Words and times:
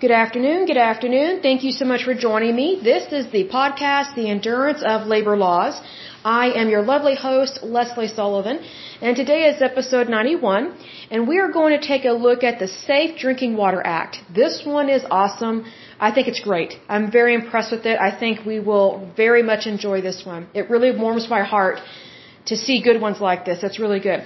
Good 0.00 0.12
afternoon. 0.12 0.64
Good 0.64 0.78
afternoon. 0.78 1.42
Thank 1.42 1.62
you 1.62 1.72
so 1.72 1.84
much 1.84 2.04
for 2.04 2.14
joining 2.14 2.56
me. 2.56 2.80
This 2.82 3.12
is 3.12 3.30
the 3.32 3.42
podcast, 3.48 4.14
The 4.14 4.30
Endurance 4.30 4.82
of 4.82 5.06
Labor 5.06 5.36
Laws. 5.36 5.78
I 6.24 6.52
am 6.60 6.70
your 6.70 6.80
lovely 6.80 7.14
host, 7.14 7.58
Lesley 7.62 8.08
Sullivan, 8.08 8.60
and 9.02 9.14
today 9.14 9.42
is 9.50 9.60
episode 9.60 10.08
91, 10.08 10.72
and 11.10 11.28
we 11.28 11.38
are 11.38 11.52
going 11.52 11.78
to 11.78 11.86
take 11.86 12.06
a 12.06 12.12
look 12.12 12.42
at 12.42 12.58
the 12.58 12.66
Safe 12.66 13.18
Drinking 13.18 13.58
Water 13.58 13.82
Act. 13.84 14.22
This 14.34 14.62
one 14.64 14.88
is 14.88 15.04
awesome. 15.10 15.66
I 16.08 16.12
think 16.12 16.28
it's 16.28 16.40
great. 16.40 16.72
I'm 16.88 17.10
very 17.12 17.34
impressed 17.34 17.70
with 17.70 17.84
it. 17.84 18.00
I 18.00 18.10
think 18.18 18.46
we 18.46 18.58
will 18.58 19.06
very 19.18 19.42
much 19.42 19.66
enjoy 19.66 20.00
this 20.00 20.24
one. 20.24 20.48
It 20.54 20.70
really 20.70 20.96
warms 20.96 21.28
my 21.28 21.42
heart 21.44 21.78
to 22.46 22.56
see 22.56 22.80
good 22.82 23.02
ones 23.02 23.20
like 23.20 23.44
this. 23.44 23.62
It's 23.62 23.78
really 23.78 24.00
good. 24.00 24.24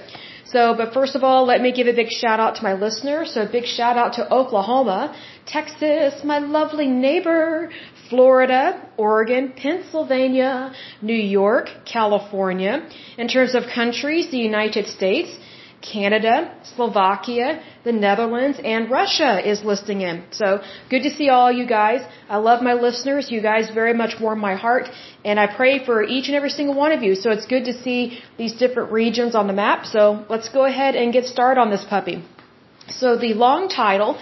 So, 0.55 0.73
but 0.73 0.93
first 0.93 1.15
of 1.17 1.21
all, 1.27 1.41
let 1.51 1.59
me 1.65 1.71
give 1.77 1.87
a 1.87 1.95
big 2.01 2.11
shout 2.21 2.39
out 2.39 2.53
to 2.59 2.63
my 2.63 2.75
listeners. 2.85 3.33
So, 3.33 3.41
a 3.41 3.51
big 3.57 3.65
shout 3.77 3.97
out 4.01 4.11
to 4.17 4.21
Oklahoma, 4.39 5.01
Texas, 5.45 6.23
my 6.23 6.39
lovely 6.57 6.87
neighbor, 6.87 7.71
Florida, 8.09 8.61
Oregon, 8.95 9.51
Pennsylvania, 9.63 10.71
New 11.01 11.21
York, 11.39 11.67
California. 11.83 12.73
In 13.17 13.27
terms 13.27 13.53
of 13.53 13.63
countries, 13.81 14.31
the 14.31 14.43
United 14.51 14.87
States, 14.87 15.31
Canada, 15.81 16.51
Slovakia, 16.75 17.61
the 17.83 17.91
Netherlands, 17.91 18.59
and 18.63 18.89
Russia 18.89 19.31
is 19.51 19.63
listing 19.63 20.01
in. 20.01 20.23
So 20.31 20.61
good 20.89 21.03
to 21.03 21.11
see 21.11 21.29
all 21.29 21.51
you 21.51 21.65
guys. 21.67 22.01
I 22.29 22.37
love 22.37 22.61
my 22.63 22.73
listeners. 22.73 23.31
You 23.31 23.41
guys 23.41 23.69
very 23.69 23.93
much 23.93 24.19
warm 24.19 24.39
my 24.39 24.55
heart, 24.55 24.89
and 25.23 25.39
I 25.39 25.47
pray 25.47 25.85
for 25.85 26.03
each 26.03 26.27
and 26.27 26.35
every 26.35 26.49
single 26.49 26.75
one 26.75 26.91
of 26.91 27.03
you. 27.03 27.15
So 27.15 27.31
it's 27.31 27.45
good 27.45 27.65
to 27.65 27.73
see 27.83 28.19
these 28.37 28.53
different 28.53 28.91
regions 28.91 29.35
on 29.35 29.47
the 29.47 29.53
map. 29.53 29.85
So 29.85 30.25
let's 30.29 30.49
go 30.49 30.65
ahead 30.65 30.95
and 30.95 31.13
get 31.13 31.25
started 31.25 31.59
on 31.59 31.69
this 31.69 31.83
puppy. 31.83 32.23
So 32.89 33.17
the 33.17 33.33
long 33.33 33.69
title 33.69 34.17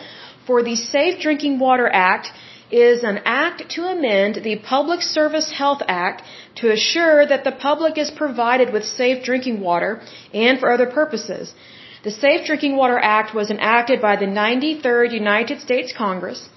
for 0.48 0.64
the 0.64 0.76
Safe 0.76 1.22
Drinking 1.22 1.60
Water 1.60 1.90
Act 1.92 2.28
is 2.74 3.04
an 3.04 3.20
act 3.26 3.70
to 3.76 3.82
amend 3.86 4.36
the 4.44 4.56
Public 4.58 5.02
Service 5.02 5.50
Health 5.62 5.84
Act 5.88 6.24
to 6.56 6.72
assure 6.72 7.26
that 7.26 7.44
the 7.44 7.52
public 7.52 7.98
is 7.98 8.10
provided 8.24 8.74
with 8.74 8.86
safe 8.86 9.24
drinking 9.24 9.60
water 9.60 10.02
and 10.34 10.60
for 10.60 10.72
other 10.72 10.90
purposes. 11.00 11.54
The 12.04 12.12
Safe 12.12 12.46
Drinking 12.46 12.76
Water 12.76 13.00
Act 13.00 13.34
was 13.34 13.50
enacted 13.50 14.02
by 14.02 14.16
the 14.18 14.26
93rd 14.26 15.14
United 15.14 15.62
States 15.62 15.94
Congress. 15.98 16.50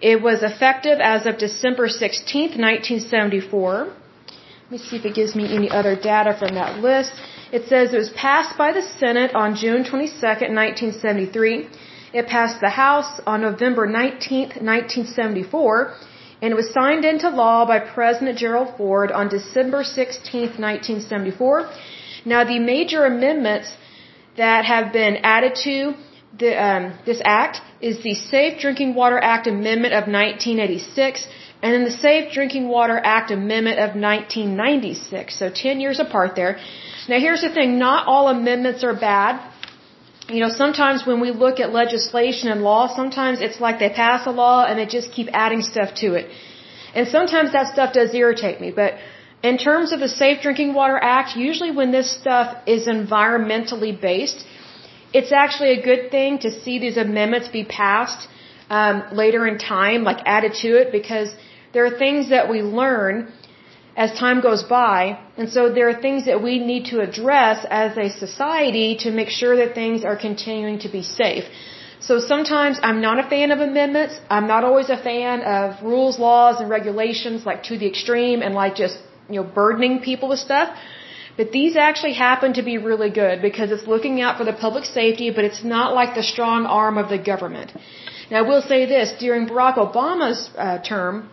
It 0.00 0.20
was 0.20 0.42
effective 0.42 0.98
as 0.98 1.26
of 1.26 1.38
December 1.38 1.88
16, 1.88 2.42
1974. 2.58 3.70
Let 3.84 4.72
me 4.72 4.78
see 4.78 4.96
if 4.96 5.04
it 5.04 5.14
gives 5.14 5.36
me 5.36 5.44
any 5.58 5.70
other 5.70 5.94
data 5.94 6.32
from 6.40 6.54
that 6.54 6.80
list. 6.80 7.12
It 7.52 7.68
says 7.68 7.92
it 7.92 7.98
was 7.98 8.10
passed 8.10 8.58
by 8.58 8.72
the 8.72 8.82
Senate 8.82 9.32
on 9.34 9.54
June 9.54 9.84
22, 9.84 10.16
1973. 10.22 11.68
It 12.12 12.26
passed 12.26 12.60
the 12.60 12.70
House 12.70 13.20
on 13.24 13.40
November 13.42 13.86
19, 13.86 14.40
1974, 14.40 15.94
and 16.42 16.50
it 16.52 16.56
was 16.56 16.72
signed 16.72 17.04
into 17.04 17.28
law 17.28 17.64
by 17.64 17.78
President 17.78 18.36
Gerald 18.36 18.76
Ford 18.76 19.12
on 19.12 19.28
December 19.28 19.84
16, 19.84 20.40
1974. 20.40 21.70
Now, 22.24 22.42
the 22.44 22.58
major 22.58 23.04
amendments 23.04 23.72
that 24.36 24.64
have 24.64 24.92
been 24.92 25.18
added 25.22 25.54
to 25.64 25.94
the, 26.36 26.50
um, 26.68 26.98
this 27.06 27.20
act 27.24 27.60
is 27.80 28.02
the 28.02 28.14
Safe 28.14 28.60
Drinking 28.60 28.94
Water 28.94 29.18
Act 29.18 29.46
Amendment 29.46 29.94
of 29.94 30.04
1986 30.06 31.26
and 31.62 31.74
then 31.74 31.84
the 31.84 31.90
Safe 31.90 32.32
Drinking 32.32 32.68
Water 32.68 32.98
Act 33.02 33.30
Amendment 33.30 33.78
of 33.78 33.90
1996. 33.94 35.38
So 35.38 35.50
10 35.50 35.80
years 35.80 36.00
apart 36.00 36.34
there. 36.34 36.58
Now 37.08 37.18
here's 37.20 37.42
the 37.42 37.50
thing, 37.50 37.78
not 37.78 38.06
all 38.06 38.28
amendments 38.28 38.82
are 38.82 38.94
bad 38.94 39.40
you 40.34 40.40
know, 40.44 40.50
sometimes 40.62 41.06
when 41.06 41.20
we 41.20 41.30
look 41.30 41.60
at 41.60 41.72
legislation 41.72 42.48
and 42.52 42.62
law, 42.62 42.82
sometimes 43.00 43.40
it's 43.40 43.60
like 43.60 43.78
they 43.78 43.90
pass 43.90 44.26
a 44.26 44.30
law 44.30 44.64
and 44.64 44.78
they 44.78 44.86
just 44.86 45.12
keep 45.12 45.28
adding 45.32 45.62
stuff 45.62 45.94
to 46.02 46.14
it. 46.14 46.30
And 46.94 47.08
sometimes 47.08 47.52
that 47.52 47.72
stuff 47.72 47.92
does 47.92 48.14
irritate 48.14 48.60
me. 48.60 48.70
But 48.70 48.94
in 49.42 49.58
terms 49.58 49.92
of 49.92 50.00
the 50.00 50.08
Safe 50.08 50.42
Drinking 50.42 50.74
Water 50.74 50.98
Act, 51.16 51.36
usually 51.36 51.70
when 51.70 51.90
this 51.92 52.08
stuff 52.20 52.56
is 52.66 52.86
environmentally 52.86 53.92
based, 54.00 54.44
it's 55.12 55.32
actually 55.32 55.72
a 55.78 55.82
good 55.82 56.10
thing 56.10 56.38
to 56.40 56.50
see 56.60 56.78
these 56.78 56.96
amendments 56.96 57.48
be 57.48 57.64
passed 57.64 58.28
um, 58.68 59.02
later 59.12 59.46
in 59.46 59.58
time, 59.58 60.04
like 60.04 60.20
added 60.26 60.52
to 60.62 60.68
it, 60.80 60.92
because 60.92 61.34
there 61.72 61.84
are 61.86 61.96
things 61.98 62.30
that 62.30 62.48
we 62.50 62.62
learn 62.62 63.32
as 63.96 64.12
time 64.18 64.40
goes 64.40 64.62
by. 64.62 65.18
And 65.36 65.50
so 65.50 65.72
there 65.72 65.88
are 65.88 66.00
things 66.00 66.26
that 66.26 66.42
we 66.42 66.58
need 66.58 66.86
to 66.86 67.00
address 67.00 67.66
as 67.70 67.96
a 67.96 68.08
society 68.10 68.96
to 69.00 69.10
make 69.10 69.28
sure 69.28 69.56
that 69.56 69.74
things 69.74 70.04
are 70.04 70.16
continuing 70.16 70.78
to 70.80 70.88
be 70.88 71.02
safe. 71.02 71.44
So 72.00 72.18
sometimes 72.18 72.78
I'm 72.82 73.00
not 73.00 73.18
a 73.24 73.28
fan 73.28 73.50
of 73.50 73.60
amendments. 73.60 74.18
I'm 74.30 74.46
not 74.46 74.64
always 74.64 74.88
a 74.88 74.96
fan 74.96 75.42
of 75.42 75.82
rules, 75.82 76.18
laws, 76.18 76.60
and 76.60 76.70
regulations 76.70 77.44
like 77.44 77.64
to 77.64 77.76
the 77.76 77.86
extreme 77.86 78.40
and 78.42 78.54
like 78.54 78.74
just, 78.74 78.98
you 79.28 79.36
know, 79.40 79.46
burdening 79.46 80.00
people 80.00 80.28
with 80.30 80.38
stuff. 80.38 80.74
But 81.36 81.52
these 81.52 81.76
actually 81.76 82.14
happen 82.14 82.54
to 82.54 82.62
be 82.62 82.78
really 82.78 83.10
good 83.10 83.42
because 83.42 83.70
it's 83.70 83.86
looking 83.86 84.20
out 84.20 84.38
for 84.38 84.44
the 84.44 84.52
public 84.52 84.84
safety, 84.84 85.30
but 85.30 85.44
it's 85.44 85.62
not 85.62 85.94
like 85.94 86.14
the 86.14 86.22
strong 86.22 86.66
arm 86.66 86.96
of 86.98 87.08
the 87.08 87.18
government. 87.18 87.72
Now 88.30 88.38
I 88.38 88.42
will 88.42 88.62
say 88.62 88.86
this, 88.86 89.12
during 89.18 89.46
Barack 89.46 89.76
Obama's 89.76 90.50
uh, 90.56 90.78
term, 90.78 91.28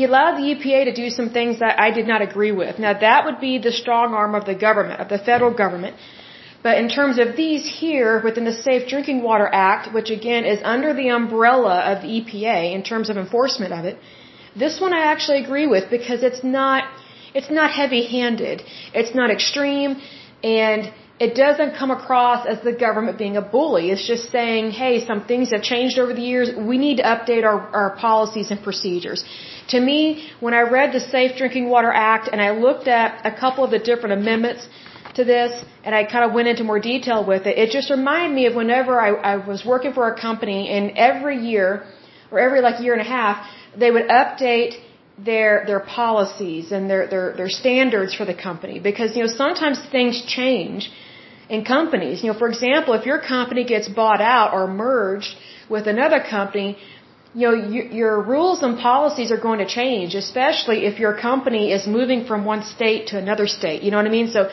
he 0.00 0.06
allowed 0.10 0.36
the 0.38 0.46
EPA 0.52 0.80
to 0.86 0.94
do 1.02 1.08
some 1.18 1.28
things 1.36 1.54
that 1.62 1.74
I 1.86 1.88
did 1.98 2.06
not 2.12 2.20
agree 2.28 2.54
with. 2.60 2.78
Now 2.84 2.94
that 3.06 3.26
would 3.26 3.38
be 3.48 3.54
the 3.66 3.74
strong 3.80 4.14
arm 4.20 4.34
of 4.38 4.44
the 4.50 4.54
government, 4.66 4.98
of 5.04 5.08
the 5.14 5.18
federal 5.30 5.52
government. 5.62 5.94
But 6.66 6.78
in 6.82 6.88
terms 6.98 7.16
of 7.24 7.28
these 7.42 7.64
here 7.80 8.12
within 8.26 8.46
the 8.50 8.56
Safe 8.68 8.88
Drinking 8.92 9.18
Water 9.28 9.48
Act, 9.70 9.92
which 9.96 10.10
again 10.18 10.46
is 10.52 10.60
under 10.74 10.90
the 11.00 11.08
umbrella 11.18 11.76
of 11.92 11.96
the 12.04 12.10
EPA 12.18 12.58
in 12.76 12.82
terms 12.90 13.10
of 13.10 13.18
enforcement 13.24 13.72
of 13.78 13.84
it, 13.90 13.98
this 14.62 14.80
one 14.84 14.94
I 15.00 15.04
actually 15.12 15.40
agree 15.44 15.68
with 15.74 15.90
because 15.96 16.22
it's 16.28 16.42
not, 16.42 16.84
it's 17.34 17.52
not 17.60 17.70
heavy-handed. 17.70 18.62
It's 19.00 19.14
not 19.20 19.28
extreme 19.30 20.00
and 20.42 20.90
it 21.24 21.34
doesn't 21.34 21.72
come 21.80 21.90
across 21.90 22.46
as 22.46 22.58
the 22.68 22.72
government 22.72 23.18
being 23.18 23.36
a 23.36 23.42
bully. 23.42 23.90
It's 23.90 24.06
just 24.12 24.30
saying, 24.36 24.70
hey, 24.70 25.04
some 25.06 25.20
things 25.30 25.50
have 25.54 25.62
changed 25.62 25.98
over 25.98 26.14
the 26.14 26.26
years. 26.32 26.48
We 26.72 26.78
need 26.78 26.96
to 27.02 27.06
update 27.14 27.44
our, 27.44 27.60
our 27.80 27.90
policies 27.96 28.50
and 28.50 28.62
procedures. 28.68 29.22
To 29.68 29.78
me, 29.78 30.30
when 30.40 30.54
I 30.54 30.62
read 30.62 30.92
the 30.92 31.00
Safe 31.00 31.36
Drinking 31.36 31.68
Water 31.68 31.92
Act 31.92 32.30
and 32.32 32.40
I 32.40 32.50
looked 32.66 32.88
at 32.88 33.26
a 33.30 33.32
couple 33.42 33.64
of 33.64 33.70
the 33.70 33.78
different 33.78 34.14
amendments 34.20 34.66
to 35.16 35.24
this 35.24 35.52
and 35.84 35.94
I 35.94 36.04
kind 36.04 36.24
of 36.24 36.32
went 36.32 36.48
into 36.48 36.64
more 36.64 36.80
detail 36.80 37.22
with 37.32 37.44
it, 37.46 37.58
it 37.58 37.70
just 37.70 37.90
reminded 37.90 38.34
me 38.34 38.46
of 38.46 38.54
whenever 38.54 38.98
I, 38.98 39.10
I 39.32 39.36
was 39.52 39.62
working 39.62 39.92
for 39.92 40.08
a 40.10 40.18
company 40.18 40.70
and 40.70 40.96
every 40.96 41.36
year 41.50 41.84
or 42.30 42.40
every 42.40 42.62
like 42.62 42.80
year 42.80 42.94
and 42.94 43.02
a 43.02 43.10
half, 43.18 43.46
they 43.76 43.90
would 43.90 44.08
update 44.08 44.72
their 45.18 45.64
their 45.66 45.80
policies 45.80 46.72
and 46.72 46.88
their 46.88 47.06
their 47.12 47.36
their 47.36 47.50
standards 47.50 48.14
for 48.14 48.24
the 48.24 48.34
company 48.48 48.78
because 48.78 49.14
you 49.14 49.22
know 49.22 49.28
sometimes 49.28 49.78
things 49.90 50.24
change 50.26 50.90
in 51.56 51.64
companies 51.64 52.22
you 52.22 52.32
know 52.32 52.38
for 52.42 52.48
example 52.54 52.94
if 53.00 53.04
your 53.10 53.20
company 53.34 53.64
gets 53.74 53.88
bought 54.00 54.22
out 54.36 54.54
or 54.56 54.66
merged 54.66 55.34
with 55.68 55.86
another 55.94 56.20
company 56.36 56.70
you 57.34 57.46
know, 57.46 57.54
you, 57.54 57.82
your 58.00 58.20
rules 58.22 58.62
and 58.62 58.76
policies 58.78 59.30
are 59.30 59.40
going 59.40 59.60
to 59.60 59.66
change, 59.66 60.14
especially 60.14 60.84
if 60.86 60.98
your 60.98 61.14
company 61.16 61.72
is 61.72 61.86
moving 61.86 62.24
from 62.24 62.44
one 62.44 62.64
state 62.64 63.08
to 63.08 63.18
another 63.18 63.46
state. 63.46 63.82
You 63.82 63.90
know 63.92 63.98
what 63.98 64.06
I 64.06 64.10
mean? 64.10 64.30
So 64.30 64.50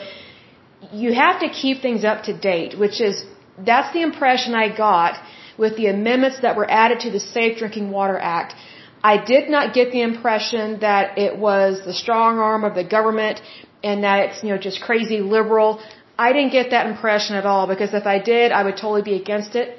you 0.92 1.12
have 1.12 1.40
to 1.40 1.48
keep 1.48 1.82
things 1.82 2.04
up 2.04 2.24
to 2.24 2.32
date, 2.36 2.78
which 2.78 3.00
is, 3.00 3.24
that's 3.58 3.92
the 3.92 4.02
impression 4.02 4.54
I 4.54 4.74
got 4.76 5.20
with 5.58 5.76
the 5.76 5.86
amendments 5.86 6.40
that 6.42 6.56
were 6.56 6.70
added 6.70 7.00
to 7.00 7.10
the 7.10 7.18
Safe 7.18 7.58
Drinking 7.58 7.90
Water 7.90 8.18
Act. 8.18 8.54
I 9.02 9.16
did 9.24 9.48
not 9.48 9.74
get 9.74 9.90
the 9.90 10.02
impression 10.02 10.80
that 10.80 11.18
it 11.18 11.36
was 11.36 11.80
the 11.84 11.94
strong 11.94 12.38
arm 12.38 12.62
of 12.62 12.74
the 12.76 12.84
government 12.84 13.40
and 13.82 14.04
that 14.04 14.28
it's, 14.28 14.42
you 14.44 14.50
know, 14.50 14.58
just 14.58 14.80
crazy 14.80 15.20
liberal. 15.20 15.80
I 16.26 16.32
didn't 16.32 16.52
get 16.52 16.70
that 16.70 16.86
impression 16.86 17.36
at 17.36 17.46
all 17.46 17.66
because 17.72 17.92
if 17.94 18.06
I 18.06 18.18
did, 18.18 18.52
I 18.52 18.62
would 18.64 18.76
totally 18.76 19.02
be 19.02 19.14
against 19.14 19.54
it. 19.54 19.78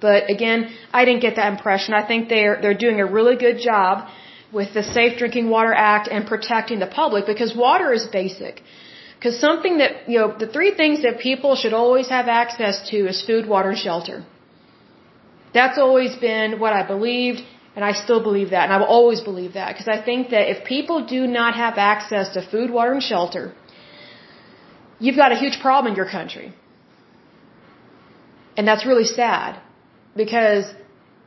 But 0.00 0.30
again, 0.30 0.60
I 0.92 1.04
didn't 1.04 1.22
get 1.26 1.36
that 1.36 1.52
impression. 1.52 1.94
I 1.94 2.06
think 2.10 2.28
they're 2.28 2.56
they're 2.62 2.80
doing 2.86 3.00
a 3.00 3.06
really 3.18 3.36
good 3.46 3.58
job 3.70 4.08
with 4.52 4.72
the 4.74 4.82
Safe 4.82 5.18
Drinking 5.18 5.50
Water 5.50 5.74
Act 5.74 6.08
and 6.08 6.26
protecting 6.26 6.78
the 6.78 6.86
public 6.86 7.26
because 7.26 7.54
water 7.54 7.92
is 7.92 8.06
basic. 8.20 8.62
Because 9.16 9.38
something 9.40 9.78
that, 9.78 10.08
you 10.08 10.18
know, 10.20 10.28
the 10.38 10.46
three 10.46 10.72
things 10.80 11.02
that 11.02 11.18
people 11.18 11.56
should 11.56 11.72
always 11.72 12.08
have 12.08 12.28
access 12.28 12.88
to 12.90 12.98
is 13.12 13.20
food, 13.28 13.48
water, 13.48 13.70
and 13.70 13.78
shelter. 13.78 14.24
That's 15.52 15.76
always 15.76 16.14
been 16.16 16.60
what 16.60 16.72
I 16.72 16.82
believed, 16.86 17.40
and 17.74 17.84
I 17.84 17.92
still 17.92 18.22
believe 18.22 18.50
that, 18.50 18.64
and 18.64 18.72
I 18.72 18.76
will 18.76 18.94
always 18.98 19.20
believe 19.20 19.54
that. 19.54 19.72
Because 19.72 19.88
I 19.88 20.00
think 20.08 20.30
that 20.30 20.48
if 20.48 20.64
people 20.64 21.04
do 21.04 21.26
not 21.26 21.56
have 21.56 21.78
access 21.78 22.28
to 22.34 22.48
food, 22.48 22.70
water, 22.70 22.92
and 22.92 23.02
shelter, 23.02 23.54
you've 25.00 25.16
got 25.16 25.32
a 25.32 25.38
huge 25.44 25.60
problem 25.60 25.92
in 25.92 25.96
your 25.96 26.10
country. 26.10 26.52
And 28.56 28.66
that's 28.66 28.84
really 28.84 29.04
sad 29.04 29.60
because 30.16 30.64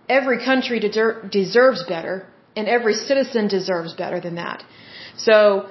every 0.10 0.40
country 0.50 0.80
deserves 1.40 1.84
better 1.96 2.28
and 2.56 2.68
every 2.68 2.94
citizen 2.94 3.48
deserves 3.48 3.94
better 3.94 4.20
than 4.20 4.36
that. 4.36 4.64
So 5.16 5.70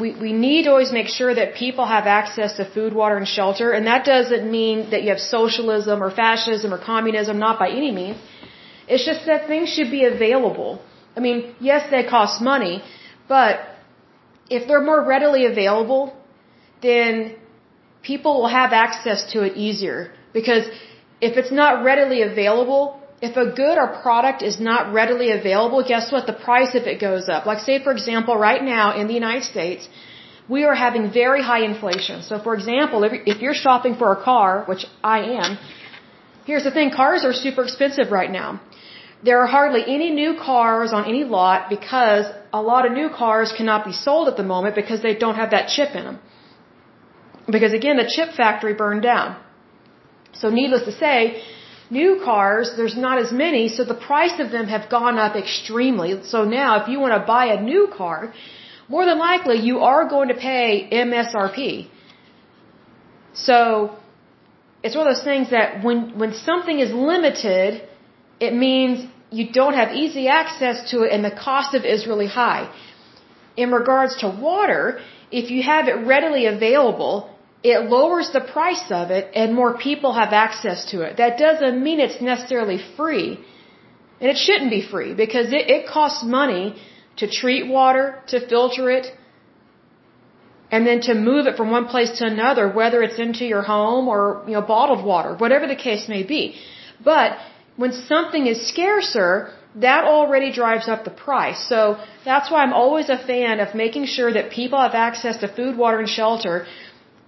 we, 0.00 0.08
we 0.26 0.32
need 0.32 0.62
to 0.64 0.70
always 0.70 0.92
make 0.92 1.08
sure 1.08 1.34
that 1.34 1.54
people 1.54 1.86
have 1.86 2.06
access 2.06 2.56
to 2.58 2.64
food, 2.76 2.92
water, 2.94 3.16
and 3.16 3.28
shelter. 3.28 3.72
And 3.72 3.86
that 3.86 4.04
doesn't 4.04 4.50
mean 4.50 4.90
that 4.90 5.02
you 5.02 5.10
have 5.10 5.20
socialism 5.20 6.02
or 6.02 6.10
fascism 6.10 6.72
or 6.74 6.78
communism, 6.78 7.38
not 7.38 7.58
by 7.58 7.68
any 7.70 7.90
means. 7.90 8.18
It's 8.86 9.04
just 9.04 9.26
that 9.26 9.46
things 9.46 9.68
should 9.74 9.90
be 9.90 10.04
available. 10.04 10.82
I 11.16 11.20
mean, 11.20 11.54
yes, 11.60 11.90
they 11.90 12.04
cost 12.04 12.40
money, 12.40 12.82
but 13.28 13.60
if 14.48 14.66
they're 14.66 14.86
more 14.92 15.02
readily 15.04 15.44
available, 15.46 16.17
then 16.82 17.36
people 18.02 18.40
will 18.40 18.52
have 18.60 18.72
access 18.72 19.32
to 19.32 19.42
it 19.42 19.56
easier. 19.56 20.12
Because 20.32 20.64
if 21.20 21.36
it's 21.36 21.52
not 21.52 21.84
readily 21.84 22.22
available, 22.22 22.82
if 23.20 23.36
a 23.36 23.46
good 23.62 23.76
or 23.82 23.88
product 24.02 24.42
is 24.42 24.60
not 24.60 24.92
readily 24.92 25.30
available, 25.30 25.82
guess 25.92 26.12
what? 26.12 26.26
The 26.26 26.38
price 26.48 26.74
of 26.74 26.84
it 26.92 27.00
goes 27.00 27.28
up. 27.28 27.46
Like 27.46 27.60
say, 27.68 27.82
for 27.82 27.92
example, 27.92 28.36
right 28.36 28.62
now 28.62 28.98
in 29.00 29.08
the 29.08 29.14
United 29.14 29.44
States, 29.44 29.88
we 30.48 30.64
are 30.64 30.74
having 30.74 31.10
very 31.10 31.42
high 31.42 31.64
inflation. 31.64 32.22
So 32.22 32.38
for 32.38 32.54
example, 32.54 33.04
if, 33.04 33.42
you're 33.42 33.54
shopping 33.54 33.96
for 33.96 34.12
a 34.12 34.22
car, 34.22 34.64
which 34.66 34.86
I 35.02 35.18
am, 35.42 35.58
here's 36.46 36.64
the 36.64 36.70
thing, 36.70 36.90
cars 36.90 37.24
are 37.24 37.32
super 37.32 37.64
expensive 37.64 38.10
right 38.12 38.30
now. 38.30 38.60
There 39.22 39.40
are 39.42 39.46
hardly 39.46 39.82
any 39.82 40.10
new 40.10 40.38
cars 40.40 40.92
on 40.92 41.04
any 41.04 41.24
lot 41.24 41.68
because 41.68 42.26
a 42.52 42.62
lot 42.62 42.86
of 42.86 42.92
new 42.92 43.10
cars 43.10 43.52
cannot 43.56 43.84
be 43.84 43.92
sold 43.92 44.28
at 44.28 44.36
the 44.36 44.44
moment 44.44 44.76
because 44.76 45.02
they 45.02 45.14
don't 45.14 45.34
have 45.34 45.50
that 45.50 45.68
chip 45.68 45.94
in 45.94 46.04
them. 46.04 46.20
Because 47.50 47.72
again, 47.72 47.96
the 47.96 48.10
chip 48.14 48.34
factory 48.34 48.74
burned 48.74 49.02
down. 49.02 49.36
So 50.32 50.50
needless 50.50 50.84
to 50.84 50.92
say, 50.92 51.42
new 51.90 52.20
cars, 52.24 52.72
there's 52.76 52.96
not 52.96 53.18
as 53.18 53.32
many, 53.32 53.68
so 53.68 53.84
the 53.84 54.00
price 54.10 54.38
of 54.38 54.50
them 54.50 54.66
have 54.66 54.88
gone 54.90 55.18
up 55.18 55.36
extremely. 55.36 56.22
So 56.24 56.44
now 56.44 56.82
if 56.82 56.88
you 56.88 57.00
want 57.00 57.14
to 57.20 57.26
buy 57.26 57.46
a 57.46 57.60
new 57.60 57.88
car, 58.00 58.32
more 58.88 59.04
than 59.04 59.18
likely 59.18 59.58
you 59.58 59.80
are 59.80 60.08
going 60.08 60.28
to 60.28 60.34
pay 60.34 60.88
MSRP. 60.92 61.88
So 63.32 63.96
it's 64.82 64.96
one 64.96 65.06
of 65.06 65.14
those 65.14 65.24
things 65.24 65.50
that 65.50 65.84
when 65.84 66.18
when 66.18 66.32
something 66.34 66.78
is 66.78 66.92
limited, 66.92 67.88
it 68.40 68.54
means 68.54 69.06
you 69.30 69.50
don't 69.52 69.74
have 69.74 69.94
easy 69.94 70.28
access 70.28 70.90
to 70.90 71.02
it 71.02 71.12
and 71.12 71.24
the 71.24 71.30
cost 71.30 71.74
of 71.74 71.84
it 71.84 71.90
is 71.96 72.06
really 72.06 72.26
high. 72.26 72.70
In 73.56 73.70
regards 73.72 74.16
to 74.22 74.28
water, 74.28 75.00
if 75.30 75.50
you 75.50 75.62
have 75.62 75.88
it 75.88 76.06
readily 76.06 76.46
available, 76.46 77.16
it 77.62 77.90
lowers 77.90 78.30
the 78.32 78.40
price 78.40 78.86
of 78.90 79.10
it 79.10 79.30
and 79.34 79.54
more 79.54 79.76
people 79.76 80.12
have 80.12 80.32
access 80.32 80.84
to 80.90 81.02
it. 81.02 81.16
That 81.16 81.38
doesn't 81.38 81.82
mean 81.82 82.00
it's 82.00 82.20
necessarily 82.20 82.78
free. 82.96 83.38
And 84.20 84.30
it 84.30 84.36
shouldn't 84.36 84.70
be 84.70 84.82
free 84.82 85.14
because 85.14 85.52
it, 85.52 85.70
it 85.70 85.88
costs 85.88 86.24
money 86.24 86.76
to 87.16 87.28
treat 87.28 87.66
water, 87.66 88.20
to 88.28 88.46
filter 88.46 88.90
it, 88.90 89.06
and 90.70 90.86
then 90.86 91.00
to 91.00 91.14
move 91.14 91.46
it 91.46 91.56
from 91.56 91.70
one 91.70 91.86
place 91.86 92.18
to 92.18 92.26
another, 92.26 92.68
whether 92.68 93.02
it's 93.02 93.18
into 93.18 93.44
your 93.44 93.62
home 93.62 94.06
or, 94.06 94.44
you 94.46 94.52
know, 94.52 94.62
bottled 94.62 95.04
water, 95.04 95.34
whatever 95.34 95.66
the 95.66 95.76
case 95.76 96.08
may 96.08 96.22
be. 96.22 96.54
But 97.02 97.38
when 97.76 97.92
something 97.92 98.46
is 98.46 98.68
scarcer, 98.68 99.52
that 99.76 100.04
already 100.04 100.50
drives 100.52 100.88
up 100.88 101.04
the 101.04 101.10
price. 101.10 101.60
So 101.68 101.98
that's 102.24 102.50
why 102.50 102.62
I'm 102.62 102.72
always 102.72 103.08
a 103.08 103.18
fan 103.18 103.60
of 103.60 103.74
making 103.74 104.06
sure 104.06 104.32
that 104.32 104.50
people 104.50 104.80
have 104.80 104.94
access 104.94 105.38
to 105.38 105.48
food, 105.48 105.76
water, 105.76 105.98
and 105.98 106.08
shelter, 106.08 106.66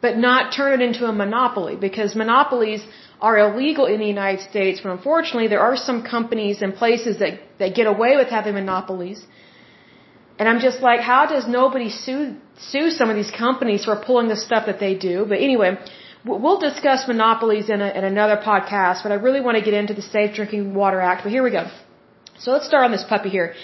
but 0.01 0.17
not 0.17 0.53
turn 0.53 0.71
it 0.77 0.83
into 0.89 1.07
a 1.07 1.13
monopoly 1.13 1.77
because 1.77 2.15
monopolies 2.15 2.83
are 3.21 3.37
illegal 3.39 3.87
in 3.87 3.99
the 4.01 4.07
United 4.07 4.43
States, 4.51 4.81
but 4.83 4.91
unfortunately 4.93 5.49
there 5.49 5.61
are 5.61 5.77
some 5.77 6.03
companies 6.03 6.63
and 6.63 6.75
places 6.75 7.19
that, 7.19 7.35
that 7.59 7.75
get 7.75 7.87
away 7.87 8.17
with 8.17 8.29
having 8.29 8.55
monopolies. 8.55 9.23
And 10.39 10.49
I'm 10.49 10.61
just 10.61 10.81
like, 10.81 11.01
how 11.01 11.27
does 11.27 11.47
nobody 11.47 11.91
sue 11.91 12.37
sue 12.71 12.87
some 12.91 13.11
of 13.11 13.17
these 13.17 13.31
companies 13.31 13.85
for 13.85 13.97
pulling 14.07 14.29
the 14.29 14.37
stuff 14.37 14.65
that 14.71 14.81
they 14.81 14.95
do? 14.95 15.27
But 15.29 15.39
anyway, 15.49 15.71
we'll 16.25 16.59
discuss 16.59 17.07
monopolies 17.07 17.69
in, 17.69 17.83
a, 17.83 17.91
in 17.99 18.05
another 18.05 18.39
podcast. 18.51 19.03
But 19.03 19.13
I 19.13 19.17
really 19.27 19.43
want 19.43 19.59
to 19.59 19.65
get 19.69 19.75
into 19.75 19.93
the 19.93 20.07
Safe 20.15 20.35
Drinking 20.35 20.73
Water 20.73 20.99
Act. 20.99 21.25
But 21.25 21.33
here 21.33 21.43
we 21.43 21.51
go. 21.51 21.67
So 22.39 22.53
let's 22.53 22.67
start 22.67 22.85
on 22.85 22.93
this 22.93 23.05
puppy 23.05 23.29
here. 23.29 23.55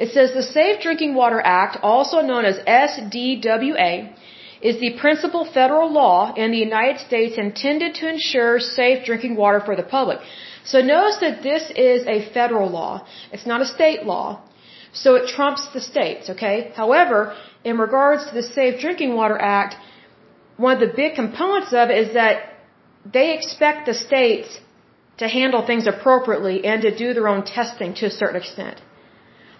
It 0.00 0.10
says 0.12 0.32
the 0.32 0.42
Safe 0.42 0.80
Drinking 0.80 1.14
Water 1.14 1.40
Act, 1.40 1.78
also 1.82 2.20
known 2.22 2.46
as 2.46 2.56
SDWA, 2.60 4.14
is 4.62 4.78
the 4.80 4.98
principal 4.98 5.44
federal 5.44 5.92
law 5.92 6.34
in 6.34 6.50
the 6.50 6.58
United 6.58 7.00
States 7.00 7.36
intended 7.36 7.94
to 7.96 8.08
ensure 8.08 8.58
safe 8.60 9.04
drinking 9.04 9.36
water 9.36 9.60
for 9.60 9.76
the 9.76 9.82
public. 9.82 10.18
So 10.64 10.80
notice 10.80 11.18
that 11.20 11.42
this 11.42 11.64
is 11.70 12.06
a 12.06 12.32
federal 12.32 12.68
law. 12.70 13.06
It's 13.32 13.46
not 13.46 13.60
a 13.60 13.66
state 13.66 14.04
law. 14.04 14.42
So 14.92 15.14
it 15.16 15.28
trumps 15.28 15.68
the 15.74 15.80
states, 15.80 16.30
okay? 16.30 16.72
However, 16.74 17.36
in 17.64 17.76
regards 17.78 18.26
to 18.28 18.34
the 18.34 18.42
Safe 18.42 18.80
Drinking 18.80 19.14
Water 19.14 19.38
Act, 19.38 19.76
one 20.56 20.72
of 20.74 20.80
the 20.80 20.94
big 21.02 21.14
components 21.14 21.72
of 21.72 21.90
it 21.90 21.98
is 22.08 22.14
that 22.14 22.54
they 23.12 23.34
expect 23.34 23.86
the 23.86 23.94
states 23.94 24.58
to 25.18 25.28
handle 25.28 25.64
things 25.64 25.86
appropriately 25.86 26.64
and 26.64 26.82
to 26.82 26.96
do 26.96 27.12
their 27.14 27.28
own 27.28 27.44
testing 27.44 27.94
to 27.94 28.06
a 28.06 28.10
certain 28.10 28.36
extent. 28.36 28.80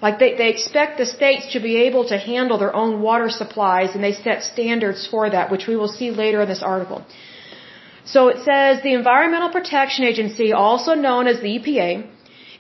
Like 0.03 0.19
they, 0.19 0.35
they 0.37 0.51
expect 0.51 0.99
the 0.99 1.07
states 1.07 1.53
to 1.53 1.61
be 1.61 1.77
able 1.87 2.05
to 2.09 2.19
handle 2.19 2.59
their 2.59 2.75
own 2.75 3.01
water 3.01 3.31
supplies 3.31 3.95
and 3.95 4.05
they 4.05 4.13
set 4.13 4.43
standards 4.43 5.07
for 5.07 5.31
that, 5.31 5.51
which 5.51 5.67
we 5.67 5.77
will 5.77 5.89
see 5.89 6.11
later 6.11 6.43
in 6.43 6.49
this 6.49 6.63
article. 6.63 7.05
So 8.05 8.29
it 8.29 8.45
says 8.45 8.83
the 8.83 8.95
Environmental 8.95 9.51
Protection 9.51 10.05
Agency, 10.05 10.53
also 10.53 10.95
known 10.95 11.27
as 11.27 11.41
the 11.41 11.59
EPA, 11.59 12.07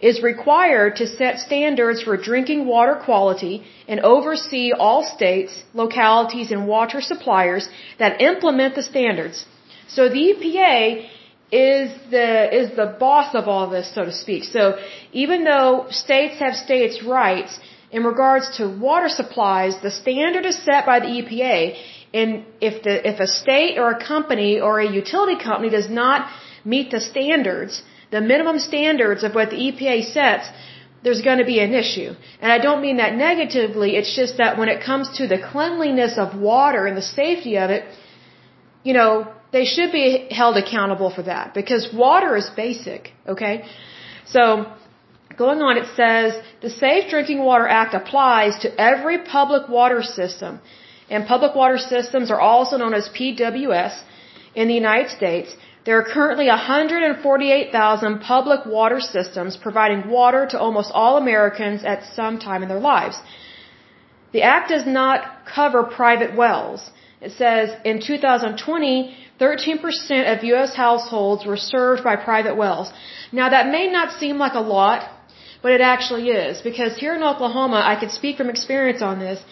is 0.00 0.22
required 0.22 0.96
to 0.96 1.06
set 1.06 1.38
standards 1.38 2.02
for 2.02 2.16
drinking 2.16 2.66
water 2.66 2.96
quality 3.04 3.64
and 3.88 4.00
oversee 4.00 4.72
all 4.72 5.02
states, 5.04 5.62
localities, 5.72 6.50
and 6.50 6.66
water 6.66 7.00
suppliers 7.00 7.68
that 7.98 8.20
implement 8.20 8.74
the 8.74 8.82
standards. 8.82 9.46
So 9.88 10.08
the 10.08 10.24
EPA 10.32 11.06
is 11.52 11.92
the 12.10 12.56
is 12.60 12.76
the 12.76 12.96
boss 12.98 13.34
of 13.34 13.46
all 13.48 13.70
this, 13.70 13.94
so 13.94 14.04
to 14.04 14.12
speak. 14.12 14.44
So 14.44 14.78
even 15.12 15.44
though 15.44 15.86
states 15.90 16.38
have 16.40 16.54
states' 16.54 17.02
rights 17.02 17.58
in 17.92 18.04
regards 18.04 18.56
to 18.56 18.68
water 18.68 19.08
supplies, 19.08 19.80
the 19.80 19.90
standard 19.90 20.44
is 20.44 20.58
set 20.58 20.86
by 20.86 21.00
the 21.00 21.06
EPA. 21.06 21.76
And 22.12 22.44
if 22.60 22.82
the 22.82 23.08
if 23.08 23.20
a 23.20 23.26
state 23.26 23.78
or 23.78 23.90
a 23.90 24.04
company 24.04 24.60
or 24.60 24.80
a 24.80 24.90
utility 24.90 25.38
company 25.42 25.70
does 25.70 25.88
not 25.88 26.28
meet 26.64 26.90
the 26.90 27.00
standards, 27.00 27.82
the 28.10 28.20
minimum 28.20 28.58
standards 28.58 29.22
of 29.22 29.34
what 29.34 29.50
the 29.50 29.56
EPA 29.56 30.12
sets, 30.12 30.48
there's 31.04 31.22
going 31.22 31.38
to 31.38 31.44
be 31.44 31.60
an 31.60 31.72
issue. 31.72 32.10
And 32.40 32.50
I 32.50 32.58
don't 32.58 32.82
mean 32.82 32.96
that 32.96 33.14
negatively, 33.14 33.96
it's 33.96 34.14
just 34.16 34.38
that 34.38 34.58
when 34.58 34.68
it 34.68 34.82
comes 34.82 35.18
to 35.18 35.28
the 35.28 35.38
cleanliness 35.38 36.18
of 36.18 36.36
water 36.36 36.86
and 36.86 36.96
the 36.96 37.02
safety 37.02 37.56
of 37.58 37.70
it, 37.70 37.84
you 38.82 38.94
know, 38.94 39.32
they 39.56 39.66
should 39.74 39.92
be 40.00 40.08
held 40.40 40.54
accountable 40.62 41.10
for 41.16 41.24
that 41.32 41.46
because 41.58 41.82
water 42.06 42.32
is 42.40 42.48
basic, 42.64 43.02
okay? 43.34 43.54
So, 44.34 44.42
going 45.42 45.60
on, 45.66 45.74
it 45.82 45.88
says 46.00 46.28
the 46.66 46.72
Safe 46.84 47.04
Drinking 47.12 47.40
Water 47.50 47.68
Act 47.82 47.92
applies 48.00 48.58
to 48.64 48.68
every 48.90 49.18
public 49.36 49.64
water 49.78 50.02
system. 50.18 50.52
And 51.14 51.26
public 51.34 51.52
water 51.62 51.78
systems 51.78 52.26
are 52.34 52.42
also 52.50 52.74
known 52.82 52.94
as 53.00 53.08
PWS 53.18 53.94
in 54.60 54.66
the 54.70 54.78
United 54.84 55.10
States. 55.18 55.48
There 55.86 55.96
are 56.00 56.06
currently 56.16 56.48
148,000 56.48 58.20
public 58.32 58.60
water 58.78 59.00
systems 59.14 59.56
providing 59.66 60.00
water 60.18 60.42
to 60.52 60.56
almost 60.66 60.90
all 61.00 61.14
Americans 61.24 61.84
at 61.92 62.00
some 62.18 62.34
time 62.48 62.62
in 62.64 62.68
their 62.72 62.84
lives. 62.94 63.16
The 64.34 64.42
Act 64.54 64.68
does 64.74 64.86
not 65.00 65.20
cover 65.56 65.82
private 66.00 66.32
wells. 66.42 66.90
It 67.20 67.32
says 67.32 67.70
in 67.84 68.00
2020, 68.00 69.16
13% 69.40 70.32
of 70.32 70.44
U.S. 70.44 70.74
households 70.74 71.46
were 71.46 71.56
served 71.56 72.04
by 72.04 72.16
private 72.16 72.56
wells. 72.56 72.92
Now 73.32 73.48
that 73.50 73.68
may 73.68 73.86
not 73.90 74.18
seem 74.20 74.38
like 74.38 74.54
a 74.54 74.60
lot, 74.60 75.08
but 75.62 75.72
it 75.72 75.80
actually 75.80 76.28
is 76.28 76.60
because 76.62 76.96
here 76.96 77.14
in 77.14 77.22
Oklahoma, 77.22 77.82
I 77.84 77.96
can 77.96 78.10
speak 78.10 78.36
from 78.36 78.50
experience 78.50 79.02
on 79.02 79.18
this. 79.18 79.42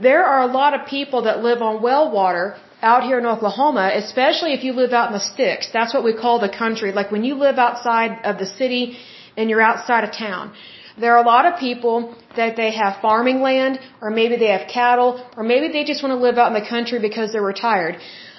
There 0.00 0.24
are 0.24 0.42
a 0.42 0.52
lot 0.60 0.74
of 0.74 0.86
people 0.86 1.22
that 1.22 1.42
live 1.42 1.60
on 1.62 1.82
well 1.82 2.10
water 2.10 2.56
out 2.82 3.02
here 3.04 3.18
in 3.18 3.26
Oklahoma, 3.26 3.92
especially 3.94 4.52
if 4.52 4.64
you 4.64 4.72
live 4.72 4.92
out 4.92 5.08
in 5.10 5.14
the 5.14 5.26
sticks. 5.32 5.70
That's 5.72 5.94
what 5.94 6.04
we 6.04 6.14
call 6.22 6.38
the 6.40 6.54
country. 6.64 6.92
Like 6.92 7.10
when 7.10 7.24
you 7.24 7.34
live 7.34 7.58
outside 7.58 8.12
of 8.24 8.38
the 8.38 8.46
city 8.46 8.98
and 9.36 9.48
you're 9.50 9.66
outside 9.72 10.04
of 10.04 10.12
town. 10.12 10.54
There 10.96 11.12
are 11.14 11.22
a 11.22 11.26
lot 11.26 11.44
of 11.46 11.58
people 11.58 12.14
that 12.36 12.56
they 12.56 12.70
have 12.72 13.00
farming 13.02 13.40
land, 13.40 13.80
or 14.00 14.10
maybe 14.10 14.36
they 14.36 14.50
have 14.56 14.68
cattle, 14.68 15.10
or 15.36 15.42
maybe 15.42 15.68
they 15.68 15.84
just 15.84 16.02
want 16.04 16.12
to 16.16 16.22
live 16.26 16.38
out 16.38 16.54
in 16.54 16.62
the 16.62 16.68
country 16.68 17.00
because 17.00 17.32
they're 17.32 17.50
retired. 17.54 17.96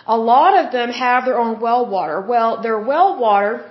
A 0.08 0.18
lot 0.18 0.54
of 0.62 0.72
them 0.72 0.90
have 0.92 1.26
their 1.26 1.38
own 1.38 1.60
well 1.60 1.86
water. 1.86 2.22
Well, 2.22 2.62
their 2.62 2.80
well 2.80 3.20
water 3.20 3.70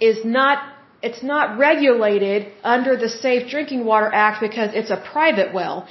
is 0.00 0.24
not, 0.24 0.58
it's 1.02 1.22
not 1.22 1.58
regulated 1.58 2.52
under 2.64 2.96
the 2.96 3.08
Safe 3.08 3.48
Drinking 3.48 3.84
Water 3.84 4.10
Act 4.12 4.40
because 4.40 4.70
it's 4.74 4.90
a 4.90 4.96
private 4.96 5.54
well, 5.54 5.86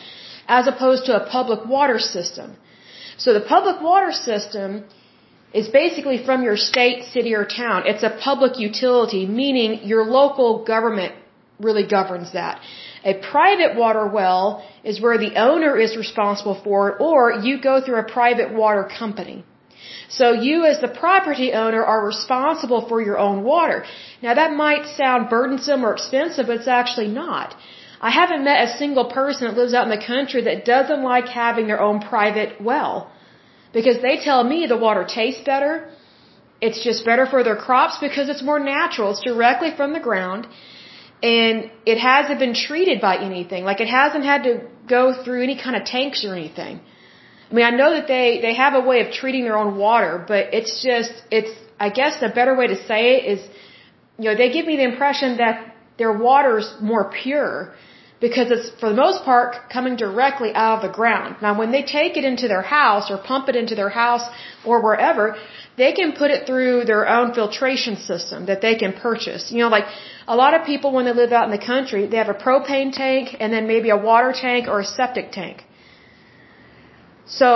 as 0.48 0.68
opposed 0.68 1.06
to 1.06 1.16
a 1.16 1.26
public 1.30 1.66
water 1.66 2.00
system. 2.00 2.58
So 3.18 3.34
the 3.34 3.46
public 3.56 3.82
water 3.82 4.12
system 4.12 4.84
is 5.54 5.70
basically 5.70 6.18
from 6.26 6.44
your 6.44 6.58
state, 6.58 7.06
city, 7.14 7.34
or 7.34 7.46
town. 7.46 7.84
It's 7.86 8.04
a 8.04 8.18
public 8.30 8.60
utility, 8.60 9.26
meaning 9.26 9.88
your 9.88 10.04
local 10.04 10.66
government 10.66 11.14
really 11.60 11.86
governs 11.88 12.34
that. 12.34 12.60
A 13.04 13.14
private 13.14 13.76
water 13.76 14.08
well 14.08 14.66
is 14.84 15.02
where 15.02 15.18
the 15.18 15.36
owner 15.36 15.78
is 15.78 15.96
responsible 15.96 16.60
for 16.64 16.90
it, 16.90 16.96
or 17.00 17.32
you 17.32 17.62
go 17.62 17.82
through 17.82 18.00
a 18.00 18.04
private 18.04 18.54
water 18.54 18.84
company. 19.00 19.44
So 20.10 20.34
you 20.34 20.66
as 20.66 20.82
the 20.82 20.88
property 20.88 21.54
owner 21.54 21.84
are 21.84 22.06
responsible 22.06 22.88
for 22.88 23.02
your 23.02 23.18
own 23.18 23.44
water. 23.44 23.86
Now 24.22 24.34
that 24.34 24.54
might 24.54 24.86
sound 24.98 25.30
burdensome 25.30 25.86
or 25.86 25.94
expensive, 25.94 26.48
but 26.48 26.58
it's 26.58 26.68
actually 26.68 27.08
not. 27.08 27.56
I 28.02 28.12
haven't 28.12 28.44
met 28.44 28.68
a 28.68 28.78
single 28.78 29.06
person 29.06 29.48
that 29.48 29.58
lives 29.58 29.74
out 29.74 29.90
in 29.90 29.98
the 29.98 30.06
country 30.06 30.42
that 30.44 30.66
doesn't 30.66 31.04
like 31.04 31.28
having 31.28 31.68
their 31.68 31.82
own 31.82 32.00
private 32.00 32.62
well. 32.62 33.10
Because 33.74 34.02
they 34.02 34.18
tell 34.18 34.44
me 34.44 34.68
the 34.68 34.78
water 34.78 35.04
tastes 35.04 35.44
better. 35.44 35.90
It's 36.62 36.84
just 36.84 37.06
better 37.06 37.26
for 37.26 37.44
their 37.44 37.56
crops 37.56 37.98
because 38.00 38.30
it's 38.30 38.44
more 38.44 38.60
natural. 38.60 39.12
It's 39.12 39.24
directly 39.24 39.72
from 39.76 39.94
the 39.94 40.00
ground. 40.00 40.48
And 41.24 41.72
it 41.86 41.98
hasn't 41.98 42.40
been 42.40 42.54
treated 42.54 43.02
by 43.02 43.18
anything. 43.18 43.64
Like 43.64 43.82
it 43.82 43.88
hasn't 43.88 44.26
had 44.26 44.44
to 44.44 44.68
go 44.88 45.24
through 45.24 45.44
any 45.44 45.58
kind 45.62 45.76
of 45.76 45.86
tanks 45.86 46.24
or 46.26 46.36
anything. 46.36 46.82
I 47.50 47.54
mean, 47.54 47.66
I 47.66 47.72
know 47.72 47.92
that 47.94 48.08
they, 48.08 48.40
they 48.42 48.56
have 48.56 48.74
a 48.74 48.82
way 48.82 49.06
of 49.06 49.12
treating 49.14 49.44
their 49.44 49.58
own 49.58 49.78
water, 49.78 50.24
but 50.28 50.54
it's 50.54 50.84
just, 50.84 51.14
it's, 51.32 51.52
I 51.80 51.90
guess 51.90 52.20
the 52.20 52.30
better 52.30 52.56
way 52.56 52.68
to 52.68 52.76
say 52.88 53.18
it 53.18 53.26
is, 53.34 53.48
you 54.18 54.26
know, 54.26 54.36
they 54.36 54.52
give 54.52 54.66
me 54.66 54.78
the 54.78 54.84
impression 54.84 55.38
that 55.38 55.76
their 55.98 56.12
water's 56.12 56.76
more 56.82 57.12
pure 57.12 57.74
because 58.28 58.48
it's 58.56 58.70
for 58.82 58.90
the 58.94 59.00
most 59.06 59.20
part 59.30 59.50
coming 59.76 59.96
directly 60.06 60.52
out 60.62 60.74
of 60.78 60.82
the 60.88 60.94
ground. 61.00 61.32
Now 61.46 61.54
when 61.62 61.72
they 61.76 61.84
take 61.98 62.14
it 62.20 62.26
into 62.32 62.48
their 62.54 62.66
house 62.78 63.06
or 63.12 63.18
pump 63.32 63.46
it 63.52 63.56
into 63.62 63.76
their 63.82 63.94
house 64.02 64.26
or 64.70 64.78
wherever, 64.86 65.26
they 65.82 65.92
can 66.00 66.10
put 66.22 66.30
it 66.36 66.42
through 66.48 66.76
their 66.92 67.04
own 67.18 67.28
filtration 67.40 67.96
system 68.10 68.40
that 68.52 68.62
they 68.66 68.76
can 68.84 68.92
purchase. 69.08 69.44
You 69.56 69.60
know, 69.64 69.72
like 69.78 69.88
a 70.36 70.38
lot 70.44 70.52
of 70.58 70.66
people 70.72 70.90
when 70.96 71.06
they 71.08 71.16
live 71.24 71.34
out 71.38 71.46
in 71.50 71.54
the 71.60 71.66
country, 71.74 72.02
they 72.12 72.20
have 72.24 72.34
a 72.38 72.40
propane 72.46 72.92
tank 73.04 73.36
and 73.40 73.54
then 73.54 73.68
maybe 73.74 73.90
a 73.98 74.02
water 74.12 74.32
tank 74.46 74.68
or 74.74 74.80
a 74.86 74.90
septic 75.00 75.28
tank. 75.40 75.58
So, 77.40 77.50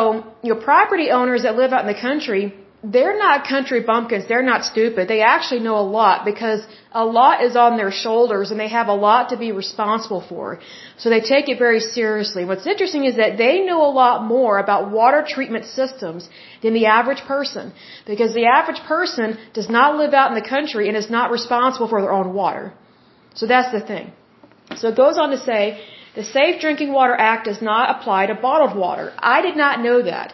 you 0.44 0.50
know, 0.54 0.60
property 0.72 1.08
owners 1.20 1.42
that 1.48 1.56
live 1.62 1.72
out 1.76 1.82
in 1.88 1.92
the 1.96 2.02
country, 2.10 2.44
they're 2.84 3.18
not 3.26 3.48
country 3.56 3.82
bumpkins. 3.92 4.28
They're 4.28 4.50
not 4.54 4.62
stupid. 4.74 5.08
They 5.16 5.22
actually 5.22 5.62
know 5.68 5.78
a 5.86 5.88
lot 6.00 6.26
because 6.32 6.62
a 6.92 7.06
lot 7.06 7.44
is 7.44 7.56
on 7.56 7.78
their 7.78 7.92
shoulders 7.92 8.50
and 8.50 8.60
they 8.60 8.68
have 8.68 8.88
a 8.88 8.94
lot 8.94 9.30
to 9.30 9.38
be 9.38 9.52
responsible 9.52 10.22
for. 10.28 10.60
So 10.98 11.10
they 11.10 11.22
take 11.22 11.48
it 11.48 11.60
very 11.60 11.80
seriously. 11.80 12.46
What's 12.46 12.66
interesting 12.66 13.06
is 13.06 13.18
that 13.18 13.38
they 13.38 13.60
know 13.60 13.86
a 13.86 13.94
lot 14.04 14.24
more 14.24 14.58
about 14.58 14.90
water 14.92 15.24
treatment 15.28 15.66
systems 15.66 16.28
than 16.64 16.74
the 16.74 16.88
average 16.88 17.22
person 17.28 17.74
because 18.08 18.34
the 18.34 18.46
average 18.46 18.82
person 18.88 19.38
does 19.54 19.70
not 19.70 19.98
live 19.98 20.14
out 20.16 20.32
in 20.32 20.36
the 20.42 20.50
country 20.56 20.88
and 20.88 20.98
is 20.98 21.12
not 21.12 21.30
responsible 21.30 21.88
for 21.88 22.02
their 22.02 22.12
own 22.12 22.34
water. 22.34 22.74
So 23.36 23.46
that's 23.46 23.72
the 23.72 23.82
thing. 23.82 24.12
So 24.76 24.90
it 24.90 24.98
goes 24.98 25.18
on 25.20 25.30
to 25.30 25.38
say, 25.38 25.80
the 26.16 26.24
Safe 26.24 26.60
Drinking 26.60 26.92
Water 26.92 27.14
Act 27.14 27.46
does 27.46 27.62
not 27.62 27.96
apply 27.96 28.26
to 28.28 28.36
bottled 28.36 28.76
water. 28.76 29.14
I 29.20 29.42
did 29.42 29.56
not 29.56 29.80
know 29.80 30.02
that. 30.02 30.34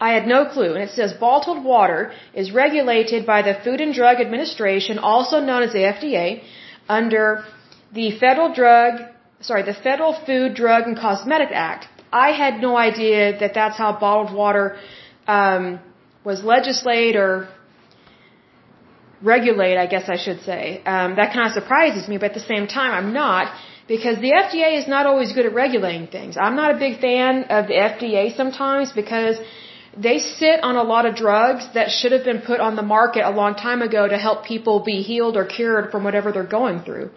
I 0.00 0.12
had 0.16 0.26
no 0.26 0.46
clue. 0.46 0.72
And 0.74 0.82
it 0.88 0.90
says 0.90 1.12
bottled 1.12 1.62
water 1.62 2.12
is 2.32 2.50
regulated 2.52 3.26
by 3.26 3.42
the 3.42 3.54
Food 3.64 3.80
and 3.80 3.94
Drug 3.94 4.18
Administration, 4.26 4.98
also 4.98 5.40
known 5.40 5.62
as 5.62 5.72
the 5.72 5.84
FDA, 5.94 6.42
under 6.88 7.44
the 7.92 8.10
Federal 8.18 8.52
Drug, 8.54 8.92
sorry, 9.40 9.62
the 9.62 9.74
Federal 9.74 10.14
Food, 10.26 10.54
Drug, 10.54 10.84
and 10.88 10.96
Cosmetic 10.98 11.50
Act. 11.52 11.86
I 12.12 12.30
had 12.32 12.60
no 12.60 12.76
idea 12.76 13.38
that 13.38 13.52
that's 13.54 13.76
how 13.76 13.92
bottled 14.00 14.34
water 14.34 14.76
um, 15.28 15.80
was 16.24 16.42
legislated 16.42 17.16
or 17.16 17.48
regulate, 19.22 19.76
I 19.76 19.86
guess 19.86 20.08
I 20.08 20.16
should 20.16 20.40
say. 20.42 20.82
Um, 20.84 21.16
that 21.16 21.32
kind 21.32 21.46
of 21.46 21.52
surprises 21.52 22.08
me, 22.08 22.16
but 22.16 22.26
at 22.32 22.34
the 22.34 22.48
same 22.54 22.66
time, 22.66 22.92
I'm 22.92 23.12
not 23.12 23.52
because 23.86 24.18
the 24.18 24.32
FDA 24.32 24.78
is 24.78 24.88
not 24.88 25.06
always 25.06 25.32
good 25.32 25.46
at 25.46 25.52
regulating 25.52 26.06
things. 26.06 26.36
I'm 26.36 26.56
not 26.56 26.74
a 26.74 26.78
big 26.78 27.00
fan 27.00 27.44
of 27.44 27.66
the 27.66 27.74
FDA 27.74 28.36
sometimes 28.36 28.92
because 28.92 29.36
they 29.96 30.18
sit 30.18 30.62
on 30.62 30.76
a 30.76 30.82
lot 30.82 31.04
of 31.04 31.16
drugs 31.16 31.68
that 31.74 31.90
should 31.90 32.12
have 32.12 32.24
been 32.24 32.40
put 32.40 32.60
on 32.60 32.76
the 32.76 32.82
market 32.82 33.26
a 33.26 33.30
long 33.30 33.54
time 33.54 33.82
ago 33.82 34.06
to 34.06 34.16
help 34.16 34.44
people 34.44 34.80
be 34.80 35.02
healed 35.02 35.36
or 35.36 35.44
cured 35.44 35.90
from 35.90 36.04
whatever 36.04 36.30
they're 36.32 36.54
going 36.60 36.80
through. 36.82 37.10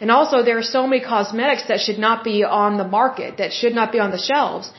And 0.00 0.10
also 0.10 0.42
there 0.42 0.58
are 0.58 0.70
so 0.76 0.86
many 0.86 1.02
cosmetics 1.02 1.64
that 1.68 1.80
should 1.80 1.98
not 1.98 2.24
be 2.24 2.44
on 2.44 2.76
the 2.76 2.86
market, 2.86 3.38
that 3.38 3.52
should 3.52 3.74
not 3.74 3.90
be 3.90 3.98
on 3.98 4.10
the 4.10 4.18
shelves. 4.18 4.70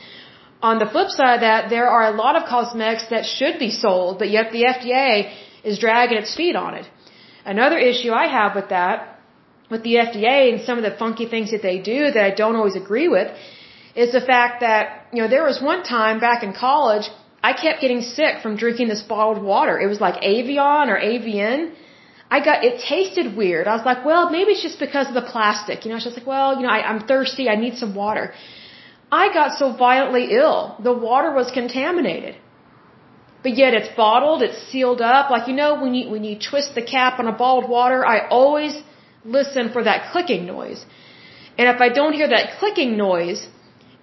On 0.62 0.78
the 0.78 0.86
flip 0.86 1.10
side 1.10 1.34
of 1.34 1.40
that, 1.40 1.68
there 1.68 1.88
are 1.88 2.04
a 2.04 2.16
lot 2.16 2.36
of 2.36 2.48
cosmetics 2.48 3.06
that 3.10 3.26
should 3.26 3.58
be 3.58 3.70
sold, 3.70 4.18
but 4.18 4.30
yet 4.30 4.52
the 4.52 4.64
FDA 4.64 5.32
is 5.62 5.78
dragging 5.78 6.18
its 6.18 6.34
feet 6.34 6.56
on 6.56 6.74
it. 6.74 6.88
Another 7.44 7.78
issue 7.78 8.12
I 8.12 8.26
have 8.28 8.54
with 8.54 8.70
that, 8.70 9.20
with 9.70 9.82
the 9.82 9.96
FDA 9.96 10.52
and 10.52 10.62
some 10.62 10.78
of 10.78 10.84
the 10.84 10.96
funky 10.96 11.26
things 11.26 11.50
that 11.50 11.62
they 11.62 11.78
do 11.78 12.10
that 12.10 12.24
I 12.24 12.30
don't 12.30 12.56
always 12.56 12.76
agree 12.76 13.08
with, 13.08 13.28
is 13.94 14.12
the 14.12 14.20
fact 14.20 14.60
that, 14.60 15.06
you 15.12 15.22
know, 15.22 15.28
there 15.28 15.44
was 15.44 15.60
one 15.60 15.82
time 15.82 16.18
back 16.20 16.42
in 16.42 16.52
college 16.52 17.08
I 17.48 17.52
kept 17.64 17.78
getting 17.84 18.02
sick 18.18 18.34
from 18.42 18.52
drinking 18.62 18.88
this 18.92 19.02
bottled 19.10 19.40
water. 19.52 19.74
It 19.84 19.88
was 19.94 20.00
like 20.06 20.16
Evian 20.34 20.86
or 20.92 20.98
Avian. 21.12 21.58
I 22.36 22.38
got, 22.46 22.64
it 22.68 22.76
tasted 22.92 23.26
weird. 23.40 23.64
I 23.72 23.74
was 23.78 23.86
like, 23.90 24.00
well, 24.10 24.24
maybe 24.36 24.50
it's 24.54 24.64
just 24.68 24.80
because 24.86 25.06
of 25.10 25.16
the 25.20 25.26
plastic. 25.34 25.84
You 25.84 25.90
know, 25.92 25.98
she 26.02 26.08
was 26.10 26.16
like, 26.20 26.30
well, 26.34 26.48
you 26.56 26.64
know, 26.64 26.74
I, 26.78 26.80
I'm 26.90 27.00
thirsty. 27.12 27.44
I 27.54 27.56
need 27.64 27.76
some 27.82 27.94
water. 28.04 28.24
I 29.22 29.24
got 29.38 29.50
so 29.60 29.66
violently 29.84 30.24
ill. 30.40 30.58
The 30.88 30.96
water 31.08 31.30
was 31.40 31.52
contaminated. 31.60 32.34
But 33.44 33.52
yet 33.62 33.74
it's 33.78 33.90
bottled, 34.04 34.42
it's 34.46 34.60
sealed 34.70 35.02
up. 35.14 35.30
Like, 35.34 35.46
you 35.50 35.56
know, 35.62 35.70
when 35.82 35.94
you, 35.98 36.04
when 36.14 36.24
you 36.28 36.36
twist 36.50 36.74
the 36.78 36.86
cap 36.96 37.20
on 37.20 37.28
a 37.34 37.36
bottled 37.42 37.68
water, 37.78 38.00
I 38.14 38.18
always 38.38 38.74
listen 39.38 39.72
for 39.74 39.84
that 39.88 40.10
clicking 40.12 40.46
noise. 40.46 40.80
And 41.58 41.68
if 41.74 41.80
I 41.86 41.90
don't 41.98 42.14
hear 42.20 42.30
that 42.36 42.58
clicking 42.58 42.96
noise, 42.96 43.40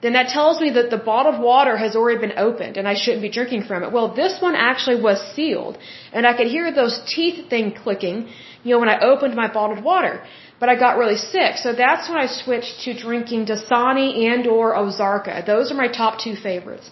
then 0.04 0.14
that 0.18 0.28
tells 0.38 0.60
me 0.64 0.70
that 0.78 0.90
the 0.94 1.02
bottled 1.12 1.40
water 1.50 1.76
has 1.84 1.96
already 1.96 2.20
been 2.26 2.38
opened 2.48 2.76
and 2.80 2.86
I 2.94 2.96
shouldn't 3.02 3.24
be 3.28 3.34
drinking 3.38 3.64
from 3.70 3.84
it. 3.84 3.90
Well, 3.96 4.08
this 4.22 4.34
one 4.48 4.56
actually 4.70 5.00
was 5.10 5.20
sealed 5.36 5.78
and 6.12 6.28
I 6.28 6.34
could 6.38 6.50
hear 6.56 6.74
those 6.82 6.96
teeth 7.14 7.38
thing 7.50 7.74
clicking, 7.84 8.18
you 8.64 8.72
know, 8.72 8.80
when 8.84 8.90
I 8.96 8.98
opened 9.12 9.34
my 9.44 9.48
bottled 9.58 9.82
water. 9.92 10.16
But 10.60 10.68
I 10.74 10.76
got 10.86 10.98
really 11.04 11.20
sick. 11.34 11.54
So 11.66 11.70
that's 11.84 12.10
when 12.10 12.18
I 12.26 12.28
switched 12.42 12.76
to 12.86 12.92
drinking 13.06 13.46
Dasani 13.52 14.10
and 14.32 14.46
or 14.56 14.76
Ozarka. 14.82 15.46
Those 15.46 15.72
are 15.72 15.80
my 15.86 15.90
top 16.02 16.20
two 16.24 16.36
favorites. 16.36 16.92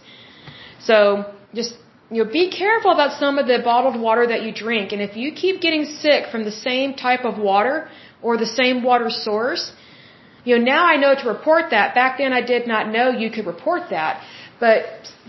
So 0.80 0.98
just, 1.54 1.76
you 2.10 2.24
know, 2.24 2.30
be 2.40 2.50
careful 2.50 2.92
about 2.92 3.20
some 3.20 3.38
of 3.42 3.46
the 3.52 3.60
bottled 3.70 4.00
water 4.08 4.26
that 4.32 4.42
you 4.44 4.52
drink. 4.54 4.94
And 4.94 5.02
if 5.02 5.16
you 5.22 5.34
keep 5.44 5.62
getting 5.68 5.86
sick 6.04 6.32
from 6.32 6.44
the 6.50 6.58
same 6.70 6.94
type 6.94 7.24
of 7.26 7.38
water 7.38 7.90
or 8.22 8.38
the 8.38 8.52
same 8.62 8.84
water 8.84 9.10
source, 9.10 9.72
you 10.44 10.58
know, 10.58 10.64
now 10.64 10.86
I 10.86 10.96
know 10.98 11.14
to 11.16 11.28
report 11.28 11.66
that. 11.72 11.96
Back 11.96 12.18
then 12.18 12.34
I 12.34 12.42
did 12.42 12.68
not 12.68 12.90
know 12.90 13.10
you 13.10 13.30
could 13.30 13.46
report 13.46 13.84
that. 13.90 14.24
But 14.60 14.84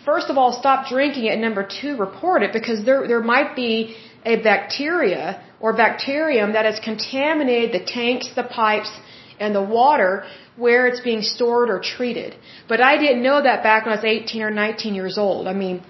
first 0.04 0.28
of 0.30 0.36
all, 0.38 0.52
stop 0.52 0.88
drinking 0.88 1.24
it. 1.26 1.32
And 1.32 1.42
number 1.42 1.66
two, 1.80 1.96
report 1.96 2.42
it 2.42 2.52
because 2.52 2.84
there, 2.84 3.06
there 3.08 3.22
might 3.22 3.54
be 3.56 3.96
a 4.24 4.36
bacteria 4.42 5.42
or 5.60 5.72
bacterium 5.72 6.52
that 6.52 6.64
has 6.64 6.78
contaminated 6.80 7.72
the 7.78 7.84
tanks, 7.84 8.30
the 8.34 8.44
pipes, 8.44 8.92
and 9.38 9.54
the 9.54 9.62
water 9.62 10.24
where 10.56 10.86
it's 10.86 11.00
being 11.00 11.22
stored 11.22 11.68
or 11.70 11.80
treated. 11.80 12.34
But 12.68 12.80
I 12.80 12.98
didn't 12.98 13.22
know 13.22 13.42
that 13.42 13.62
back 13.62 13.84
when 13.84 13.92
I 13.94 13.96
was 13.96 14.04
18 14.04 14.42
or 14.42 14.50
19 14.50 14.94
years 14.94 15.16
old. 15.18 15.46
I 15.46 15.54
mean, 15.54 15.82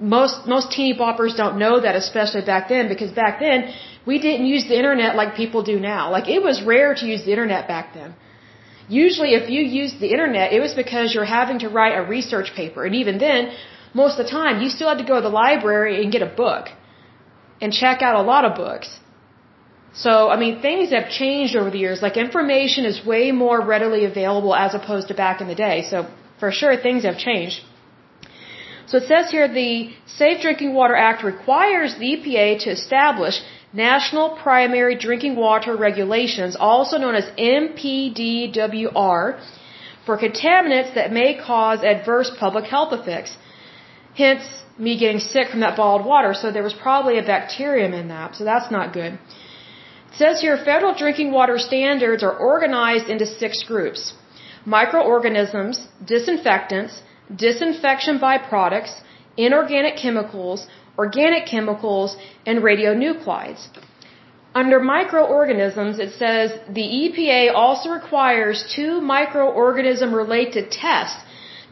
most, 0.00 0.46
most 0.46 0.72
teeny 0.72 0.96
boppers 0.98 1.36
don't 1.36 1.58
know 1.58 1.80
that, 1.80 1.96
especially 1.96 2.44
back 2.44 2.68
then, 2.68 2.88
because 2.88 3.12
back 3.12 3.40
then, 3.40 3.72
we 4.06 4.18
didn't 4.18 4.46
use 4.46 4.64
the 4.68 4.76
internet 4.76 5.16
like 5.16 5.34
people 5.34 5.62
do 5.62 5.78
now. 5.80 6.10
Like, 6.10 6.28
it 6.28 6.42
was 6.42 6.62
rare 6.62 6.94
to 6.94 7.06
use 7.06 7.24
the 7.24 7.30
internet 7.30 7.66
back 7.66 7.94
then. 7.94 8.14
Usually 8.88 9.34
if 9.34 9.50
you 9.50 9.62
used 9.62 9.98
the 10.00 10.10
internet, 10.16 10.52
it 10.52 10.60
was 10.60 10.74
because 10.74 11.14
you're 11.14 11.24
having 11.24 11.58
to 11.60 11.68
write 11.68 11.96
a 11.96 12.02
research 12.02 12.52
paper. 12.54 12.84
And 12.84 12.94
even 12.94 13.18
then, 13.18 13.50
most 13.94 14.18
of 14.18 14.26
the 14.26 14.30
time, 14.30 14.62
you 14.62 14.68
still 14.68 14.88
had 14.88 14.98
to 14.98 15.04
go 15.04 15.16
to 15.16 15.22
the 15.22 15.36
library 15.44 16.02
and 16.02 16.12
get 16.12 16.22
a 16.22 16.32
book 16.44 16.68
and 17.60 17.72
check 17.72 18.02
out 18.02 18.16
a 18.16 18.22
lot 18.22 18.44
of 18.44 18.54
books. 18.56 18.88
So, 19.94 20.28
I 20.28 20.36
mean, 20.38 20.60
things 20.60 20.90
have 20.90 21.08
changed 21.08 21.56
over 21.56 21.70
the 21.70 21.78
years. 21.78 22.02
Like 22.02 22.16
information 22.16 22.84
is 22.84 23.04
way 23.04 23.32
more 23.32 23.60
readily 23.64 24.04
available 24.04 24.54
as 24.54 24.74
opposed 24.74 25.08
to 25.08 25.14
back 25.14 25.40
in 25.40 25.48
the 25.48 25.54
day. 25.54 25.86
So, 25.90 26.06
for 26.38 26.52
sure, 26.52 26.76
things 26.76 27.04
have 27.04 27.18
changed. 27.18 27.62
So 28.88 28.98
it 28.98 29.08
says 29.08 29.30
here 29.30 29.48
the 29.48 29.92
Safe 30.06 30.40
Drinking 30.42 30.72
Water 30.74 30.94
Act 30.94 31.24
requires 31.24 31.94
the 31.96 32.06
EPA 32.14 32.62
to 32.64 32.70
establish 32.70 33.40
National 33.76 34.26
Primary 34.42 34.96
Drinking 35.06 35.34
Water 35.36 35.76
Regulations, 35.76 36.56
also 36.58 36.96
known 37.02 37.14
as 37.14 37.26
NPDWR, 37.60 39.22
for 40.06 40.14
contaminants 40.26 40.94
that 40.94 41.12
may 41.12 41.30
cause 41.48 41.80
adverse 41.94 42.30
public 42.38 42.64
health 42.64 42.92
effects. 42.98 43.36
Hence, 44.16 44.44
me 44.78 44.98
getting 44.98 45.20
sick 45.20 45.48
from 45.50 45.60
that 45.60 45.76
bottled 45.76 46.06
water, 46.06 46.32
so 46.32 46.50
there 46.50 46.62
was 46.62 46.74
probably 46.86 47.18
a 47.18 47.26
bacterium 47.34 47.92
in 47.92 48.08
that, 48.08 48.34
so 48.36 48.44
that's 48.44 48.70
not 48.70 48.94
good. 48.94 49.12
It 49.14 50.14
says 50.20 50.40
here 50.40 50.56
federal 50.56 50.94
drinking 50.94 51.32
water 51.32 51.58
standards 51.58 52.22
are 52.22 52.36
organized 52.52 53.08
into 53.08 53.26
six 53.26 53.62
groups 53.62 54.14
microorganisms, 54.64 55.76
disinfectants, 56.12 57.02
disinfection 57.44 58.18
byproducts, 58.18 58.94
inorganic 59.36 59.96
chemicals, 59.96 60.66
organic 60.98 61.46
chemicals, 61.46 62.16
and 62.46 62.62
radionuclides. 62.62 63.68
Under 64.54 64.78
microorganisms, 64.80 65.98
it 65.98 66.12
says 66.22 66.52
the 66.78 66.86
EPA 67.02 67.54
also 67.54 67.90
requires 67.90 68.64
two 68.74 68.92
microorganism 69.14 70.14
related 70.14 70.70
tests 70.70 71.22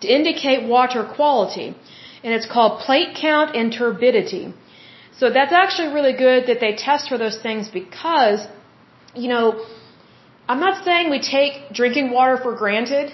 to 0.00 0.06
indicate 0.18 0.68
water 0.68 1.02
quality. 1.16 1.68
and 2.24 2.32
it's 2.36 2.50
called 2.54 2.72
plate 2.86 3.10
count 3.20 3.54
and 3.54 3.66
turbidity. 3.80 4.44
So 5.18 5.30
that's 5.36 5.52
actually 5.62 5.90
really 5.96 6.14
good 6.26 6.46
that 6.50 6.58
they 6.64 6.72
test 6.74 7.08
for 7.10 7.18
those 7.24 7.36
things 7.46 7.68
because, 7.80 8.40
you 9.14 9.28
know, 9.32 9.46
I'm 10.48 10.60
not 10.66 10.84
saying 10.86 11.10
we 11.10 11.20
take 11.20 11.52
drinking 11.80 12.10
water 12.10 12.36
for 12.44 12.54
granted, 12.62 13.12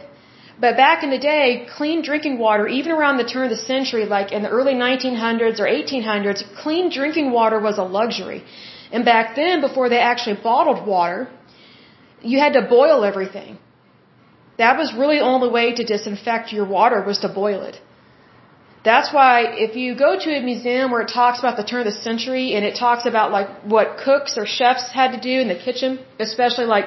but 0.61 0.76
back 0.76 1.02
in 1.02 1.11
the 1.11 1.19
day, 1.19 1.67
clean 1.76 2.02
drinking 2.02 2.38
water, 2.38 2.67
even 2.69 2.93
around 2.93 3.17
the 3.17 3.29
turn 3.33 3.45
of 3.45 3.52
the 3.57 3.64
century, 3.73 4.05
like 4.05 4.31
in 4.31 4.43
the 4.43 4.52
early 4.59 4.75
1900s 4.75 5.59
or 5.59 5.67
1800s, 5.67 6.43
clean 6.62 6.90
drinking 6.90 7.31
water 7.33 7.59
was 7.59 7.79
a 7.79 7.87
luxury. 7.99 8.45
And 8.93 9.05
back 9.05 9.37
then, 9.37 9.61
before 9.61 9.88
they 9.88 9.99
actually 9.99 10.38
bottled 10.43 10.87
water, 10.87 11.29
you 12.23 12.38
had 12.38 12.52
to 12.59 12.62
boil 12.62 13.05
everything. 13.05 13.59
That 14.59 14.76
was 14.76 14.93
really 15.02 15.19
the 15.21 15.29
only 15.35 15.49
way 15.49 15.67
to 15.79 15.85
disinfect 15.85 16.52
your 16.52 16.67
water 16.79 17.00
was 17.11 17.21
to 17.21 17.29
boil 17.29 17.62
it. 17.71 17.81
That's 18.85 19.12
why 19.12 19.35
if 19.67 19.76
you 19.76 19.95
go 19.95 20.11
to 20.25 20.31
a 20.37 20.43
museum 20.43 20.90
where 20.90 21.02
it 21.02 21.12
talks 21.21 21.38
about 21.38 21.57
the 21.57 21.64
turn 21.71 21.81
of 21.87 21.88
the 21.93 21.99
century 22.09 22.55
and 22.55 22.64
it 22.64 22.76
talks 22.76 23.05
about 23.07 23.31
like 23.31 23.49
what 23.75 23.99
cooks 24.05 24.37
or 24.40 24.47
chefs 24.47 24.90
had 24.90 25.12
to 25.12 25.21
do 25.21 25.35
in 25.45 25.49
the 25.49 25.61
kitchen, 25.67 25.99
especially 26.19 26.64
like 26.64 26.87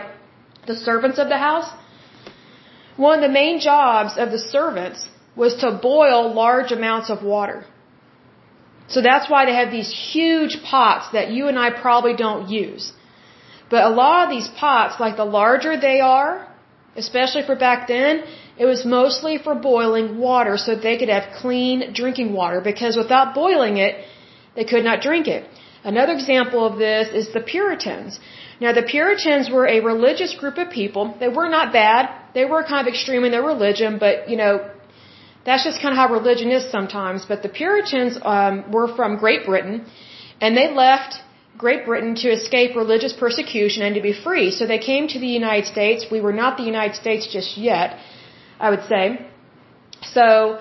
the 0.67 0.75
servants 0.75 1.19
of 1.19 1.29
the 1.29 1.37
house, 1.37 1.69
one 2.95 3.19
of 3.19 3.23
the 3.27 3.33
main 3.33 3.59
jobs 3.59 4.17
of 4.17 4.31
the 4.31 4.39
servants 4.39 5.07
was 5.35 5.55
to 5.57 5.71
boil 5.71 6.33
large 6.33 6.71
amounts 6.71 7.09
of 7.09 7.23
water. 7.23 7.65
So 8.87 9.01
that's 9.01 9.29
why 9.29 9.45
they 9.45 9.55
have 9.55 9.71
these 9.71 9.91
huge 9.91 10.61
pots 10.63 11.11
that 11.13 11.31
you 11.31 11.47
and 11.47 11.57
I 11.57 11.69
probably 11.71 12.15
don't 12.15 12.49
use. 12.49 12.91
But 13.69 13.85
a 13.85 13.89
lot 13.89 14.25
of 14.25 14.29
these 14.29 14.47
pots, 14.47 14.99
like 14.99 15.15
the 15.17 15.25
larger 15.25 15.79
they 15.79 15.99
are, 15.99 16.47
especially 16.95 17.43
for 17.43 17.55
back 17.55 17.87
then, 17.87 18.23
it 18.57 18.65
was 18.65 18.85
mostly 18.85 19.37
for 19.37 19.55
boiling 19.55 20.19
water 20.19 20.57
so 20.57 20.75
they 20.75 20.97
could 20.97 21.09
have 21.09 21.27
clean 21.41 21.93
drinking 21.93 22.33
water 22.33 22.61
because 22.61 22.95
without 22.95 23.33
boiling 23.33 23.77
it, 23.77 24.05
they 24.55 24.63
could 24.63 24.83
not 24.83 25.01
drink 25.01 25.27
it. 25.27 25.49
Another 25.83 26.13
example 26.13 26.65
of 26.65 26.77
this 26.77 27.09
is 27.09 27.33
the 27.33 27.41
Puritans. 27.41 28.19
Now 28.61 28.73
the 28.73 28.83
Puritans 28.83 29.49
were 29.49 29.67
a 29.67 29.79
religious 29.79 30.35
group 30.35 30.57
of 30.57 30.69
people. 30.69 31.15
They 31.19 31.27
were 31.27 31.49
not 31.49 31.73
bad. 31.73 32.09
They 32.33 32.45
were 32.45 32.63
kind 32.63 32.87
of 32.87 32.91
extreme 32.93 33.23
in 33.23 33.31
their 33.31 33.47
religion, 33.53 33.99
but 34.05 34.29
you 34.29 34.37
know, 34.37 34.53
that's 35.45 35.63
just 35.63 35.81
kind 35.81 35.91
of 35.93 35.97
how 36.01 36.09
religion 36.13 36.49
is 36.51 36.63
sometimes. 36.71 37.25
But 37.25 37.43
the 37.43 37.49
Puritans 37.49 38.17
um, 38.21 38.71
were 38.71 38.87
from 38.95 39.17
Great 39.17 39.45
Britain, 39.45 39.85
and 40.41 40.57
they 40.57 40.67
left 40.73 41.21
Great 41.57 41.85
Britain 41.85 42.15
to 42.23 42.29
escape 42.29 42.75
religious 42.75 43.13
persecution 43.13 43.83
and 43.83 43.95
to 43.95 44.01
be 44.01 44.13
free. 44.13 44.49
So 44.51 44.65
they 44.65 44.79
came 44.79 45.07
to 45.09 45.19
the 45.19 45.27
United 45.41 45.67
States. 45.67 46.05
We 46.09 46.21
were 46.21 46.33
not 46.33 46.57
the 46.57 46.63
United 46.63 46.95
States 46.95 47.27
just 47.31 47.57
yet, 47.57 47.99
I 48.59 48.69
would 48.71 48.85
say. 48.93 49.03
So 50.15 50.59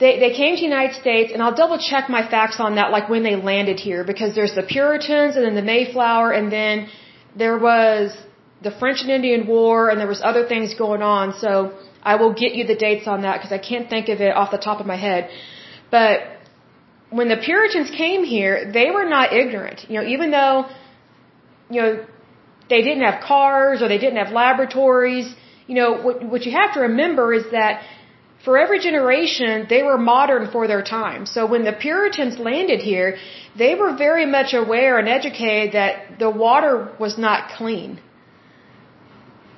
they 0.00 0.12
they 0.22 0.32
came 0.40 0.54
to 0.56 0.60
the 0.60 0.70
United 0.76 0.96
States, 1.02 1.32
and 1.32 1.42
I'll 1.42 1.58
double 1.64 1.78
check 1.90 2.08
my 2.08 2.22
facts 2.34 2.58
on 2.66 2.76
that, 2.76 2.90
like 2.96 3.08
when 3.14 3.22
they 3.22 3.36
landed 3.36 3.78
here, 3.78 4.02
because 4.12 4.34
there's 4.34 4.54
the 4.54 4.66
Puritans 4.76 5.36
and 5.36 5.44
then 5.44 5.54
the 5.54 5.68
Mayflower, 5.74 6.30
and 6.32 6.50
then 6.50 6.88
there 7.36 7.58
was 7.58 8.16
the 8.62 8.70
French 8.70 9.00
and 9.02 9.10
Indian 9.10 9.46
War, 9.46 9.88
and 9.90 9.98
there 10.00 10.08
was 10.08 10.20
other 10.22 10.46
things 10.46 10.74
going 10.74 11.02
on. 11.02 11.34
So 11.44 11.72
I 12.02 12.16
will 12.16 12.32
get 12.32 12.54
you 12.54 12.64
the 12.66 12.76
dates 12.76 13.06
on 13.06 13.22
that 13.22 13.38
because 13.38 13.52
I 13.52 13.58
can't 13.58 13.88
think 13.88 14.08
of 14.08 14.20
it 14.20 14.34
off 14.34 14.50
the 14.50 14.64
top 14.68 14.80
of 14.80 14.86
my 14.86 14.96
head. 14.96 15.30
But 15.90 16.20
when 17.10 17.28
the 17.28 17.36
Puritans 17.36 17.90
came 17.90 18.22
here, 18.24 18.70
they 18.72 18.90
were 18.90 19.08
not 19.16 19.32
ignorant. 19.32 19.86
You 19.88 19.96
know, 20.00 20.06
even 20.06 20.30
though, 20.30 20.66
you 21.68 21.80
know, 21.82 22.04
they 22.68 22.82
didn't 22.82 23.02
have 23.02 23.22
cars 23.22 23.82
or 23.82 23.88
they 23.88 23.98
didn't 23.98 24.20
have 24.24 24.32
laboratories, 24.32 25.34
you 25.66 25.74
know, 25.74 25.90
what, 26.04 26.22
what 26.24 26.46
you 26.46 26.52
have 26.52 26.74
to 26.74 26.80
remember 26.80 27.32
is 27.34 27.46
that 27.50 27.82
for 28.44 28.56
every 28.56 28.78
generation, 28.78 29.66
they 29.68 29.82
were 29.82 29.98
modern 29.98 30.50
for 30.50 30.66
their 30.66 30.82
time. 30.82 31.26
So 31.26 31.46
when 31.46 31.64
the 31.64 31.72
Puritans 31.72 32.38
landed 32.38 32.80
here, 32.80 33.18
they 33.56 33.74
were 33.74 33.94
very 33.96 34.24
much 34.24 34.54
aware 34.54 34.98
and 34.98 35.08
educated 35.08 35.74
that 35.74 36.18
the 36.18 36.30
water 36.30 36.88
was 36.98 37.18
not 37.18 37.50
clean. 37.50 38.00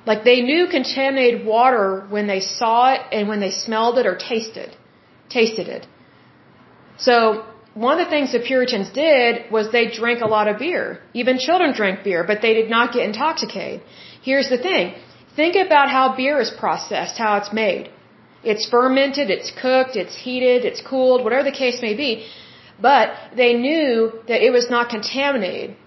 Like 0.05 0.23
they 0.23 0.41
knew 0.41 0.67
contaminated 0.67 1.45
water 1.45 2.05
when 2.09 2.27
they 2.27 2.41
saw 2.41 2.93
it 2.93 3.01
and 3.11 3.27
when 3.27 3.39
they 3.39 3.51
smelled 3.51 3.97
it 3.97 4.05
or 4.05 4.15
tasted, 4.15 4.75
tasted 5.29 5.67
it. 5.67 5.87
So 6.97 7.45
one 7.73 7.99
of 7.99 8.05
the 8.05 8.11
things 8.11 8.31
the 8.33 8.39
Puritans 8.39 8.89
did 8.89 9.49
was 9.51 9.71
they 9.71 9.87
drank 9.89 10.21
a 10.21 10.27
lot 10.27 10.47
of 10.47 10.59
beer. 10.59 10.99
Even 11.13 11.39
children 11.39 11.73
drank 11.73 12.03
beer, 12.03 12.23
but 12.23 12.41
they 12.41 12.53
did 12.53 12.69
not 12.69 12.93
get 12.93 13.03
intoxicated. 13.05 13.81
Here's 14.21 14.49
the 14.49 14.57
thing. 14.57 14.93
Think 15.35 15.55
about 15.55 15.89
how 15.89 16.15
beer 16.15 16.39
is 16.39 16.51
processed, 16.51 17.17
how 17.17 17.37
it's 17.37 17.51
made. 17.51 17.89
It's 18.43 18.69
fermented, 18.69 19.29
it's 19.29 19.51
cooked, 19.51 19.95
it's 19.95 20.15
heated, 20.15 20.65
it's 20.65 20.81
cooled, 20.81 21.23
whatever 21.23 21.43
the 21.43 21.57
case 21.63 21.81
may 21.81 21.95
be. 21.95 22.27
But 22.79 23.13
they 23.35 23.53
knew 23.53 24.11
that 24.27 24.41
it 24.41 24.51
was 24.51 24.69
not 24.69 24.89
contaminated 24.89 25.77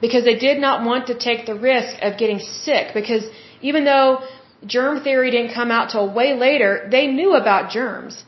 because 0.00 0.24
they 0.24 0.36
did 0.36 0.58
not 0.58 0.84
want 0.84 1.06
to 1.08 1.14
take 1.14 1.46
the 1.46 1.54
risk 1.54 1.96
of 2.02 2.18
getting 2.18 2.38
sick 2.38 2.94
because 2.94 3.24
even 3.60 3.84
though 3.84 4.22
germ 4.66 5.02
theory 5.02 5.30
didn't 5.30 5.54
come 5.54 5.70
out 5.70 5.90
till 5.90 6.12
way 6.12 6.34
later, 6.34 6.88
they 6.90 7.06
knew 7.06 7.34
about 7.34 7.70
germs. 7.70 8.24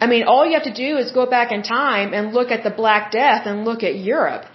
I 0.00 0.06
mean, 0.06 0.24
all 0.24 0.46
you 0.46 0.54
have 0.54 0.68
to 0.72 0.78
do 0.86 0.96
is 0.96 1.10
go 1.10 1.26
back 1.26 1.52
in 1.52 1.62
time 1.62 2.14
and 2.14 2.32
look 2.32 2.50
at 2.50 2.64
the 2.64 2.70
Black 2.70 3.12
Death 3.12 3.42
and 3.46 3.64
look 3.64 3.82
at 3.82 3.96
Europe. 3.96 4.46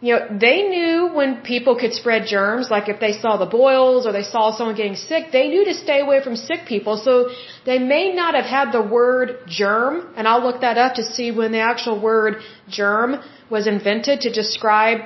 You 0.00 0.14
know, 0.14 0.38
they 0.46 0.62
knew 0.62 1.08
when 1.18 1.40
people 1.42 1.74
could 1.76 1.92
spread 1.94 2.26
germs, 2.26 2.70
like 2.70 2.88
if 2.88 3.00
they 3.00 3.12
saw 3.12 3.36
the 3.38 3.46
boils 3.46 4.06
or 4.06 4.12
they 4.12 4.22
saw 4.22 4.54
someone 4.56 4.76
getting 4.76 4.94
sick, 4.94 5.32
they 5.32 5.48
knew 5.48 5.64
to 5.64 5.74
stay 5.74 6.00
away 6.00 6.22
from 6.22 6.36
sick 6.36 6.66
people. 6.66 6.96
So 6.98 7.30
they 7.64 7.78
may 7.78 8.12
not 8.12 8.34
have 8.34 8.44
had 8.44 8.72
the 8.72 8.82
word 8.82 9.38
germ, 9.46 10.12
and 10.16 10.28
I'll 10.28 10.42
look 10.42 10.60
that 10.60 10.76
up 10.76 10.94
to 10.94 11.02
see 11.02 11.30
when 11.30 11.50
the 11.50 11.60
actual 11.60 11.98
word 11.98 12.42
germ 12.68 13.22
was 13.50 13.66
invented 13.66 14.20
to 14.22 14.30
describe, 14.32 15.00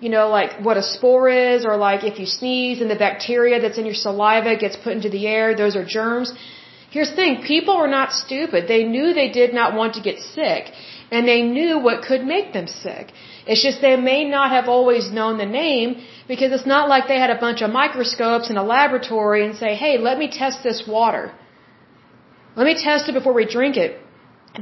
you 0.00 0.08
know, 0.08 0.28
like 0.28 0.60
what 0.66 0.76
a 0.76 0.82
spore 0.82 1.28
is, 1.28 1.64
or 1.64 1.76
like 1.76 2.04
if 2.04 2.18
you 2.18 2.26
sneeze 2.26 2.80
and 2.80 2.90
the 2.90 3.00
bacteria 3.06 3.60
that's 3.60 3.78
in 3.78 3.86
your 3.86 4.00
saliva 4.06 4.56
gets 4.56 4.76
put 4.76 4.92
into 4.92 5.10
the 5.10 5.26
air, 5.26 5.56
those 5.56 5.76
are 5.76 5.84
germs. 5.84 6.32
Here's 6.90 7.10
the 7.10 7.16
thing, 7.16 7.42
people 7.42 7.76
were 7.76 7.88
not 7.88 8.12
stupid. 8.12 8.68
They 8.68 8.84
knew 8.84 9.06
they 9.12 9.30
did 9.30 9.52
not 9.52 9.74
want 9.74 9.94
to 9.94 10.00
get 10.00 10.20
sick, 10.20 10.70
and 11.10 11.26
they 11.26 11.42
knew 11.42 11.78
what 11.86 12.02
could 12.08 12.24
make 12.24 12.52
them 12.52 12.68
sick. 12.68 13.12
It's 13.46 13.62
just 13.62 13.80
they 13.80 13.96
may 13.96 14.22
not 14.24 14.50
have 14.56 14.68
always 14.68 15.10
known 15.10 15.38
the 15.38 15.50
name 15.64 15.88
because 16.28 16.52
it's 16.52 16.70
not 16.74 16.88
like 16.88 17.08
they 17.08 17.18
had 17.18 17.30
a 17.30 17.40
bunch 17.46 17.62
of 17.62 17.70
microscopes 17.70 18.48
in 18.48 18.56
a 18.56 18.62
laboratory 18.62 19.44
and 19.44 19.56
say, 19.56 19.74
hey, 19.74 19.98
let 19.98 20.18
me 20.18 20.28
test 20.30 20.62
this 20.62 20.84
water. 20.86 21.32
Let 22.56 22.66
me 22.70 22.74
test 22.82 23.08
it 23.08 23.12
before 23.12 23.34
we 23.34 23.44
drink 23.44 23.76
it. 23.76 24.00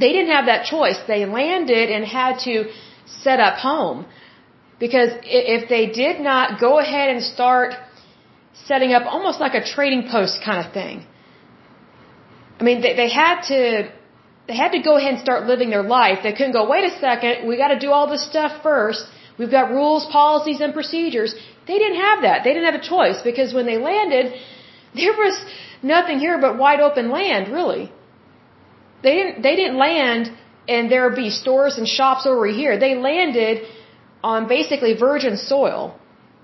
They 0.03 0.13
didn't 0.17 0.33
have 0.37 0.47
that 0.47 0.65
choice. 0.65 0.99
They 1.07 1.27
landed 1.27 1.91
and 1.91 2.05
had 2.05 2.39
to 2.47 2.55
set 3.07 3.41
up 3.41 3.59
home. 3.59 4.07
Because 4.79 5.11
if 5.23 5.69
they 5.69 5.87
did 5.87 6.21
not 6.21 6.61
go 6.61 6.79
ahead 6.79 7.09
and 7.11 7.23
start 7.23 7.75
setting 8.67 8.93
up 8.93 9.05
almost 9.07 9.41
like 9.41 9.55
a 9.55 9.65
trading 9.65 10.09
post 10.11 10.41
kind 10.45 10.67
of 10.67 10.73
thing. 10.73 11.07
I 12.61 12.63
mean, 12.65 12.81
they, 12.83 12.95
they 12.95 13.11
had 13.11 13.43
to, 13.53 13.91
they 14.49 14.57
had 14.57 14.73
to 14.73 14.83
go 14.83 14.97
ahead 14.97 15.15
and 15.15 15.21
start 15.21 15.47
living 15.47 15.71
their 15.71 15.83
life. 15.83 16.19
They 16.23 16.33
couldn't 16.33 16.53
go, 16.53 16.69
wait 16.69 16.85
a 16.85 16.95
second, 16.99 17.49
we 17.49 17.57
gotta 17.57 17.79
do 17.79 17.91
all 17.91 18.09
this 18.09 18.25
stuff 18.33 18.63
first. 18.63 19.05
We've 19.39 19.51
got 19.51 19.71
rules, 19.71 20.07
policies, 20.13 20.61
and 20.61 20.75
procedures. 20.75 21.35
They 21.67 21.79
didn't 21.79 22.01
have 22.09 22.23
that. 22.23 22.45
They 22.45 22.53
didn't 22.53 22.69
have 22.73 22.81
a 22.81 22.87
choice 22.95 23.23
because 23.23 23.55
when 23.55 23.67
they 23.67 23.79
landed, 23.79 24.35
there 24.95 25.15
was 25.25 25.45
nothing 25.83 26.19
here 26.19 26.39
but 26.39 26.59
wide 26.59 26.81
open 26.81 27.11
land, 27.11 27.53
really. 27.53 27.91
They 29.03 29.15
didn't, 29.15 29.43
they 29.43 29.57
didn't 29.57 29.79
land 29.79 30.31
and 30.69 30.91
there 30.91 31.09
would 31.09 31.17
be 31.17 31.31
stores 31.31 31.79
and 31.79 31.87
shops 31.89 32.27
over 32.27 32.47
here. 32.47 32.79
They 32.79 32.95
landed 32.95 33.67
on 34.23 34.49
basically 34.49 34.95
virgin 34.95 35.37
soil. 35.37 35.99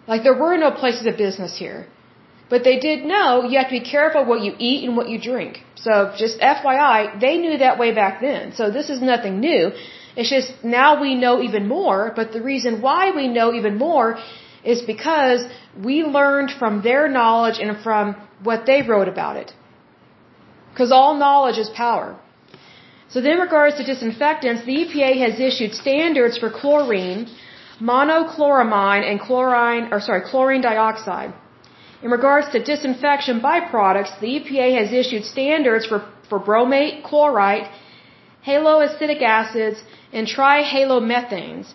Like 0.07 0.23
there 0.23 0.35
were 0.35 0.57
no 0.57 0.71
places 0.71 1.07
of 1.07 1.17
business 1.17 1.57
here. 1.57 1.87
But 2.51 2.65
they 2.65 2.79
did 2.79 3.05
know 3.05 3.45
you 3.45 3.59
have 3.59 3.69
to 3.69 3.79
be 3.81 3.87
careful 3.97 4.25
what 4.25 4.41
you 4.41 4.55
eat 4.59 4.89
and 4.89 4.97
what 4.97 5.09
you 5.09 5.19
drink. 5.21 5.63
So 5.77 6.15
just 6.17 6.41
FYI, 6.41 7.21
they 7.21 7.37
knew 7.37 7.59
that 7.59 7.79
way 7.79 7.95
back 7.95 8.21
then. 8.21 8.53
So 8.55 8.71
this 8.71 8.89
is 8.89 9.03
nothing 9.03 9.41
new. 9.41 9.73
It's 10.17 10.31
just 10.31 10.65
now 10.65 11.01
we 11.01 11.15
know 11.15 11.43
even 11.43 11.69
more, 11.69 12.13
but 12.17 12.33
the 12.33 12.43
reason 12.43 12.81
why 12.81 13.11
we 13.15 13.29
know 13.29 13.53
even 13.53 13.77
more 13.77 14.19
is 14.65 14.81
because 14.83 15.45
we 15.85 16.03
learned 16.03 16.51
from 16.59 16.83
their 16.83 17.09
knowledge 17.09 17.59
and 17.61 17.79
from 17.85 18.17
what 18.43 18.67
they 18.67 18.83
wrote 18.83 19.09
about 19.09 19.37
it. 19.37 19.53
Because 20.73 20.91
all 20.91 21.15
knowledge 21.15 21.59
is 21.59 21.69
power. 21.69 22.19
So 23.11 23.21
then 23.23 23.33
in 23.33 23.39
regards 23.39 23.77
to 23.77 23.85
disinfectants, 23.85 24.65
the 24.65 24.77
EPA 24.83 25.11
has 25.25 25.41
issued 25.41 25.75
standards 25.75 26.37
for 26.37 26.51
chlorine, 26.51 27.27
monochloramine, 27.81 29.05
and 29.11 29.19
chlorine, 29.19 29.89
or 29.93 30.01
sorry, 30.01 30.23
chlorine 30.31 30.61
dioxide. 30.61 31.33
In 32.03 32.11
regards 32.11 32.49
to 32.51 32.63
disinfection 32.63 33.41
byproducts, 33.41 34.21
the 34.21 34.31
EPA 34.39 34.69
has 34.79 34.93
issued 34.93 35.25
standards 35.25 35.87
for, 35.87 36.07
for 36.29 36.39
bromate, 36.39 37.03
chlorite, 37.03 37.69
haloacetic 38.47 39.23
acids, 39.23 39.83
and 40.13 40.27
trihalomethanes. 40.27 41.73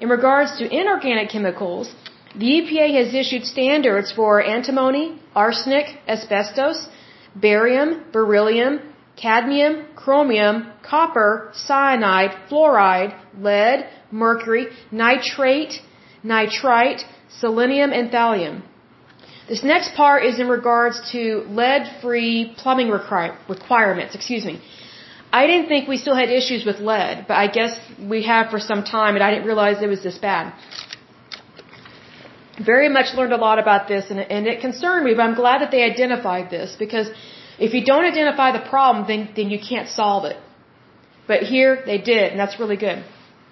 In 0.00 0.08
regards 0.08 0.58
to 0.58 0.64
inorganic 0.80 1.30
chemicals, 1.30 1.94
the 2.36 2.46
EPA 2.58 2.86
has 2.98 3.14
issued 3.14 3.44
standards 3.44 4.12
for 4.12 4.42
antimony, 4.42 5.20
arsenic, 5.34 5.86
asbestos, 6.06 6.88
barium, 7.34 8.04
beryllium, 8.12 8.80
cadmium, 9.16 9.86
chromium, 9.94 10.70
copper, 10.82 11.50
cyanide, 11.54 12.32
fluoride, 12.48 13.18
lead, 13.38 13.88
mercury, 14.10 14.66
nitrate, 14.90 15.74
nitrite, 16.22 17.02
selenium, 17.40 17.92
and 17.92 18.10
thallium. 18.10 18.62
This 19.48 19.62
next 19.62 19.94
part 19.94 20.24
is 20.24 20.40
in 20.40 20.48
regards 20.48 21.10
to 21.12 21.44
lead-free 21.48 22.54
plumbing 22.56 22.88
requirements, 22.90 24.14
excuse 24.14 24.44
me. 24.44 24.60
I 25.40 25.46
didn't 25.46 25.68
think 25.68 25.88
we 25.88 25.98
still 25.98 26.14
had 26.14 26.30
issues 26.30 26.64
with 26.64 26.78
lead, 26.78 27.26
but 27.28 27.34
I 27.34 27.48
guess 27.48 27.72
we 28.12 28.22
have 28.22 28.50
for 28.50 28.60
some 28.60 28.84
time 28.84 29.16
and 29.16 29.22
I 29.22 29.30
didn't 29.32 29.46
realize 29.46 29.82
it 29.82 29.88
was 29.88 30.02
this 30.02 30.16
bad. 30.16 30.54
Very 32.64 32.88
much 32.88 33.14
learned 33.14 33.32
a 33.32 33.36
lot 33.48 33.58
about 33.58 33.88
this 33.88 34.10
and, 34.10 34.20
and 34.20 34.46
it 34.46 34.60
concerned 34.60 35.04
me, 35.04 35.12
but 35.14 35.22
I'm 35.22 35.34
glad 35.34 35.60
that 35.60 35.72
they 35.72 35.82
identified 35.82 36.50
this 36.50 36.76
because 36.78 37.08
if 37.58 37.74
you 37.74 37.84
don't 37.84 38.04
identify 38.04 38.52
the 38.52 38.64
problem, 38.68 39.06
then, 39.06 39.28
then 39.36 39.50
you 39.50 39.58
can't 39.58 39.88
solve 39.88 40.24
it. 40.24 40.36
But 41.26 41.42
here 41.42 41.82
they 41.86 41.98
did, 41.98 42.32
and 42.32 42.38
that's 42.38 42.58
really 42.60 42.76
good. 42.76 43.04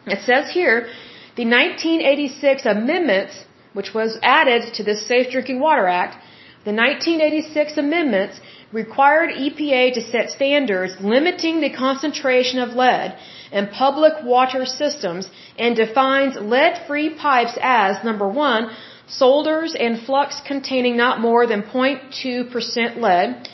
It 0.06 0.20
says 0.26 0.50
here, 0.50 0.88
the 1.36 1.44
1986 1.44 2.66
amendments, 2.66 3.44
which 3.72 3.94
was 3.94 4.18
added 4.22 4.74
to 4.74 4.82
the 4.82 4.96
Safe 4.96 5.30
Drinking 5.30 5.60
Water 5.60 5.86
Act, 5.86 6.16
the 6.64 6.72
1986 6.72 7.78
amendments 7.78 8.40
required 8.72 9.30
EPA 9.30 9.94
to 9.94 10.00
set 10.00 10.30
standards 10.30 10.94
limiting 11.00 11.60
the 11.60 11.70
concentration 11.70 12.58
of 12.58 12.70
lead 12.70 13.16
in 13.50 13.66
public 13.68 14.24
water 14.24 14.64
systems 14.64 15.28
and 15.58 15.76
defines 15.76 16.36
lead-free 16.36 17.10
pipes 17.14 17.58
as 17.60 18.02
number 18.04 18.28
one, 18.28 18.70
solders 19.08 19.74
and 19.78 20.00
flux 20.02 20.40
containing 20.46 20.96
not 20.96 21.20
more 21.20 21.46
than 21.46 21.62
0.2% 21.62 22.96
lead. 22.96 23.48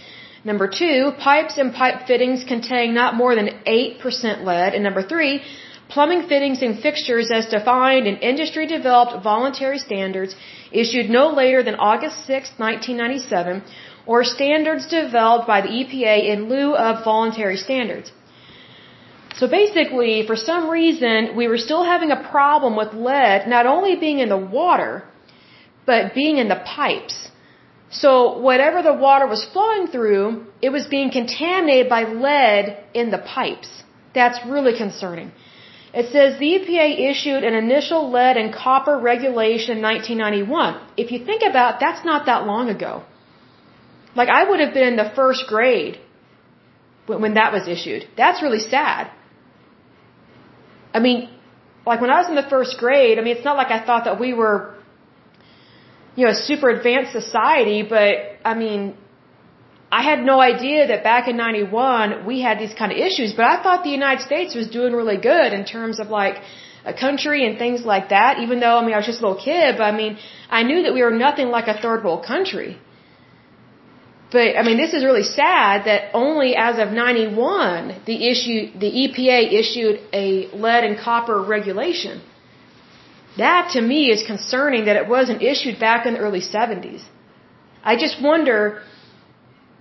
Number 0.44 0.68
two, 0.68 1.12
pipes 1.18 1.58
and 1.58 1.74
pipe 1.74 2.06
fittings 2.06 2.44
containing 2.44 2.94
not 2.94 3.14
more 3.14 3.34
than 3.34 3.48
8% 3.66 4.44
lead. 4.44 4.74
And 4.74 4.84
number 4.84 5.02
three, 5.02 5.42
plumbing 5.88 6.28
fittings 6.28 6.62
and 6.62 6.78
fixtures 6.78 7.30
as 7.30 7.46
defined 7.46 8.06
in 8.06 8.16
industry 8.16 8.66
developed 8.66 9.22
voluntary 9.22 9.78
standards 9.78 10.36
issued 10.70 11.10
no 11.10 11.30
later 11.30 11.62
than 11.62 11.74
August 11.74 12.26
6, 12.26 12.52
1997, 12.58 13.62
or 14.06 14.22
standards 14.24 14.86
developed 14.86 15.46
by 15.46 15.60
the 15.60 15.68
EPA 15.68 16.28
in 16.32 16.48
lieu 16.48 16.74
of 16.74 17.04
voluntary 17.04 17.56
standards. 17.56 18.12
So 19.36 19.46
basically, 19.46 20.26
for 20.26 20.36
some 20.36 20.68
reason, 20.68 21.36
we 21.36 21.46
were 21.46 21.58
still 21.58 21.84
having 21.84 22.10
a 22.10 22.28
problem 22.30 22.76
with 22.76 22.92
lead 22.92 23.48
not 23.48 23.66
only 23.66 23.96
being 23.96 24.18
in 24.18 24.28
the 24.28 24.36
water, 24.36 25.04
but 25.86 26.14
being 26.14 26.38
in 26.38 26.48
the 26.48 26.60
pipes. 26.76 27.27
So 27.90 28.38
whatever 28.38 28.82
the 28.82 28.94
water 28.94 29.26
was 29.26 29.44
flowing 29.44 29.86
through, 29.86 30.46
it 30.60 30.70
was 30.70 30.86
being 30.86 31.10
contaminated 31.10 31.88
by 31.88 32.04
lead 32.04 32.76
in 32.94 33.10
the 33.10 33.18
pipes. 33.18 33.82
That's 34.14 34.38
really 34.46 34.76
concerning. 34.76 35.32
It 35.94 36.12
says 36.12 36.38
the 36.38 36.50
EPA 36.56 37.10
issued 37.10 37.44
an 37.44 37.54
initial 37.54 38.10
lead 38.10 38.36
and 38.36 38.52
copper 38.52 38.98
regulation 38.98 39.78
in 39.78 39.82
1991. 39.82 40.80
If 40.96 41.12
you 41.12 41.24
think 41.24 41.42
about 41.42 41.80
that's 41.80 42.04
not 42.04 42.26
that 42.26 42.46
long 42.46 42.68
ago. 42.68 43.04
Like 44.14 44.28
I 44.28 44.44
would 44.48 44.60
have 44.60 44.74
been 44.74 44.88
in 44.88 44.96
the 44.96 45.10
first 45.14 45.46
grade 45.46 45.98
when 47.06 47.34
that 47.34 47.52
was 47.52 47.66
issued. 47.68 48.06
That's 48.16 48.42
really 48.42 48.60
sad. 48.60 49.10
I 50.92 51.00
mean, 51.00 51.30
like 51.86 52.00
when 52.02 52.10
I 52.10 52.18
was 52.20 52.28
in 52.28 52.34
the 52.34 52.48
first 52.54 52.78
grade, 52.78 53.18
I 53.18 53.22
mean, 53.22 53.36
it's 53.36 53.44
not 53.44 53.56
like 53.56 53.70
I 53.70 53.84
thought 53.84 54.04
that 54.04 54.20
we 54.20 54.32
were, 54.34 54.74
you 56.18 56.24
know, 56.24 56.32
a 56.38 56.40
super 56.50 56.68
advanced 56.76 57.12
society, 57.20 57.80
but 57.96 58.12
I 58.50 58.54
mean, 58.62 58.80
I 59.98 60.02
had 60.10 60.20
no 60.30 60.36
idea 60.52 60.80
that 60.88 61.04
back 61.10 61.28
in 61.30 61.36
91 61.36 62.26
we 62.30 62.36
had 62.46 62.56
these 62.62 62.74
kind 62.80 62.90
of 62.94 62.98
issues, 63.08 63.34
but 63.38 63.44
I 63.52 63.62
thought 63.62 63.84
the 63.84 63.94
United 64.00 64.22
States 64.30 64.56
was 64.60 64.66
doing 64.78 64.94
really 65.00 65.20
good 65.32 65.52
in 65.58 65.64
terms 65.74 66.00
of 66.02 66.08
like 66.20 66.36
a 66.92 66.94
country 67.04 67.40
and 67.46 67.54
things 67.64 67.84
like 67.92 68.08
that, 68.16 68.40
even 68.44 68.58
though, 68.58 68.76
I 68.80 68.82
mean, 68.84 68.94
I 68.96 69.00
was 69.02 69.06
just 69.12 69.20
a 69.20 69.24
little 69.26 69.42
kid, 69.50 69.76
but 69.78 69.84
I 69.92 69.94
mean, 70.00 70.18
I 70.58 70.64
knew 70.68 70.80
that 70.84 70.92
we 70.96 71.02
were 71.06 71.16
nothing 71.26 71.48
like 71.56 71.68
a 71.74 71.76
third 71.84 72.02
world 72.04 72.24
country. 72.32 72.72
But, 74.32 74.48
I 74.60 74.62
mean, 74.66 74.78
this 74.84 74.92
is 74.96 75.04
really 75.10 75.28
sad 75.40 75.84
that 75.90 76.00
only 76.14 76.50
as 76.56 76.80
of 76.84 76.88
91, 76.90 78.02
the 78.10 78.18
issue, 78.32 78.60
the 78.84 78.90
EPA 79.02 79.38
issued 79.60 80.00
a 80.12 80.24
lead 80.64 80.82
and 80.88 80.98
copper 80.98 81.38
regulation. 81.56 82.20
That 83.44 83.70
to 83.74 83.80
me 83.80 84.00
is 84.14 84.22
concerning 84.32 84.84
that 84.86 84.96
it 84.96 85.08
wasn't 85.16 85.42
issued 85.42 85.78
back 85.78 86.06
in 86.06 86.14
the 86.14 86.20
early 86.26 86.40
70s. 86.40 87.02
I 87.90 87.96
just 88.04 88.16
wonder, 88.20 88.82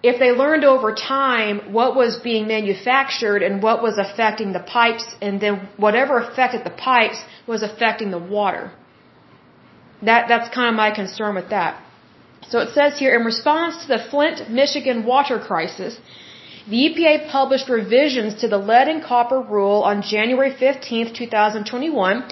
if 0.03 0.19
they 0.19 0.31
learned 0.43 0.63
over 0.63 0.89
time 0.93 1.73
what 1.77 1.95
was 1.95 2.17
being 2.29 2.47
manufactured 2.47 3.41
and 3.47 3.63
what 3.63 3.81
was 3.81 3.97
affecting 3.97 4.53
the 4.53 4.59
pipes, 4.59 5.05
and 5.21 5.41
then 5.41 5.67
whatever 5.77 6.19
affected 6.19 6.63
the 6.63 6.75
pipes 6.89 7.19
was 7.47 7.63
affecting 7.63 8.11
the 8.11 8.23
water. 8.37 8.71
That, 10.03 10.27
that's 10.27 10.49
kind 10.53 10.69
of 10.69 10.75
my 10.75 10.91
concern 10.91 11.33
with 11.35 11.49
that. 11.49 11.81
So 12.49 12.59
it 12.59 12.69
says 12.75 12.99
here, 12.99 13.15
in 13.19 13.25
response 13.25 13.81
to 13.81 13.87
the 13.87 14.01
Flint, 14.11 14.49
Michigan 14.49 15.05
water 15.05 15.39
crisis, 15.39 15.99
the 16.69 16.77
EPA 16.87 17.29
published 17.31 17.67
revisions 17.67 18.35
to 18.41 18.47
the 18.47 18.57
lead 18.57 18.87
and 18.87 19.03
copper 19.03 19.41
rule 19.41 19.81
on 19.81 20.01
January 20.01 20.53
15, 20.53 21.13
2021, 21.13 22.23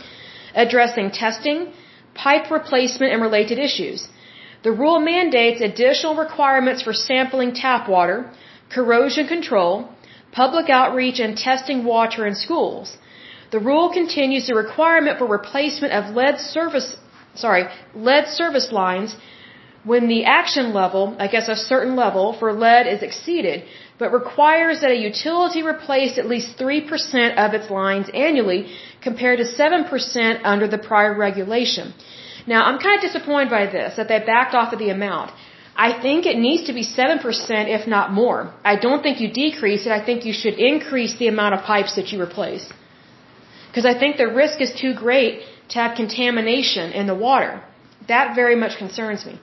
addressing 0.55 1.11
testing, 1.11 1.71
pipe 2.13 2.49
replacement, 2.49 3.11
and 3.13 3.21
related 3.21 3.59
issues. 3.59 4.07
The 4.63 4.71
rule 4.71 4.99
mandates 4.99 5.61
additional 5.61 6.15
requirements 6.15 6.81
for 6.81 6.93
sampling 6.93 7.53
tap 7.53 7.87
water, 7.87 8.17
corrosion 8.69 9.27
control, 9.27 9.89
public 10.31 10.69
outreach, 10.69 11.19
and 11.19 11.37
testing 11.37 11.83
water 11.83 12.25
in 12.25 12.35
schools. 12.35 12.97
The 13.51 13.59
rule 13.59 13.89
continues 13.99 14.47
the 14.47 14.55
requirement 14.55 15.19
for 15.19 15.27
replacement 15.27 15.93
of 15.93 16.15
lead 16.15 16.39
service, 16.39 16.95
sorry, 17.35 17.65
lead 17.93 18.27
service 18.27 18.71
lines 18.71 19.15
when 19.83 20.07
the 20.07 20.25
action 20.25 20.73
level, 20.73 21.15
I 21.19 21.27
guess 21.27 21.47
a 21.47 21.55
certain 21.55 21.95
level 21.95 22.33
for 22.39 22.51
lead 22.51 22.87
is 22.87 23.03
exceeded, 23.03 23.65
but 23.99 24.11
requires 24.11 24.81
that 24.81 24.89
a 24.89 24.95
utility 24.95 25.61
replace 25.61 26.17
at 26.17 26.25
least 26.25 26.57
3% 26.57 27.37
of 27.37 27.53
its 27.53 27.69
lines 27.69 28.09
annually 28.13 28.61
compared 29.07 29.37
to 29.41 29.47
7% 29.63 30.39
under 30.53 30.67
the 30.73 30.81
prior 30.89 31.13
regulation. 31.27 31.93
Now, 32.53 32.59
I'm 32.67 32.79
kind 32.85 32.95
of 32.97 33.03
disappointed 33.09 33.49
by 33.57 33.65
this, 33.77 33.91
that 33.99 34.07
they 34.11 34.19
backed 34.33 34.53
off 34.59 34.73
of 34.75 34.79
the 34.83 34.91
amount. 34.99 35.29
I 35.87 35.89
think 36.05 36.25
it 36.25 36.39
needs 36.47 36.63
to 36.69 36.73
be 36.79 36.83
7%, 36.83 37.77
if 37.77 37.83
not 37.95 38.13
more. 38.21 38.39
I 38.71 38.75
don't 38.85 39.01
think 39.05 39.19
you 39.23 39.29
decrease 39.45 39.83
it. 39.87 39.91
I 39.99 40.01
think 40.07 40.25
you 40.29 40.35
should 40.41 40.57
increase 40.71 41.13
the 41.21 41.29
amount 41.33 41.55
of 41.55 41.61
pipes 41.73 41.95
that 41.97 42.11
you 42.11 42.17
replace. 42.27 42.65
Because 43.67 43.85
I 43.93 43.95
think 44.01 44.17
the 44.17 44.31
risk 44.43 44.61
is 44.65 44.71
too 44.83 44.93
great 45.05 45.33
to 45.71 45.75
have 45.81 45.97
contamination 46.03 46.93
in 46.99 47.07
the 47.11 47.17
water. 47.27 47.53
That 48.13 48.35
very 48.41 48.57
much 48.63 48.77
concerns 48.83 49.25
me. 49.29 49.35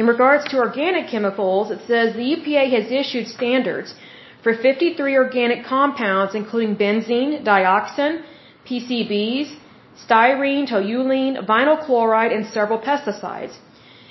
In 0.00 0.06
regards 0.14 0.44
to 0.50 0.58
organic 0.66 1.06
chemicals, 1.14 1.70
it 1.76 1.80
says 1.90 2.14
the 2.14 2.28
EPA 2.34 2.64
has 2.76 2.86
issued 3.02 3.26
standards 3.38 3.94
for 4.42 4.52
53 4.54 5.16
organic 5.24 5.60
compounds, 5.64 6.34
including 6.40 6.76
benzene, 6.82 7.32
dioxin, 7.50 8.22
PCBs, 8.68 9.54
styrene, 10.04 10.66
toluene, 10.72 11.46
vinyl 11.46 11.78
chloride, 11.84 12.32
and 12.32 12.46
several 12.46 12.78
pesticides. 12.78 13.54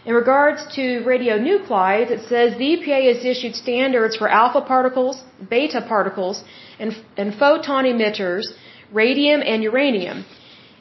In 0.06 0.14
regards 0.14 0.62
to 0.76 0.82
radionuclides, 1.12 2.12
it 2.12 2.22
says 2.30 2.56
the 2.58 2.70
EPA 2.76 3.00
has 3.12 3.26
issued 3.26 3.56
standards 3.56 4.16
for 4.16 4.28
alpha 4.30 4.62
particles, 4.62 5.24
beta 5.50 5.82
particles, 5.82 6.44
and, 6.80 6.96
and 7.18 7.34
photon 7.34 7.86
emitters, 7.86 8.46
radium 8.92 9.42
and 9.42 9.64
uranium. 9.64 10.26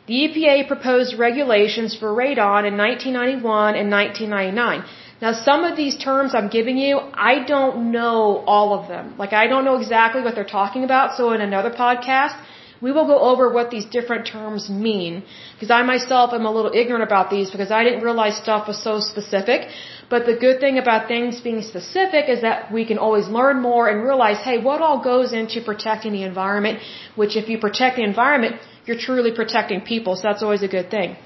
The 0.07 0.17
EPA 0.25 0.69
proposed 0.69 1.19
regulations 1.19 1.97
for 1.97 2.09
radon 2.09 2.67
in 2.71 2.77
1991 2.77 3.75
and 3.81 3.91
1999. 3.91 4.85
Now, 5.23 5.33
some 5.33 5.65
of 5.65 5.75
these 5.75 5.97
terms 5.97 6.35
I'm 6.35 6.49
giving 6.49 6.77
you, 6.77 7.01
I 7.33 7.45
don't 7.45 7.91
know 7.93 8.45
all 8.47 8.79
of 8.79 8.89
them. 8.89 9.15
Like, 9.17 9.33
I 9.33 9.47
don't 9.47 9.65
know 9.65 9.77
exactly 9.77 10.21
what 10.21 10.35
they're 10.35 10.53
talking 10.61 10.85
about, 10.85 11.17
so 11.17 11.33
in 11.33 11.41
another 11.41 11.71
podcast, 11.71 12.37
we 12.81 12.93
will 12.93 13.07
go 13.07 13.19
over 13.19 13.49
what 13.53 13.71
these 13.71 13.85
different 13.85 14.27
terms 14.27 14.69
mean. 14.69 15.23
Because 15.55 15.71
I 15.71 15.83
myself 15.83 16.33
am 16.33 16.47
a 16.47 16.51
little 16.51 16.73
ignorant 16.75 17.05
about 17.05 17.31
these 17.31 17.51
because 17.51 17.71
I 17.71 17.83
didn't 17.85 18.03
realize 18.03 18.37
stuff 18.37 18.69
was 18.69 18.83
so 18.83 19.01
specific. 19.01 19.69
But 20.11 20.27
the 20.27 20.37
good 20.37 20.61
thing 20.61 20.79
about 20.79 21.09
things 21.09 21.41
being 21.41 21.63
specific 21.63 22.29
is 22.29 22.43
that 22.43 22.73
we 22.73 22.85
can 22.85 22.99
always 22.99 23.29
learn 23.29 23.63
more 23.63 23.89
and 23.89 24.03
realize, 24.03 24.39
hey, 24.49 24.59
what 24.59 24.83
all 24.83 25.01
goes 25.03 25.33
into 25.33 25.63
protecting 25.63 26.13
the 26.13 26.25
environment, 26.25 26.81
which 27.15 27.37
if 27.37 27.49
you 27.49 27.59
protect 27.59 27.97
the 27.97 28.03
environment, 28.03 28.57
you're 28.87 28.99
truly 28.99 29.33
protecting 29.33 29.81
people. 29.81 30.17
So 30.17 30.23
that's 30.29 30.43
always 30.43 30.63
a 30.63 30.69
good 30.69 30.91
thing. 30.91 31.17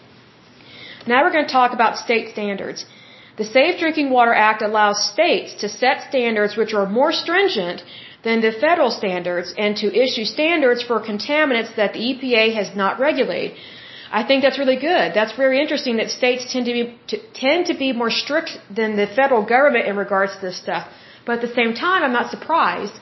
Now 1.07 1.25
we're 1.25 1.33
going 1.33 1.47
to 1.47 1.53
talk 1.53 1.73
about 1.73 1.97
state 1.97 2.33
standards. 2.33 2.85
The 3.39 3.45
Safe 3.45 3.79
Drinking 3.79 4.11
Water 4.11 4.35
Act 4.35 4.63
allows 4.63 4.99
states 5.13 5.55
to 5.63 5.69
set 5.69 6.09
standards 6.09 6.57
which 6.57 6.75
are 6.75 6.87
more 6.87 7.13
stringent 7.13 7.83
than 8.24 8.40
the 8.40 8.52
federal 8.52 8.90
standards 8.90 9.54
and 9.57 9.76
to 9.76 9.87
issue 10.04 10.24
standards 10.24 10.83
for 10.83 11.00
contaminants 11.00 11.74
that 11.76 11.92
the 11.92 12.00
EPA 12.11 12.54
has 12.54 12.74
not 12.74 12.98
regulated. 12.98 13.57
I 14.11 14.22
think 14.26 14.42
that's 14.42 14.59
really 14.59 14.81
good. 14.92 15.12
That's 15.14 15.35
very 15.37 15.61
interesting 15.61 15.96
that 15.98 16.11
states 16.11 16.50
tend 16.52 16.66
to 16.66 16.72
be 16.72 16.98
to, 17.09 17.18
tend 17.35 17.66
to 17.66 17.74
be 17.74 17.92
more 17.92 18.11
strict 18.11 18.50
than 18.74 18.96
the 18.96 19.07
federal 19.07 19.44
government 19.44 19.87
in 19.87 19.96
regards 19.96 20.35
to 20.37 20.40
this 20.40 20.57
stuff. 20.57 20.88
But 21.26 21.33
at 21.38 21.42
the 21.48 21.54
same 21.61 21.74
time, 21.74 22.02
I'm 22.02 22.16
not 22.20 22.31
surprised 22.31 22.94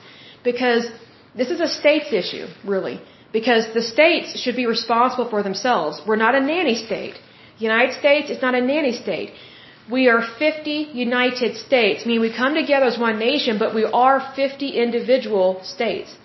because 0.43 0.89
this 1.35 1.49
is 1.49 1.61
a 1.61 1.67
state's 1.67 2.11
issue, 2.11 2.47
really. 2.65 2.99
Because 3.31 3.73
the 3.73 3.81
states 3.81 4.37
should 4.41 4.55
be 4.55 4.65
responsible 4.65 5.29
for 5.29 5.43
themselves. 5.43 6.01
We're 6.05 6.23
not 6.25 6.35
a 6.35 6.41
nanny 6.41 6.75
state. 6.75 7.15
The 7.57 7.65
United 7.71 7.93
States 8.01 8.29
is 8.29 8.41
not 8.41 8.53
a 8.55 8.61
nanny 8.61 8.93
state. 9.05 9.31
We 9.91 10.09
are 10.09 10.21
50 10.21 10.71
United 10.93 11.55
States. 11.55 12.03
I 12.03 12.07
mean, 12.07 12.21
we 12.21 12.31
come 12.43 12.55
together 12.55 12.85
as 12.85 12.97
one 12.99 13.19
nation, 13.19 13.57
but 13.57 13.73
we 13.73 13.85
are 13.85 14.19
50 14.35 14.69
individual 14.85 15.61
states. 15.63 16.15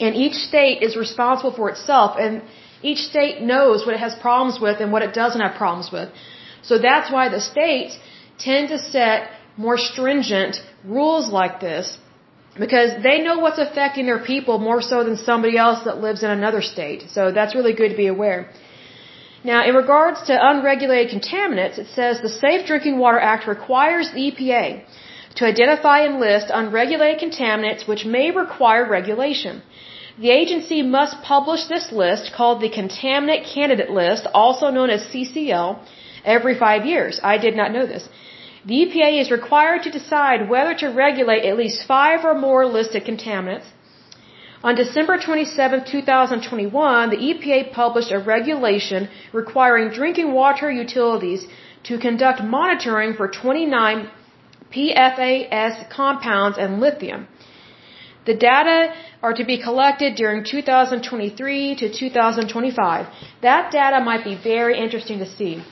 And 0.00 0.14
each 0.14 0.36
state 0.50 0.82
is 0.82 0.96
responsible 0.96 1.52
for 1.52 1.68
itself, 1.68 2.16
and 2.18 2.42
each 2.82 3.02
state 3.12 3.42
knows 3.42 3.84
what 3.86 3.94
it 3.94 4.00
has 4.00 4.14
problems 4.14 4.58
with 4.60 4.80
and 4.80 4.90
what 4.90 5.02
it 5.02 5.12
doesn't 5.12 5.40
have 5.40 5.54
problems 5.56 5.92
with. 5.92 6.08
So 6.62 6.78
that's 6.78 7.12
why 7.12 7.28
the 7.28 7.40
states 7.40 7.98
tend 8.38 8.68
to 8.68 8.78
set 8.78 9.30
more 9.56 9.78
stringent 9.78 10.56
rules 10.84 11.28
like 11.30 11.60
this 11.60 11.98
because 12.58 12.90
they 13.02 13.22
know 13.22 13.38
what's 13.38 13.58
affecting 13.58 14.06
their 14.06 14.18
people 14.18 14.58
more 14.58 14.82
so 14.82 15.04
than 15.04 15.16
somebody 15.16 15.56
else 15.56 15.84
that 15.84 15.98
lives 15.98 16.22
in 16.22 16.30
another 16.30 16.62
state. 16.62 17.04
So 17.10 17.32
that's 17.32 17.54
really 17.54 17.72
good 17.72 17.90
to 17.90 17.96
be 17.96 18.06
aware. 18.06 18.50
Now, 19.44 19.64
in 19.68 19.74
regards 19.74 20.22
to 20.28 20.48
unregulated 20.50 21.08
contaminants, 21.14 21.78
it 21.78 21.88
says 21.94 22.20
the 22.20 22.28
Safe 22.28 22.64
Drinking 22.66 22.98
Water 22.98 23.18
Act 23.18 23.48
requires 23.48 24.10
the 24.12 24.30
EPA 24.30 24.84
to 25.36 25.46
identify 25.46 25.98
and 26.06 26.20
list 26.20 26.46
unregulated 26.60 27.20
contaminants 27.24 27.88
which 27.88 28.04
may 28.04 28.30
require 28.30 28.88
regulation. 28.88 29.62
The 30.18 30.30
agency 30.30 30.82
must 30.82 31.22
publish 31.22 31.64
this 31.64 31.90
list 31.90 32.32
called 32.36 32.60
the 32.60 32.68
Contaminant 32.68 33.44
Candidate 33.52 33.90
List, 33.90 34.26
also 34.34 34.70
known 34.70 34.90
as 34.90 35.06
CCL, 35.06 35.78
every 36.24 36.54
five 36.54 36.84
years. 36.86 37.18
I 37.22 37.38
did 37.38 37.56
not 37.56 37.72
know 37.72 37.86
this. 37.86 38.08
The 38.64 38.74
EPA 38.84 39.20
is 39.22 39.30
required 39.30 39.82
to 39.84 39.90
decide 39.90 40.48
whether 40.48 40.74
to 40.74 40.88
regulate 40.88 41.44
at 41.44 41.56
least 41.56 41.86
five 41.86 42.24
or 42.24 42.34
more 42.34 42.64
listed 42.66 43.04
contaminants 43.04 43.68
on 44.64 44.76
December 44.76 45.18
27, 45.18 45.84
2021, 45.84 47.10
the 47.10 47.16
EPA 47.16 47.72
published 47.72 48.12
a 48.12 48.18
regulation 48.18 49.08
requiring 49.32 49.90
drinking 49.90 50.32
water 50.32 50.70
utilities 50.70 51.46
to 51.84 51.98
conduct 51.98 52.42
monitoring 52.42 53.14
for 53.14 53.26
29 53.28 54.08
PFAS 54.72 55.90
compounds 55.90 56.58
and 56.58 56.80
lithium. 56.80 57.26
The 58.24 58.34
data 58.34 58.94
are 59.20 59.34
to 59.34 59.44
be 59.44 59.60
collected 59.60 60.14
during 60.14 60.44
2023 60.44 61.74
to 61.76 61.92
2025. 61.92 63.06
That 63.42 63.72
data 63.72 64.00
might 64.00 64.24
be 64.24 64.36
very 64.36 64.78
interesting 64.78 65.18
to 65.18 65.26
see. 65.26 65.62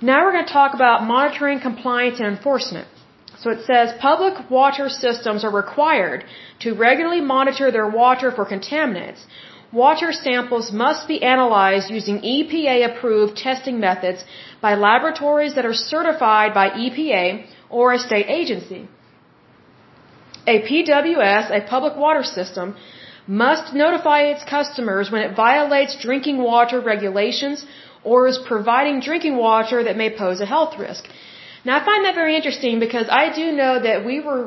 Now 0.00 0.24
we're 0.24 0.32
going 0.32 0.46
to 0.46 0.52
talk 0.52 0.74
about 0.74 1.04
monitoring, 1.04 1.60
compliance, 1.60 2.18
and 2.18 2.28
enforcement. 2.28 2.88
So 3.40 3.50
it 3.50 3.64
says 3.66 3.92
public 4.00 4.50
water 4.50 4.88
systems 4.88 5.44
are 5.44 5.54
required 5.64 6.24
to 6.60 6.74
regularly 6.74 7.20
monitor 7.20 7.70
their 7.70 7.88
water 7.88 8.30
for 8.32 8.44
contaminants. 8.44 9.20
Water 9.70 10.12
samples 10.12 10.72
must 10.72 11.06
be 11.06 11.22
analyzed 11.22 11.90
using 11.90 12.20
EPA 12.20 12.76
approved 12.90 13.36
testing 13.36 13.78
methods 13.78 14.24
by 14.62 14.74
laboratories 14.74 15.54
that 15.56 15.66
are 15.66 15.74
certified 15.74 16.54
by 16.54 16.70
EPA 16.70 17.46
or 17.68 17.92
a 17.92 17.98
state 17.98 18.28
agency. 18.28 18.88
A 20.46 20.62
PWS, 20.68 21.50
a 21.58 21.60
public 21.68 21.96
water 21.96 22.24
system, 22.24 22.74
must 23.26 23.74
notify 23.74 24.20
its 24.22 24.42
customers 24.42 25.10
when 25.10 25.22
it 25.22 25.36
violates 25.36 25.96
drinking 26.00 26.38
water 26.42 26.80
regulations 26.80 27.66
or 28.02 28.26
is 28.26 28.38
providing 28.38 29.00
drinking 29.00 29.36
water 29.36 29.84
that 29.84 29.98
may 29.98 30.08
pose 30.16 30.40
a 30.40 30.46
health 30.46 30.78
risk. 30.78 31.04
Now 31.68 31.78
I 31.80 31.84
find 31.84 32.04
that 32.06 32.14
very 32.22 32.34
interesting 32.34 32.80
because 32.86 33.08
I 33.22 33.24
do 33.38 33.46
know 33.60 33.72
that 33.86 34.06
we 34.10 34.20
were, 34.26 34.44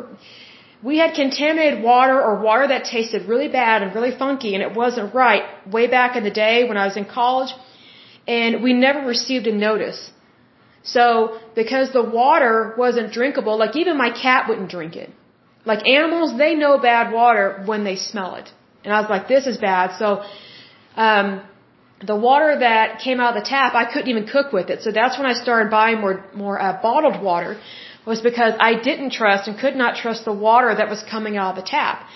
we 0.89 0.97
had 1.01 1.13
contaminated 1.13 1.84
water 1.84 2.17
or 2.27 2.31
water 2.47 2.65
that 2.73 2.86
tasted 2.93 3.27
really 3.34 3.49
bad 3.60 3.84
and 3.84 3.93
really 3.97 4.13
funky 4.23 4.51
and 4.55 4.63
it 4.67 4.73
wasn't 4.84 5.13
right 5.13 5.43
way 5.75 5.86
back 5.97 6.15
in 6.19 6.23
the 6.29 6.36
day 6.45 6.55
when 6.69 6.77
I 6.84 6.86
was 6.89 6.97
in 7.01 7.05
college 7.19 7.51
and 8.27 8.63
we 8.63 8.73
never 8.73 9.01
received 9.15 9.45
a 9.53 9.55
notice. 9.67 9.99
So 10.93 11.07
because 11.53 11.93
the 11.99 12.05
water 12.21 12.73
wasn't 12.84 13.13
drinkable, 13.13 13.55
like 13.63 13.75
even 13.75 13.97
my 14.05 14.12
cat 14.23 14.49
wouldn't 14.49 14.71
drink 14.77 14.95
it. 14.95 15.12
Like 15.71 15.88
animals, 15.88 16.36
they 16.43 16.55
know 16.55 16.73
bad 16.79 17.13
water 17.13 17.45
when 17.65 17.84
they 17.84 17.97
smell 17.97 18.34
it. 18.41 18.49
And 18.84 18.91
I 18.95 18.99
was 19.01 19.10
like, 19.12 19.27
this 19.27 19.45
is 19.45 19.57
bad. 19.57 19.91
So, 19.99 20.23
um, 20.95 21.27
the 22.05 22.15
water 22.15 22.59
that 22.59 22.99
came 22.99 23.19
out 23.19 23.35
of 23.35 23.43
the 23.43 23.47
tap, 23.47 23.75
I 23.75 23.85
couldn't 23.91 24.09
even 24.09 24.25
cook 24.27 24.51
with 24.51 24.69
it. 24.69 24.81
So 24.81 24.91
that's 24.91 25.17
when 25.19 25.27
I 25.27 25.33
started 25.33 25.69
buying 25.69 26.01
more 26.01 26.23
more 26.33 26.57
uh, 26.61 26.81
bottled 26.81 27.21
water, 27.21 27.59
was 28.05 28.21
because 28.21 28.53
I 28.59 28.71
didn't 28.89 29.11
trust 29.11 29.47
and 29.47 29.57
could 29.57 29.75
not 29.75 29.95
trust 30.03 30.25
the 30.25 30.33
water 30.33 30.73
that 30.75 30.89
was 30.89 31.03
coming 31.03 31.37
out 31.37 31.49
of 31.57 31.63
the 31.63 31.67
tap. 31.77 32.07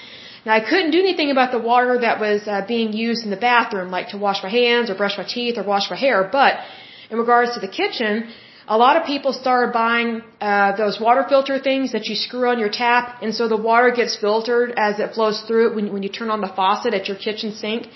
Now 0.45 0.53
I 0.53 0.61
couldn't 0.69 0.91
do 0.91 0.99
anything 0.99 1.29
about 1.31 1.51
the 1.51 1.59
water 1.59 1.99
that 2.07 2.19
was 2.19 2.47
uh, 2.47 2.65
being 2.67 2.93
used 2.93 3.23
in 3.25 3.31
the 3.31 3.43
bathroom, 3.51 3.91
like 3.91 4.09
to 4.09 4.17
wash 4.17 4.41
my 4.47 4.49
hands 4.49 4.89
or 4.89 4.95
brush 4.95 5.17
my 5.17 5.27
teeth 5.35 5.57
or 5.57 5.63
wash 5.63 5.89
my 5.89 5.99
hair. 6.05 6.27
But 6.39 6.53
in 7.11 7.17
regards 7.17 7.53
to 7.55 7.59
the 7.59 7.71
kitchen, 7.81 8.29
a 8.67 8.77
lot 8.77 8.97
of 8.97 9.05
people 9.05 9.31
started 9.33 9.73
buying 9.73 10.21
uh, 10.41 10.75
those 10.75 10.99
water 10.99 11.23
filter 11.29 11.59
things 11.59 11.91
that 11.91 12.05
you 12.07 12.15
screw 12.15 12.49
on 12.49 12.57
your 12.57 12.69
tap, 12.69 13.21
and 13.21 13.33
so 13.33 13.47
the 13.47 13.61
water 13.71 13.91
gets 13.91 14.15
filtered 14.17 14.73
as 14.75 14.99
it 14.99 15.13
flows 15.13 15.41
through 15.47 15.69
it 15.69 15.75
when, 15.75 15.93
when 15.93 16.01
you 16.01 16.09
turn 16.09 16.31
on 16.31 16.41
the 16.41 16.51
faucet 16.59 16.93
at 16.93 17.07
your 17.07 17.17
kitchen 17.17 17.53
sink. 17.53 17.87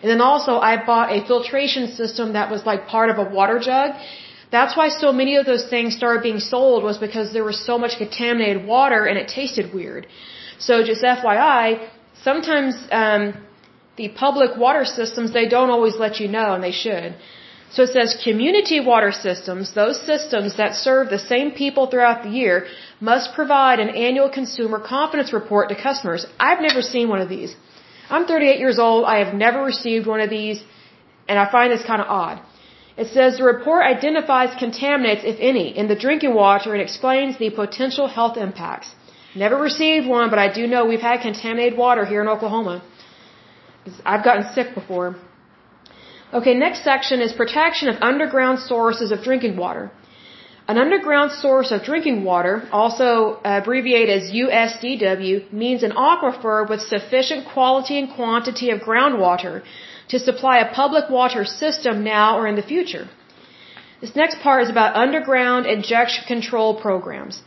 And 0.00 0.10
then 0.10 0.20
also 0.20 0.52
I 0.70 0.84
bought 0.84 1.12
a 1.12 1.24
filtration 1.26 1.92
system 2.00 2.32
that 2.32 2.50
was 2.50 2.64
like 2.64 2.86
part 2.86 3.10
of 3.10 3.18
a 3.18 3.28
water 3.38 3.58
jug. 3.58 3.90
That's 4.50 4.76
why 4.76 4.88
so 4.88 5.12
many 5.12 5.36
of 5.36 5.46
those 5.46 5.66
things 5.68 5.96
started 5.96 6.22
being 6.22 6.40
sold 6.40 6.82
was 6.82 6.98
because 6.98 7.32
there 7.32 7.44
was 7.44 7.58
so 7.70 7.78
much 7.78 7.98
contaminated 7.98 8.66
water 8.66 9.04
and 9.04 9.16
it 9.18 9.28
tasted 9.28 9.72
weird. 9.72 10.06
So 10.58 10.82
just 10.82 11.02
FYI, 11.02 11.88
sometimes 12.22 12.74
um, 12.90 13.34
the 13.96 14.08
public 14.08 14.56
water 14.56 14.84
systems 14.84 15.32
they 15.32 15.48
don't 15.48 15.70
always 15.70 15.96
let 16.04 16.18
you 16.20 16.28
know 16.28 16.48
and 16.54 16.64
they 16.64 16.76
should. 16.84 17.14
So 17.74 17.84
it 17.84 17.90
says 17.96 18.18
community 18.24 18.80
water 18.80 19.12
systems, 19.12 19.74
those 19.74 19.98
systems 20.10 20.56
that 20.56 20.74
serve 20.74 21.08
the 21.08 21.20
same 21.32 21.52
people 21.52 21.86
throughout 21.86 22.24
the 22.24 22.30
year, 22.30 22.66
must 23.00 23.32
provide 23.32 23.78
an 23.78 23.90
annual 23.90 24.28
consumer 24.28 24.80
confidence 24.80 25.32
report 25.32 25.68
to 25.68 25.76
customers. 25.80 26.26
I've 26.48 26.60
never 26.60 26.82
seen 26.82 27.08
one 27.08 27.20
of 27.20 27.28
these. 27.28 27.54
I'm 28.10 28.26
38 28.26 28.58
years 28.58 28.78
old. 28.78 29.04
I 29.04 29.16
have 29.24 29.34
never 29.34 29.62
received 29.72 30.06
one 30.06 30.20
of 30.20 30.30
these, 30.30 30.62
and 31.28 31.38
I 31.38 31.50
find 31.50 31.72
this 31.72 31.84
kind 31.90 32.02
of 32.02 32.08
odd. 32.08 32.40
It 33.02 33.08
says 33.16 33.38
the 33.38 33.44
report 33.44 33.82
identifies 33.84 34.50
contaminants, 34.64 35.24
if 35.32 35.36
any, 35.50 35.66
in 35.80 35.86
the 35.92 35.98
drinking 36.04 36.34
water 36.34 36.74
and 36.74 36.82
explains 36.82 37.38
the 37.38 37.50
potential 37.50 38.08
health 38.08 38.36
impacts. 38.36 38.88
Never 39.34 39.56
received 39.56 40.06
one, 40.06 40.28
but 40.28 40.40
I 40.40 40.52
do 40.52 40.66
know 40.66 40.84
we've 40.84 41.08
had 41.10 41.20
contaminated 41.20 41.78
water 41.78 42.04
here 42.04 42.20
in 42.20 42.28
Oklahoma. 42.28 42.82
I've 44.04 44.24
gotten 44.24 44.44
sick 44.54 44.74
before. 44.74 45.16
Okay, 46.38 46.54
next 46.54 46.84
section 46.84 47.20
is 47.20 47.32
protection 47.32 47.88
of 47.88 47.96
underground 48.02 48.58
sources 48.58 49.12
of 49.12 49.22
drinking 49.22 49.56
water. 49.56 49.90
An 50.70 50.78
underground 50.78 51.32
source 51.32 51.70
of 51.72 51.82
drinking 51.82 52.18
water, 52.22 52.52
also 52.70 53.40
abbreviated 53.44 54.10
as 54.18 54.30
USDW, 54.30 55.52
means 55.52 55.82
an 55.82 55.94
aquifer 56.08 56.58
with 56.70 56.80
sufficient 56.80 57.48
quality 57.54 57.98
and 57.98 58.08
quantity 58.18 58.68
of 58.70 58.78
groundwater 58.88 59.62
to 60.10 60.20
supply 60.20 60.58
a 60.58 60.72
public 60.72 61.10
water 61.10 61.44
system 61.44 62.04
now 62.04 62.38
or 62.38 62.46
in 62.46 62.54
the 62.54 62.68
future. 62.72 63.08
This 64.00 64.14
next 64.14 64.38
part 64.44 64.62
is 64.62 64.70
about 64.70 64.94
underground 64.94 65.66
injection 65.66 66.22
control 66.32 66.70
programs. 66.86 67.42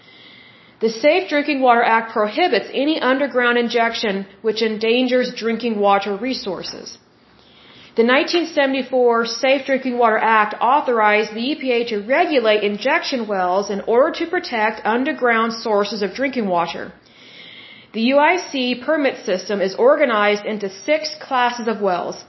The 0.82 0.90
Safe 0.90 1.30
Drinking 1.30 1.62
Water 1.62 1.86
Act 1.98 2.12
prohibits 2.12 2.68
any 2.74 3.00
underground 3.00 3.58
injection 3.58 4.26
which 4.42 4.62
endangers 4.62 5.34
drinking 5.34 5.80
water 5.80 6.18
resources. 6.18 6.98
The 7.96 8.02
1974 8.02 9.26
Safe 9.28 9.66
Drinking 9.68 10.00
Water 10.00 10.18
Act 10.18 10.56
authorized 10.60 11.36
the 11.36 11.46
EPA 11.52 11.90
to 11.90 12.00
regulate 12.00 12.64
injection 12.64 13.28
wells 13.28 13.70
in 13.70 13.82
order 13.82 14.10
to 14.20 14.26
protect 14.26 14.82
underground 14.84 15.54
sources 15.54 16.02
of 16.02 16.16
drinking 16.16 16.48
water. 16.48 16.92
The 17.92 18.06
UIC 18.14 18.84
permit 18.84 19.24
system 19.24 19.62
is 19.62 19.76
organized 19.76 20.44
into 20.44 20.72
six 20.72 21.14
classes 21.22 21.68
of 21.68 21.82
wells. 21.82 22.26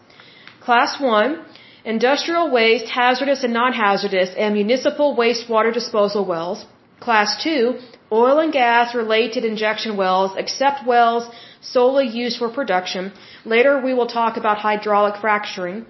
Class 0.60 1.00
1, 1.00 1.42
industrial 1.86 2.50
waste, 2.50 2.90
hazardous 2.90 3.42
and 3.42 3.54
non-hazardous, 3.54 4.34
and 4.36 4.52
municipal 4.52 5.16
wastewater 5.16 5.72
disposal 5.72 6.26
wells. 6.26 6.66
Class 7.00 7.42
2, 7.42 7.78
oil 8.12 8.38
and 8.38 8.52
gas 8.52 8.94
related 8.94 9.46
injection 9.46 9.96
wells, 9.96 10.32
except 10.36 10.86
wells 10.86 11.24
solely 11.72 12.06
used 12.06 12.38
for 12.38 12.48
production. 12.48 13.12
Later 13.44 13.80
we 13.80 13.94
will 13.94 14.06
talk 14.06 14.36
about 14.36 14.58
hydraulic 14.58 15.20
fracturing. 15.20 15.86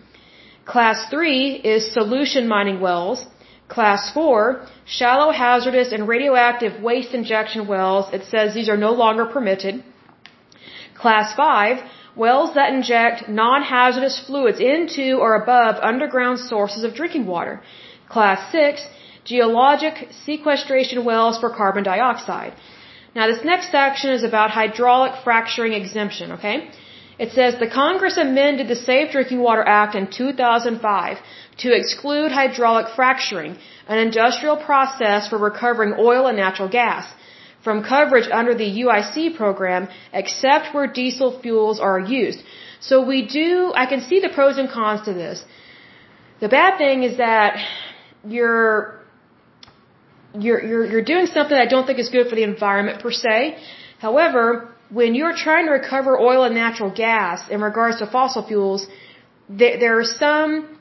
Class 0.65 1.09
3 1.11 1.61
is 1.75 1.93
solution 1.93 2.49
mining 2.49 2.81
wells. 2.81 3.27
Class 3.69 4.11
4, 4.13 4.67
shallow 4.85 5.31
hazardous 5.33 5.93
and 5.93 6.07
radioactive 6.07 6.83
waste 6.83 7.13
injection 7.15 7.67
wells. 7.67 8.07
It 8.13 8.25
says 8.31 8.55
these 8.55 8.69
are 8.69 8.77
no 8.77 8.93
longer 8.93 9.27
permitted. 9.27 9.83
Class 10.95 11.35
5, 11.35 11.83
wells 12.17 12.55
that 12.55 12.73
inject 12.73 13.29
non-hazardous 13.29 14.21
fluids 14.27 14.61
into 14.61 15.17
or 15.19 15.35
above 15.35 15.77
underground 15.83 16.39
sources 16.39 16.85
of 16.85 16.95
drinking 16.95 17.27
water. 17.27 17.61
Class 18.09 18.53
6, 18.53 18.85
geologic 19.25 20.09
sequestration 20.25 21.05
wells 21.05 21.39
for 21.39 21.51
carbon 21.51 21.83
dioxide. 21.83 22.55
Now 23.15 23.27
this 23.29 23.45
next 23.45 23.71
section 23.71 24.11
is 24.11 24.25
about 24.25 24.51
hydraulic 24.51 25.13
fracturing 25.23 25.73
exemption, 25.73 26.33
okay? 26.33 26.71
It 27.19 27.31
says 27.33 27.59
the 27.59 27.71
Congress 27.71 28.17
amended 28.17 28.67
the 28.69 28.75
Safe 28.75 29.13
Drinking 29.13 29.41
Water 29.41 29.63
Act 29.63 29.95
in 29.95 30.09
2005 30.11 31.19
to 31.59 31.73
exclude 31.73 32.33
hydraulic 32.33 32.89
fracturing, 32.97 33.57
an 33.87 33.99
industrial 33.99 34.57
process 34.57 35.29
for 35.29 35.39
recovering 35.39 35.95
oil 35.99 36.27
and 36.27 36.37
natural 36.37 36.69
gas, 36.69 37.07
from 37.63 37.85
coverage 37.85 38.29
under 38.41 38.55
the 38.55 38.69
UIC 38.83 39.37
program 39.37 39.89
except 40.13 40.75
where 40.75 40.89
diesel 40.89 41.41
fuels 41.41 41.79
are 41.79 42.01
used. 42.01 42.41
So 42.81 43.07
we 43.07 43.27
do, 43.27 43.73
I 43.75 43.87
can 43.87 44.01
see 44.01 44.19
the 44.21 44.29
pros 44.29 44.59
and 44.59 44.69
cons 44.69 45.03
to 45.03 45.15
this. 45.15 45.45
The 46.41 46.49
bad 46.49 46.79
thing 46.79 47.05
is 47.05 47.17
that 47.19 47.65
you're, 48.27 49.01
you're, 50.39 50.63
you're, 50.65 50.85
you're 50.85 51.03
doing 51.03 51.27
something 51.27 51.57
I 51.57 51.67
don't 51.67 51.87
think 51.87 51.99
is 51.99 52.09
good 52.09 52.29
for 52.29 52.35
the 52.35 52.43
environment 52.43 53.01
per 53.03 53.13
se. 53.13 53.57
However, 53.99 54.75
when 54.91 55.15
you're 55.15 55.37
trying 55.37 55.67
to 55.67 55.73
recover 55.73 56.19
oil 56.19 56.45
and 56.45 56.55
natural 56.55 56.91
gas 56.91 57.49
in 57.49 57.61
regards 57.61 57.99
to 57.99 58.07
fossil 58.07 58.47
fuels, 58.47 58.87
there, 59.49 59.79
there 59.79 59.99
are 59.99 60.05
some 60.05 60.79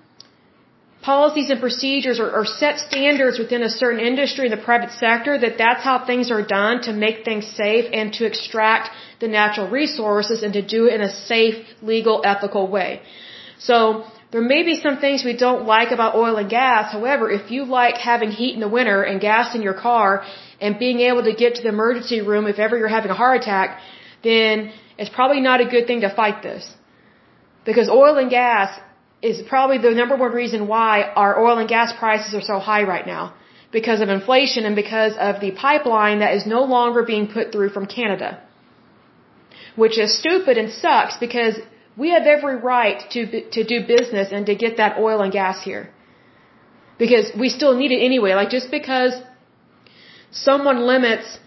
policies 1.01 1.49
and 1.49 1.59
procedures 1.59 2.19
or, 2.19 2.29
or 2.31 2.45
set 2.45 2.79
standards 2.79 3.37
within 3.37 3.61
a 3.63 3.69
certain 3.69 3.99
industry 3.99 4.45
in 4.45 4.51
the 4.51 4.63
private 4.69 4.91
sector 4.91 5.37
that 5.37 5.57
that's 5.57 5.83
how 5.83 6.05
things 6.05 6.31
are 6.31 6.45
done 6.45 6.81
to 6.81 6.93
make 6.93 7.25
things 7.25 7.45
safe 7.45 7.85
and 7.91 8.13
to 8.13 8.25
extract 8.25 8.89
the 9.19 9.27
natural 9.27 9.69
resources 9.69 10.43
and 10.43 10.53
to 10.53 10.61
do 10.61 10.87
it 10.87 10.93
in 10.93 11.01
a 11.01 11.13
safe, 11.31 11.65
legal, 11.81 12.21
ethical 12.23 12.67
way. 12.67 13.01
So 13.59 14.05
there 14.33 14.41
may 14.41 14.61
be 14.69 14.75
some 14.85 14.97
things 14.97 15.23
we 15.23 15.37
don't 15.37 15.65
like 15.67 15.91
about 15.91 16.15
oil 16.15 16.37
and 16.37 16.49
gas. 16.49 16.91
However, 16.91 17.25
if 17.39 17.51
you 17.51 17.65
like 17.65 17.97
having 18.11 18.31
heat 18.31 18.55
in 18.55 18.61
the 18.65 18.71
winter 18.77 19.03
and 19.09 19.21
gas 19.21 19.53
in 19.57 19.61
your 19.61 19.75
car 19.87 20.07
and 20.59 20.79
being 20.85 21.01
able 21.09 21.23
to 21.29 21.33
get 21.41 21.51
to 21.57 21.61
the 21.65 21.69
emergency 21.69 22.21
room 22.29 22.47
if 22.53 22.57
ever 22.65 22.75
you're 22.79 22.95
having 22.99 23.11
a 23.11 23.19
heart 23.23 23.41
attack, 23.41 23.79
then 24.23 24.71
it's 24.97 25.13
probably 25.17 25.41
not 25.49 25.61
a 25.65 25.67
good 25.73 25.85
thing 25.85 26.01
to 26.01 26.09
fight 26.21 26.41
this. 26.41 26.63
Because 27.63 27.89
oil 27.89 28.17
and 28.17 28.31
gas 28.31 28.79
is 29.21 29.43
probably 29.53 29.77
the 29.77 29.91
number 30.01 30.15
one 30.15 30.31
reason 30.31 30.67
why 30.67 31.03
our 31.23 31.33
oil 31.45 31.59
and 31.59 31.69
gas 31.69 31.93
prices 31.99 32.33
are 32.33 32.45
so 32.51 32.57
high 32.57 32.83
right 32.93 33.05
now. 33.05 33.35
Because 33.71 34.01
of 34.01 34.09
inflation 34.09 34.65
and 34.65 34.75
because 34.75 35.13
of 35.27 35.41
the 35.41 35.51
pipeline 35.51 36.17
that 36.23 36.33
is 36.37 36.47
no 36.47 36.63
longer 36.63 37.03
being 37.03 37.27
put 37.27 37.51
through 37.51 37.69
from 37.69 37.85
Canada. 37.85 38.41
Which 39.75 39.99
is 39.99 40.17
stupid 40.17 40.57
and 40.57 40.71
sucks 40.71 41.17
because 41.17 41.55
we 41.95 42.09
have 42.09 42.23
every 42.23 42.55
right 42.55 42.99
to, 43.11 43.49
to 43.51 43.63
do 43.63 43.85
business 43.85 44.29
and 44.31 44.45
to 44.47 44.55
get 44.55 44.77
that 44.77 44.97
oil 44.97 45.21
and 45.21 45.31
gas 45.31 45.63
here. 45.63 45.89
Because 46.97 47.31
we 47.37 47.49
still 47.49 47.75
need 47.75 47.91
it 47.91 48.03
anyway. 48.03 48.33
Like 48.33 48.49
just 48.49 48.71
because 48.71 49.13
someone 50.31 50.79
limits 50.87 51.39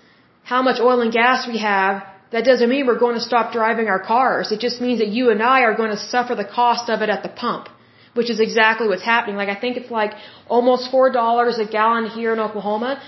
how 0.45 0.63
much 0.63 0.79
oil 0.81 1.01
and 1.01 1.13
gas 1.13 1.47
we 1.47 1.59
have 1.59 2.05
that 2.31 2.45
doesn't 2.45 2.69
mean 2.69 2.87
we're 2.87 2.99
going 2.99 3.15
to 3.15 3.27
stop 3.31 3.53
driving 3.53 3.89
our 3.89 4.01
cars. 4.01 4.53
It 4.53 4.61
just 4.61 4.81
means 4.81 4.99
that 4.99 5.09
you 5.09 5.31
and 5.31 5.43
I 5.43 5.61
are 5.63 5.75
going 5.75 5.91
to 5.91 6.03
suffer 6.15 6.35
the 6.35 6.45
cost 6.45 6.91
of 6.91 7.03
it 7.03 7.09
at 7.09 7.23
the 7.23 7.29
pump, 7.29 7.69
which 8.15 8.31
is 8.31 8.41
exactly 8.41 8.87
what's 8.89 9.05
happening. 9.05 9.37
Like 9.37 9.49
I 9.49 9.59
think 9.63 9.77
it's 9.77 9.91
like 9.91 10.13
almost 10.49 10.91
four 10.91 11.11
dollars 11.11 11.59
a 11.59 11.65
gallon 11.65 12.07
here 12.07 12.33
in 12.33 12.41
Oklahoma, 12.41 13.01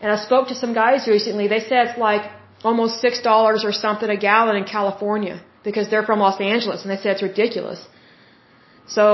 and 0.00 0.10
I 0.12 0.16
spoke 0.16 0.48
to 0.48 0.54
some 0.54 0.74
guys 0.74 1.06
recently. 1.06 1.48
They 1.48 1.60
said 1.60 1.88
it's 1.88 1.98
like 1.98 2.30
almost 2.64 3.00
six 3.00 3.20
dollars 3.20 3.64
or 3.64 3.72
something 3.72 4.08
a 4.08 4.16
gallon 4.16 4.56
in 4.56 4.64
California 4.64 5.42
because 5.68 5.88
they're 5.90 6.08
from 6.10 6.18
Los 6.26 6.40
Angeles, 6.40 6.82
and 6.82 6.90
they 6.90 7.00
said 7.02 7.12
it's 7.16 7.22
ridiculous. 7.22 7.80
So 8.86 9.06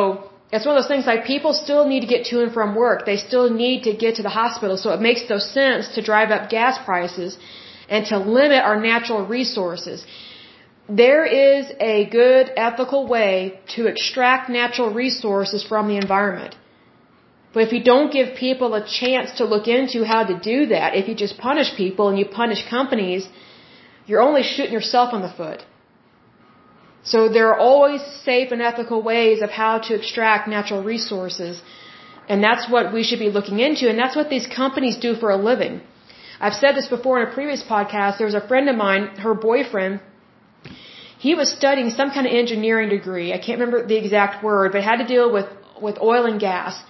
it's 0.53 0.65
one 0.67 0.77
of 0.77 0.83
those 0.83 0.93
things 0.93 1.07
like 1.07 1.25
people 1.25 1.53
still 1.53 1.87
need 1.93 2.01
to 2.07 2.11
get 2.15 2.27
to 2.31 2.43
and 2.43 2.53
from 2.53 2.75
work. 2.75 3.05
They 3.05 3.19
still 3.29 3.51
need 3.51 3.83
to 3.89 3.93
get 4.05 4.17
to 4.17 4.23
the 4.23 4.35
hospital. 4.43 4.77
So 4.77 4.91
it 4.97 5.01
makes 5.09 5.23
no 5.29 5.39
sense 5.39 5.89
to 5.97 6.03
drive 6.11 6.31
up 6.31 6.49
gas 6.49 6.79
prices 6.85 7.37
and 7.89 8.07
to 8.07 8.19
limit 8.19 8.61
our 8.71 8.81
natural 8.81 9.27
resources. 9.27 10.05
There 10.89 11.27
is 11.27 11.71
a 11.81 12.07
good 12.07 12.51
ethical 12.57 13.07
way 13.07 13.61
to 13.77 13.87
extract 13.93 14.49
natural 14.49 14.91
resources 15.05 15.63
from 15.63 15.89
the 15.89 15.97
environment. 15.97 16.57
But 17.53 17.65
if 17.67 17.73
you 17.73 17.83
don't 17.83 18.11
give 18.11 18.37
people 18.37 18.75
a 18.75 18.87
chance 18.87 19.33
to 19.39 19.45
look 19.45 19.67
into 19.69 20.05
how 20.05 20.25
to 20.25 20.39
do 20.39 20.67
that, 20.67 20.95
if 20.95 21.09
you 21.09 21.15
just 21.15 21.37
punish 21.39 21.75
people 21.77 22.09
and 22.09 22.19
you 22.19 22.27
punish 22.27 22.63
companies, 22.69 23.29
you're 24.07 24.23
only 24.23 24.43
shooting 24.43 24.73
yourself 24.73 25.13
in 25.13 25.21
the 25.21 25.33
foot. 25.41 25.61
So 27.03 27.29
there 27.29 27.49
are 27.49 27.59
always 27.59 28.03
safe 28.25 28.53
and 28.53 28.61
ethical 28.61 29.03
ways 29.03 29.41
of 29.43 29.51
how 29.51 29.79
to 29.79 29.95
extract 29.95 30.49
natural 30.49 30.83
resources. 30.83 31.63
And 32.29 32.43
that's 32.43 32.69
what 32.69 32.93
we 32.93 33.03
should 33.03 33.19
be 33.19 33.31
looking 33.31 33.61
into. 33.61 33.89
And 33.89 33.99
that's 33.99 34.17
what 34.17 34.29
these 34.29 34.47
companies 34.47 34.97
do 34.99 35.15
for 35.15 35.31
a 35.31 35.37
living. 35.37 35.81
I've 36.41 36.55
said 36.55 36.75
this 36.75 36.89
before 36.89 37.21
in 37.21 37.29
a 37.29 37.33
previous 37.33 37.63
podcast. 37.63 38.19
There 38.19 38.27
was 38.27 38.35
a 38.35 38.47
friend 38.47 38.69
of 38.69 38.77
mine, 38.77 39.07
her 39.27 39.35
boyfriend, 39.35 40.01
he 41.19 41.35
was 41.35 41.49
studying 41.51 41.91
some 41.91 42.11
kind 42.11 42.27
of 42.27 42.33
engineering 42.33 42.89
degree. 42.97 43.33
I 43.33 43.39
can't 43.39 43.59
remember 43.59 43.85
the 43.93 43.97
exact 43.97 44.45
word, 44.45 44.73
but 44.73 44.79
it 44.83 44.85
had 44.85 44.99
to 45.05 45.09
deal 45.15 45.33
with, 45.33 45.49
with 45.83 45.97
oil 46.01 46.27
and 46.27 46.39
gas. 46.41 46.81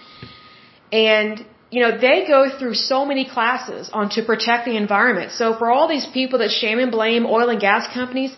And, 0.91 1.43
you 1.71 1.81
know, 1.83 1.97
they 1.97 2.25
go 2.27 2.41
through 2.57 2.75
so 2.75 3.05
many 3.05 3.25
classes 3.25 3.89
on 3.91 4.09
to 4.15 4.23
protect 4.23 4.65
the 4.65 4.77
environment. 4.77 5.31
So 5.31 5.57
for 5.57 5.71
all 5.71 5.87
these 5.87 6.05
people 6.05 6.39
that 6.39 6.51
shame 6.51 6.79
and 6.79 6.91
blame 6.91 7.25
oil 7.25 7.49
and 7.49 7.59
gas 7.59 7.91
companies, 7.91 8.31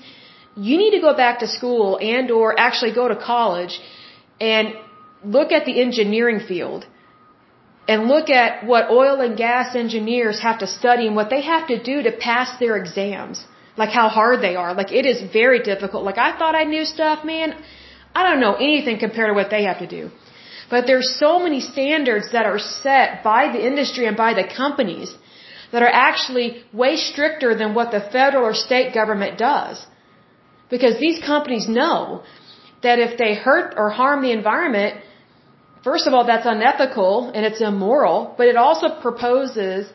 you 0.56 0.78
need 0.78 0.92
to 0.92 1.02
go 1.02 1.14
back 1.16 1.40
to 1.40 1.48
school 1.48 1.98
and 1.98 2.32
or 2.32 2.60
actually 2.60 2.94
go 2.94 3.08
to 3.08 3.16
college 3.16 3.80
and 4.40 4.74
look 5.24 5.52
at 5.52 5.66
the 5.66 5.80
engineering 5.82 6.40
field 6.40 6.86
and 7.88 8.08
look 8.08 8.30
at 8.30 8.66
what 8.66 8.90
oil 8.90 9.22
and 9.22 9.38
gas 9.38 9.76
engineers 9.76 10.40
have 10.40 10.60
to 10.60 10.68
study 10.68 11.08
and 11.08 11.16
what 11.16 11.30
they 11.30 11.42
have 11.42 11.68
to 11.68 11.82
do 11.82 12.04
to 12.04 12.12
pass 12.12 12.60
their 12.60 12.76
exams. 12.78 13.46
Like 13.78 13.90
how 13.90 14.10
hard 14.10 14.42
they 14.42 14.56
are. 14.56 14.74
Like 14.74 14.92
it 14.92 15.06
is 15.06 15.22
very 15.32 15.62
difficult. 15.64 16.04
Like 16.04 16.18
I 16.18 16.38
thought 16.38 16.56
I 16.56 16.66
knew 16.66 16.86
stuff, 16.86 17.24
man. 17.24 17.56
I 18.14 18.24
don't 18.24 18.42
know 18.42 18.56
anything 18.56 19.00
compared 19.00 19.30
to 19.30 19.34
what 19.34 19.50
they 19.50 19.64
have 19.64 19.80
to 19.80 19.88
do. 19.88 20.12
But 20.70 20.88
there's 20.88 21.10
so 21.20 21.40
many 21.40 21.62
standards 21.62 22.32
that 22.34 22.46
are 22.46 22.60
set 22.60 23.24
by 23.24 23.52
the 23.54 23.66
industry 23.66 24.06
and 24.08 24.18
by 24.18 24.34
the 24.34 24.46
companies 24.62 25.14
that 25.72 25.82
are 25.82 25.96
actually 26.10 26.64
way 26.74 26.96
stricter 26.98 27.56
than 27.56 27.74
what 27.74 27.92
the 27.92 28.02
federal 28.16 28.46
or 28.46 28.54
state 28.54 28.94
government 28.94 29.38
does. 29.38 29.86
Because 30.74 31.00
these 31.06 31.20
companies 31.32 31.68
know 31.68 32.24
that 32.82 32.98
if 33.08 33.18
they 33.18 33.36
hurt 33.36 33.76
or 33.78 33.90
harm 33.90 34.22
the 34.28 34.32
environment, 34.32 34.94
First 35.84 36.06
of 36.08 36.14
all, 36.14 36.26
that's 36.26 36.46
unethical 36.46 37.32
and 37.34 37.44
it's 37.46 37.62
immoral, 37.62 38.36
but 38.38 38.48
it 38.48 38.56
also 38.56 38.88
proposes 39.02 39.92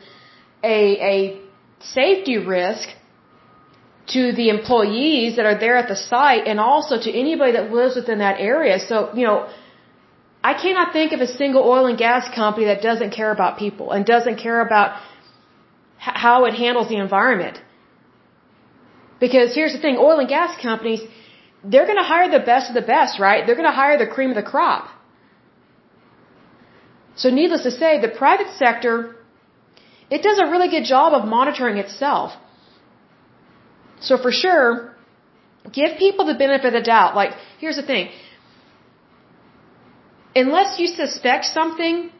a, 0.63 0.79
a 1.13 1.41
safety 1.79 2.37
risk 2.37 2.89
to 4.07 4.31
the 4.33 4.49
employees 4.49 5.37
that 5.37 5.45
are 5.45 5.57
there 5.57 5.77
at 5.77 5.87
the 5.87 5.95
site 5.95 6.45
and 6.47 6.59
also 6.59 6.99
to 6.99 7.11
anybody 7.11 7.53
that 7.53 7.71
lives 7.71 7.95
within 7.95 8.19
that 8.19 8.39
area. 8.39 8.79
So, 8.79 9.11
you 9.13 9.25
know, 9.25 9.49
I 10.43 10.53
cannot 10.53 10.93
think 10.93 11.13
of 11.13 11.21
a 11.21 11.27
single 11.27 11.63
oil 11.63 11.85
and 11.87 11.97
gas 11.97 12.33
company 12.33 12.65
that 12.65 12.81
doesn't 12.81 13.11
care 13.11 13.31
about 13.31 13.57
people 13.57 13.91
and 13.91 14.05
doesn't 14.05 14.37
care 14.37 14.61
about 14.61 15.01
how 15.97 16.45
it 16.45 16.53
handles 16.53 16.89
the 16.89 16.97
environment. 16.97 17.61
Because 19.19 19.55
here's 19.55 19.73
the 19.73 19.79
thing, 19.79 19.97
oil 19.97 20.19
and 20.19 20.29
gas 20.29 20.59
companies, 20.61 21.01
they're 21.63 21.87
going 21.91 21.97
to 21.97 22.09
hire 22.13 22.29
the 22.29 22.45
best 22.51 22.69
of 22.69 22.75
the 22.75 22.87
best, 22.95 23.19
right? 23.19 23.45
They're 23.45 23.59
going 23.61 23.71
to 23.73 23.79
hire 23.83 23.97
the 23.97 24.07
cream 24.15 24.29
of 24.29 24.35
the 24.35 24.43
crop. 24.53 24.89
So 27.15 27.29
needless 27.29 27.63
to 27.63 27.71
say, 27.71 27.99
the 27.99 28.09
private 28.09 28.49
sector, 28.57 29.15
it 30.09 30.21
does 30.21 30.37
a 30.37 30.45
really 30.51 30.69
good 30.69 30.83
job 30.83 31.13
of 31.13 31.27
monitoring 31.27 31.77
itself. 31.77 32.33
So 33.99 34.17
for 34.17 34.31
sure, 34.31 34.95
give 35.71 35.97
people 35.97 36.25
the 36.25 36.35
benefit 36.35 36.67
of 36.67 36.73
the 36.73 36.85
doubt. 36.95 37.15
Like, 37.15 37.31
here's 37.59 37.77
the 37.77 37.87
thing. 37.93 38.09
Unless 40.35 40.79
you 40.79 40.87
suspect 40.87 41.45
something, 41.45 42.11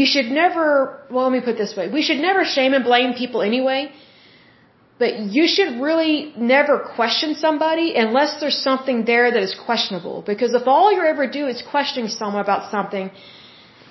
you 0.00 0.04
should 0.04 0.26
never, 0.26 1.02
well, 1.10 1.24
let 1.24 1.32
me 1.32 1.40
put 1.40 1.54
it 1.54 1.58
this 1.58 1.74
way. 1.74 1.90
We 1.90 2.02
should 2.02 2.18
never 2.18 2.44
shame 2.44 2.74
and 2.74 2.84
blame 2.84 3.14
people 3.14 3.40
anyway. 3.40 3.92
But 4.98 5.18
you 5.36 5.46
should 5.48 5.80
really 5.86 6.32
never 6.36 6.78
question 6.96 7.34
somebody 7.34 7.94
unless 7.96 8.38
there's 8.40 8.60
something 8.68 9.04
there 9.04 9.30
that 9.32 9.42
is 9.42 9.54
questionable. 9.66 10.22
Because 10.22 10.54
if 10.54 10.68
all 10.68 10.92
you 10.92 11.02
ever 11.02 11.26
do 11.26 11.46
is 11.48 11.62
questioning 11.62 12.08
someone 12.08 12.42
about 12.42 12.70
something, 12.70 13.10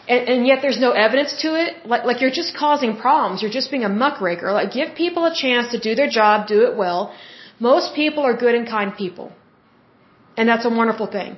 and, 0.08 0.30
and 0.30 0.48
yet 0.48 0.60
there's 0.62 0.80
no 0.80 0.92
evidence 0.92 1.34
to 1.42 1.50
it, 1.64 1.86
like, 1.86 2.06
like 2.06 2.22
you're 2.22 2.38
just 2.42 2.56
causing 2.56 2.96
problems. 2.96 3.42
You're 3.42 3.58
just 3.60 3.70
being 3.70 3.84
a 3.84 3.90
muckraker. 3.90 4.52
Like, 4.54 4.72
give 4.72 4.96
people 4.96 5.26
a 5.26 5.36
chance 5.36 5.72
to 5.72 5.80
do 5.80 5.94
their 5.94 6.10
job, 6.10 6.48
do 6.48 6.64
it 6.68 6.78
well. 6.78 7.14
Most 7.60 7.96
people 7.96 8.24
are 8.24 8.36
good 8.36 8.56
and 8.56 8.68
kind 8.68 8.96
people. 8.96 9.32
And 10.38 10.48
that's 10.50 10.66
a 10.66 10.70
wonderful 10.70 11.08
thing. 11.08 11.38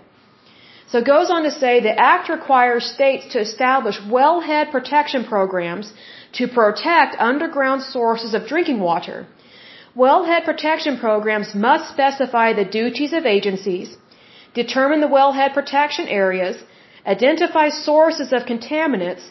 So 0.87 0.99
it 0.99 1.05
goes 1.05 1.29
on 1.31 1.43
to 1.43 1.51
say 1.51 1.79
the 1.79 1.99
Act 1.99 2.29
requires 2.29 2.85
states 2.85 3.33
to 3.33 3.39
establish 3.41 3.97
wellhead 3.99 4.71
protection 4.71 5.23
programs 5.25 5.91
to 6.33 6.47
protect 6.47 7.15
underground 7.17 7.81
sources 7.81 8.33
of 8.35 8.45
drinking 8.47 8.79
water. 8.79 9.25
Wellhead 10.03 10.43
protection 10.43 10.97
programs 10.97 11.55
must 11.55 11.89
specify 11.89 12.47
the 12.53 12.65
duties 12.65 13.13
of 13.13 13.25
agencies, 13.25 13.97
determine 14.53 14.99
the 14.99 15.13
wellhead 15.17 15.53
protection 15.53 16.07
areas, 16.09 16.57
identify 17.05 17.69
sources 17.69 18.33
of 18.33 18.45
contaminants, 18.45 19.29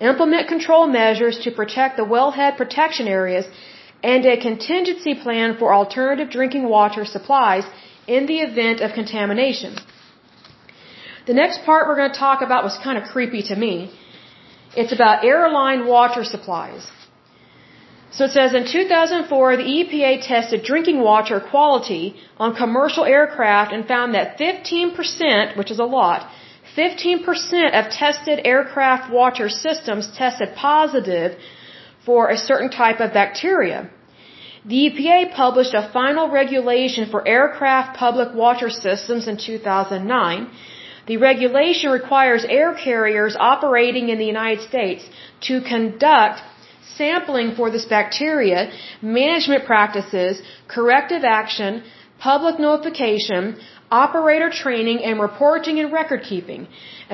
implement 0.00 0.48
control 0.48 0.88
measures 0.88 1.38
to 1.44 1.52
protect 1.52 1.96
the 1.96 2.08
wellhead 2.14 2.56
protection 2.56 3.06
areas, 3.06 3.46
and 4.02 4.26
a 4.26 4.36
contingency 4.48 5.14
plan 5.14 5.56
for 5.56 5.72
alternative 5.72 6.28
drinking 6.30 6.68
water 6.68 7.04
supplies 7.04 7.64
in 8.08 8.26
the 8.26 8.40
event 8.40 8.80
of 8.80 8.92
contamination. 9.00 9.76
The 11.26 11.34
next 11.34 11.64
part 11.64 11.86
we're 11.86 12.00
going 12.02 12.10
to 12.10 12.18
talk 12.18 12.40
about 12.42 12.64
was 12.64 12.76
kind 12.78 12.98
of 12.98 13.04
creepy 13.04 13.42
to 13.50 13.54
me. 13.54 13.92
It's 14.74 14.92
about 14.92 15.24
airline 15.24 15.86
water 15.86 16.24
supplies. 16.24 16.90
So 18.12 18.24
it 18.24 18.32
says 18.32 18.54
in 18.54 18.66
2004, 18.66 19.56
the 19.56 19.62
EPA 19.62 20.26
tested 20.26 20.64
drinking 20.64 21.00
water 21.00 21.38
quality 21.38 22.16
on 22.38 22.56
commercial 22.56 23.04
aircraft 23.04 23.72
and 23.72 23.86
found 23.86 24.14
that 24.14 24.36
15%, 24.38 25.56
which 25.56 25.70
is 25.70 25.78
a 25.78 25.84
lot, 25.84 26.28
15% 26.76 27.78
of 27.78 27.90
tested 27.90 28.40
aircraft 28.44 29.12
water 29.12 29.48
systems 29.48 30.10
tested 30.16 30.50
positive 30.56 31.38
for 32.04 32.30
a 32.30 32.36
certain 32.36 32.70
type 32.70 33.00
of 33.00 33.12
bacteria. 33.12 33.88
The 34.64 34.90
EPA 34.90 35.32
published 35.34 35.74
a 35.74 35.88
final 35.92 36.28
regulation 36.28 37.08
for 37.10 37.26
aircraft 37.26 37.96
public 37.96 38.34
water 38.34 38.70
systems 38.70 39.26
in 39.26 39.36
2009. 39.36 40.50
The 41.06 41.16
regulation 41.16 41.90
requires 41.90 42.44
air 42.44 42.74
carriers 42.74 43.36
operating 43.38 44.10
in 44.10 44.18
the 44.18 44.26
United 44.26 44.60
States 44.68 45.02
to 45.48 45.60
conduct 45.62 46.42
sampling 47.00 47.48
for 47.58 47.66
this 47.74 47.86
bacteria, 47.98 48.60
management 49.20 49.62
practices, 49.72 50.42
corrective 50.76 51.24
action, 51.40 51.82
public 52.30 52.56
notification, 52.68 53.42
operator 53.90 54.50
training, 54.62 54.98
and 55.08 55.20
reporting 55.28 55.76
and 55.82 55.92
record 55.92 56.22
keeping. 56.30 56.62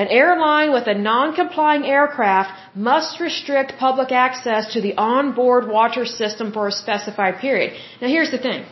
An 0.02 0.08
airline 0.20 0.70
with 0.76 0.86
a 0.94 0.96
non-complying 1.10 1.84
aircraft 1.96 2.50
must 2.74 3.20
restrict 3.26 3.78
public 3.78 4.10
access 4.12 4.72
to 4.74 4.80
the 4.86 4.94
onboard 5.12 5.68
water 5.76 6.04
system 6.20 6.52
for 6.56 6.64
a 6.68 6.74
specified 6.84 7.36
period. 7.44 7.70
Now 8.00 8.08
here's 8.08 8.32
the 8.36 8.42
thing. 8.48 8.64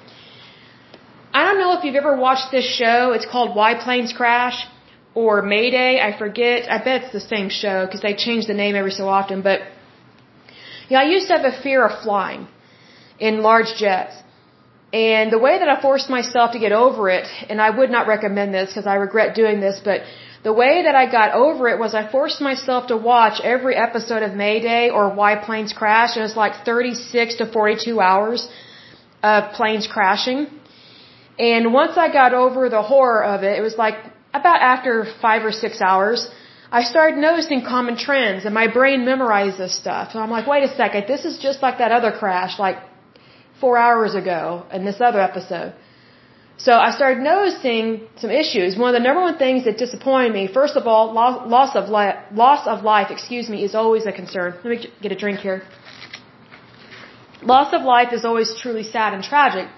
I 1.38 1.40
don't 1.46 1.58
know 1.62 1.72
if 1.76 1.84
you've 1.84 2.00
ever 2.04 2.16
watched 2.26 2.50
this 2.56 2.68
show. 2.80 2.98
It's 3.16 3.28
called 3.34 3.56
Why 3.56 3.70
Planes 3.84 4.12
Crash 4.18 4.58
or 5.14 5.42
Mayday. 5.42 5.92
I 6.08 6.10
forget. 6.24 6.70
I 6.70 6.78
bet 6.88 7.04
it's 7.04 7.12
the 7.20 7.26
same 7.34 7.48
show 7.62 7.86
because 7.86 8.02
they 8.06 8.14
change 8.26 8.46
the 8.52 8.58
name 8.62 8.74
every 8.82 8.94
so 9.00 9.08
often. 9.08 9.42
But 9.48 9.58
yeah, 10.88 11.00
I 11.00 11.04
used 11.04 11.28
to 11.28 11.34
have 11.36 11.44
a 11.44 11.62
fear 11.62 11.84
of 11.86 12.02
flying 12.02 12.46
in 13.18 13.42
large 13.42 13.74
jets. 13.76 14.14
And 14.92 15.32
the 15.32 15.38
way 15.46 15.58
that 15.58 15.68
I 15.68 15.80
forced 15.80 16.08
myself 16.08 16.52
to 16.52 16.58
get 16.58 16.72
over 16.72 17.08
it, 17.08 17.26
and 17.48 17.60
I 17.60 17.70
would 17.78 17.90
not 17.90 18.06
recommend 18.06 18.54
this 18.54 18.70
because 18.70 18.86
I 18.86 18.94
regret 18.94 19.34
doing 19.34 19.58
this, 19.60 19.80
but 19.84 20.02
the 20.44 20.52
way 20.52 20.82
that 20.86 20.94
I 20.94 21.10
got 21.10 21.32
over 21.34 21.68
it 21.68 21.78
was 21.78 21.94
I 21.94 22.04
forced 22.16 22.40
myself 22.40 22.88
to 22.88 22.96
watch 22.96 23.40
every 23.42 23.74
episode 23.74 24.22
of 24.22 24.34
Mayday 24.34 24.90
or 24.90 25.04
Why 25.20 25.36
Planes 25.46 25.72
Crash. 25.72 26.16
It 26.16 26.20
was 26.20 26.36
like 26.36 26.64
36 26.64 27.36
to 27.36 27.46
42 27.50 28.00
hours 28.00 28.46
of 29.22 29.52
planes 29.54 29.86
crashing. 29.86 30.46
And 31.38 31.72
once 31.72 31.96
I 31.96 32.12
got 32.12 32.34
over 32.34 32.68
the 32.68 32.82
horror 32.82 33.24
of 33.24 33.42
it, 33.42 33.58
it 33.58 33.62
was 33.62 33.76
like 33.76 33.96
about 34.32 34.60
after 34.60 35.06
five 35.22 35.44
or 35.44 35.50
six 35.50 35.80
hours, 35.80 36.28
I 36.78 36.82
started 36.82 37.16
noticing 37.28 37.60
common 37.74 37.96
trends 38.04 38.44
and 38.46 38.52
my 38.62 38.66
brain 38.76 39.04
memorized 39.10 39.58
this 39.64 39.74
stuff. 39.82 40.04
So 40.12 40.18
I'm 40.22 40.32
like, 40.36 40.46
wait 40.52 40.64
a 40.68 40.72
second, 40.82 41.04
this 41.06 41.24
is 41.24 41.34
just 41.46 41.58
like 41.64 41.76
that 41.78 41.92
other 41.98 42.10
crash 42.20 42.58
like 42.58 42.78
four 43.60 43.74
hours 43.78 44.14
ago 44.20 44.40
in 44.76 44.84
this 44.84 45.00
other 45.08 45.20
episode. 45.20 45.72
So 46.56 46.72
I 46.86 46.90
started 46.98 47.20
noticing 47.32 47.82
some 48.22 48.32
issues. 48.42 48.76
One 48.76 48.88
of 48.92 48.96
the 48.98 49.04
number 49.08 49.22
one 49.28 49.38
things 49.44 49.60
that 49.66 49.76
disappointed 49.84 50.32
me, 50.38 50.42
first 50.60 50.74
of 50.80 50.88
all, 50.88 51.04
loss 51.56 51.76
of 51.80 51.84
life, 51.98 52.16
loss 52.42 52.66
of 52.72 52.82
life, 52.82 53.12
excuse 53.16 53.48
me, 53.48 53.58
is 53.68 53.76
always 53.82 54.04
a 54.12 54.14
concern. 54.20 54.54
Let 54.64 54.70
me 54.74 54.78
get 55.04 55.12
a 55.12 55.18
drink 55.24 55.38
here. 55.46 55.62
Loss 57.52 57.72
of 57.78 57.82
life 57.82 58.12
is 58.12 58.24
always 58.24 58.50
truly 58.62 58.82
sad 58.82 59.14
and 59.14 59.22
tragic. 59.22 59.68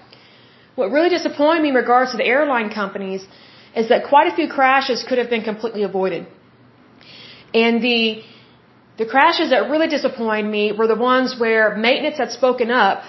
What 0.79 0.89
really 0.95 1.09
disappointed 1.17 1.61
me 1.61 1.69
in 1.69 1.75
regards 1.75 2.09
to 2.15 2.17
the 2.17 2.27
airline 2.35 2.71
companies 2.81 3.21
is 3.75 3.89
that 3.89 4.09
quite 4.13 4.33
a 4.33 4.35
few 4.39 4.47
crashes 4.57 5.05
could 5.07 5.19
have 5.19 5.29
been 5.35 5.43
completely 5.51 5.83
avoided. 5.91 6.25
And 7.53 7.81
the 7.81 8.23
the 8.97 9.05
crashes 9.05 9.51
that 9.51 9.69
really 9.69 9.87
disappointed 9.87 10.49
me 10.49 10.71
were 10.71 10.87
the 10.87 10.95
ones 10.95 11.39
where 11.39 11.75
maintenance 11.75 12.17
had 12.17 12.31
spoken 12.31 12.71
up 12.71 13.03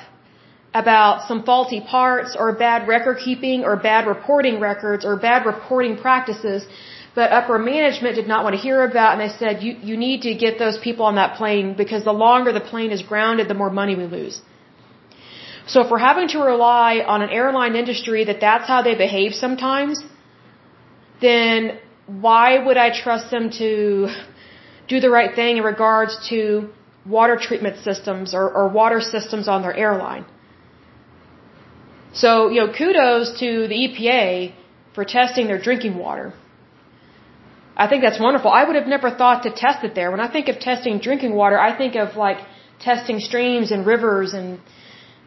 about 0.75 1.27
some 1.27 1.43
faulty 1.45 1.81
parts 1.81 2.37
or 2.39 2.53
bad 2.53 2.87
record 2.87 3.19
keeping 3.25 3.65
or 3.65 3.75
bad 3.77 4.07
reporting 4.07 4.61
records 4.61 5.05
or 5.05 5.17
bad 5.17 5.47
reporting 5.47 5.97
practices, 5.97 6.67
but 7.15 7.33
upper 7.33 7.59
management 7.59 8.17
did 8.17 8.29
not 8.29 8.45
want 8.45 8.55
to 8.55 8.61
hear 8.61 8.83
about 8.83 9.13
and 9.15 9.21
they 9.23 9.35
said 9.39 9.63
you 9.63 9.73
you 9.91 9.97
need 9.97 10.21
to 10.29 10.35
get 10.35 10.59
those 10.59 10.77
people 10.87 11.07
on 11.07 11.15
that 11.15 11.37
plane 11.39 11.75
because 11.83 12.05
the 12.05 12.17
longer 12.27 12.53
the 12.53 12.67
plane 12.73 12.91
is 12.91 13.03
grounded, 13.03 13.49
the 13.49 13.59
more 13.63 13.71
money 13.71 13.97
we 13.97 14.05
lose. 14.05 14.43
So 15.67 15.83
if 15.85 15.91
we're 15.91 16.07
having 16.11 16.29
to 16.29 16.39
rely 16.41 16.93
on 17.15 17.23
an 17.23 17.31
airline 17.31 17.75
industry 17.77 18.25
that 18.25 18.41
that's 18.41 18.67
how 18.67 18.83
they 18.83 18.95
behave 18.95 19.35
sometimes, 19.35 20.03
then 21.21 21.79
why 22.09 22.59
would 22.65 22.79
I 22.79 22.91
trust 22.91 23.31
them 23.31 23.51
to 23.59 24.09
do 24.89 24.99
the 24.99 25.11
right 25.11 25.35
thing 25.35 25.59
in 25.59 25.63
regards 25.63 26.29
to 26.31 26.71
water 27.07 27.37
treatment 27.37 27.77
systems 27.85 28.35
or, 28.35 28.51
or 28.51 28.69
water 28.69 29.01
systems 29.01 29.47
on 29.47 29.63
their 29.63 29.77
airline? 29.77 30.25
So, 32.15 32.49
you 32.49 32.61
know, 32.61 32.73
kudos 32.73 33.39
to 33.41 33.69
the 33.69 33.75
EPA 33.75 34.55
for 34.95 35.05
testing 35.05 35.47
their 35.47 35.61
drinking 35.61 35.97
water. 35.99 36.33
I 37.77 37.87
think 37.87 38.03
that's 38.03 38.19
wonderful. 38.19 38.51
I 38.51 38.65
would 38.65 38.75
have 38.75 38.87
never 38.87 39.11
thought 39.11 39.43
to 39.45 39.51
test 39.51 39.85
it 39.85 39.95
there. 39.95 40.11
When 40.11 40.21
I 40.21 40.33
think 40.33 40.49
of 40.49 40.59
testing 40.59 40.99
drinking 40.99 41.35
water, 41.35 41.59
I 41.59 41.77
think 41.77 41.95
of 41.95 42.17
like 42.17 42.39
testing 42.81 43.21
streams 43.21 43.71
and 43.71 43.87
rivers 43.87 44.33
and 44.33 44.61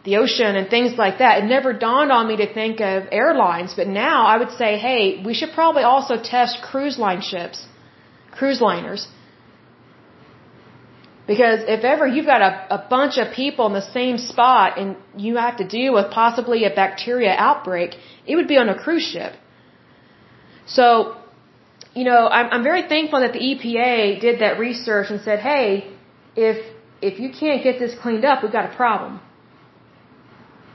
the 0.03 0.17
ocean 0.17 0.55
and 0.55 0.69
things 0.69 0.97
like 0.97 1.19
that. 1.19 1.43
It 1.43 1.45
never 1.45 1.73
dawned 1.73 2.11
on 2.11 2.27
me 2.27 2.37
to 2.37 2.51
think 2.53 2.79
of 2.81 3.03
airlines, 3.11 3.73
but 3.75 3.87
now 3.87 4.25
I 4.25 4.37
would 4.37 4.51
say, 4.51 4.77
hey, 4.77 5.21
we 5.23 5.33
should 5.33 5.51
probably 5.53 5.83
also 5.83 6.15
test 6.21 6.61
cruise 6.63 6.97
line 6.97 7.21
ships, 7.21 7.65
cruise 8.31 8.61
liners. 8.61 9.07
Because 11.27 11.59
if 11.75 11.83
ever 11.83 12.07
you've 12.07 12.25
got 12.25 12.41
a, 12.41 12.51
a 12.77 12.79
bunch 12.89 13.17
of 13.17 13.33
people 13.33 13.67
in 13.67 13.73
the 13.73 13.87
same 13.99 14.17
spot 14.17 14.79
and 14.79 14.97
you 15.15 15.37
have 15.37 15.57
to 15.57 15.67
deal 15.67 15.93
with 15.93 16.11
possibly 16.11 16.65
a 16.65 16.73
bacteria 16.73 17.33
outbreak, 17.37 17.95
it 18.25 18.35
would 18.35 18.47
be 18.47 18.57
on 18.57 18.69
a 18.69 18.77
cruise 18.77 19.07
ship. 19.13 19.33
So, 20.65 21.15
you 21.93 22.05
know, 22.05 22.27
I'm, 22.27 22.47
I'm 22.53 22.63
very 22.63 22.83
thankful 22.93 23.19
that 23.19 23.33
the 23.33 23.39
EPA 23.39 24.19
did 24.19 24.41
that 24.41 24.57
research 24.57 25.07
and 25.11 25.21
said, 25.21 25.39
hey, 25.39 25.93
if, 26.35 26.57
if 27.01 27.19
you 27.19 27.29
can't 27.31 27.63
get 27.63 27.77
this 27.77 27.93
cleaned 28.01 28.25
up, 28.25 28.41
we've 28.41 28.51
got 28.51 28.71
a 28.71 28.75
problem. 28.75 29.21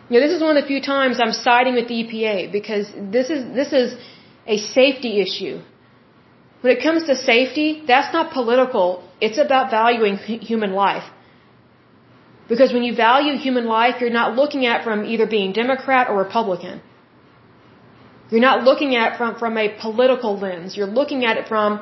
You 0.08 0.20
know, 0.20 0.26
this 0.26 0.36
is 0.36 0.42
one 0.42 0.56
of 0.56 0.62
the 0.62 0.68
few 0.68 0.80
times 0.80 1.18
I'm 1.20 1.32
siding 1.32 1.74
with 1.74 1.88
the 1.88 1.96
EPA 2.02 2.52
because 2.52 2.90
this 3.16 3.28
is 3.28 3.40
this 3.60 3.72
is 3.72 3.96
a 4.46 4.58
safety 4.58 5.20
issue. 5.20 5.60
When 6.60 6.76
it 6.76 6.82
comes 6.82 7.04
to 7.08 7.16
safety, 7.16 7.82
that's 7.86 8.12
not 8.12 8.32
political. 8.32 8.86
It's 9.20 9.38
about 9.38 9.70
valuing 9.70 10.16
human 10.50 10.72
life. 10.72 11.06
Because 12.48 12.72
when 12.72 12.84
you 12.84 12.94
value 12.94 13.36
human 13.36 13.66
life, 13.66 14.00
you're 14.00 14.18
not 14.18 14.36
looking 14.36 14.66
at 14.66 14.84
from 14.84 15.04
either 15.04 15.26
being 15.26 15.52
Democrat 15.52 16.08
or 16.08 16.18
Republican. 16.18 16.80
You're 18.30 18.46
not 18.50 18.62
looking 18.62 18.94
at 18.94 19.18
from 19.18 19.36
from 19.42 19.58
a 19.58 19.68
political 19.84 20.38
lens. 20.38 20.76
You're 20.76 20.92
looking 21.00 21.24
at 21.24 21.36
it 21.36 21.48
from 21.48 21.80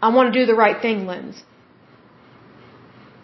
I 0.00 0.14
want 0.14 0.32
to 0.32 0.38
do 0.40 0.46
the 0.46 0.54
right 0.64 0.80
thing 0.80 1.06
lens. 1.06 1.42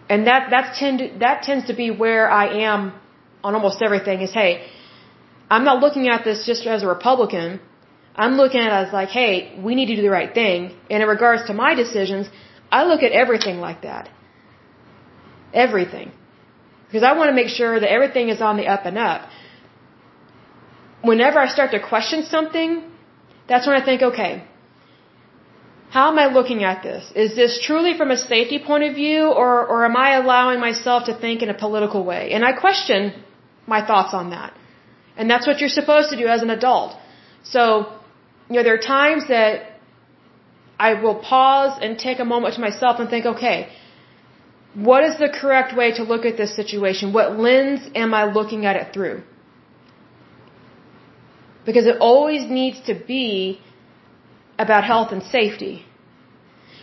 And 0.09 0.27
that 0.27 0.49
that's 0.49 0.77
tend 0.77 1.21
that 1.21 1.43
tends 1.43 1.67
to 1.67 1.73
be 1.73 1.89
where 2.03 2.29
I 2.29 2.45
am 2.71 2.93
on 3.43 3.55
almost 3.55 3.81
everything 3.81 4.21
is, 4.21 4.33
hey, 4.33 4.67
I'm 5.49 5.65
not 5.69 5.79
looking 5.79 6.07
at 6.07 6.23
this 6.23 6.45
just 6.45 6.65
as 6.65 6.83
a 6.83 6.87
Republican. 6.87 7.59
I'm 8.15 8.35
looking 8.41 8.61
at 8.61 8.67
it 8.67 8.87
as 8.87 8.93
like, 8.93 9.09
hey, 9.09 9.33
we 9.65 9.75
need 9.75 9.87
to 9.87 9.95
do 9.95 10.01
the 10.01 10.15
right 10.19 10.33
thing. 10.33 10.75
And 10.89 11.03
in 11.03 11.07
regards 11.09 11.45
to 11.47 11.53
my 11.53 11.73
decisions, 11.75 12.29
I 12.71 12.83
look 12.83 13.03
at 13.03 13.11
everything 13.11 13.57
like 13.67 13.81
that. 13.81 14.09
Everything. 15.53 16.11
Because 16.85 17.03
I 17.03 17.13
want 17.17 17.29
to 17.29 17.35
make 17.41 17.49
sure 17.59 17.79
that 17.79 17.89
everything 17.89 18.29
is 18.29 18.41
on 18.41 18.57
the 18.57 18.67
up 18.67 18.85
and 18.85 18.97
up. 18.97 19.21
Whenever 21.01 21.39
I 21.39 21.47
start 21.47 21.71
to 21.71 21.79
question 21.79 22.23
something, 22.23 22.83
that's 23.49 23.65
when 23.67 23.75
I 23.81 23.83
think, 23.83 24.01
okay, 24.01 24.43
how 25.89 26.09
am 26.11 26.17
I 26.23 26.27
looking 26.37 26.63
at 26.63 26.83
this? 26.83 27.11
Is 27.23 27.35
this 27.35 27.59
truly 27.61 27.97
from 27.97 28.11
a 28.11 28.17
safety 28.17 28.59
point 28.59 28.83
of 28.85 28.93
view 28.95 29.23
or, 29.41 29.65
or 29.71 29.83
am 29.83 29.97
I 29.97 30.09
allowing 30.21 30.59
myself 30.61 31.05
to 31.05 31.13
think 31.23 31.41
in 31.41 31.49
a 31.49 31.57
political 31.65 32.05
way? 32.05 32.31
And 32.31 32.45
I 32.45 32.53
question 32.53 33.01
my 33.67 33.85
thoughts 33.85 34.13
on 34.13 34.29
that. 34.31 34.53
And 35.17 35.29
that's 35.29 35.47
what 35.47 35.59
you're 35.59 35.69
supposed 35.69 36.09
to 36.11 36.17
do 36.17 36.27
as 36.27 36.41
an 36.41 36.49
adult. 36.49 36.95
So, 37.43 37.93
you 38.49 38.55
know, 38.55 38.63
there 38.63 38.73
are 38.73 38.85
times 39.01 39.27
that 39.27 39.71
I 40.79 40.93
will 41.01 41.15
pause 41.15 41.77
and 41.81 41.97
take 41.97 42.19
a 42.19 42.25
moment 42.25 42.55
to 42.55 42.61
myself 42.61 42.99
and 42.99 43.09
think, 43.09 43.25
okay, 43.25 43.69
what 44.73 45.03
is 45.03 45.17
the 45.17 45.29
correct 45.29 45.75
way 45.75 45.91
to 45.93 46.03
look 46.03 46.25
at 46.25 46.37
this 46.37 46.55
situation? 46.55 47.13
What 47.13 47.37
lens 47.37 47.89
am 47.93 48.13
I 48.13 48.23
looking 48.31 48.65
at 48.65 48.75
it 48.75 48.93
through? 48.93 49.23
Because 51.65 51.85
it 51.85 51.97
always 51.99 52.49
needs 52.49 52.79
to 52.89 52.95
be 52.95 53.59
about 54.57 54.83
health 54.83 55.11
and 55.11 55.23
safety. 55.23 55.85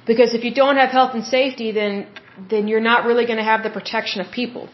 Because 0.06 0.34
if 0.34 0.44
you 0.44 0.54
don't 0.54 0.76
have 0.76 0.90
health 0.90 1.14
and 1.14 1.24
safety, 1.24 1.72
then, 1.72 2.06
then 2.50 2.68
you're 2.68 2.86
not 2.92 3.04
really 3.04 3.26
going 3.26 3.38
to 3.38 3.48
have 3.52 3.62
the 3.62 3.70
protection 3.70 4.20
of 4.20 4.30
people. 4.30 4.68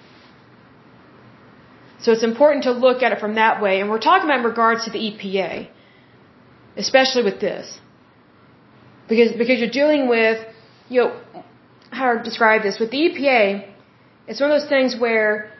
So 2.05 2.12
it's 2.12 2.26
important 2.32 2.64
to 2.64 2.72
look 2.86 3.02
at 3.02 3.12
it 3.12 3.18
from 3.24 3.36
that 3.36 3.62
way. 3.64 3.74
And 3.80 3.88
we're 3.90 4.05
talking 4.11 4.26
about 4.28 4.40
in 4.40 4.44
regards 4.44 4.84
to 4.86 4.90
the 4.96 5.02
EPA, 5.09 5.68
especially 6.76 7.22
with 7.28 7.40
this. 7.40 7.80
Because, 9.09 9.32
because 9.42 9.59
you're 9.61 9.76
dealing 9.82 10.07
with, 10.16 10.38
you 10.90 11.00
know, 11.00 11.11
how 11.90 12.12
to 12.12 12.22
describe 12.22 12.62
this, 12.62 12.78
with 12.78 12.90
the 12.90 13.00
EPA, 13.07 13.42
it's 14.26 14.38
one 14.42 14.50
of 14.50 14.61
those 14.61 14.68
things 14.68 14.98
where 15.05 15.50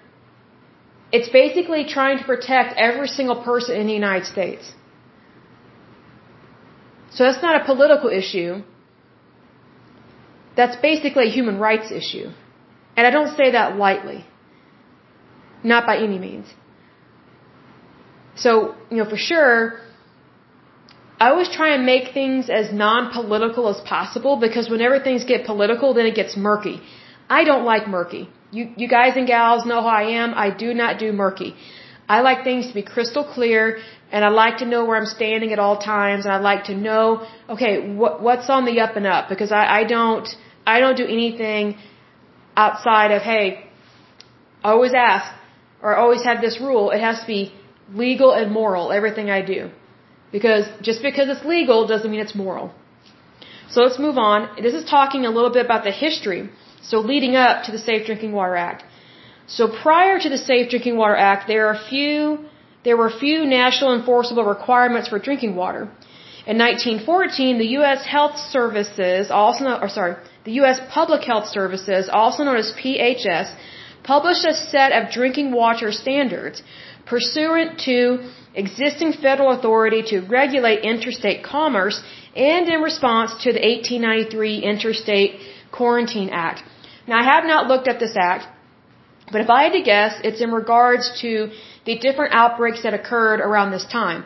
it's 1.12 1.30
basically 1.30 1.86
trying 1.97 2.18
to 2.18 2.24
protect 2.24 2.76
every 2.76 3.09
single 3.09 3.42
person 3.42 3.80
in 3.80 3.86
the 3.86 3.95
United 3.95 4.26
States. 4.26 4.70
So 7.11 7.24
that's 7.24 7.42
not 7.42 7.62
a 7.62 7.64
political 7.64 8.11
issue. 8.11 8.62
That's 10.57 10.76
basically 10.76 11.28
a 11.28 11.32
human 11.38 11.59
rights 11.59 11.90
issue. 11.90 12.26
And 12.97 13.07
I 13.07 13.11
don't 13.11 13.34
say 13.34 13.53
that 13.53 13.76
lightly. 13.76 14.26
Not 15.73 15.87
by 15.87 15.97
any 15.97 16.19
means. 16.19 16.47
So, 18.37 18.75
you 18.91 18.99
know, 18.99 19.09
for 19.09 19.17
sure, 19.17 19.81
I 21.19 21.31
always 21.31 21.49
try 21.49 21.75
and 21.75 21.87
make 21.87 22.12
things 22.12 22.51
as 22.51 22.73
non-political 22.73 23.69
as 23.75 23.81
possible 23.81 24.37
because 24.47 24.69
whenever 24.69 24.99
things 25.01 25.25
get 25.25 25.47
political, 25.47 25.95
then 25.95 26.07
it 26.07 26.15
gets 26.15 26.37
murky. 26.37 26.81
I 27.31 27.45
don't 27.45 27.65
like 27.65 27.89
murky. 27.89 28.29
You, 28.51 28.73
you 28.77 28.89
guys 28.89 29.17
and 29.17 29.27
gals 29.27 29.65
know 29.65 29.81
how 29.81 29.95
I 30.05 30.07
am. 30.23 30.35
I 30.35 30.51
do 30.51 30.75
not 30.75 30.99
do 30.99 31.12
murky. 31.12 31.55
I 32.09 32.21
like 32.21 32.45
things 32.45 32.67
to 32.69 32.75
be 32.75 32.83
crystal 32.83 33.25
clear 33.25 33.79
and 34.12 34.25
I 34.25 34.29
like 34.29 34.59
to 34.59 34.67
know 34.67 34.85
where 34.85 34.97
I'm 34.97 35.07
standing 35.07 35.53
at 35.53 35.59
all 35.59 35.79
times 35.79 36.27
and 36.27 36.35
I 36.35 36.39
like 36.39 36.65
to 36.65 36.75
know, 36.75 37.27
okay, 37.49 37.95
what, 37.95 38.23
what's 38.23 38.51
on 38.51 38.65
the 38.67 38.81
up 38.81 38.97
and 38.97 39.07
up 39.07 39.29
because 39.29 39.51
I, 39.51 39.65
I 39.81 39.85
don't, 39.85 40.29
I 40.67 40.81
don't 40.81 40.97
do 40.97 41.07
anything 41.07 41.79
outside 42.57 43.11
of, 43.11 43.23
hey, 43.23 43.67
I 44.62 44.71
always 44.73 44.93
ask 44.95 45.33
or 45.85 45.91
always 46.03 46.22
have 46.28 46.41
this 46.47 46.57
rule, 46.68 46.85
it 46.97 47.01
has 47.09 47.16
to 47.22 47.26
be 47.35 47.43
legal 48.03 48.30
and 48.41 48.51
moral, 48.61 48.85
everything 48.99 49.28
I 49.39 49.41
do. 49.55 49.61
Because 50.37 50.64
just 50.89 51.01
because 51.09 51.26
it's 51.32 51.45
legal 51.57 51.87
doesn't 51.93 52.11
mean 52.12 52.22
it's 52.26 52.37
moral. 52.45 52.66
So 53.72 53.82
let's 53.87 53.99
move 54.07 54.18
on. 54.30 54.39
This 54.66 54.76
is 54.80 54.85
talking 54.97 55.22
a 55.30 55.32
little 55.37 55.53
bit 55.57 55.64
about 55.68 55.85
the 55.89 55.95
history. 56.07 56.43
So 56.91 56.97
leading 57.12 57.35
up 57.45 57.64
to 57.66 57.70
the 57.76 57.82
Safe 57.89 58.07
Drinking 58.09 58.32
Water 58.39 58.57
Act. 58.70 58.80
So 59.57 59.68
prior 59.85 60.16
to 60.24 60.28
the 60.35 60.41
Safe 60.51 60.70
Drinking 60.72 60.97
Water 61.03 61.18
Act, 61.32 61.47
there 61.53 61.66
are 61.70 61.78
few, 61.93 62.18
there 62.87 62.97
were 63.03 63.11
few 63.24 63.39
national 63.45 63.95
enforceable 63.99 64.47
requirements 64.57 65.09
for 65.12 65.18
drinking 65.28 65.55
water. 65.62 65.82
In 66.53 66.59
1914, 66.59 67.59
the 67.59 67.70
U.S. 67.78 68.01
Health 68.05 68.37
Services, 68.57 69.30
also, 69.30 69.64
or 69.85 69.89
sorry, 69.89 70.14
the 70.45 70.55
U.S. 70.61 70.78
Public 70.99 71.22
Health 71.24 71.47
Services, 71.59 72.11
also 72.12 72.45
known 72.45 72.59
as 72.64 72.72
PHS, 72.80 73.49
published 74.05 74.44
a 74.44 74.55
set 74.55 74.92
of 74.92 75.11
drinking 75.11 75.50
water 75.52 75.90
standards 75.90 76.62
pursuant 77.07 77.80
to 77.80 78.30
existing 78.55 79.12
federal 79.12 79.50
authority 79.50 80.02
to 80.02 80.20
regulate 80.20 80.84
interstate 80.84 81.42
commerce 81.42 82.00
and 82.36 82.68
in 82.68 82.80
response 82.80 83.30
to 83.44 83.52
the 83.52 83.61
1893 83.61 84.59
Interstate 84.72 85.40
Quarantine 85.72 86.30
Act. 86.30 86.62
Now, 87.07 87.18
I 87.18 87.24
have 87.24 87.44
not 87.44 87.66
looked 87.68 87.88
at 87.88 87.98
this 87.98 88.16
act, 88.16 88.46
but 89.30 89.40
if 89.40 89.50
I 89.50 89.64
had 89.64 89.72
to 89.72 89.82
guess, 89.82 90.20
it's 90.22 90.40
in 90.40 90.52
regards 90.52 91.20
to 91.22 91.50
the 91.84 91.98
different 91.98 92.34
outbreaks 92.34 92.82
that 92.82 92.94
occurred 92.94 93.40
around 93.40 93.70
this 93.70 93.86
time. 93.86 94.24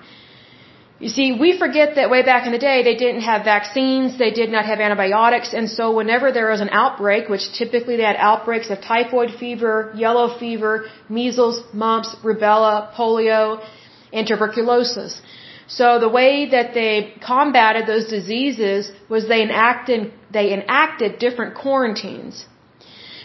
You 1.00 1.08
see, 1.08 1.26
we 1.30 1.56
forget 1.56 1.94
that 1.94 2.10
way 2.10 2.22
back 2.24 2.44
in 2.46 2.52
the 2.52 2.58
day, 2.58 2.82
they 2.82 2.96
didn't 2.96 3.20
have 3.20 3.44
vaccines, 3.44 4.18
they 4.18 4.32
did 4.32 4.50
not 4.50 4.64
have 4.64 4.80
antibiotics, 4.80 5.54
and 5.54 5.70
so 5.70 5.94
whenever 5.94 6.32
there 6.32 6.50
was 6.50 6.60
an 6.60 6.70
outbreak, 6.70 7.28
which 7.28 7.52
typically 7.52 7.96
they 7.96 8.02
had 8.02 8.16
outbreaks 8.16 8.68
of 8.68 8.80
typhoid 8.80 9.30
fever, 9.38 9.92
yellow 9.94 10.26
fever, 10.40 10.86
measles, 11.08 11.62
mumps, 11.72 12.16
rubella, 12.24 12.92
polio, 12.94 13.64
and 14.12 14.26
tuberculosis. 14.26 15.22
So 15.68 16.00
the 16.00 16.08
way 16.08 16.48
that 16.50 16.74
they 16.74 17.14
combated 17.24 17.86
those 17.86 18.08
diseases 18.08 18.90
was 19.08 19.28
they 19.28 19.42
enacted, 19.42 20.12
they 20.32 20.52
enacted 20.52 21.20
different 21.20 21.54
quarantines. 21.54 22.44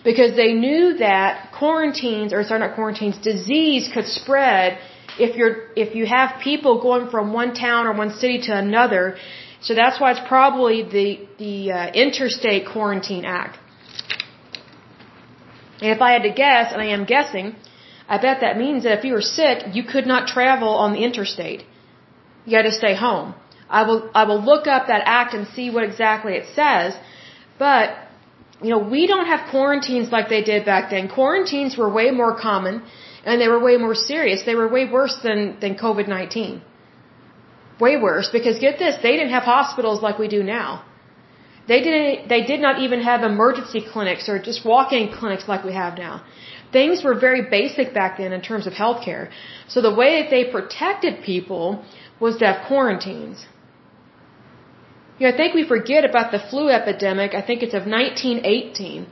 Because 0.04 0.36
they 0.36 0.52
knew 0.54 0.98
that 0.98 1.54
quarantines, 1.58 2.34
or 2.34 2.44
sorry, 2.44 2.60
not 2.60 2.76
quarantines, 2.76 3.18
disease 3.18 3.90
could 3.92 4.06
spread 4.06 4.78
if 5.20 5.36
you're 5.36 5.56
if 5.76 5.96
you 5.96 6.06
have 6.06 6.40
people 6.42 6.82
going 6.82 7.10
from 7.10 7.34
one 7.34 7.54
town 7.54 7.86
or 7.88 7.94
one 7.94 8.12
city 8.12 8.42
to 8.48 8.58
another. 8.58 9.18
So 9.62 9.74
that's 9.76 10.00
why 10.00 10.12
it's 10.12 10.28
probably 10.28 10.84
the 10.84 11.28
the 11.38 11.72
uh, 11.72 11.92
Interstate 11.94 12.66
Quarantine 12.68 13.26
Act. 13.26 13.58
And 15.82 15.92
if 15.92 16.02
I 16.02 16.12
had 16.12 16.24
to 16.24 16.32
guess, 16.32 16.74
and 16.74 16.82
I 16.82 16.88
am 16.98 17.06
guessing, 17.06 17.56
I 18.08 18.18
bet 18.18 18.42
that 18.42 18.58
means 18.58 18.84
that 18.84 19.00
if 19.00 19.06
you 19.06 19.14
were 19.14 19.28
sick, 19.40 19.76
you 19.78 19.84
could 19.84 20.06
not 20.06 20.28
travel 20.28 20.70
on 20.84 20.94
the 20.94 21.04
interstate. 21.04 21.64
You 22.46 22.58
had 22.58 22.64
to 22.64 22.72
stay 22.72 22.96
home. 22.96 23.36
I 23.70 23.84
will 23.88 24.10
I 24.14 24.24
will 24.26 24.42
look 24.52 24.68
up 24.68 24.88
that 24.88 25.04
act 25.06 25.34
and 25.34 25.48
see 25.56 25.70
what 25.70 25.84
exactly 25.84 26.34
it 26.34 26.46
says. 26.56 26.96
But 27.58 27.98
you 28.62 28.70
know, 28.70 28.80
we 28.80 29.08
don't 29.08 29.26
have 29.26 29.50
quarantines 29.50 30.12
like 30.12 30.30
they 30.30 30.44
did 30.44 30.66
back 30.66 30.90
then. 30.90 31.10
Quarantines 31.10 31.78
were 31.78 31.90
way 31.90 32.12
more 32.12 32.36
common 32.40 32.84
and 33.26 33.42
they 33.42 33.48
were 33.48 33.60
way 33.60 33.78
more 33.78 33.96
serious. 33.96 34.44
They 34.44 34.56
were 34.56 34.68
way 34.68 34.86
worse 34.90 35.18
than, 35.24 35.58
than 35.62 35.76
COVID-19. 35.76 36.62
Way 37.80 37.98
worse, 37.98 38.30
because 38.32 38.60
get 38.60 38.78
this, 38.80 38.96
they 39.02 39.14
didn't 39.18 39.32
have 39.32 39.44
hospitals 39.44 40.02
like 40.02 40.18
we 40.20 40.28
do 40.28 40.44
now. 40.44 40.84
They 41.68 41.80
didn't, 41.82 42.28
they 42.28 42.44
did 42.44 42.60
not 42.60 42.82
even 42.82 43.02
have 43.02 43.24
emergency 43.24 43.82
clinics 43.92 44.28
or 44.28 44.38
just 44.38 44.66
walk-in 44.66 45.12
clinics 45.14 45.48
like 45.48 45.64
we 45.64 45.74
have 45.74 45.98
now. 45.98 46.24
Things 46.74 47.04
were 47.04 47.18
very 47.18 47.44
basic 47.50 47.94
back 47.94 48.18
then 48.18 48.34
in 48.34 48.42
terms 48.42 48.68
of 48.68 48.74
healthcare. 48.74 49.30
So 49.68 49.82
the 49.82 49.94
way 49.94 50.22
that 50.22 50.30
they 50.30 50.44
protected 50.52 51.24
people 51.24 51.84
was 52.20 52.38
to 52.38 52.46
have 52.48 52.68
quarantines. 52.68 53.46
You 55.18 55.28
know, 55.28 55.34
I 55.34 55.38
think 55.38 55.54
we 55.54 55.66
forget 55.66 56.04
about 56.04 56.32
the 56.32 56.40
flu 56.50 56.70
epidemic. 56.70 57.34
I 57.34 57.42
think 57.42 57.64
it's 57.64 57.76
of 57.76 57.86
1918 57.86 59.08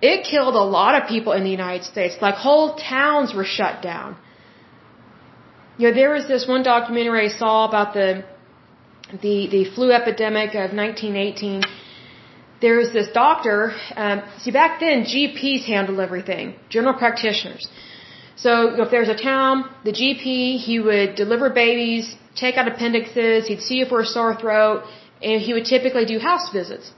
it 0.00 0.24
killed 0.24 0.54
a 0.54 0.66
lot 0.78 1.00
of 1.00 1.08
people 1.08 1.32
in 1.32 1.42
the 1.44 1.50
United 1.50 1.84
States. 1.84 2.16
Like 2.20 2.36
whole 2.36 2.76
towns 2.76 3.34
were 3.34 3.44
shut 3.44 3.82
down. 3.82 4.16
You 5.76 5.88
know, 5.88 5.94
there 5.94 6.10
was 6.10 6.26
this 6.28 6.46
one 6.46 6.62
documentary 6.62 7.26
I 7.26 7.28
saw 7.28 7.68
about 7.68 7.94
the 7.94 8.24
the 9.22 9.48
the 9.48 9.64
flu 9.74 9.90
epidemic 9.92 10.50
of 10.54 10.72
1918. 10.72 11.62
There 12.60 12.76
was 12.76 12.92
this 12.92 13.08
doctor. 13.14 13.72
Um, 13.96 14.22
see, 14.38 14.50
back 14.50 14.80
then 14.80 15.04
GPs 15.04 15.64
handled 15.64 16.00
everything, 16.00 16.56
general 16.68 16.94
practitioners. 16.94 17.68
So 18.36 18.82
if 18.82 18.90
there's 18.90 19.08
a 19.08 19.16
town, 19.16 19.64
the 19.84 19.92
GP 19.92 20.58
he 20.58 20.78
would 20.78 21.14
deliver 21.16 21.50
babies, 21.50 22.14
take 22.36 22.56
out 22.56 22.68
appendixes, 22.68 23.48
he'd 23.48 23.62
see 23.62 23.76
you 23.80 23.86
for 23.86 24.00
a 24.00 24.06
sore 24.06 24.34
throat, 24.36 24.84
and 25.22 25.40
he 25.42 25.52
would 25.54 25.64
typically 25.64 26.04
do 26.04 26.18
house 26.18 26.50
visits. 26.52 26.92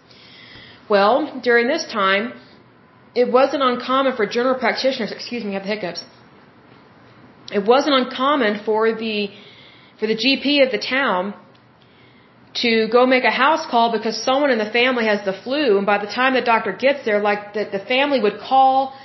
Well, 0.89 1.41
during 1.43 1.69
this 1.69 1.85
time, 1.87 2.33
it 3.15 3.31
wasn't 3.31 3.63
uncommon 3.63 4.17
for 4.17 4.27
general 4.27 4.55
practitioners, 4.55 5.13
excuse 5.13 5.45
me, 5.45 5.51
I 5.51 5.55
have 5.55 5.63
the 5.63 5.75
hiccups. 5.75 6.05
It 7.53 7.65
wasn't 7.67 7.95
uncommon 7.95 8.61
for 8.65 8.95
the 8.95 9.31
for 9.99 10.07
the 10.07 10.17
GP 10.17 10.65
of 10.65 10.71
the 10.71 10.79
town 10.79 11.35
to 12.63 12.89
go 12.89 13.07
make 13.07 13.25
a 13.25 13.31
house 13.31 13.67
call 13.71 13.93
because 13.93 14.17
someone 14.23 14.51
in 14.51 14.59
the 14.59 14.71
family 14.71 15.05
has 15.05 15.25
the 15.25 15.33
flu 15.33 15.77
and 15.79 15.87
by 15.87 15.99
the 15.99 16.07
time 16.07 16.35
the 16.35 16.41
doctor 16.41 16.73
gets 16.73 17.05
there 17.05 17.21
like 17.21 17.53
the, 17.53 17.65
the 17.71 17.79
family 17.79 18.21
would 18.21 18.39
call 18.41 18.97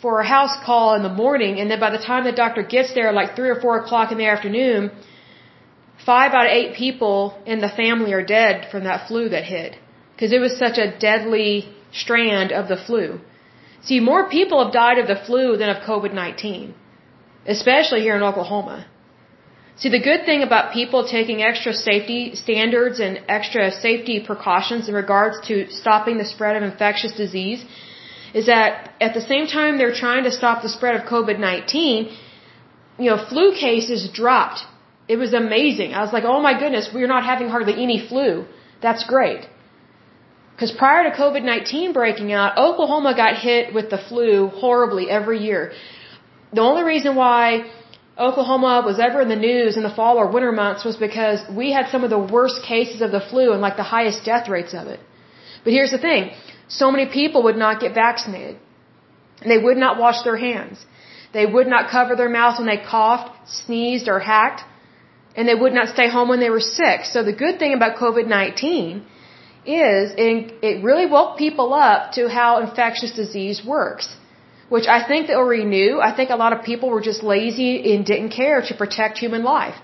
for 0.00 0.20
a 0.20 0.26
house 0.26 0.56
call 0.64 0.94
in 0.94 1.02
the 1.02 1.12
morning 1.12 1.60
and 1.60 1.70
then 1.70 1.78
by 1.78 1.90
the 1.90 1.98
time 1.98 2.24
the 2.24 2.32
doctor 2.32 2.62
gets 2.62 2.94
there 2.94 3.12
like 3.12 3.36
three 3.36 3.50
or 3.50 3.60
four 3.60 3.78
o'clock 3.80 4.12
in 4.12 4.18
the 4.18 4.24
afternoon 4.24 4.90
five 6.06 6.32
out 6.32 6.46
of 6.46 6.52
eight 6.52 6.74
people 6.74 7.38
in 7.44 7.60
the 7.60 7.68
family 7.68 8.14
are 8.14 8.24
dead 8.24 8.66
from 8.70 8.84
that 8.84 9.06
flu 9.08 9.28
that 9.28 9.44
hit 9.44 9.76
because 10.14 10.32
it 10.32 10.38
was 10.38 10.56
such 10.56 10.78
a 10.78 10.98
deadly 10.98 11.68
strand 11.92 12.50
of 12.50 12.68
the 12.68 12.76
flu 12.86 13.20
See, 13.82 13.98
more 14.00 14.28
people 14.28 14.62
have 14.62 14.72
died 14.72 14.98
of 14.98 15.08
the 15.08 15.20
flu 15.26 15.56
than 15.56 15.70
of 15.70 15.82
COVID-19, 15.82 16.72
especially 17.46 18.00
here 18.02 18.16
in 18.16 18.22
Oklahoma. 18.22 18.86
See, 19.80 19.88
the 19.88 20.04
good 20.10 20.26
thing 20.26 20.42
about 20.42 20.74
people 20.74 21.06
taking 21.08 21.42
extra 21.42 21.72
safety 21.72 22.34
standards 22.34 23.00
and 23.00 23.22
extra 23.28 23.70
safety 23.70 24.16
precautions 24.20 24.88
in 24.90 24.94
regards 24.94 25.36
to 25.48 25.70
stopping 25.70 26.18
the 26.18 26.26
spread 26.26 26.56
of 26.56 26.62
infectious 26.62 27.12
disease 27.12 27.64
is 28.34 28.46
that 28.46 28.92
at 29.00 29.14
the 29.14 29.22
same 29.22 29.46
time 29.46 29.78
they're 29.78 29.94
trying 29.94 30.24
to 30.24 30.30
stop 30.30 30.62
the 30.62 30.68
spread 30.68 30.96
of 30.96 31.06
COVID-19, 31.06 32.14
you 32.98 33.10
know, 33.10 33.18
flu 33.30 33.52
cases 33.54 34.08
dropped. 34.10 34.60
It 35.08 35.16
was 35.16 35.32
amazing. 35.32 35.94
I 35.94 36.02
was 36.02 36.12
like, 36.12 36.24
oh 36.24 36.40
my 36.40 36.58
goodness, 36.58 36.90
we're 36.94 37.12
not 37.16 37.24
having 37.24 37.48
hardly 37.48 37.72
any 37.72 37.98
flu. 38.06 38.44
That's 38.82 39.04
great. 39.04 39.48
Because 40.60 40.76
prior 40.76 41.04
to 41.08 41.16
COVID-19 41.16 41.94
breaking 41.94 42.32
out, 42.32 42.58
Oklahoma 42.58 43.14
got 43.16 43.34
hit 43.36 43.72
with 43.72 43.88
the 43.88 43.96
flu 43.96 44.48
horribly 44.48 45.08
every 45.08 45.38
year. 45.42 45.72
The 46.52 46.60
only 46.60 46.82
reason 46.82 47.16
why 47.16 47.44
Oklahoma 48.18 48.82
was 48.84 48.98
ever 48.98 49.22
in 49.22 49.30
the 49.30 49.42
news 49.50 49.78
in 49.78 49.82
the 49.82 49.94
fall 49.98 50.18
or 50.18 50.26
winter 50.30 50.52
months 50.52 50.84
was 50.84 50.96
because 50.96 51.38
we 51.60 51.72
had 51.72 51.86
some 51.88 52.04
of 52.04 52.10
the 52.10 52.18
worst 52.18 52.62
cases 52.62 53.00
of 53.00 53.10
the 53.10 53.22
flu 53.30 53.52
and 53.52 53.62
like 53.62 53.78
the 53.78 53.88
highest 53.96 54.26
death 54.26 54.50
rates 54.50 54.74
of 54.74 54.86
it. 54.86 55.00
But 55.64 55.72
here's 55.72 55.92
the 55.92 56.02
thing. 56.08 56.32
So 56.68 56.90
many 56.90 57.06
people 57.06 57.44
would 57.44 57.56
not 57.56 57.80
get 57.80 57.94
vaccinated. 57.94 58.58
And 59.40 59.50
they 59.50 59.62
would 59.66 59.78
not 59.78 59.98
wash 59.98 60.20
their 60.24 60.36
hands. 60.36 60.84
They 61.32 61.46
would 61.46 61.68
not 61.68 61.90
cover 61.90 62.16
their 62.16 62.28
mouths 62.28 62.58
when 62.58 62.66
they 62.66 62.82
coughed, 62.96 63.30
sneezed, 63.48 64.08
or 64.08 64.18
hacked. 64.18 64.60
And 65.34 65.48
they 65.48 65.54
would 65.54 65.72
not 65.72 65.88
stay 65.88 66.10
home 66.10 66.28
when 66.28 66.40
they 66.40 66.50
were 66.50 66.66
sick. 66.80 67.06
So 67.06 67.22
the 67.22 67.32
good 67.44 67.58
thing 67.58 67.72
about 67.72 67.96
COVID-19 67.96 69.04
is 69.66 70.12
it, 70.16 70.54
it 70.62 70.82
really 70.82 71.06
woke 71.06 71.36
people 71.36 71.74
up 71.74 72.12
to 72.12 72.28
how 72.28 72.60
infectious 72.60 73.12
disease 73.12 73.62
works. 73.64 74.16
Which 74.68 74.86
I 74.86 75.06
think 75.06 75.26
they 75.26 75.34
already 75.34 75.64
knew. 75.64 76.00
I 76.00 76.14
think 76.14 76.30
a 76.30 76.36
lot 76.36 76.52
of 76.52 76.62
people 76.62 76.90
were 76.90 77.00
just 77.00 77.22
lazy 77.24 77.92
and 77.92 78.06
didn't 78.06 78.30
care 78.30 78.62
to 78.62 78.74
protect 78.74 79.18
human 79.18 79.42
life. 79.42 79.74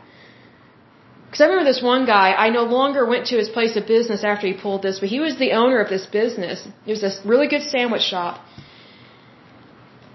Because 1.26 1.40
I 1.40 1.46
remember 1.46 1.68
this 1.72 1.82
one 1.82 2.06
guy, 2.06 2.32
I 2.44 2.50
no 2.50 2.62
longer 2.62 3.04
went 3.04 3.26
to 3.30 3.36
his 3.36 3.48
place 3.48 3.74
of 3.76 3.86
business 3.86 4.22
after 4.22 4.46
he 4.46 4.54
pulled 4.54 4.82
this, 4.82 5.00
but 5.00 5.08
he 5.08 5.18
was 5.18 5.36
the 5.38 5.52
owner 5.52 5.80
of 5.80 5.88
this 5.90 6.06
business. 6.06 6.66
It 6.86 6.92
was 6.96 7.00
this 7.00 7.18
really 7.24 7.48
good 7.48 7.64
sandwich 7.64 8.02
shop. 8.02 8.40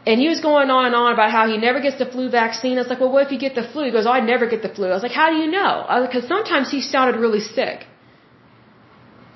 And 0.07 0.19
he 0.19 0.29
was 0.29 0.39
going 0.39 0.69
on 0.71 0.85
and 0.85 0.95
on 0.95 1.13
about 1.13 1.29
how 1.29 1.47
he 1.47 1.57
never 1.57 1.79
gets 1.79 1.99
the 1.99 2.07
flu 2.07 2.29
vaccine. 2.29 2.77
I 2.77 2.81
was 2.81 2.87
like, 2.87 3.01
well, 3.01 3.11
what 3.11 3.25
if 3.25 3.31
you 3.31 3.37
get 3.37 3.53
the 3.53 3.67
flu? 3.71 3.83
He 3.83 3.91
goes, 3.91 4.07
oh, 4.07 4.11
I 4.11 4.21
never 4.21 4.47
get 4.47 4.61
the 4.63 4.69
flu. 4.69 4.87
I 4.87 4.93
was 4.93 5.03
like, 5.03 5.11
how 5.11 5.29
do 5.29 5.37
you 5.37 5.51
know? 5.51 5.85
Because 6.07 6.27
sometimes 6.27 6.71
he 6.71 6.81
sounded 6.81 7.19
really 7.19 7.41
sick. 7.41 7.85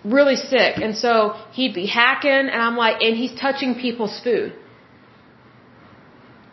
Really 0.06 0.36
sick. 0.36 0.78
And 0.78 0.96
so 0.96 1.34
he'd 1.54 1.74
be 1.74 1.88
hacking, 1.88 2.48
and 2.54 2.62
I'm 2.62 2.78
like, 2.78 3.02
and 3.02 3.18
he's 3.18 3.34
touching 3.40 3.74
people's 3.76 4.20
food. 4.24 4.54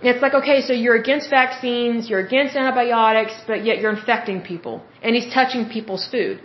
It's 0.02 0.22
like, 0.22 0.34
okay, 0.34 0.62
so 0.62 0.72
you're 0.72 0.96
against 0.96 1.30
vaccines, 1.30 2.08
you're 2.10 2.24
against 2.26 2.56
antibiotics, 2.56 3.34
but 3.46 3.64
yet 3.64 3.78
you're 3.78 3.92
infecting 3.92 4.40
people. 4.40 4.82
And 5.02 5.14
he's 5.14 5.32
touching 5.32 5.68
people's 5.68 6.08
food. 6.10 6.40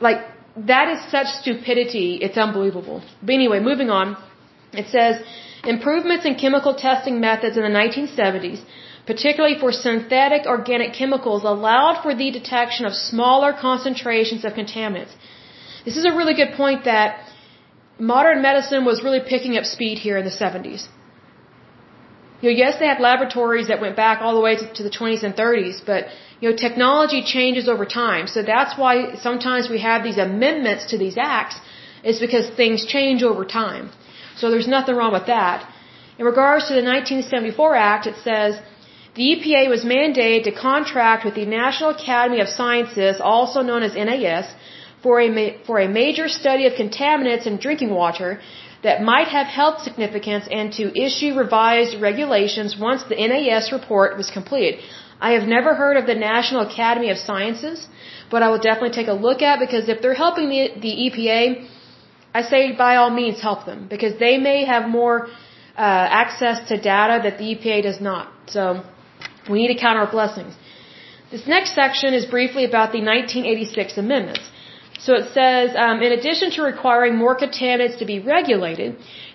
Like, 0.00 0.24
that 0.56 0.88
is 0.88 1.10
such 1.10 1.26
stupidity, 1.26 2.18
it's 2.22 2.38
unbelievable. 2.38 3.02
But 3.20 3.34
anyway, 3.34 3.60
moving 3.60 3.90
on. 3.90 4.16
It 4.72 4.86
says, 4.88 5.20
improvements 5.64 6.24
in 6.24 6.36
chemical 6.36 6.74
testing 6.74 7.20
methods 7.20 7.56
in 7.56 7.62
the 7.64 7.68
1970s, 7.68 8.62
particularly 9.10 9.56
for 9.62 9.70
synthetic 9.86 10.42
organic 10.54 10.90
chemicals, 11.00 11.42
allowed 11.54 11.96
for 12.04 12.12
the 12.22 12.28
detection 12.38 12.84
of 12.88 12.92
smaller 13.10 13.50
concentrations 13.66 14.44
of 14.48 14.52
contaminants. 14.60 15.14
This 15.86 15.96
is 16.00 16.04
a 16.10 16.14
really 16.18 16.34
good 16.40 16.52
point 16.62 16.80
that 16.92 17.10
modern 18.14 18.38
medicine 18.48 18.84
was 18.90 19.02
really 19.06 19.22
picking 19.32 19.54
up 19.58 19.64
speed 19.76 19.96
here 20.06 20.16
in 20.20 20.26
the 20.30 20.36
70s. 20.42 20.82
You 22.40 22.50
know, 22.50 22.56
yes, 22.62 22.78
they 22.80 22.88
had 22.92 23.00
laboratories 23.10 23.68
that 23.70 23.80
went 23.84 23.96
back 24.04 24.16
all 24.22 24.34
the 24.38 24.44
way 24.46 24.54
to, 24.78 24.82
the 24.88 24.94
20s 24.98 25.22
and 25.26 25.34
30s, 25.42 25.76
but 25.90 26.04
you 26.40 26.46
know, 26.48 26.56
technology 26.66 27.20
changes 27.34 27.66
over 27.74 27.86
time. 27.86 28.24
So 28.34 28.42
that's 28.54 28.78
why 28.82 28.94
sometimes 29.26 29.70
we 29.74 29.80
have 29.90 30.04
these 30.08 30.20
amendments 30.28 30.84
to 30.90 30.98
these 31.04 31.16
acts, 31.34 31.56
is 32.04 32.20
because 32.26 32.46
things 32.62 32.84
change 32.96 33.22
over 33.30 33.44
time. 33.44 33.90
So 34.40 34.50
there's 34.52 34.70
nothing 34.78 34.94
wrong 35.00 35.14
with 35.20 35.28
that. 35.36 35.66
In 36.18 36.24
regards 36.32 36.64
to 36.68 36.74
the 36.74 36.86
1974 36.96 37.74
Act, 37.90 38.06
it 38.12 38.18
says 38.28 38.60
the 39.14 39.22
EPA 39.32 39.68
was 39.68 39.84
mandated 39.84 40.44
to 40.44 40.52
contract 40.52 41.24
with 41.24 41.34
the 41.34 41.46
National 41.46 41.90
Academy 41.90 42.40
of 42.40 42.48
Sciences, 42.48 43.20
also 43.20 43.62
known 43.62 43.82
as 43.82 43.94
NAS, 43.94 44.54
for 45.02 45.20
a, 45.20 45.28
for 45.66 45.80
a 45.80 45.88
major 45.88 46.28
study 46.28 46.66
of 46.66 46.72
contaminants 46.74 47.46
in 47.46 47.56
drinking 47.58 47.90
water 47.90 48.40
that 48.82 49.02
might 49.02 49.28
have 49.28 49.46
health 49.46 49.82
significance 49.82 50.46
and 50.50 50.72
to 50.72 50.84
issue 51.06 51.34
revised 51.34 52.00
regulations 52.00 52.76
once 52.78 53.02
the 53.04 53.16
NAS 53.16 53.72
report 53.72 54.16
was 54.16 54.30
completed. 54.30 54.80
I 55.20 55.32
have 55.32 55.48
never 55.48 55.74
heard 55.74 55.96
of 55.96 56.06
the 56.06 56.14
National 56.14 56.60
Academy 56.60 57.10
of 57.10 57.18
Sciences, 57.18 57.88
but 58.30 58.42
I 58.42 58.50
will 58.50 58.58
definitely 58.58 58.90
take 58.90 59.08
a 59.08 59.18
look 59.26 59.42
at 59.42 59.58
because 59.58 59.88
if 59.88 60.00
they're 60.00 60.14
helping 60.14 60.48
the, 60.48 60.70
the 60.80 60.92
EPA, 61.06 61.68
I 62.32 62.42
say 62.42 62.72
by 62.72 62.96
all 62.96 63.10
means 63.10 63.40
help 63.40 63.66
them 63.66 63.88
because 63.88 64.18
they 64.18 64.38
may 64.38 64.64
have 64.64 64.88
more 64.88 65.26
uh, 65.26 66.06
access 66.22 66.68
to 66.68 66.76
data 66.76 67.20
that 67.24 67.38
the 67.38 67.54
EPA 67.54 67.82
does 67.82 68.00
not. 68.00 68.32
So 68.46 68.84
we 69.48 69.58
need 69.60 69.72
to 69.74 69.80
count 69.86 69.98
our 70.02 70.10
blessings. 70.10 70.54
This 71.30 71.46
next 71.46 71.74
section 71.74 72.14
is 72.14 72.24
briefly 72.36 72.64
about 72.64 72.92
the 72.92 73.02
1986 73.02 73.98
amendments. 73.98 74.44
So 75.04 75.14
it 75.14 75.26
says, 75.32 75.76
um, 75.76 76.02
in 76.02 76.12
addition 76.18 76.50
to 76.52 76.62
requiring 76.62 77.16
more 77.16 77.36
contaminants 77.36 77.98
to 77.98 78.06
be 78.12 78.18
regulated, 78.18 78.90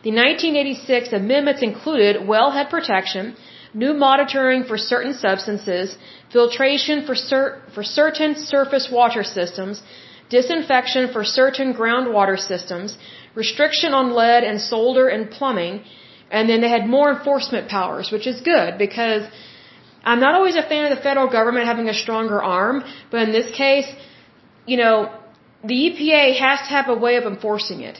the 0.08 0.12
1986 0.12 1.14
amendments 1.14 1.62
included 1.62 2.28
wellhead 2.32 2.70
protection, 2.70 3.36
new 3.74 3.94
monitoring 3.94 4.64
for 4.66 4.78
certain 4.78 5.14
substances, 5.14 5.98
filtration 6.32 7.06
for, 7.06 7.16
cer- 7.16 7.62
for 7.74 7.84
certain 7.84 8.36
surface 8.36 8.90
water 8.92 9.24
systems, 9.24 9.82
disinfection 10.30 11.12
for 11.14 11.24
certain 11.24 11.74
groundwater 11.74 12.38
systems, 12.38 12.98
restriction 13.36 13.94
on 13.94 14.12
lead 14.20 14.44
and 14.44 14.60
solder 14.60 15.08
and 15.08 15.32
plumbing, 15.32 15.82
and 16.30 16.50
then 16.50 16.60
they 16.62 16.70
had 16.70 16.86
more 16.88 17.10
enforcement 17.16 17.70
powers, 17.70 18.12
which 18.12 18.28
is 18.28 18.42
good 18.42 18.78
because 18.78 19.24
I'm 20.04 20.20
not 20.20 20.34
always 20.36 20.56
a 20.56 20.64
fan 20.64 20.92
of 20.92 20.98
the 20.98 21.02
federal 21.02 21.30
government 21.30 21.66
having 21.66 21.88
a 21.90 21.94
stronger 21.94 22.42
arm, 22.44 22.84
but 23.12 23.22
in 23.22 23.32
this 23.32 23.50
case, 23.56 23.88
you 24.66 24.78
know, 24.78 24.96
the 25.64 25.76
EPA 25.86 26.38
has 26.40 26.60
to 26.68 26.70
have 26.78 26.90
a 26.90 26.98
way 27.06 27.16
of 27.16 27.24
enforcing 27.24 27.82
it. 27.82 28.00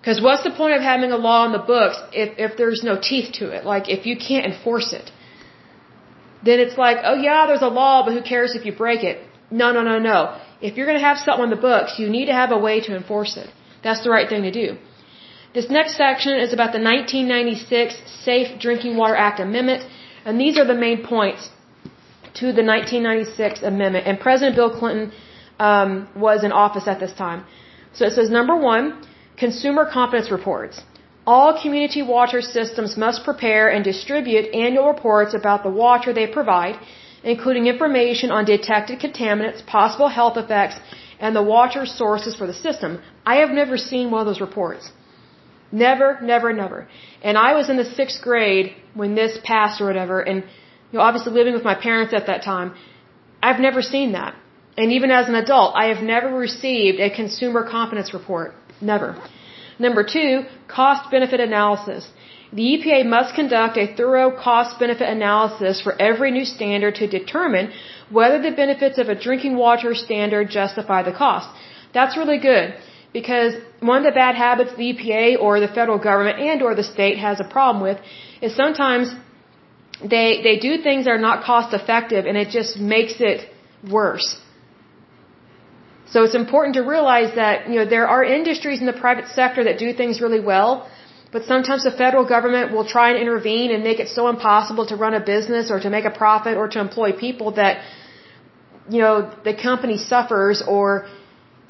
Because 0.00 0.20
what's 0.20 0.42
the 0.42 0.50
point 0.50 0.74
of 0.74 0.82
having 0.82 1.12
a 1.12 1.16
law 1.16 1.46
in 1.46 1.52
the 1.52 1.64
books 1.74 1.96
if, 2.12 2.30
if 2.38 2.56
there's 2.56 2.82
no 2.82 3.00
teeth 3.00 3.32
to 3.40 3.50
it? 3.56 3.64
Like, 3.64 3.88
if 3.88 4.04
you 4.04 4.16
can't 4.16 4.46
enforce 4.52 4.92
it. 4.92 5.10
Then 6.44 6.58
it's 6.58 6.76
like, 6.76 6.98
oh 7.04 7.14
yeah, 7.14 7.46
there's 7.46 7.62
a 7.62 7.74
law, 7.82 8.04
but 8.04 8.12
who 8.12 8.22
cares 8.22 8.56
if 8.56 8.66
you 8.66 8.74
break 8.74 9.04
it? 9.04 9.18
No, 9.50 9.72
no, 9.72 9.82
no, 9.82 9.98
no. 9.98 10.18
If 10.60 10.76
you're 10.76 10.86
going 10.86 10.98
to 10.98 11.04
have 11.04 11.18
something 11.18 11.44
in 11.44 11.50
the 11.50 11.62
books, 11.70 11.98
you 11.98 12.08
need 12.10 12.26
to 12.26 12.32
have 12.32 12.50
a 12.50 12.58
way 12.58 12.80
to 12.80 12.96
enforce 12.96 13.36
it. 13.36 13.48
That's 13.84 14.02
the 14.02 14.10
right 14.10 14.28
thing 14.28 14.42
to 14.42 14.50
do. 14.50 14.76
This 15.54 15.68
next 15.70 15.96
section 15.96 16.34
is 16.44 16.52
about 16.52 16.72
the 16.72 16.82
1996 16.82 17.94
Safe 18.24 18.58
Drinking 18.58 18.96
Water 18.96 19.14
Act 19.14 19.38
Amendment, 19.38 19.84
and 20.24 20.40
these 20.40 20.58
are 20.58 20.64
the 20.64 20.80
main 20.86 21.04
points 21.04 21.50
to 22.40 22.46
the 22.58 22.64
1996 22.64 23.62
amendment. 23.62 24.06
And 24.06 24.18
President 24.18 24.56
Bill 24.56 24.72
Clinton 24.78 25.12
um, 25.58 26.08
was 26.16 26.44
in 26.44 26.52
office 26.52 26.86
at 26.86 26.98
this 27.00 27.12
time. 27.12 27.44
So 27.92 28.06
it 28.06 28.12
says 28.12 28.30
number 28.30 28.56
one, 28.56 28.84
consumer 29.36 29.84
confidence 29.98 30.30
reports. 30.30 30.82
All 31.26 31.60
community 31.62 32.02
water 32.02 32.40
systems 32.40 32.96
must 32.96 33.22
prepare 33.24 33.68
and 33.68 33.84
distribute 33.84 34.46
annual 34.54 34.88
reports 34.88 35.34
about 35.34 35.62
the 35.62 35.70
water 35.70 36.12
they 36.12 36.26
provide, 36.26 36.76
including 37.22 37.66
information 37.66 38.30
on 38.32 38.44
detected 38.44 38.98
contaminants, 38.98 39.64
possible 39.64 40.08
health 40.08 40.36
effects, 40.36 40.76
and 41.20 41.36
the 41.36 41.42
water 41.42 41.86
sources 41.86 42.34
for 42.34 42.46
the 42.48 42.58
system. 42.66 43.00
I 43.24 43.36
have 43.36 43.50
never 43.50 43.76
seen 43.76 44.10
one 44.10 44.20
of 44.22 44.26
those 44.26 44.40
reports. 44.40 44.90
Never, 45.72 46.18
never, 46.20 46.52
never. 46.52 46.86
And 47.22 47.38
I 47.38 47.54
was 47.54 47.70
in 47.70 47.78
the 47.78 47.84
sixth 47.84 48.20
grade 48.20 48.74
when 48.94 49.14
this 49.14 49.38
passed 49.42 49.80
or 49.80 49.86
whatever, 49.86 50.20
and 50.20 50.44
you 50.90 50.98
know, 50.98 51.00
obviously 51.00 51.32
living 51.32 51.54
with 51.54 51.64
my 51.64 51.74
parents 51.74 52.12
at 52.12 52.26
that 52.26 52.42
time, 52.44 52.74
I've 53.42 53.58
never 53.58 53.80
seen 53.80 54.12
that. 54.12 54.36
And 54.76 54.92
even 54.92 55.10
as 55.10 55.28
an 55.28 55.34
adult, 55.34 55.74
I 55.74 55.86
have 55.86 56.02
never 56.02 56.28
received 56.34 57.00
a 57.00 57.10
consumer 57.10 57.68
confidence 57.68 58.12
report. 58.12 58.54
Never. 58.80 59.16
Number 59.78 60.04
two, 60.04 60.44
cost 60.68 61.10
benefit 61.10 61.40
analysis. 61.40 62.08
The 62.52 62.62
EPA 62.62 63.06
must 63.06 63.34
conduct 63.34 63.78
a 63.78 63.94
thorough 63.96 64.30
cost 64.30 64.78
benefit 64.78 65.08
analysis 65.08 65.80
for 65.80 65.94
every 66.00 66.30
new 66.30 66.44
standard 66.44 66.96
to 66.96 67.06
determine 67.06 67.72
whether 68.10 68.40
the 68.42 68.50
benefits 68.50 68.98
of 68.98 69.08
a 69.08 69.14
drinking 69.14 69.56
water 69.56 69.94
standard 69.94 70.50
justify 70.50 71.02
the 71.02 71.12
cost. 71.12 71.48
That's 71.94 72.16
really 72.18 72.38
good 72.38 72.74
because 73.12 73.54
one 73.80 73.98
of 73.98 74.04
the 74.04 74.16
bad 74.22 74.34
habits 74.34 74.70
the 74.76 74.92
EPA 74.92 75.40
or 75.40 75.60
the 75.60 75.68
federal 75.68 75.98
government 75.98 76.38
and 76.38 76.62
or 76.62 76.74
the 76.74 76.88
state 76.94 77.18
has 77.18 77.40
a 77.40 77.44
problem 77.44 77.82
with 77.82 77.98
is 78.40 78.54
sometimes 78.54 79.14
they 80.14 80.40
they 80.42 80.56
do 80.58 80.72
things 80.82 81.04
that 81.04 81.10
are 81.10 81.24
not 81.30 81.44
cost 81.44 81.74
effective 81.74 82.26
and 82.26 82.36
it 82.36 82.48
just 82.48 82.78
makes 82.78 83.20
it 83.20 83.48
worse. 83.98 84.28
So 86.12 86.24
it's 86.24 86.34
important 86.34 86.74
to 86.78 86.82
realize 86.94 87.34
that, 87.36 87.68
you 87.70 87.76
know, 87.78 87.86
there 87.86 88.06
are 88.06 88.22
industries 88.22 88.80
in 88.80 88.86
the 88.86 88.98
private 89.04 89.28
sector 89.28 89.64
that 89.64 89.78
do 89.78 89.94
things 90.00 90.20
really 90.20 90.40
well, 90.40 90.72
but 91.34 91.44
sometimes 91.44 91.84
the 91.84 91.94
federal 92.02 92.26
government 92.34 92.72
will 92.74 92.86
try 92.96 93.06
and 93.12 93.18
intervene 93.18 93.70
and 93.74 93.82
make 93.82 93.98
it 93.98 94.08
so 94.08 94.28
impossible 94.28 94.84
to 94.92 94.96
run 95.04 95.14
a 95.14 95.24
business 95.34 95.70
or 95.70 95.80
to 95.80 95.88
make 95.88 96.04
a 96.04 96.10
profit 96.10 96.58
or 96.58 96.68
to 96.68 96.78
employ 96.80 97.12
people 97.12 97.52
that, 97.52 97.82
you 98.90 99.00
know, 99.00 99.14
the 99.48 99.54
company 99.54 99.96
suffers 99.96 100.62
or 100.76 101.06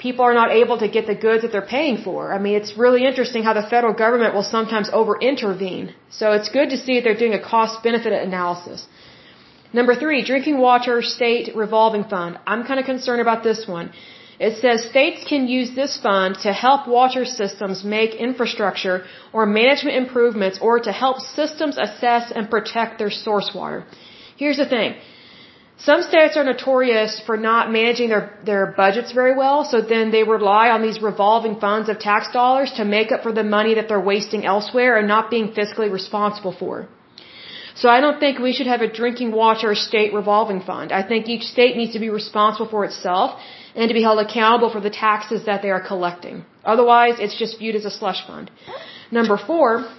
people 0.05 0.23
are 0.29 0.37
not 0.41 0.49
able 0.61 0.77
to 0.83 0.87
get 0.95 1.03
the 1.11 1.17
goods 1.27 1.41
that 1.43 1.51
they're 1.53 1.71
paying 1.77 1.97
for. 2.07 2.19
I 2.35 2.39
mean, 2.45 2.55
it's 2.61 2.73
really 2.85 3.03
interesting 3.09 3.41
how 3.47 3.53
the 3.59 3.67
federal 3.73 3.95
government 4.03 4.31
will 4.35 4.49
sometimes 4.57 4.89
over 5.01 5.13
intervene. 5.31 5.85
So 6.19 6.25
it's 6.37 6.49
good 6.57 6.69
to 6.73 6.77
see 6.85 6.95
that 6.95 7.03
they're 7.05 7.21
doing 7.25 7.37
a 7.41 7.43
cost 7.53 7.75
benefit 7.87 8.13
analysis. 8.29 8.79
Number 9.79 9.93
three, 10.01 10.19
drinking 10.31 10.57
water 10.69 10.97
state 11.17 11.55
revolving 11.65 12.03
fund. 12.15 12.31
I'm 12.51 12.63
kind 12.69 12.79
of 12.81 12.85
concerned 12.93 13.21
about 13.27 13.41
this 13.49 13.61
one. 13.77 13.87
It 14.47 14.53
says 14.61 14.77
states 14.93 15.21
can 15.31 15.43
use 15.57 15.71
this 15.81 15.93
fund 16.05 16.31
to 16.45 16.51
help 16.65 16.81
water 16.99 17.23
systems 17.39 17.83
make 17.97 18.13
infrastructure 18.27 18.97
or 19.35 19.45
management 19.61 19.95
improvements 20.03 20.59
or 20.67 20.73
to 20.87 20.91
help 21.03 21.17
systems 21.39 21.77
assess 21.87 22.31
and 22.35 22.49
protect 22.55 22.99
their 23.01 23.13
source 23.25 23.49
water. 23.59 23.79
Here's 24.41 24.59
the 24.63 24.69
thing. 24.75 24.95
Some 25.77 26.03
states 26.03 26.37
are 26.37 26.43
notorious 26.43 27.19
for 27.25 27.35
not 27.35 27.71
managing 27.71 28.09
their, 28.09 28.37
their 28.45 28.73
budgets 28.77 29.11
very 29.11 29.35
well, 29.35 29.65
so 29.65 29.81
then 29.81 30.11
they 30.11 30.23
rely 30.23 30.69
on 30.69 30.81
these 30.81 31.01
revolving 31.01 31.59
funds 31.59 31.89
of 31.89 31.99
tax 31.99 32.31
dollars 32.31 32.71
to 32.73 32.85
make 32.85 33.11
up 33.11 33.23
for 33.23 33.33
the 33.33 33.43
money 33.43 33.73
that 33.75 33.87
they're 33.87 33.99
wasting 33.99 34.45
elsewhere 34.45 34.97
and 34.97 35.07
not 35.07 35.31
being 35.31 35.51
fiscally 35.51 35.91
responsible 35.91 36.51
for. 36.53 36.87
So 37.75 37.89
I 37.89 38.01
don't 38.01 38.19
think 38.19 38.37
we 38.37 38.53
should 38.53 38.67
have 38.67 38.81
a 38.81 38.87
drinking 38.87 39.31
water 39.31 39.73
state 39.73 40.13
revolving 40.13 40.61
fund. 40.61 40.91
I 40.91 41.01
think 41.01 41.27
each 41.27 41.43
state 41.43 41.75
needs 41.75 41.93
to 41.93 41.99
be 41.99 42.09
responsible 42.09 42.69
for 42.69 42.85
itself 42.85 43.39
and 43.75 43.87
to 43.89 43.95
be 43.95 44.03
held 44.03 44.19
accountable 44.19 44.69
for 44.69 44.79
the 44.79 44.91
taxes 44.91 45.45
that 45.45 45.63
they 45.63 45.71
are 45.71 45.81
collecting. 45.81 46.45
Otherwise, 46.63 47.15
it's 47.19 47.37
just 47.37 47.57
viewed 47.57 47.75
as 47.75 47.85
a 47.85 47.89
slush 47.89 48.25
fund. 48.27 48.51
Number 49.11 49.37
four 49.37 49.89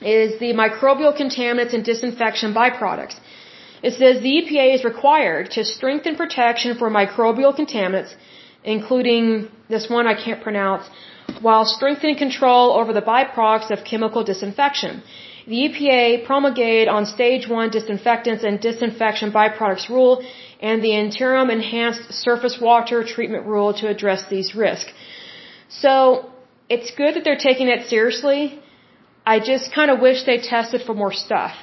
is 0.00 0.40
the 0.40 0.54
microbial 0.54 1.14
contaminants 1.14 1.74
and 1.74 1.84
disinfection 1.84 2.54
byproducts. 2.54 3.16
It 3.82 3.92
says 4.00 4.20
the 4.20 4.34
EPA 4.40 4.74
is 4.74 4.84
required 4.84 5.50
to 5.52 5.64
strengthen 5.64 6.16
protection 6.16 6.76
for 6.76 6.90
microbial 6.90 7.52
contaminants, 7.60 8.14
including 8.62 9.48
this 9.68 9.88
one 9.88 10.06
I 10.06 10.14
can't 10.24 10.42
pronounce, 10.42 10.84
while 11.40 11.64
strengthening 11.64 12.16
control 12.16 12.72
over 12.80 12.92
the 12.92 13.06
byproducts 13.12 13.70
of 13.70 13.84
chemical 13.84 14.22
disinfection. 14.22 15.02
The 15.46 15.58
EPA 15.66 16.26
promulgated 16.26 16.88
on 16.88 17.06
stage 17.06 17.48
one 17.48 17.70
disinfectants 17.70 18.44
and 18.44 18.60
disinfection 18.60 19.32
byproducts 19.32 19.88
rule 19.88 20.22
and 20.60 20.82
the 20.82 20.92
interim 20.94 21.48
enhanced 21.48 22.12
surface 22.12 22.58
water 22.60 23.02
treatment 23.02 23.46
rule 23.46 23.72
to 23.80 23.88
address 23.88 24.28
these 24.28 24.54
risks. 24.54 24.92
So 25.68 26.30
it's 26.68 26.90
good 26.90 27.14
that 27.14 27.24
they're 27.24 27.44
taking 27.50 27.68
it 27.68 27.88
seriously. 27.88 28.60
I 29.24 29.40
just 29.40 29.72
kind 29.74 29.90
of 29.90 30.00
wish 30.00 30.24
they 30.24 30.38
tested 30.38 30.82
for 30.82 30.94
more 30.94 31.12
stuff 31.12 31.54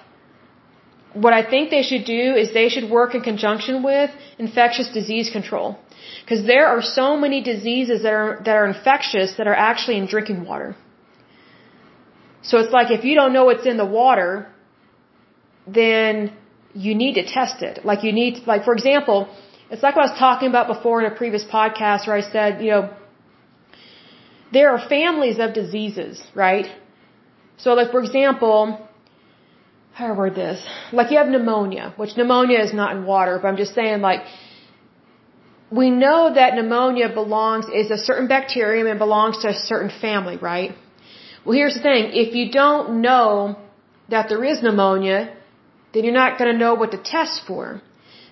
what 1.23 1.33
I 1.33 1.43
think 1.51 1.69
they 1.69 1.83
should 1.89 2.05
do 2.05 2.23
is 2.41 2.53
they 2.53 2.69
should 2.69 2.89
work 2.89 3.15
in 3.15 3.21
conjunction 3.21 3.83
with 3.83 4.09
infectious 4.37 4.89
disease 4.99 5.29
control. 5.29 5.77
Because 6.21 6.45
there 6.45 6.67
are 6.67 6.81
so 6.81 7.17
many 7.17 7.41
diseases 7.41 8.03
that 8.03 8.13
are, 8.13 8.41
that 8.45 8.55
are 8.55 8.67
infectious 8.67 9.35
that 9.37 9.47
are 9.47 9.59
actually 9.69 9.97
in 9.97 10.05
drinking 10.07 10.45
water. 10.45 10.75
So 12.41 12.59
it's 12.59 12.71
like 12.71 12.91
if 12.91 13.03
you 13.03 13.15
don't 13.15 13.33
know 13.33 13.45
what's 13.45 13.65
in 13.65 13.77
the 13.77 13.85
water, 13.85 14.47
then 15.67 16.33
you 16.73 16.95
need 16.95 17.15
to 17.15 17.25
test 17.25 17.61
it. 17.61 17.83
Like 17.83 18.03
you 18.03 18.11
need, 18.11 18.45
like 18.45 18.63
for 18.63 18.73
example, 18.73 19.27
it's 19.69 19.83
like 19.83 19.95
I 19.95 20.01
was 20.01 20.17
talking 20.17 20.49
about 20.49 20.67
before 20.67 21.01
in 21.01 21.11
a 21.11 21.15
previous 21.15 21.43
podcast 21.43 22.07
where 22.07 22.15
I 22.15 22.21
said, 22.21 22.61
you 22.61 22.71
know, 22.71 22.93
there 24.53 24.69
are 24.71 24.79
families 24.87 25.39
of 25.39 25.53
diseases, 25.53 26.21
right? 26.33 26.67
So 27.57 27.73
like 27.73 27.91
for 27.91 28.01
example, 28.01 28.86
how 29.97 30.05
do 30.05 30.13
I 30.13 30.17
word 30.17 30.35
this? 30.35 30.59
Like 30.93 31.09
you 31.11 31.17
have 31.17 31.27
pneumonia, 31.27 31.85
which 31.97 32.15
pneumonia 32.15 32.59
is 32.67 32.71
not 32.71 32.95
in 32.95 33.03
water, 33.13 33.39
but 33.41 33.47
I'm 33.47 33.57
just 33.57 33.73
saying 33.73 34.01
like, 34.01 34.21
we 35.79 35.89
know 35.89 36.19
that 36.39 36.53
pneumonia 36.53 37.07
belongs, 37.21 37.65
is 37.79 37.89
a 37.89 37.97
certain 37.97 38.27
bacterium 38.27 38.85
and 38.91 38.99
belongs 38.99 39.39
to 39.41 39.47
a 39.49 39.57
certain 39.71 39.91
family, 40.05 40.37
right? 40.37 40.71
Well, 41.43 41.55
here's 41.59 41.73
the 41.73 41.81
thing. 41.89 42.03
If 42.23 42.35
you 42.35 42.51
don't 42.51 43.01
know 43.01 43.57
that 44.09 44.29
there 44.29 44.43
is 44.43 44.61
pneumonia, 44.61 45.35
then 45.93 46.03
you're 46.03 46.19
not 46.23 46.37
going 46.37 46.51
to 46.51 46.59
know 46.63 46.75
what 46.75 46.91
to 46.91 47.01
test 47.15 47.41
for. 47.47 47.81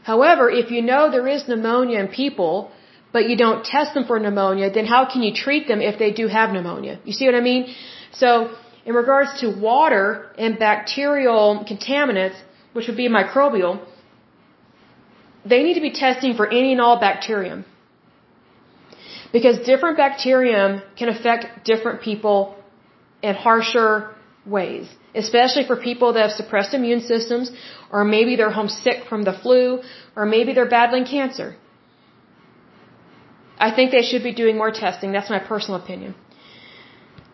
However, 0.04 0.52
if 0.62 0.70
you 0.70 0.84
know 0.84 1.10
there 1.10 1.28
is 1.28 1.48
pneumonia 1.48 2.00
in 2.00 2.10
people, 2.10 2.72
but 3.12 3.28
you 3.28 3.36
don't 3.46 3.66
test 3.66 3.96
them 3.96 4.06
for 4.06 4.20
pneumonia, 4.20 4.70
then 4.78 4.86
how 4.86 5.02
can 5.12 5.24
you 5.24 5.34
treat 5.34 5.68
them 5.68 5.82
if 5.82 5.98
they 5.98 6.12
do 6.12 6.28
have 6.28 6.52
pneumonia? 6.52 7.00
You 7.06 7.14
see 7.14 7.26
what 7.26 7.34
I 7.34 7.42
mean? 7.42 7.74
So, 8.14 8.56
in 8.86 8.94
regards 8.94 9.40
to 9.42 9.50
water 9.50 10.06
and 10.38 10.60
bacterial 10.60 11.66
contaminants, 11.70 12.38
which 12.74 12.88
would 12.88 12.98
be 12.98 13.10
microbial, 13.10 13.74
they 15.46 15.62
need 15.64 15.76
to 15.76 15.86
be 15.90 15.92
testing 15.92 16.36
for 16.36 16.48
any 16.48 16.72
and 16.74 16.82
all 16.82 17.00
bacterium. 17.00 17.66
Because 19.32 19.60
different 19.72 19.98
bacterium 19.98 20.82
can 20.98 21.10
affect 21.10 21.66
different 21.66 22.02
people 22.02 22.56
in 23.22 23.36
harsher 23.36 24.16
ways, 24.46 24.88
especially 25.16 25.66
for 25.66 25.76
people 25.76 26.14
that 26.14 26.22
have 26.28 26.32
suppressed 26.32 26.74
immune 26.74 27.02
systems, 27.02 27.52
or 27.92 28.04
maybe 28.04 28.36
they're 28.36 28.56
homesick 28.62 29.06
from 29.10 29.24
the 29.24 29.34
flu, 29.34 29.82
or 30.16 30.26
maybe 30.26 30.54
they're 30.54 30.74
battling 30.80 31.06
cancer. 31.06 31.56
I 33.58 33.72
think 33.76 33.92
they 33.92 34.04
should 34.04 34.24
be 34.24 34.34
doing 34.34 34.58
more 34.58 34.72
testing. 34.72 35.12
That's 35.12 35.30
my 35.30 35.40
personal 35.40 35.82
opinion. 35.82 36.16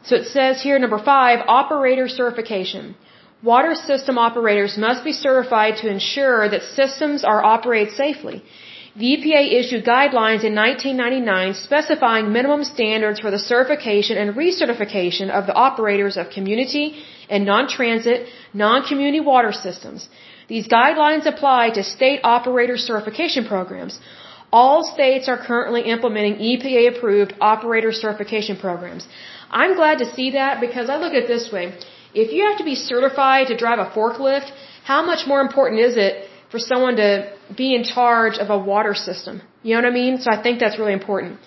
So 0.03 0.15
it 0.15 0.27
says 0.27 0.61
here, 0.61 0.79
number 0.79 0.99
five, 1.13 1.39
operator 1.47 2.07
certification. 2.07 2.95
Water 3.43 3.73
system 3.75 4.17
operators 4.17 4.77
must 4.77 5.03
be 5.03 5.13
certified 5.13 5.77
to 5.77 5.89
ensure 5.89 6.49
that 6.49 6.63
systems 6.63 7.23
are 7.23 7.43
operated 7.43 7.93
safely. 7.93 8.43
The 8.95 9.05
EPA 9.15 9.43
issued 9.59 9.85
guidelines 9.85 10.43
in 10.43 10.53
1999 10.53 11.53
specifying 11.53 12.33
minimum 12.33 12.63
standards 12.65 13.21
for 13.21 13.31
the 13.31 13.39
certification 13.39 14.17
and 14.17 14.35
recertification 14.35 15.29
of 15.29 15.47
the 15.47 15.53
operators 15.53 16.17
of 16.17 16.29
community 16.29 16.85
and 17.29 17.45
non-transit, 17.45 18.27
non-community 18.53 19.21
water 19.21 19.53
systems. 19.53 20.09
These 20.49 20.67
guidelines 20.67 21.25
apply 21.25 21.69
to 21.75 21.83
state 21.83 22.19
operator 22.23 22.77
certification 22.77 23.45
programs. 23.45 23.97
All 24.51 24.83
states 24.83 25.29
are 25.29 25.37
currently 25.37 25.83
implementing 25.83 26.35
EPA 26.35 26.97
approved 26.97 27.33
operator 27.39 27.93
certification 27.93 28.57
programs. 28.57 29.07
I'm 29.51 29.75
glad 29.75 29.99
to 29.99 30.07
see 30.15 30.31
that 30.31 30.61
because 30.65 30.89
I 30.89 30.97
look 30.97 31.13
at 31.13 31.23
it 31.23 31.27
this 31.27 31.51
way. 31.51 31.65
If 32.13 32.31
you 32.35 32.41
have 32.47 32.57
to 32.57 32.63
be 32.63 32.75
certified 32.75 33.47
to 33.47 33.57
drive 33.63 33.79
a 33.79 33.89
forklift, 33.97 34.51
how 34.83 35.01
much 35.05 35.27
more 35.27 35.41
important 35.41 35.81
is 35.81 35.97
it 35.97 36.29
for 36.51 36.59
someone 36.59 36.95
to 36.97 37.09
be 37.55 37.75
in 37.75 37.83
charge 37.83 38.37
of 38.37 38.49
a 38.49 38.57
water 38.57 38.93
system? 38.93 39.41
You 39.63 39.75
know 39.75 39.81
what 39.81 39.91
I 39.91 39.99
mean? 40.01 40.19
So 40.23 40.31
I 40.31 40.41
think 40.41 40.59
that's 40.59 40.79
really 40.79 40.93
important. 40.93 41.39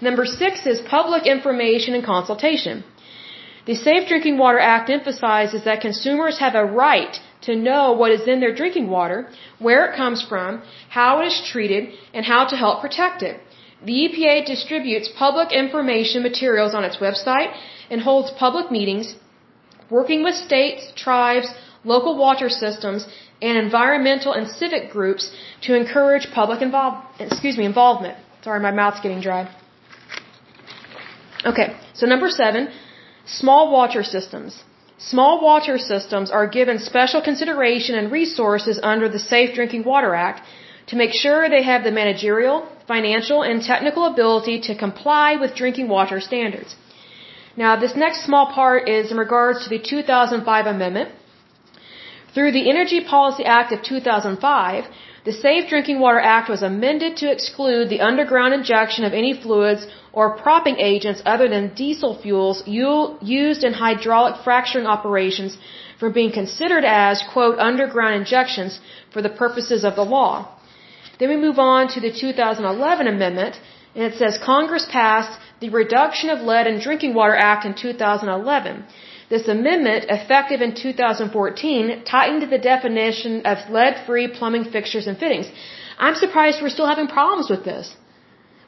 Number 0.00 0.24
six 0.24 0.66
is 0.66 0.80
public 0.80 1.26
information 1.26 1.94
and 1.94 2.04
consultation. 2.04 2.84
The 3.66 3.74
Safe 3.74 4.08
Drinking 4.08 4.38
Water 4.38 4.58
Act 4.58 4.88
emphasizes 4.88 5.64
that 5.64 5.80
consumers 5.80 6.38
have 6.38 6.54
a 6.54 6.64
right 6.64 7.14
to 7.42 7.54
know 7.54 7.92
what 7.92 8.12
is 8.12 8.26
in 8.26 8.40
their 8.40 8.54
drinking 8.54 8.88
water, 8.88 9.28
where 9.58 9.84
it 9.86 9.96
comes 9.96 10.22
from, 10.22 10.62
how 10.88 11.20
it 11.20 11.26
is 11.26 11.42
treated, 11.52 11.92
and 12.14 12.24
how 12.24 12.46
to 12.46 12.56
help 12.56 12.80
protect 12.80 13.22
it. 13.22 13.40
The 13.84 13.92
EPA 13.92 14.44
distributes 14.46 15.08
public 15.08 15.52
information 15.52 16.22
materials 16.22 16.74
on 16.74 16.84
its 16.84 16.96
website 16.96 17.54
and 17.90 18.00
holds 18.00 18.30
public 18.32 18.70
meetings, 18.70 19.14
working 19.88 20.22
with 20.24 20.34
states, 20.34 20.92
tribes, 20.96 21.48
local 21.84 22.16
water 22.16 22.48
systems, 22.48 23.06
and 23.40 23.56
environmental 23.56 24.32
and 24.32 24.48
civic 24.48 24.90
groups 24.90 25.30
to 25.62 25.76
encourage 25.76 26.26
public 26.32 26.60
involve 26.60 27.04
excuse 27.20 27.56
me 27.56 27.64
involvement. 27.64 28.16
Sorry, 28.42 28.60
my 28.60 28.72
mouth's 28.72 29.00
getting 29.00 29.20
dry. 29.20 29.48
Okay, 31.46 31.76
so 31.94 32.06
number 32.06 32.28
seven, 32.28 32.68
small 33.26 33.70
water 33.70 34.02
systems. 34.02 34.64
Small 34.98 35.40
water 35.40 35.78
systems 35.78 36.32
are 36.32 36.48
given 36.48 36.80
special 36.80 37.22
consideration 37.22 37.94
and 37.94 38.10
resources 38.10 38.80
under 38.82 39.08
the 39.08 39.20
Safe 39.20 39.54
Drinking 39.54 39.84
Water 39.84 40.12
Act 40.16 40.42
to 40.88 40.96
make 40.96 41.12
sure 41.12 41.48
they 41.48 41.62
have 41.62 41.84
the 41.84 41.90
managerial, 41.90 42.66
financial, 42.86 43.42
and 43.42 43.62
technical 43.62 44.04
ability 44.06 44.60
to 44.68 44.74
comply 44.74 45.36
with 45.36 45.54
drinking 45.54 45.88
water 45.88 46.20
standards. 46.20 46.76
Now, 47.56 47.76
this 47.76 47.94
next 47.96 48.24
small 48.24 48.46
part 48.58 48.88
is 48.88 49.10
in 49.10 49.18
regards 49.18 49.64
to 49.64 49.68
the 49.68 49.78
2005 49.78 50.66
amendment. 50.66 51.10
Through 52.34 52.52
the 52.52 52.70
Energy 52.70 53.00
Policy 53.04 53.44
Act 53.44 53.72
of 53.72 53.82
2005, 53.82 54.84
the 55.24 55.32
Safe 55.32 55.68
Drinking 55.68 55.98
Water 56.00 56.20
Act 56.20 56.48
was 56.48 56.62
amended 56.62 57.16
to 57.18 57.30
exclude 57.30 57.88
the 57.88 58.00
underground 58.00 58.54
injection 58.54 59.04
of 59.04 59.12
any 59.12 59.32
fluids 59.34 59.86
or 60.12 60.36
propping 60.38 60.78
agents 60.78 61.20
other 61.26 61.48
than 61.48 61.74
diesel 61.74 62.14
fuels 62.22 62.62
used 62.66 63.64
in 63.64 63.72
hydraulic 63.72 64.36
fracturing 64.44 64.86
operations 64.86 65.58
from 65.98 66.12
being 66.12 66.32
considered 66.32 66.84
as, 66.84 67.22
quote, 67.32 67.58
underground 67.58 68.14
injections 68.14 68.78
for 69.12 69.20
the 69.20 69.34
purposes 69.42 69.84
of 69.84 69.96
the 69.96 70.04
law. 70.04 70.48
Then 71.18 71.28
we 71.30 71.36
move 71.36 71.58
on 71.58 71.88
to 71.94 72.00
the 72.00 72.12
2011 72.12 73.06
amendment, 73.08 73.60
and 73.94 74.04
it 74.04 74.14
says 74.20 74.38
Congress 74.38 74.86
passed 74.90 75.38
the 75.60 75.70
Reduction 75.70 76.30
of 76.30 76.40
Lead 76.40 76.66
in 76.66 76.80
Drinking 76.80 77.14
Water 77.14 77.36
Act 77.36 77.64
in 77.64 77.74
2011. 77.74 78.84
This 79.28 79.46
amendment, 79.48 80.06
effective 80.08 80.60
in 80.62 80.74
2014, 80.74 82.04
tightened 82.04 82.50
the 82.50 82.58
definition 82.58 83.42
of 83.44 83.68
lead-free 83.68 84.28
plumbing 84.28 84.66
fixtures 84.76 85.06
and 85.06 85.18
fittings. 85.18 85.50
I'm 85.98 86.14
surprised 86.14 86.62
we're 86.62 86.76
still 86.78 86.92
having 86.94 87.08
problems 87.08 87.50
with 87.50 87.64
this. 87.64 87.94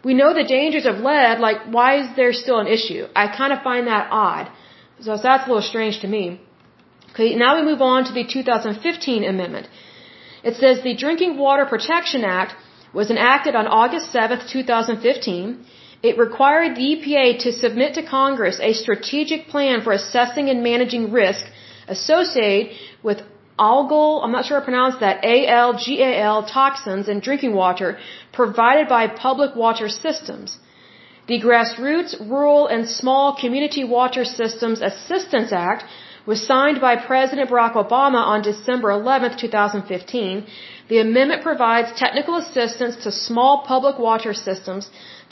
We 0.05 0.15
know 0.15 0.33
the 0.35 0.45
dangers 0.45 0.87
of 0.87 0.99
lead, 0.99 1.41
like 1.41 1.61
why 1.77 1.89
is 2.01 2.09
there 2.17 2.33
still 2.33 2.59
an 2.59 2.67
issue? 2.67 3.07
I 3.15 3.25
kind 3.41 3.53
of 3.53 3.63
find 3.63 3.87
that 3.87 4.09
odd. 4.11 4.51
So 5.01 5.17
that's 5.17 5.45
a 5.47 5.51
little 5.51 5.69
strange 5.73 6.01
to 6.01 6.09
me. 6.09 6.41
Okay, 7.13 7.35
now 7.37 7.57
we 7.57 7.63
move 7.71 7.83
on 7.83 8.05
to 8.05 8.13
the 8.13 8.25
2015 8.25 9.25
amendment. 9.25 9.69
It 10.43 10.57
says 10.57 10.83
the 10.83 10.97
Drinking 10.97 11.37
Water 11.37 11.67
Protection 11.67 12.25
Act 12.25 12.55
was 12.93 13.11
enacted 13.11 13.55
on 13.55 13.67
August 13.67 14.11
7, 14.13 14.41
2015. 14.51 15.65
It 16.03 16.19
required 16.19 16.77
the 16.77 16.87
EPA 16.93 17.41
to 17.41 17.53
submit 17.53 17.95
to 17.95 18.03
Congress 18.03 18.59
a 18.61 18.73
strategic 18.73 19.49
plan 19.49 19.83
for 19.83 19.93
assessing 19.93 20.49
and 20.49 20.63
managing 20.63 21.13
risk 21.13 21.45
associated 21.89 22.77
with 23.03 23.21
algal, 23.59 24.25
I'm 24.25 24.33
not 24.33 24.47
sure 24.47 24.61
I 24.61 24.65
pronounced 24.65 25.01
that, 25.01 25.23
A-L-G-A-L 25.23 26.45
toxins 26.45 27.09
in 27.09 27.21
drinking 27.21 27.55
water 27.55 27.99
provided 28.33 28.89
by 28.89 29.07
public 29.09 29.55
water 29.55 29.89
systems. 29.89 30.59
The 31.29 31.41
Grassroots 31.41 32.19
Rural 32.19 32.67
and 32.67 32.89
Small 32.89 33.37
Community 33.43 33.85
Water 33.85 34.25
Systems 34.25 34.81
Assistance 34.81 35.53
Act 35.53 35.85
was 36.31 36.43
signed 36.53 36.81
by 36.87 36.95
President 37.11 37.47
Barack 37.51 37.75
Obama 37.85 38.21
on 38.33 38.41
December 38.51 38.89
11, 38.91 39.37
2015. 39.37 40.47
The 40.91 40.99
amendment 41.07 41.41
provides 41.49 41.89
technical 42.05 42.37
assistance 42.43 42.95
to 43.05 43.11
small 43.29 43.55
public 43.73 43.97
water 44.09 44.33
systems 44.49 44.85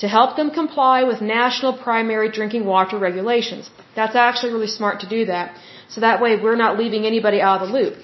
to 0.03 0.07
help 0.17 0.31
them 0.39 0.51
comply 0.61 0.99
with 1.11 1.21
national 1.37 1.73
primary 1.87 2.31
drinking 2.39 2.65
water 2.75 2.99
regulations. 3.09 3.71
That's 3.99 4.17
actually 4.27 4.53
really 4.57 4.73
smart 4.79 4.97
to 5.05 5.09
do 5.17 5.21
that. 5.33 5.47
So 5.93 6.01
that 6.07 6.21
way 6.25 6.33
we're 6.45 6.63
not 6.65 6.79
leaving 6.83 7.05
anybody 7.13 7.41
out 7.41 7.61
of 7.61 7.69
the 7.69 7.75
loop. 7.79 7.97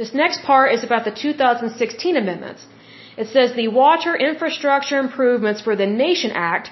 This 0.00 0.12
next 0.22 0.42
part 0.50 0.74
is 0.76 0.84
about 0.88 1.04
the 1.08 1.14
2016 1.22 2.16
amendments. 2.24 2.62
It 3.22 3.28
says 3.34 3.48
the 3.54 3.68
Water 3.82 4.14
Infrastructure 4.30 4.98
Improvements 5.06 5.62
for 5.66 5.74
the 5.82 5.90
Nation 6.04 6.32
Act 6.52 6.70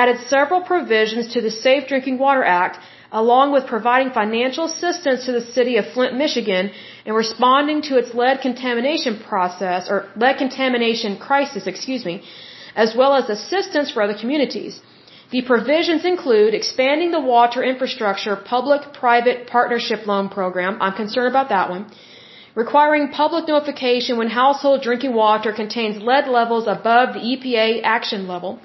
added 0.00 0.18
several 0.34 0.62
provisions 0.72 1.26
to 1.34 1.40
the 1.46 1.54
Safe 1.64 1.84
Drinking 1.90 2.18
Water 2.26 2.44
Act 2.62 2.76
along 3.20 3.52
with 3.54 3.72
providing 3.74 4.10
financial 4.22 4.64
assistance 4.70 5.20
to 5.26 5.32
the 5.36 5.44
city 5.56 5.74
of 5.80 5.86
Flint, 5.92 6.14
Michigan 6.24 6.64
in 7.06 7.14
responding 7.22 7.78
to 7.88 7.96
its 8.00 8.10
lead 8.20 8.42
contamination 8.46 9.14
process 9.28 9.88
or 9.92 9.98
lead 10.22 10.36
contamination 10.44 11.16
crisis, 11.28 11.66
excuse 11.72 12.04
me, 12.10 12.16
as 12.84 12.90
well 13.00 13.14
as 13.18 13.30
assistance 13.36 13.90
for 13.90 14.02
other 14.02 14.18
communities. 14.22 14.74
The 15.34 15.42
provisions 15.52 16.04
include 16.12 16.52
expanding 16.60 17.10
the 17.12 17.24
water 17.34 17.62
infrastructure 17.72 18.36
public-private 18.54 19.38
partnership 19.54 20.06
loan 20.10 20.28
program. 20.28 20.76
I'm 20.80 20.96
concerned 21.02 21.30
about 21.34 21.48
that 21.54 21.70
one. 21.70 21.86
Requiring 22.54 23.08
public 23.22 23.48
notification 23.48 24.18
when 24.18 24.30
household 24.42 24.82
drinking 24.82 25.14
water 25.14 25.52
contains 25.62 26.02
lead 26.10 26.28
levels 26.38 26.66
above 26.76 27.14
the 27.14 27.24
EPA 27.32 27.68
action 27.96 28.28
level. 28.28 28.60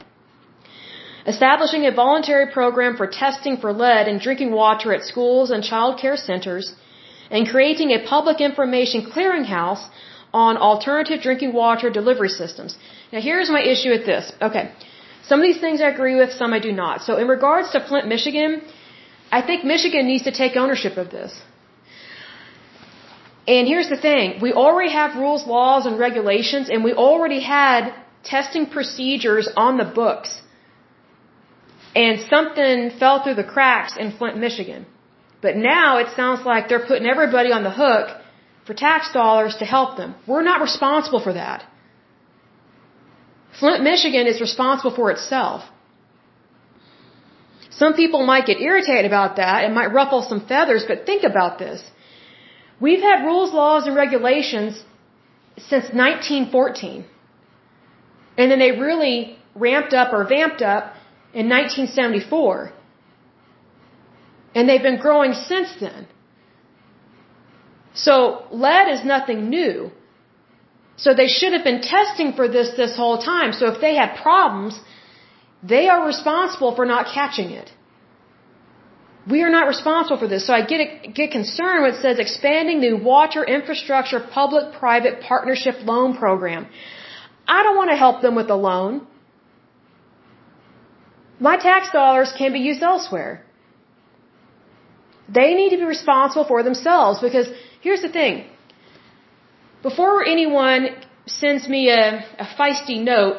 Establishing 1.27 1.85
a 1.85 1.91
voluntary 1.91 2.47
program 2.51 2.97
for 2.97 3.07
testing 3.07 3.57
for 3.57 3.71
lead 3.73 4.07
in 4.07 4.17
drinking 4.19 4.51
water 4.51 4.93
at 4.93 5.03
schools 5.03 5.51
and 5.51 5.63
child 5.63 5.99
care 5.99 6.17
centers. 6.17 6.73
And 7.29 7.47
creating 7.47 7.91
a 7.91 7.99
public 7.99 8.41
information 8.41 9.05
clearinghouse 9.05 9.83
on 10.33 10.57
alternative 10.57 11.21
drinking 11.21 11.53
water 11.53 11.89
delivery 11.89 12.29
systems. 12.29 12.77
Now 13.13 13.21
here's 13.21 13.49
my 13.49 13.61
issue 13.61 13.89
with 13.89 14.05
this. 14.05 14.31
Okay. 14.41 14.71
Some 15.23 15.39
of 15.39 15.43
these 15.43 15.61
things 15.61 15.81
I 15.81 15.89
agree 15.89 16.15
with, 16.15 16.31
some 16.33 16.53
I 16.53 16.59
do 16.59 16.71
not. 16.71 17.03
So 17.03 17.17
in 17.17 17.27
regards 17.27 17.71
to 17.71 17.79
Flint, 17.79 18.07
Michigan, 18.07 18.61
I 19.31 19.41
think 19.41 19.63
Michigan 19.63 20.07
needs 20.07 20.23
to 20.23 20.31
take 20.31 20.55
ownership 20.55 20.97
of 20.97 21.09
this. 21.09 21.41
And 23.47 23.67
here's 23.67 23.89
the 23.89 23.97
thing. 23.97 24.39
We 24.41 24.53
already 24.53 24.91
have 24.91 25.15
rules, 25.15 25.45
laws, 25.47 25.85
and 25.85 25.97
regulations, 25.99 26.69
and 26.69 26.83
we 26.83 26.93
already 26.93 27.39
had 27.39 27.93
testing 28.23 28.65
procedures 28.67 29.47
on 29.55 29.77
the 29.77 29.85
books. 29.85 30.41
And 31.95 32.21
something 32.29 32.91
fell 32.99 33.23
through 33.23 33.35
the 33.35 33.43
cracks 33.43 33.97
in 33.97 34.11
Flint, 34.11 34.37
Michigan. 34.37 34.85
But 35.41 35.57
now 35.57 35.97
it 35.97 36.07
sounds 36.15 36.45
like 36.45 36.69
they're 36.69 36.85
putting 36.85 37.07
everybody 37.07 37.51
on 37.51 37.63
the 37.63 37.71
hook 37.71 38.17
for 38.65 38.73
tax 38.73 39.11
dollars 39.11 39.55
to 39.57 39.65
help 39.65 39.97
them. 39.97 40.15
We're 40.27 40.43
not 40.43 40.61
responsible 40.61 41.19
for 41.19 41.33
that. 41.33 41.65
Flint, 43.59 43.83
Michigan 43.83 44.27
is 44.27 44.39
responsible 44.39 44.95
for 44.95 45.11
itself. 45.11 45.63
Some 47.71 47.93
people 47.93 48.25
might 48.25 48.45
get 48.45 48.61
irritated 48.61 49.05
about 49.05 49.37
that. 49.37 49.63
It 49.65 49.71
might 49.71 49.91
ruffle 49.91 50.21
some 50.21 50.45
feathers, 50.45 50.85
but 50.87 51.05
think 51.05 51.23
about 51.23 51.57
this. 51.57 51.81
We've 52.79 53.01
had 53.01 53.25
rules, 53.25 53.53
laws, 53.53 53.87
and 53.87 53.95
regulations 53.95 54.83
since 55.57 55.85
1914. 55.91 57.05
And 58.37 58.51
then 58.51 58.59
they 58.59 58.71
really 58.71 59.37
ramped 59.55 59.93
up 59.93 60.13
or 60.13 60.23
vamped 60.25 60.61
up 60.61 60.90
in 61.33 61.49
1974. 61.49 62.73
And 64.55 64.67
they've 64.67 64.81
been 64.81 64.99
growing 64.99 65.33
since 65.33 65.69
then. 65.79 66.07
So 67.93 68.45
lead 68.51 68.87
is 68.93 69.03
nothing 69.03 69.49
new. 69.49 69.91
So 70.97 71.13
they 71.13 71.27
should 71.27 71.53
have 71.53 71.63
been 71.63 71.81
testing 71.81 72.33
for 72.33 72.47
this 72.47 72.69
this 72.77 72.95
whole 72.95 73.17
time. 73.17 73.53
So 73.53 73.67
if 73.73 73.81
they 73.81 73.95
have 73.95 74.17
problems, 74.21 74.79
they 75.63 75.87
are 75.89 76.05
responsible 76.05 76.75
for 76.75 76.85
not 76.85 77.07
catching 77.13 77.51
it. 77.51 77.71
We 79.33 79.43
are 79.43 79.49
not 79.49 79.67
responsible 79.67 80.17
for 80.17 80.27
this. 80.27 80.45
So 80.47 80.53
I 80.53 80.61
get 80.65 81.13
get 81.19 81.31
concerned 81.31 81.83
when 81.83 81.93
it 81.93 82.01
says 82.01 82.19
expanding 82.19 82.81
the 82.81 82.93
water 82.93 83.43
infrastructure 83.43 84.19
public-private 84.19 85.21
partnership 85.21 85.75
loan 85.83 86.17
program. 86.17 86.67
I 87.47 87.63
don't 87.63 87.75
want 87.75 87.91
to 87.91 87.97
help 87.97 88.21
them 88.21 88.35
with 88.35 88.49
a 88.49 88.55
loan. 88.55 89.07
My 91.49 91.57
tax 91.57 91.91
dollars 91.99 92.31
can 92.39 92.53
be 92.53 92.59
used 92.69 92.83
elsewhere. 92.93 93.43
They 95.37 95.49
need 95.59 95.71
to 95.75 95.79
be 95.83 95.87
responsible 95.97 96.45
for 96.51 96.61
themselves 96.61 97.19
because 97.27 97.47
here's 97.85 98.03
the 98.07 98.13
thing. 98.17 98.43
Before 99.81 100.15
anyone 100.33 100.89
sends 101.25 101.67
me 101.75 101.81
a, 101.89 102.03
a 102.45 102.47
feisty 102.57 102.97
note, 103.11 103.37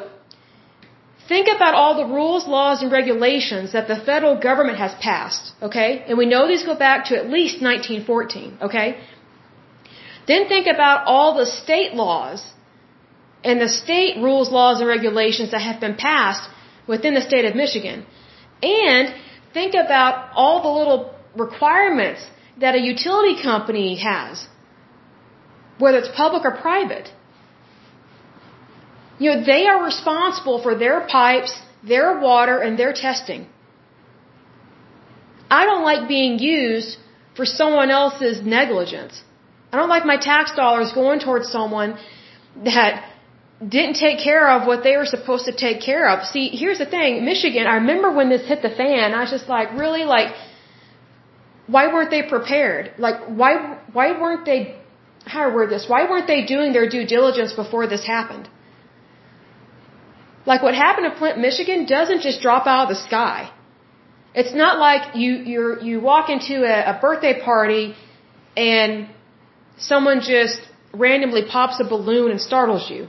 think 1.29 1.47
about 1.57 1.75
all 1.81 1.95
the 2.01 2.09
rules, 2.19 2.49
laws, 2.57 2.83
and 2.83 2.91
regulations 2.91 3.73
that 3.77 3.87
the 3.93 3.99
federal 4.11 4.37
government 4.49 4.79
has 4.79 4.95
passed, 5.09 5.53
okay? 5.69 5.91
And 6.09 6.19
we 6.23 6.27
know 6.33 6.49
these 6.49 6.65
go 6.71 6.75
back 6.87 7.05
to 7.11 7.19
at 7.21 7.29
least 7.37 7.63
1914, 7.63 8.59
okay? 8.63 8.89
Then 10.27 10.49
think 10.49 10.67
about 10.67 11.07
all 11.07 11.37
the 11.37 11.47
state 11.47 11.95
laws 11.95 12.43
and 13.45 13.61
the 13.61 13.69
state 13.69 14.17
rules, 14.27 14.51
laws, 14.51 14.81
and 14.81 14.89
regulations 14.89 15.53
that 15.53 15.63
have 15.69 15.79
been 15.87 15.97
passed 15.97 16.49
within 16.87 17.15
the 17.15 17.21
state 17.21 17.45
of 17.45 17.55
Michigan. 17.55 18.07
And 18.63 19.15
think 19.53 19.75
about 19.75 20.31
all 20.35 20.63
the 20.63 20.73
little 20.81 21.15
requirements 21.37 22.27
that 22.59 22.75
a 22.75 22.81
utility 22.81 23.43
company 23.43 23.97
has 23.97 24.47
whether 25.83 25.99
it's 26.03 26.13
public 26.23 26.45
or 26.45 26.55
private. 26.69 27.11
You 29.19 29.31
know, 29.31 29.45
they 29.53 29.63
are 29.67 29.81
responsible 29.85 30.63
for 30.63 30.75
their 30.83 30.99
pipes, 31.19 31.53
their 31.95 32.09
water, 32.21 32.57
and 32.67 32.79
their 32.79 32.93
testing. 32.93 33.47
I 35.51 35.65
don't 35.69 35.85
like 35.91 36.09
being 36.09 36.39
used 36.39 36.99
for 37.37 37.45
someone 37.45 37.91
else's 37.91 38.43
negligence. 38.59 39.23
I 39.73 39.77
don't 39.79 39.89
like 39.89 40.05
my 40.05 40.19
tax 40.31 40.55
dollars 40.63 40.93
going 40.93 41.21
towards 41.21 41.51
someone 41.51 41.99
that 42.65 43.05
didn't 43.69 43.95
take 43.95 44.19
care 44.19 44.51
of 44.51 44.67
what 44.67 44.83
they 44.83 44.97
were 44.97 45.07
supposed 45.07 45.45
to 45.47 45.53
take 45.53 45.81
care 45.81 46.09
of. 46.09 46.27
See, 46.27 46.49
here's 46.49 46.79
the 46.79 46.87
thing, 46.87 47.25
Michigan, 47.25 47.67
I 47.67 47.77
remember 47.77 48.13
when 48.13 48.29
this 48.29 48.47
hit 48.47 48.63
the 48.63 48.71
fan, 48.71 49.15
I 49.15 49.21
was 49.21 49.31
just 49.31 49.49
like, 49.49 49.73
really, 49.79 50.05
like, 50.05 50.35
why 51.67 51.93
weren't 51.93 52.11
they 52.11 52.23
prepared? 52.23 52.93
Like, 52.99 53.25
why, 53.27 53.79
why 53.93 54.21
weren't 54.21 54.45
they 54.45 54.77
how 55.25 55.49
to 55.49 55.55
word 55.55 55.71
this? 55.71 55.89
Why 55.89 56.09
weren't 56.11 56.27
they 56.27 56.45
doing 56.45 56.73
their 56.73 56.89
due 56.89 57.07
diligence 57.07 57.53
before 57.53 57.87
this 57.87 58.05
happened? 58.05 58.49
Like 60.45 60.63
what 60.63 60.75
happened 60.75 61.07
in 61.07 61.15
Flint, 61.17 61.39
Michigan 61.39 61.87
doesn't 61.87 62.23
just 62.23 62.43
drop 62.43 62.67
out 62.67 62.91
of 62.91 62.97
the 62.97 63.01
sky. 63.03 63.51
It's 64.35 64.55
not 64.55 64.79
like 64.79 65.15
you 65.15 65.33
you 65.51 65.81
you 65.83 66.01
walk 66.01 66.31
into 66.31 66.65
a, 66.65 66.97
a 66.97 66.99
birthday 67.01 67.41
party 67.41 67.95
and 68.57 69.09
someone 69.77 70.21
just 70.21 70.61
randomly 70.93 71.45
pops 71.49 71.79
a 71.81 71.85
balloon 71.85 72.31
and 72.31 72.41
startles 72.41 72.91
you. 72.91 73.09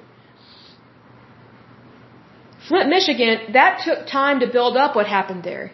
Flint, 2.67 2.89
Michigan, 2.89 3.53
that 3.53 3.81
took 3.85 4.07
time 4.07 4.39
to 4.39 4.47
build 4.47 4.77
up 4.77 4.95
what 4.95 5.07
happened 5.07 5.43
there. 5.43 5.71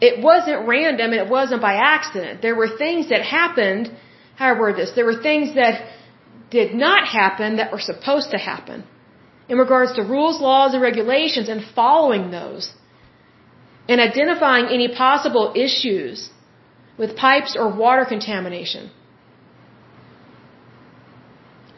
It 0.00 0.22
wasn't 0.22 0.66
random 0.68 1.12
and 1.12 1.20
it 1.20 1.28
wasn't 1.28 1.62
by 1.62 1.74
accident. 1.74 2.42
There 2.42 2.54
were 2.54 2.68
things 2.84 3.08
that 3.10 3.22
happened 3.22 3.90
how 4.36 4.54
I 4.54 4.58
word 4.58 4.76
this, 4.76 4.92
there 4.94 5.06
were 5.06 5.20
things 5.30 5.54
that 5.54 5.74
did 6.50 6.74
not 6.74 7.08
happen 7.08 7.56
that 7.56 7.72
were 7.72 7.80
supposed 7.80 8.30
to 8.30 8.38
happen 8.38 8.84
in 9.48 9.58
regards 9.58 9.94
to 9.94 10.02
rules, 10.02 10.40
laws, 10.40 10.74
and 10.74 10.82
regulations 10.82 11.48
and 11.48 11.64
following 11.74 12.30
those 12.30 12.72
and 13.88 14.00
identifying 14.00 14.66
any 14.66 14.88
possible 14.94 15.52
issues 15.56 16.30
with 16.98 17.16
pipes 17.16 17.56
or 17.58 17.74
water 17.74 18.04
contamination. 18.04 18.90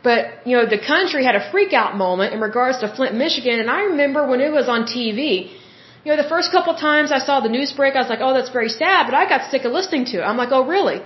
But, 0.03 0.47
you 0.47 0.57
know, 0.57 0.67
the 0.67 0.79
country 0.79 1.25
had 1.25 1.35
a 1.35 1.51
freak 1.51 1.73
out 1.73 1.97
moment 1.97 2.33
in 2.35 2.41
regards 2.41 2.79
to 2.81 2.95
Flint, 2.95 3.15
Michigan, 3.17 3.59
and 3.61 3.71
I 3.71 3.81
remember 3.93 4.27
when 4.27 4.41
it 4.41 4.53
was 4.53 4.69
on 4.69 4.85
TV, 4.85 5.51
you 6.05 6.09
know, 6.13 6.23
the 6.23 6.29
first 6.29 6.53
couple 6.53 6.75
times 6.75 7.11
I 7.11 7.19
saw 7.19 7.41
the 7.41 7.49
news 7.49 7.73
break, 7.73 7.97
I 7.97 8.01
was 8.05 8.09
like, 8.09 8.21
oh, 8.21 8.33
that's 8.33 8.51
very 8.51 8.69
sad, 8.69 9.07
but 9.07 9.15
I 9.15 9.29
got 9.29 9.51
sick 9.51 9.65
of 9.65 9.73
listening 9.73 10.05
to 10.13 10.19
it. 10.19 10.23
I'm 10.23 10.37
like, 10.37 10.53
oh, 10.53 10.65
really? 10.67 11.01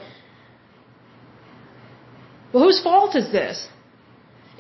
Well, 2.53 2.63
whose 2.65 2.81
fault 2.83 3.17
is 3.17 3.33
this? 3.33 3.69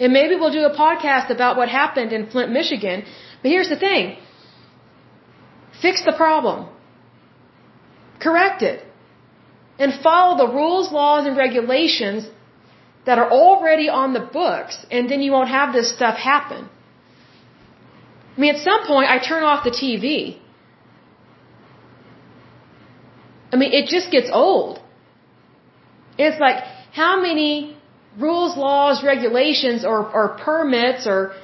And 0.00 0.12
maybe 0.14 0.34
we'll 0.36 0.56
do 0.60 0.64
a 0.64 0.74
podcast 0.74 1.28
about 1.30 1.58
what 1.58 1.68
happened 1.68 2.12
in 2.12 2.30
Flint, 2.30 2.50
Michigan. 2.50 3.04
But 3.42 3.50
here's 3.50 3.68
the 3.68 3.78
thing. 3.78 4.16
Fix 5.82 6.04
the 6.04 6.12
problem. 6.12 6.68
Correct 8.18 8.62
it. 8.62 8.78
and 9.78 9.92
follow 10.06 10.36
the 10.36 10.52
rules, 10.52 10.92
laws, 10.92 11.26
and 11.26 11.36
regulations 11.36 12.28
that 13.06 13.18
are 13.18 13.30
already 13.30 13.88
on 13.88 14.12
the 14.12 14.20
books, 14.20 14.86
and 14.90 15.08
then 15.10 15.20
you 15.22 15.32
won't 15.32 15.48
have 15.48 15.72
this 15.72 15.92
stuff 15.94 16.16
happen. 16.16 16.68
I 18.36 18.40
mean, 18.40 18.54
at 18.54 18.60
some 18.60 18.86
point, 18.86 19.10
I 19.10 19.18
turn 19.18 19.42
off 19.42 19.64
the 19.64 19.70
TV. 19.70 20.38
I 23.52 23.56
mean, 23.56 23.72
it 23.72 23.86
just 23.86 24.10
gets 24.10 24.30
old. 24.32 24.80
It's 26.16 26.40
like, 26.40 26.64
how 26.92 27.20
many 27.20 27.76
rules, 28.18 28.56
laws, 28.56 29.02
regulations, 29.04 29.84
or, 29.84 29.98
or 30.10 30.28
permits, 30.44 31.06
or, 31.06 31.34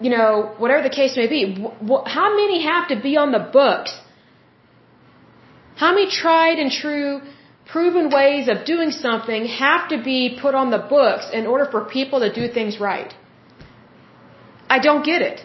you 0.00 0.10
know, 0.10 0.54
whatever 0.58 0.82
the 0.82 0.94
case 1.00 1.16
may 1.16 1.28
be, 1.28 1.40
how 2.06 2.34
many 2.34 2.62
have 2.62 2.88
to 2.88 3.00
be 3.00 3.16
on 3.16 3.30
the 3.32 3.38
books? 3.38 3.96
How 5.76 5.94
many 5.94 6.10
tried 6.10 6.58
and 6.58 6.70
true, 6.70 7.20
proven 7.72 8.10
ways 8.18 8.48
of 8.52 8.64
doing 8.72 8.90
something 8.90 9.46
have 9.46 9.88
to 9.92 9.98
be 10.10 10.20
put 10.44 10.54
on 10.54 10.70
the 10.76 10.82
books 10.96 11.26
in 11.38 11.46
order 11.52 11.66
for 11.74 11.80
people 11.98 12.20
to 12.24 12.30
do 12.40 12.46
things 12.58 12.78
right? 12.88 13.14
I 14.74 14.78
don't 14.86 15.04
get 15.12 15.22
it. 15.30 15.38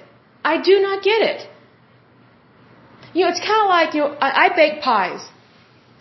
I 0.52 0.56
do 0.70 0.76
not 0.88 1.04
get 1.10 1.22
it. 1.32 1.40
You 3.14 3.24
know, 3.24 3.30
it's 3.34 3.46
kind 3.52 3.62
of 3.66 3.70
like, 3.78 3.94
you 3.96 4.02
know, 4.02 4.12
I, 4.28 4.30
I 4.44 4.48
bake 4.62 4.82
pies. 4.82 5.24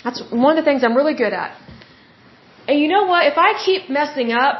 That's 0.05 0.23
one 0.47 0.53
of 0.57 0.59
the 0.63 0.69
things 0.69 0.85
I'm 0.85 0.97
really 1.01 1.17
good 1.25 1.33
at. 1.33 1.53
And 2.69 2.81
you 2.81 2.89
know 2.95 3.05
what? 3.13 3.27
If 3.33 3.39
I 3.39 3.51
keep 3.67 3.89
messing 3.89 4.33
up 4.33 4.57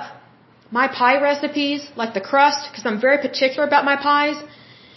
my 0.71 0.87
pie 0.89 1.21
recipes, 1.21 1.87
like 1.97 2.15
the 2.15 2.25
crust, 2.31 2.69
because 2.69 2.87
I'm 2.87 3.01
very 3.01 3.19
particular 3.27 3.67
about 3.67 3.85
my 3.85 3.97
pies, 3.97 4.37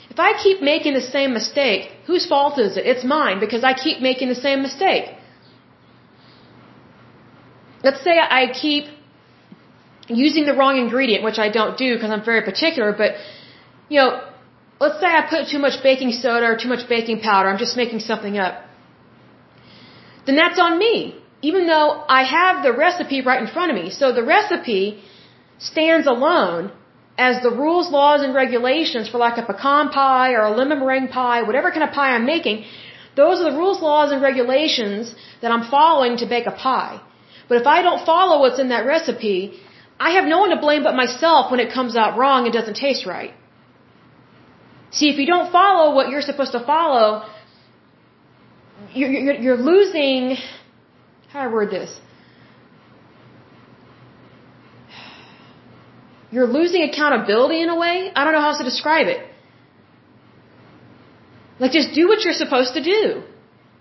if 0.09 0.19
I 0.19 0.31
keep 0.45 0.61
making 0.61 0.93
the 0.93 1.07
same 1.15 1.33
mistake, 1.33 1.91
whose 2.07 2.25
fault 2.33 2.59
is 2.59 2.77
it? 2.77 2.85
It's 2.85 3.03
mine 3.03 3.39
because 3.39 3.63
I 3.63 3.73
keep 3.73 4.01
making 4.09 4.29
the 4.29 4.41
same 4.47 4.61
mistake. 4.61 5.05
Let's 7.83 8.03
say 8.03 8.19
I 8.19 8.51
keep 8.51 8.85
using 10.07 10.45
the 10.45 10.53
wrong 10.53 10.77
ingredient, 10.77 11.23
which 11.23 11.39
I 11.39 11.49
don't 11.49 11.77
do 11.77 11.95
because 11.95 12.11
I'm 12.11 12.25
very 12.25 12.41
particular, 12.41 12.91
but, 12.93 13.11
you 13.89 13.99
know, 13.99 14.09
let's 14.79 14.99
say 14.99 15.07
I 15.07 15.21
put 15.29 15.47
too 15.49 15.59
much 15.59 15.81
baking 15.83 16.11
soda 16.11 16.45
or 16.47 16.57
too 16.57 16.69
much 16.69 16.87
baking 16.89 17.19
powder, 17.21 17.47
I'm 17.49 17.59
just 17.59 17.77
making 17.77 17.99
something 17.99 18.37
up. 18.37 18.55
Then 20.25 20.35
that's 20.35 20.59
on 20.59 20.77
me 20.77 21.19
even 21.41 21.67
though 21.67 22.03
I 22.07 22.23
have 22.23 22.63
the 22.63 22.73
recipe 22.73 23.21
right 23.21 23.41
in 23.41 23.47
front 23.47 23.71
of 23.71 23.75
me. 23.81 23.89
So 23.89 24.11
the 24.11 24.23
recipe 24.23 25.01
stands 25.57 26.07
alone 26.07 26.71
as 27.17 27.41
the 27.43 27.51
rules, 27.51 27.89
laws, 27.89 28.21
and 28.21 28.33
regulations 28.33 29.09
for 29.09 29.17
like 29.17 29.37
a 29.37 29.45
pecan 29.45 29.89
pie 29.89 30.33
or 30.33 30.43
a 30.43 30.51
lemon 30.51 30.79
meringue 30.79 31.09
pie, 31.09 31.43
whatever 31.43 31.71
kind 31.71 31.83
of 31.83 31.91
pie 31.91 32.11
I'm 32.15 32.25
making, 32.25 32.65
those 33.15 33.41
are 33.41 33.51
the 33.51 33.57
rules, 33.57 33.81
laws, 33.81 34.11
and 34.11 34.21
regulations 34.21 35.13
that 35.41 35.51
I'm 35.51 35.63
following 35.69 36.17
to 36.17 36.25
bake 36.25 36.45
a 36.45 36.51
pie. 36.51 37.01
But 37.49 37.61
if 37.61 37.67
I 37.67 37.81
don't 37.81 38.05
follow 38.05 38.39
what's 38.41 38.59
in 38.59 38.69
that 38.69 38.85
recipe, 38.85 39.59
I 39.99 40.11
have 40.11 40.25
no 40.33 40.39
one 40.43 40.51
to 40.51 40.59
blame 40.67 40.83
but 40.83 40.95
myself 40.95 41.51
when 41.51 41.59
it 41.59 41.73
comes 41.73 41.97
out 41.97 42.17
wrong 42.17 42.45
and 42.45 42.53
doesn't 42.53 42.75
taste 42.75 43.05
right. 43.05 43.33
See, 44.91 45.09
if 45.09 45.17
you 45.17 45.25
don't 45.25 45.51
follow 45.51 45.93
what 45.95 46.09
you're 46.09 46.21
supposed 46.21 46.53
to 46.53 46.61
follow, 46.73 47.27
you're, 48.93 49.09
you're, 49.09 49.35
you're 49.45 49.57
losing 49.57 50.37
how 51.29 51.43
do 51.43 51.49
I 51.49 51.53
word 51.53 51.69
this? 51.69 51.91
You're 56.31 56.47
losing 56.47 56.83
accountability 56.83 57.61
in 57.61 57.69
a 57.69 57.77
way? 57.77 58.11
I 58.15 58.23
don't 58.23 58.33
know 58.33 58.41
how 58.41 58.49
else 58.49 58.57
to 58.57 58.63
describe 58.63 59.07
it. 59.07 59.25
Like, 61.59 61.71
just 61.71 61.93
do 61.93 62.07
what 62.07 62.23
you're 62.23 62.33
supposed 62.33 62.73
to 62.75 62.83
do. 62.83 63.23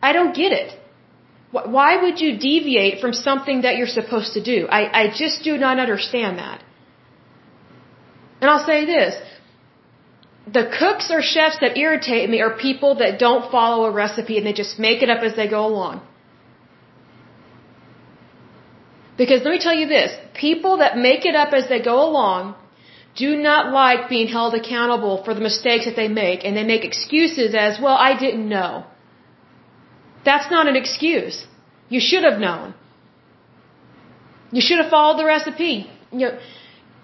I 0.03 0.12
don't 0.12 0.35
get 0.35 0.53
it. 0.53 0.79
Why 1.51 2.03
would 2.03 2.21
you 2.21 2.39
deviate 2.39 3.01
from 3.01 3.13
something 3.15 3.63
that 3.63 3.77
you're 3.77 3.95
supposed 4.01 4.35
to 4.35 4.43
do? 4.43 4.67
I, 4.69 4.81
I 5.03 5.09
just 5.23 5.45
do 5.45 5.57
not 5.57 5.79
understand 5.79 6.39
that. 6.39 6.63
And 8.41 8.51
I'll 8.51 8.67
say 8.67 8.85
this. 8.85 9.15
The 10.53 10.65
cooks 10.79 11.11
or 11.11 11.21
chefs 11.23 11.59
that 11.61 11.77
irritate 11.77 12.29
me 12.29 12.41
are 12.41 12.55
people 12.57 12.97
that 12.97 13.19
don't 13.19 13.51
follow 13.51 13.85
a 13.87 13.91
recipe 13.91 14.37
and 14.39 14.47
they 14.47 14.53
just 14.53 14.79
make 14.79 15.03
it 15.03 15.11
up 15.11 15.23
as 15.23 15.37
they 15.37 15.49
go 15.49 15.65
along. 15.67 16.03
Because 19.17 19.43
let 19.43 19.51
me 19.51 19.59
tell 19.59 19.75
you 19.75 19.89
this, 19.89 20.17
people 20.35 20.79
that 20.79 20.97
make 20.97 21.27
it 21.27 21.35
up 21.35 21.53
as 21.53 21.69
they 21.69 21.83
go 21.83 22.09
along 22.09 22.55
do 23.17 23.37
not 23.37 23.73
like 23.73 24.09
being 24.09 24.29
held 24.29 24.55
accountable 24.55 25.25
for 25.25 25.35
the 25.35 25.41
mistakes 25.41 25.87
that 25.87 25.97
they 25.97 26.09
make 26.09 26.45
and 26.45 26.57
they 26.57 26.63
make 26.63 26.85
excuses 26.85 27.55
as, 27.55 27.81
well, 27.81 27.97
I 27.97 28.19
didn't 28.19 28.49
know. 28.49 28.85
That's 30.31 30.51
not 30.55 30.64
an 30.72 30.76
excuse. 30.85 31.37
You 31.95 32.01
should 32.09 32.24
have 32.29 32.39
known. 32.47 32.74
You 34.57 34.62
should 34.66 34.81
have 34.83 34.91
followed 34.97 35.18
the 35.20 35.29
recipe. 35.37 35.74
You 36.12 36.24
know, 36.24 36.33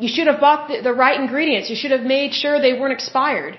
you 0.05 0.11
should 0.15 0.29
have 0.31 0.41
bought 0.47 0.63
the, 0.69 0.77
the 0.89 0.95
right 1.05 1.19
ingredients. 1.25 1.71
You 1.73 1.79
should 1.81 1.95
have 1.97 2.07
made 2.17 2.35
sure 2.41 2.53
they 2.61 2.75
weren't 2.79 2.97
expired. 3.01 3.55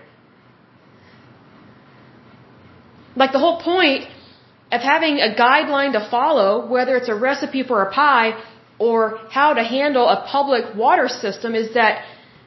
Like 3.21 3.31
the 3.37 3.41
whole 3.45 3.59
point 3.73 4.01
of 4.75 4.81
having 4.81 5.15
a 5.27 5.29
guideline 5.43 5.93
to 5.97 6.03
follow, 6.15 6.49
whether 6.75 6.93
it's 6.99 7.11
a 7.15 7.19
recipe 7.29 7.63
for 7.69 7.77
a 7.87 7.89
pie 8.01 8.29
or 8.77 8.99
how 9.37 9.49
to 9.59 9.63
handle 9.63 10.07
a 10.15 10.19
public 10.35 10.75
water 10.75 11.07
system, 11.07 11.55
is 11.55 11.73
that 11.79 12.03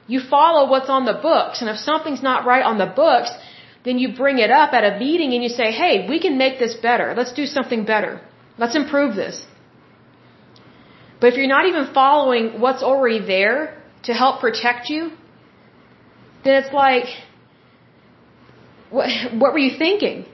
you 0.06 0.20
follow 0.36 0.62
what's 0.72 0.90
on 0.96 1.04
the 1.04 1.18
books. 1.30 1.62
And 1.62 1.68
if 1.74 1.78
something's 1.90 2.22
not 2.30 2.46
right 2.52 2.64
on 2.70 2.78
the 2.84 2.90
books, 3.04 3.30
then 3.84 3.98
you 3.98 4.08
bring 4.22 4.38
it 4.38 4.50
up 4.50 4.72
at 4.72 4.84
a 4.84 4.98
meeting 4.98 5.32
and 5.34 5.42
you 5.42 5.48
say, 5.48 5.70
hey, 5.72 6.06
we 6.08 6.20
can 6.20 6.36
make 6.36 6.58
this 6.58 6.74
better. 6.74 7.14
Let's 7.16 7.32
do 7.32 7.46
something 7.46 7.84
better. 7.84 8.20
Let's 8.58 8.76
improve 8.76 9.14
this. 9.14 9.46
But 11.20 11.28
if 11.28 11.36
you're 11.36 11.54
not 11.56 11.66
even 11.66 11.92
following 11.92 12.60
what's 12.60 12.82
already 12.82 13.20
there 13.34 13.82
to 14.04 14.12
help 14.12 14.40
protect 14.40 14.88
you, 14.88 15.10
then 16.44 16.62
it's 16.62 16.72
like, 16.72 17.06
what, 18.90 19.08
what 19.34 19.52
were 19.52 19.58
you 19.58 19.76
thinking? 19.76 20.26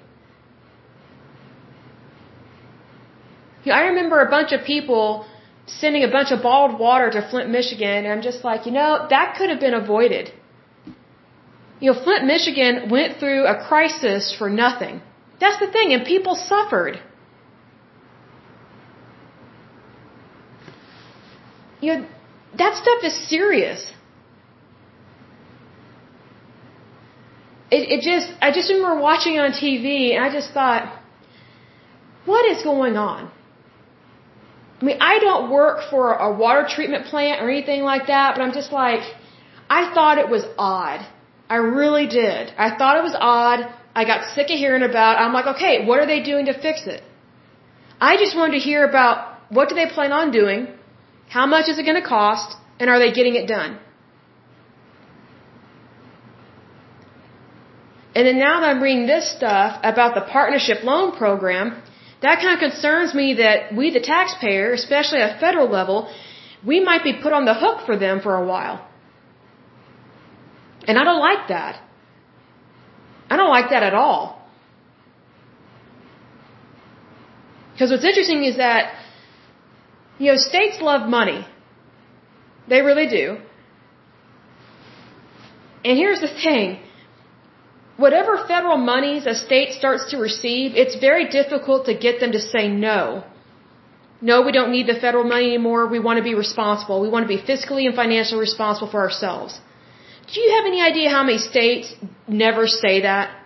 I 3.67 3.85
remember 3.87 4.21
a 4.21 4.31
bunch 4.31 4.53
of 4.53 4.65
people 4.65 5.27
sending 5.67 6.05
a 6.05 6.09
bunch 6.09 6.31
of 6.31 6.43
bottled 6.43 6.79
water 6.79 7.11
to 7.11 7.29
Flint, 7.31 7.49
Michigan, 7.51 8.05
and 8.05 8.09
I'm 8.09 8.23
just 8.23 8.45
like, 8.45 8.67
you 8.67 8.73
know, 8.73 9.07
that 9.09 9.37
could 9.37 9.49
have 9.49 9.61
been 9.61 9.73
avoided. 9.75 10.33
You 11.85 11.93
know, 11.93 12.03
Flint, 12.03 12.25
Michigan 12.25 12.89
went 12.89 13.19
through 13.21 13.45
a 13.45 13.57
crisis 13.69 14.35
for 14.39 14.49
nothing. 14.49 15.03
That's 15.39 15.59
the 15.63 15.67
thing, 15.71 15.93
and 15.93 16.03
people 16.07 16.35
suffered. 16.35 16.99
You 21.83 21.89
know, 21.93 22.07
that 22.57 22.75
stuff 22.83 23.05
is 23.05 23.13
serious. 23.29 23.87
It, 27.71 27.83
it 27.95 28.01
just, 28.01 28.33
I 28.41 28.51
just 28.51 28.71
remember 28.71 28.99
watching 28.99 29.39
on 29.39 29.51
TV, 29.51 30.15
and 30.15 30.25
I 30.25 30.33
just 30.33 30.55
thought, 30.55 30.91
what 32.25 32.51
is 32.51 32.63
going 32.63 32.97
on? 32.97 33.31
I 34.81 34.85
mean, 34.87 34.97
I 35.03 35.19
don't 35.19 35.51
work 35.51 35.91
for 35.91 36.15
a 36.15 36.33
water 36.35 36.65
treatment 36.67 37.05
plant 37.13 37.43
or 37.43 37.51
anything 37.51 37.83
like 37.83 38.07
that, 38.07 38.37
but 38.37 38.43
I'm 38.43 38.55
just 38.55 38.73
like, 38.73 39.03
I 39.69 39.93
thought 39.93 40.17
it 40.17 40.31
was 40.31 40.47
odd. 40.57 41.07
I 41.55 41.59
really 41.81 42.07
did. 42.21 42.53
I 42.67 42.69
thought 42.77 42.95
it 43.01 43.05
was 43.11 43.17
odd. 43.39 43.61
I 44.01 44.03
got 44.13 44.21
sick 44.37 44.49
of 44.55 44.59
hearing 44.63 44.85
about. 44.91 45.13
It. 45.15 45.21
I'm 45.25 45.35
like, 45.39 45.49
okay, 45.55 45.75
what 45.89 46.01
are 46.01 46.09
they 46.13 46.21
doing 46.31 46.47
to 46.51 46.55
fix 46.67 46.77
it? 46.95 47.03
I 48.11 48.13
just 48.23 48.35
wanted 48.39 48.55
to 48.59 48.63
hear 48.69 48.81
about 48.91 49.17
what 49.57 49.69
do 49.71 49.75
they 49.81 49.89
plan 49.97 50.13
on 50.21 50.33
doing, 50.41 50.61
how 51.37 51.47
much 51.55 51.69
is 51.73 51.79
it 51.81 51.85
going 51.89 52.01
to 52.03 52.09
cost, 52.17 52.57
and 52.79 52.91
are 52.93 52.99
they 53.03 53.13
getting 53.19 53.37
it 53.41 53.47
done? 53.57 53.73
And 58.17 58.27
then 58.27 58.39
now 58.49 58.57
that 58.61 58.69
I'm 58.73 58.83
reading 58.87 59.07
this 59.07 59.31
stuff 59.37 59.79
about 59.93 60.17
the 60.19 60.25
partnership 60.37 60.83
loan 60.91 61.13
program, 61.23 61.67
that 62.27 62.41
kind 62.43 62.55
of 62.57 62.61
concerns 62.67 63.15
me 63.21 63.27
that 63.45 63.77
we, 63.79 63.93
the 63.99 64.05
taxpayer, 64.15 64.73
especially 64.73 65.21
at 65.27 65.39
federal 65.47 65.69
level, 65.79 65.99
we 66.73 66.81
might 66.91 67.05
be 67.05 67.15
put 67.25 67.33
on 67.33 67.45
the 67.45 67.57
hook 67.65 67.87
for 67.87 67.97
them 68.05 68.21
for 68.27 68.35
a 68.43 68.45
while. 68.53 68.77
And 70.87 70.99
I 70.99 71.05
don't 71.05 71.21
like 71.21 71.49
that. 71.49 71.81
I 73.31 73.37
don't 73.37 73.51
like 73.51 73.71
that 73.71 73.83
at 73.83 73.95
all. 73.95 74.23
Because 77.73 77.91
what's 77.91 78.05
interesting 78.05 78.45
is 78.45 78.57
that, 78.59 78.95
you 80.19 80.31
know, 80.31 80.37
states 80.37 80.81
love 80.81 81.09
money. 81.09 81.47
They 82.69 82.81
really 82.83 83.09
do. 83.09 83.39
And 85.85 85.99
here's 85.99 86.21
the 86.21 86.29
thing 86.29 86.79
whatever 87.97 88.37
federal 88.49 88.77
monies 88.77 89.27
a 89.27 89.35
state 89.35 89.73
starts 89.73 90.11
to 90.11 90.17
receive, 90.19 90.77
it's 90.83 90.97
very 91.09 91.29
difficult 91.29 91.87
to 91.87 91.95
get 91.95 92.21
them 92.21 92.33
to 92.33 92.41
say 92.41 92.69
no. 92.69 93.25
No, 94.21 94.43
we 94.43 94.53
don't 94.53 94.71
need 94.71 94.87
the 94.87 94.99
federal 95.05 95.25
money 95.25 95.49
anymore. 95.49 95.87
We 95.87 95.99
want 95.99 96.17
to 96.19 96.23
be 96.23 96.35
responsible. 96.35 97.01
We 97.01 97.09
want 97.09 97.29
to 97.29 97.33
be 97.37 97.43
fiscally 97.43 97.87
and 97.87 97.95
financially 97.95 98.41
responsible 98.41 98.91
for 98.91 99.01
ourselves. 99.01 99.61
Do 100.33 100.41
you 100.41 100.51
have 100.57 100.67
any 100.67 100.81
idea 100.81 101.11
how 101.11 101.23
many 101.23 101.39
states 101.39 101.95
never 102.27 102.67
say 102.67 103.03
that? 103.03 103.37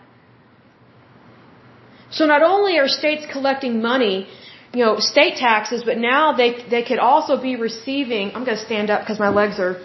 So 2.10 2.24
not 2.26 2.42
only 2.42 2.78
are 2.78 2.88
states 2.88 3.26
collecting 3.30 3.82
money 3.82 4.28
you 4.72 4.84
know, 4.84 4.98
state 4.98 5.36
taxes, 5.36 5.82
but 5.84 5.98
now 5.98 6.32
they 6.32 6.50
they 6.68 6.82
could 6.82 6.98
also 6.98 7.40
be 7.40 7.56
receiving. 7.56 8.32
I'm 8.34 8.44
going 8.44 8.56
to 8.56 8.64
stand 8.64 8.90
up 8.90 9.00
because 9.00 9.18
my 9.18 9.30
legs 9.30 9.58
are 9.58 9.80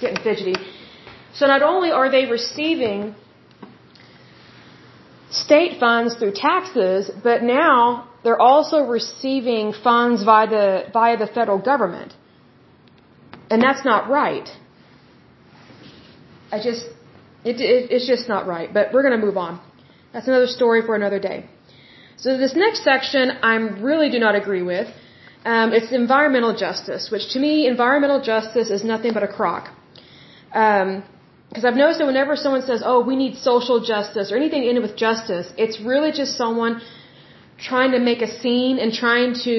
getting 0.00 0.22
fidgety. 0.22 0.56
So 1.34 1.46
not 1.46 1.62
only 1.62 1.90
are 1.90 2.10
they 2.10 2.26
receiving 2.26 3.14
state 5.30 5.80
funds 5.80 6.16
through 6.16 6.32
taxes, 6.32 7.10
but 7.22 7.42
now 7.42 8.08
they're 8.22 8.40
also 8.40 8.84
receiving 8.84 9.72
funds 9.72 10.22
via 10.22 10.46
the 10.48 10.84
via 10.92 11.16
the 11.16 11.26
federal 11.26 11.58
government, 11.58 12.14
and 13.50 13.62
that's 13.62 13.84
not 13.84 14.10
right. 14.10 14.48
I 16.56 16.58
just 16.70 16.84
it, 17.50 17.56
it 17.72 17.90
it's 17.94 18.08
just 18.12 18.28
not 18.34 18.42
right. 18.54 18.68
But 18.76 18.92
we're 18.92 19.06
going 19.06 19.18
to 19.20 19.24
move 19.26 19.38
on. 19.46 19.60
That's 20.12 20.28
another 20.32 20.50
story 20.58 20.80
for 20.88 20.94
another 21.00 21.20
day. 21.30 21.38
So 22.22 22.38
this 22.44 22.54
next 22.64 22.82
section, 22.90 23.24
I 23.50 23.54
really 23.88 24.08
do 24.14 24.18
not 24.26 24.34
agree 24.42 24.64
with. 24.72 24.88
Um, 25.54 25.72
it's 25.78 25.90
environmental 25.92 26.54
justice, 26.64 27.10
which 27.14 27.24
to 27.34 27.38
me, 27.46 27.52
environmental 27.74 28.20
justice 28.32 28.70
is 28.76 28.82
nothing 28.92 29.12
but 29.16 29.22
a 29.28 29.30
crock. 29.38 29.64
Because 30.48 31.64
um, 31.64 31.68
I've 31.68 31.80
noticed 31.82 31.98
that 32.00 32.08
whenever 32.12 32.34
someone 32.44 32.62
says, 32.70 32.82
"Oh, 32.92 33.00
we 33.10 33.16
need 33.24 33.36
social 33.50 33.78
justice" 33.92 34.32
or 34.32 34.36
anything 34.42 34.64
in 34.70 34.76
it 34.78 34.82
with 34.86 34.96
justice, 35.06 35.52
it's 35.64 35.78
really 35.92 36.12
just 36.20 36.36
someone 36.44 36.80
trying 37.68 37.92
to 37.96 38.00
make 38.10 38.22
a 38.28 38.30
scene 38.40 38.78
and 38.78 38.92
trying 39.04 39.34
to 39.44 39.58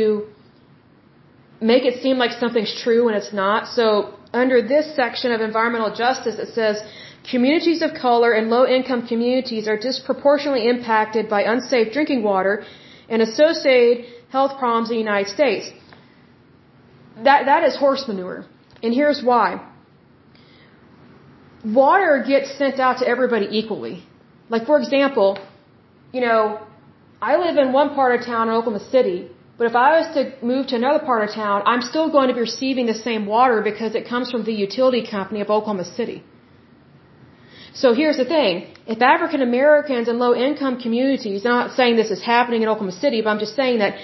make 1.71 1.83
it 1.89 2.01
seem 2.03 2.17
like 2.23 2.31
something's 2.43 2.73
true 2.83 3.05
when 3.05 3.15
it's 3.21 3.33
not. 3.43 3.67
So 3.77 4.16
under 4.33 4.61
this 4.61 4.95
section 4.95 5.31
of 5.31 5.41
environmental 5.41 5.93
justice, 5.93 6.35
it 6.39 6.53
says 6.53 6.81
Communities 7.29 7.81
of 7.81 7.93
color 7.93 8.31
and 8.31 8.49
low 8.49 8.65
income 8.65 9.05
communities 9.05 9.67
are 9.67 9.77
disproportionately 9.77 10.67
impacted 10.67 11.27
by 11.27 11.41
unsafe 11.43 11.91
drinking 11.91 12.23
water 12.23 12.63
and 13.09 13.21
associated 13.21 14.05
health 14.29 14.57
problems 14.57 14.89
in 14.89 14.95
the 14.95 14.99
United 14.99 15.29
States. 15.29 15.71
That, 17.23 17.45
that 17.47 17.63
is 17.63 17.75
horse 17.75 18.07
manure. 18.07 18.45
And 18.81 18.93
here's 18.93 19.21
why. 19.21 19.47
Water 21.65 22.23
gets 22.25 22.57
sent 22.57 22.79
out 22.79 22.99
to 22.99 23.07
everybody 23.07 23.47
equally. 23.51 24.05
Like, 24.49 24.65
for 24.65 24.77
example, 24.79 25.37
you 26.13 26.21
know, 26.21 26.61
I 27.21 27.35
live 27.37 27.57
in 27.57 27.73
one 27.73 27.93
part 27.95 28.17
of 28.17 28.25
town 28.25 28.47
in 28.47 28.53
Oklahoma 28.53 28.85
City, 28.89 29.29
but 29.57 29.65
if 29.71 29.75
I 29.75 29.89
was 29.97 30.07
to 30.15 30.21
move 30.45 30.67
to 30.67 30.75
another 30.75 31.03
part 31.09 31.27
of 31.27 31.35
town, 31.35 31.63
I'm 31.65 31.81
still 31.81 32.09
going 32.15 32.27
to 32.29 32.35
be 32.39 32.41
receiving 32.41 32.85
the 32.85 32.99
same 33.07 33.25
water 33.25 33.61
because 33.61 33.95
it 33.95 34.07
comes 34.07 34.29
from 34.31 34.43
the 34.49 34.53
utility 34.53 35.03
company 35.15 35.41
of 35.41 35.49
Oklahoma 35.49 35.85
City. 35.99 36.23
So 37.81 37.93
here's 37.93 38.17
the 38.17 38.25
thing. 38.25 38.53
If 38.93 39.01
African 39.01 39.41
Americans 39.41 40.07
and 40.07 40.19
low 40.19 40.33
income 40.35 40.79
communities, 40.79 41.45
I'm 41.45 41.51
not 41.63 41.71
saying 41.79 41.95
this 41.95 42.11
is 42.17 42.23
happening 42.23 42.63
in 42.63 42.69
Oklahoma 42.69 42.97
City, 43.05 43.21
but 43.21 43.29
I'm 43.31 43.39
just 43.39 43.55
saying 43.55 43.79
that 43.79 43.95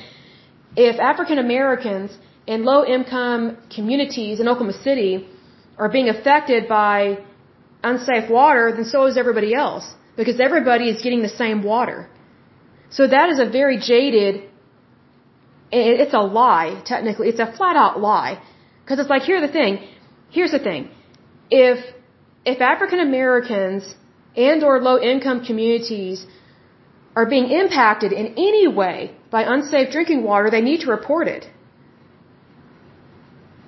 if 0.76 1.00
African 1.00 1.40
Americans 1.40 2.18
and 2.48 2.66
low 2.66 2.86
income 2.86 3.58
communities 3.76 4.40
in 4.40 4.48
Oklahoma 4.48 4.78
City 4.90 5.28
are 5.78 5.90
being 5.90 6.10
affected 6.10 6.68
by 6.68 7.20
unsafe 7.84 8.30
water, 8.30 8.72
then 8.76 8.86
so 8.86 9.06
is 9.06 9.18
everybody 9.18 9.54
else. 9.54 9.86
Because 10.16 10.40
everybody 10.40 10.90
is 10.90 11.02
getting 11.02 11.22
the 11.22 11.36
same 11.44 11.64
water. 11.64 12.10
So 12.90 13.08
that 13.08 13.30
is 13.30 13.40
a 13.40 13.50
very 13.50 13.78
jaded, 13.80 14.50
it's 15.74 16.14
a 16.14 16.22
lie, 16.22 16.82
technically. 16.86 17.30
It's 17.30 17.40
a 17.40 17.52
flat 17.58 17.76
out 17.76 18.00
lie. 18.00 18.42
Because 18.84 19.00
it's 19.00 19.10
like, 19.10 19.24
here's 19.24 19.42
the 19.42 19.54
thing. 19.60 19.80
Here's 20.30 20.52
the 20.52 20.60
thing. 20.60 20.90
If 21.50 21.80
if 22.46 22.62
African 22.62 23.00
Americans 23.00 23.96
and 24.36 24.64
or 24.64 24.80
low 24.82 25.00
income 25.00 25.44
communities 25.46 26.26
are 27.16 27.26
being 27.26 27.50
impacted 27.62 28.12
in 28.12 28.28
any 28.48 28.68
way 28.68 29.16
by 29.32 29.44
unsafe 29.44 29.92
drinking 29.92 30.24
water, 30.24 30.50
they 30.50 30.62
need 30.62 30.82
to 30.82 30.90
report 30.92 31.28
it. 31.28 31.48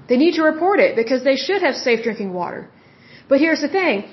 They 0.10 0.18
need 0.18 0.36
to 0.36 0.44
report 0.44 0.80
it 0.80 0.96
because 0.96 1.24
they 1.24 1.36
should 1.36 1.62
have 1.62 1.76
safe 1.76 2.04
drinking 2.04 2.34
water. 2.34 2.70
But 3.30 3.40
here's 3.40 3.62
the 3.62 3.70
thing. 3.70 4.06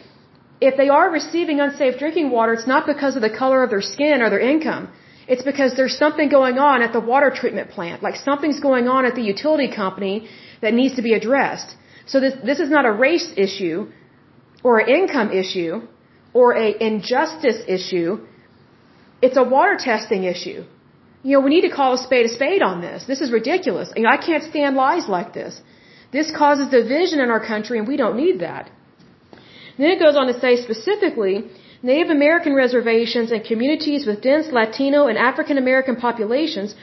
If 0.61 0.77
they 0.77 0.89
are 0.89 1.11
receiving 1.11 1.61
unsafe 1.61 1.99
drinking 1.99 2.31
water, 2.31 2.53
it's 2.55 2.67
not 2.67 2.87
because 2.87 3.17
of 3.17 3.23
the 3.23 3.35
color 3.43 3.63
of 3.63 3.71
their 3.71 3.83
skin 3.83 4.23
or 4.23 4.31
their 4.31 4.41
income. 4.41 4.89
It's 5.29 5.43
because 5.43 5.77
there's 5.77 5.97
something 5.97 6.29
going 6.29 6.59
on 6.59 6.83
at 6.83 6.93
the 6.93 7.01
water 7.01 7.31
treatment 7.31 7.71
plant, 7.71 8.03
like 8.03 8.17
something's 8.17 8.61
going 8.61 8.89
on 8.89 9.05
at 9.05 9.15
the 9.15 9.23
utility 9.23 9.71
company 9.75 10.29
that 10.61 10.75
needs 10.75 10.97
to 10.97 11.03
be 11.03 11.15
addressed. 11.15 11.77
So 12.07 12.21
this, 12.21 12.35
this 12.45 12.59
is 12.59 12.71
not 12.71 12.85
a 12.85 12.93
race 12.93 13.29
issue 13.37 13.89
or 14.65 14.81
an 14.81 14.89
income 14.89 15.31
issue 15.31 15.83
or 16.35 16.57
a 16.57 16.69
injustice 16.85 17.61
issue. 17.69 18.27
It's 19.21 19.37
a 19.37 19.45
water 19.45 19.77
testing 19.79 20.25
issue. 20.25 20.65
You 21.23 21.33
know, 21.35 21.41
we 21.41 21.51
need 21.51 21.69
to 21.69 21.75
call 21.75 21.95
a 21.95 21.99
spade 21.99 22.27
a 22.27 22.29
spade 22.29 22.63
on 22.63 22.81
this. 22.81 23.05
This 23.05 23.21
is 23.21 23.31
ridiculous. 23.31 23.93
You 23.95 24.03
know, 24.03 24.11
I 24.11 24.17
can't 24.17 24.43
stand 24.43 24.75
lies 24.75 25.09
like 25.09 25.33
this. 25.33 25.61
This 26.11 26.31
causes 26.37 26.69
division 26.69 27.21
in 27.21 27.31
our 27.31 27.45
country 27.45 27.79
and 27.79 27.87
we 27.87 27.97
don't 27.97 28.17
need 28.17 28.41
that. 28.41 28.71
Then 29.79 29.91
it 29.91 30.01
goes 30.01 30.17
on 30.17 30.27
to 30.27 30.39
say 30.39 30.57
specifically, 30.57 31.35
Native 31.83 32.11
American 32.11 32.55
reservations 32.55 33.33
and 33.33 33.45
communities 33.45 34.07
with 34.07 34.23
dense 34.23 34.49
Latino 34.53 35.07
and 35.09 35.19
African 35.19 35.59
American 35.59 35.97
populations 35.97 36.75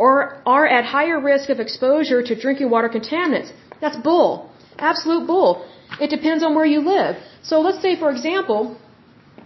are, 0.00 0.42
are 0.46 0.66
at 0.66 0.84
higher 0.84 1.20
risk 1.20 1.48
of 1.48 1.60
exposure 1.60 2.22
to 2.22 2.34
drinking 2.34 2.70
water 2.70 2.88
contaminants. 2.88 3.52
That's 3.80 3.96
bull. 3.96 4.50
Absolute 4.78 5.26
bull. 5.26 5.64
It 6.00 6.10
depends 6.10 6.42
on 6.42 6.54
where 6.54 6.66
you 6.66 6.80
live. 6.80 7.16
So 7.42 7.60
let's 7.60 7.80
say, 7.80 7.96
for 7.96 8.10
example, 8.10 8.76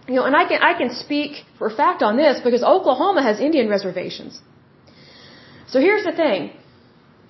you 0.08 0.14
know, 0.14 0.24
and 0.24 0.34
I 0.34 0.44
can 0.46 0.62
I 0.62 0.72
can 0.80 0.90
speak 0.94 1.44
for 1.58 1.70
fact 1.70 2.02
on 2.02 2.16
this 2.16 2.40
because 2.40 2.62
Oklahoma 2.62 3.22
has 3.22 3.38
Indian 3.38 3.68
reservations. 3.68 4.40
So 5.68 5.80
here's 5.80 6.04
the 6.04 6.12
thing. 6.12 6.50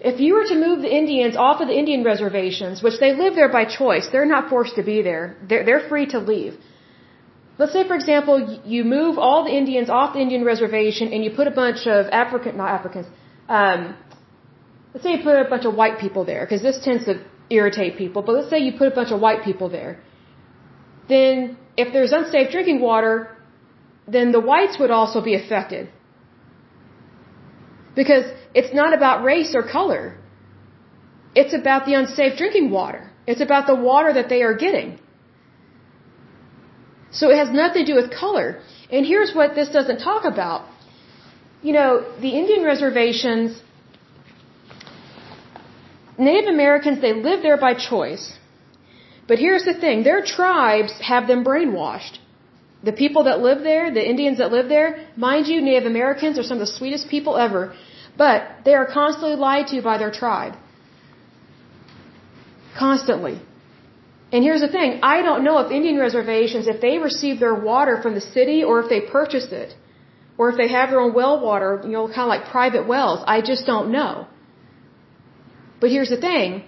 If 0.01 0.21
you 0.21 0.35
were 0.35 0.45
to 0.45 0.57
move 0.67 0.83
the 0.83 0.95
Indians 1.03 1.37
off 1.37 1.61
of 1.61 1.69
the 1.69 1.79
Indian 1.79 2.03
reservations, 2.03 2.83
which 2.83 2.99
they 2.99 3.13
live 3.15 3.35
there 3.35 3.53
by 3.59 3.65
choice, 3.65 4.09
they're 4.11 4.33
not 4.37 4.49
forced 4.49 4.75
to 4.77 4.83
be 4.83 5.03
there. 5.03 5.37
They're, 5.49 5.65
they're 5.65 5.89
free 5.89 6.07
to 6.07 6.19
leave. 6.19 6.55
Let's 7.63 7.75
say, 7.79 7.83
for 7.91 7.97
example, 8.03 8.37
you 8.75 8.83
move 8.83 9.19
all 9.25 9.41
the 9.49 9.55
Indians 9.57 9.89
off 9.97 10.15
the 10.15 10.23
Indian 10.27 10.45
reservation 10.53 11.13
and 11.13 11.23
you 11.27 11.31
put 11.41 11.47
a 11.51 11.57
bunch 11.59 11.83
of 11.97 12.07
African, 12.23 12.57
not 12.61 12.71
Africans, 12.79 13.07
um, 13.59 13.81
let's 14.93 15.05
say 15.05 15.13
you 15.17 15.23
put 15.29 15.37
a 15.41 15.49
bunch 15.53 15.67
of 15.71 15.77
white 15.81 15.97
people 16.05 16.25
there, 16.31 16.43
because 16.45 16.63
this 16.69 16.79
tends 16.87 17.05
to 17.11 17.15
irritate 17.59 17.93
people, 17.97 18.21
but 18.27 18.33
let's 18.37 18.51
say 18.53 18.59
you 18.69 18.73
put 18.81 18.89
a 18.93 18.97
bunch 19.01 19.13
of 19.17 19.21
white 19.27 19.45
people 19.45 19.69
there. 19.69 19.93
Then, 21.13 21.57
if 21.77 21.93
there's 21.93 22.13
unsafe 22.21 22.51
drinking 22.51 22.81
water, 22.81 23.13
then 24.09 24.33
the 24.33 24.43
whites 24.51 24.77
would 24.81 24.91
also 24.99 25.21
be 25.31 25.35
affected. 25.43 25.89
Because 28.01 28.25
it's 28.61 28.75
not 28.81 28.93
about 28.99 29.23
race 29.23 29.55
or 29.55 29.63
color. 29.79 30.05
It's 31.37 31.55
about 31.63 31.87
the 31.87 31.95
unsafe 31.95 32.37
drinking 32.43 32.71
water. 32.71 33.03
It's 33.25 33.45
about 33.49 33.69
the 33.73 33.79
water 33.91 34.13
that 34.19 34.29
they 34.29 34.43
are 34.43 34.57
getting. 34.67 34.99
So 37.13 37.31
it 37.31 37.37
has 37.37 37.51
nothing 37.51 37.85
to 37.85 37.93
do 37.93 37.97
with 38.01 38.11
color. 38.11 38.61
And 38.91 39.07
here's 39.07 39.35
what 39.35 39.55
this 39.55 39.69
doesn't 39.69 39.99
talk 39.99 40.25
about. 40.25 40.67
You 41.63 41.73
know, 41.73 41.91
the 42.21 42.31
Indian 42.31 42.65
reservations 42.65 43.63
Native 46.19 46.49
Americans, 46.49 47.01
they 47.01 47.13
live 47.13 47.43
there 47.43 47.57
by 47.57 47.75
choice. 47.75 48.25
But 49.27 49.39
here's 49.39 49.65
the 49.65 49.75
thing 49.75 50.03
their 50.03 50.23
tribes 50.23 50.93
have 51.01 51.27
them 51.27 51.45
brainwashed. 51.45 52.19
The 52.83 52.93
people 52.93 53.25
that 53.25 53.41
live 53.41 53.63
there, 53.63 53.93
the 53.93 54.07
Indians 54.13 54.39
that 54.39 54.51
live 54.51 54.69
there, 54.69 55.07
mind 55.17 55.47
you, 55.47 55.61
Native 55.63 55.87
Americans 55.87 56.39
are 56.39 56.43
some 56.43 56.59
of 56.59 56.67
the 56.67 56.73
sweetest 56.79 57.09
people 57.09 57.37
ever, 57.37 57.75
but 58.19 58.43
they 58.65 58.75
are 58.75 58.87
constantly 58.87 59.37
lied 59.37 59.69
to 59.69 59.81
by 59.83 59.99
their 59.99 60.11
tribe. 60.11 60.55
Constantly. 62.77 63.41
And 64.33 64.43
here's 64.43 64.63
the 64.67 64.73
thing 64.77 65.01
I 65.03 65.23
don't 65.27 65.45
know 65.45 65.59
if 65.59 65.71
Indian 65.71 65.99
reservations, 65.99 66.67
if 66.67 66.81
they 66.81 66.99
receive 66.99 67.39
their 67.39 67.55
water 67.55 68.01
from 68.03 68.15
the 68.15 68.27
city 68.37 68.59
or 68.65 68.81
if 68.83 68.89
they 68.89 69.01
purchase 69.19 69.49
it, 69.63 69.75
or 70.39 70.51
if 70.51 70.57
they 70.57 70.69
have 70.69 70.91
their 70.91 71.01
own 71.01 71.15
well 71.21 71.41
water, 71.49 71.71
you 71.85 71.95
know, 71.97 72.07
kind 72.09 72.27
of 72.29 72.33
like 72.35 72.45
private 72.51 72.87
wells. 72.93 73.21
I 73.27 73.41
just 73.51 73.67
don't 73.67 73.93
know. 73.93 74.27
But 75.81 75.91
here's 75.91 76.13
the 76.17 76.23
thing. 76.29 76.65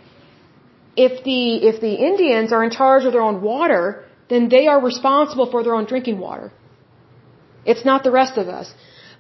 If 0.97 1.25
the, 1.25 1.43
if 1.71 1.81
the 1.81 1.95
Indians 2.11 2.53
are 2.53 2.63
in 2.63 2.71
charge 2.71 3.05
of 3.05 3.13
their 3.15 3.23
own 3.23 3.41
water, 3.43 4.05
then 4.29 4.49
they 4.49 4.67
are 4.67 4.81
responsible 4.81 5.51
for 5.51 5.63
their 5.65 5.75
own 5.75 5.87
drinking 5.87 6.19
water. 6.19 6.53
It's 7.65 7.85
not 7.85 8.05
the 8.05 8.11
rest 8.11 8.37
of 8.37 8.49
us. 8.49 8.73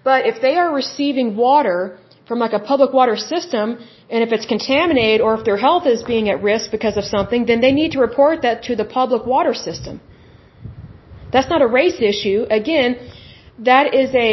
But 0.05 0.27
if 0.27 0.41
they 0.43 0.57
are 0.57 0.73
receiving 0.75 1.37
water 1.37 1.99
from 2.27 2.39
like 2.39 2.55
a 2.55 2.59
public 2.59 2.93
water 2.93 3.17
system, 3.17 3.79
and 4.11 4.23
if 4.27 4.33
it's 4.33 4.47
contaminated 4.47 5.21
or 5.21 5.35
if 5.39 5.45
their 5.45 5.57
health 5.57 5.87
is 5.87 6.03
being 6.03 6.29
at 6.29 6.43
risk 6.43 6.71
because 6.71 6.97
of 6.97 7.05
something, 7.05 7.47
then 7.47 7.61
they 7.61 7.73
need 7.73 7.93
to 7.93 8.01
report 8.01 8.43
that 8.43 8.63
to 8.65 8.77
the 8.77 8.85
public 8.85 9.27
water 9.27 9.55
system. 9.55 10.01
That's 11.33 11.51
not 11.51 11.63
a 11.63 11.67
race 11.67 12.01
issue. 12.01 12.47
Again, 12.49 12.97
that 13.59 13.95
is 13.95 14.15
a, 14.15 14.31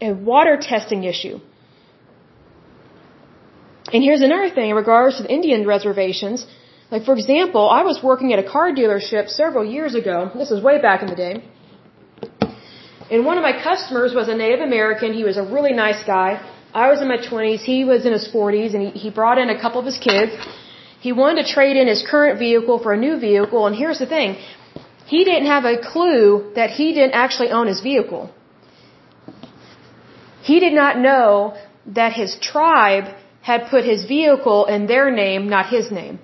a 0.00 0.12
water 0.12 0.56
testing 0.60 1.04
issue. 1.04 1.38
And 3.92 4.02
here's 4.02 4.22
another 4.22 4.50
thing 4.50 4.70
in 4.70 4.76
regards 4.76 5.18
to 5.18 5.22
the 5.24 5.32
Indian 5.32 5.66
reservations. 5.66 6.46
Like, 6.90 7.04
for 7.04 7.14
example, 7.14 7.68
I 7.70 7.82
was 7.82 8.02
working 8.02 8.32
at 8.32 8.38
a 8.38 8.48
car 8.54 8.72
dealership 8.72 9.28
several 9.28 9.64
years 9.64 9.94
ago. 9.94 10.30
This 10.34 10.50
was 10.50 10.62
way 10.62 10.80
back 10.80 11.02
in 11.02 11.08
the 11.08 11.18
day. 11.26 11.34
And 13.10 13.24
one 13.26 13.36
of 13.36 13.42
my 13.42 13.62
customers 13.62 14.14
was 14.14 14.28
a 14.28 14.36
Native 14.36 14.60
American. 14.60 15.12
He 15.12 15.24
was 15.24 15.36
a 15.36 15.42
really 15.42 15.72
nice 15.72 16.02
guy. 16.04 16.30
I 16.82 16.90
was 16.90 17.00
in 17.00 17.08
my 17.08 17.18
20s. 17.18 17.60
He 17.60 17.84
was 17.84 18.04
in 18.04 18.12
his 18.12 18.26
40s, 18.28 18.74
and 18.74 18.82
he, 18.86 18.90
he 19.04 19.10
brought 19.10 19.38
in 19.38 19.48
a 19.48 19.58
couple 19.60 19.80
of 19.80 19.86
his 19.86 19.98
kids. 19.98 20.32
He 21.00 21.12
wanted 21.12 21.46
to 21.46 21.52
trade 21.56 21.76
in 21.76 21.86
his 21.86 22.02
current 22.12 22.38
vehicle 22.38 22.78
for 22.84 22.92
a 22.92 22.96
new 23.06 23.16
vehicle, 23.18 23.66
and 23.66 23.76
here's 23.76 24.00
the 24.04 24.06
thing. 24.06 24.36
He 25.06 25.24
didn't 25.24 25.46
have 25.46 25.64
a 25.64 25.76
clue 25.92 26.52
that 26.56 26.70
he 26.70 26.86
didn't 26.94 27.12
actually 27.24 27.50
own 27.50 27.66
his 27.68 27.80
vehicle. 27.80 28.30
He 30.42 30.58
did 30.60 30.72
not 30.72 30.98
know 30.98 31.56
that 31.98 32.12
his 32.12 32.36
tribe 32.40 33.04
had 33.42 33.66
put 33.70 33.84
his 33.84 34.04
vehicle 34.06 34.66
in 34.66 34.86
their 34.86 35.10
name, 35.10 35.48
not 35.48 35.66
his 35.68 35.90
name. 35.90 36.18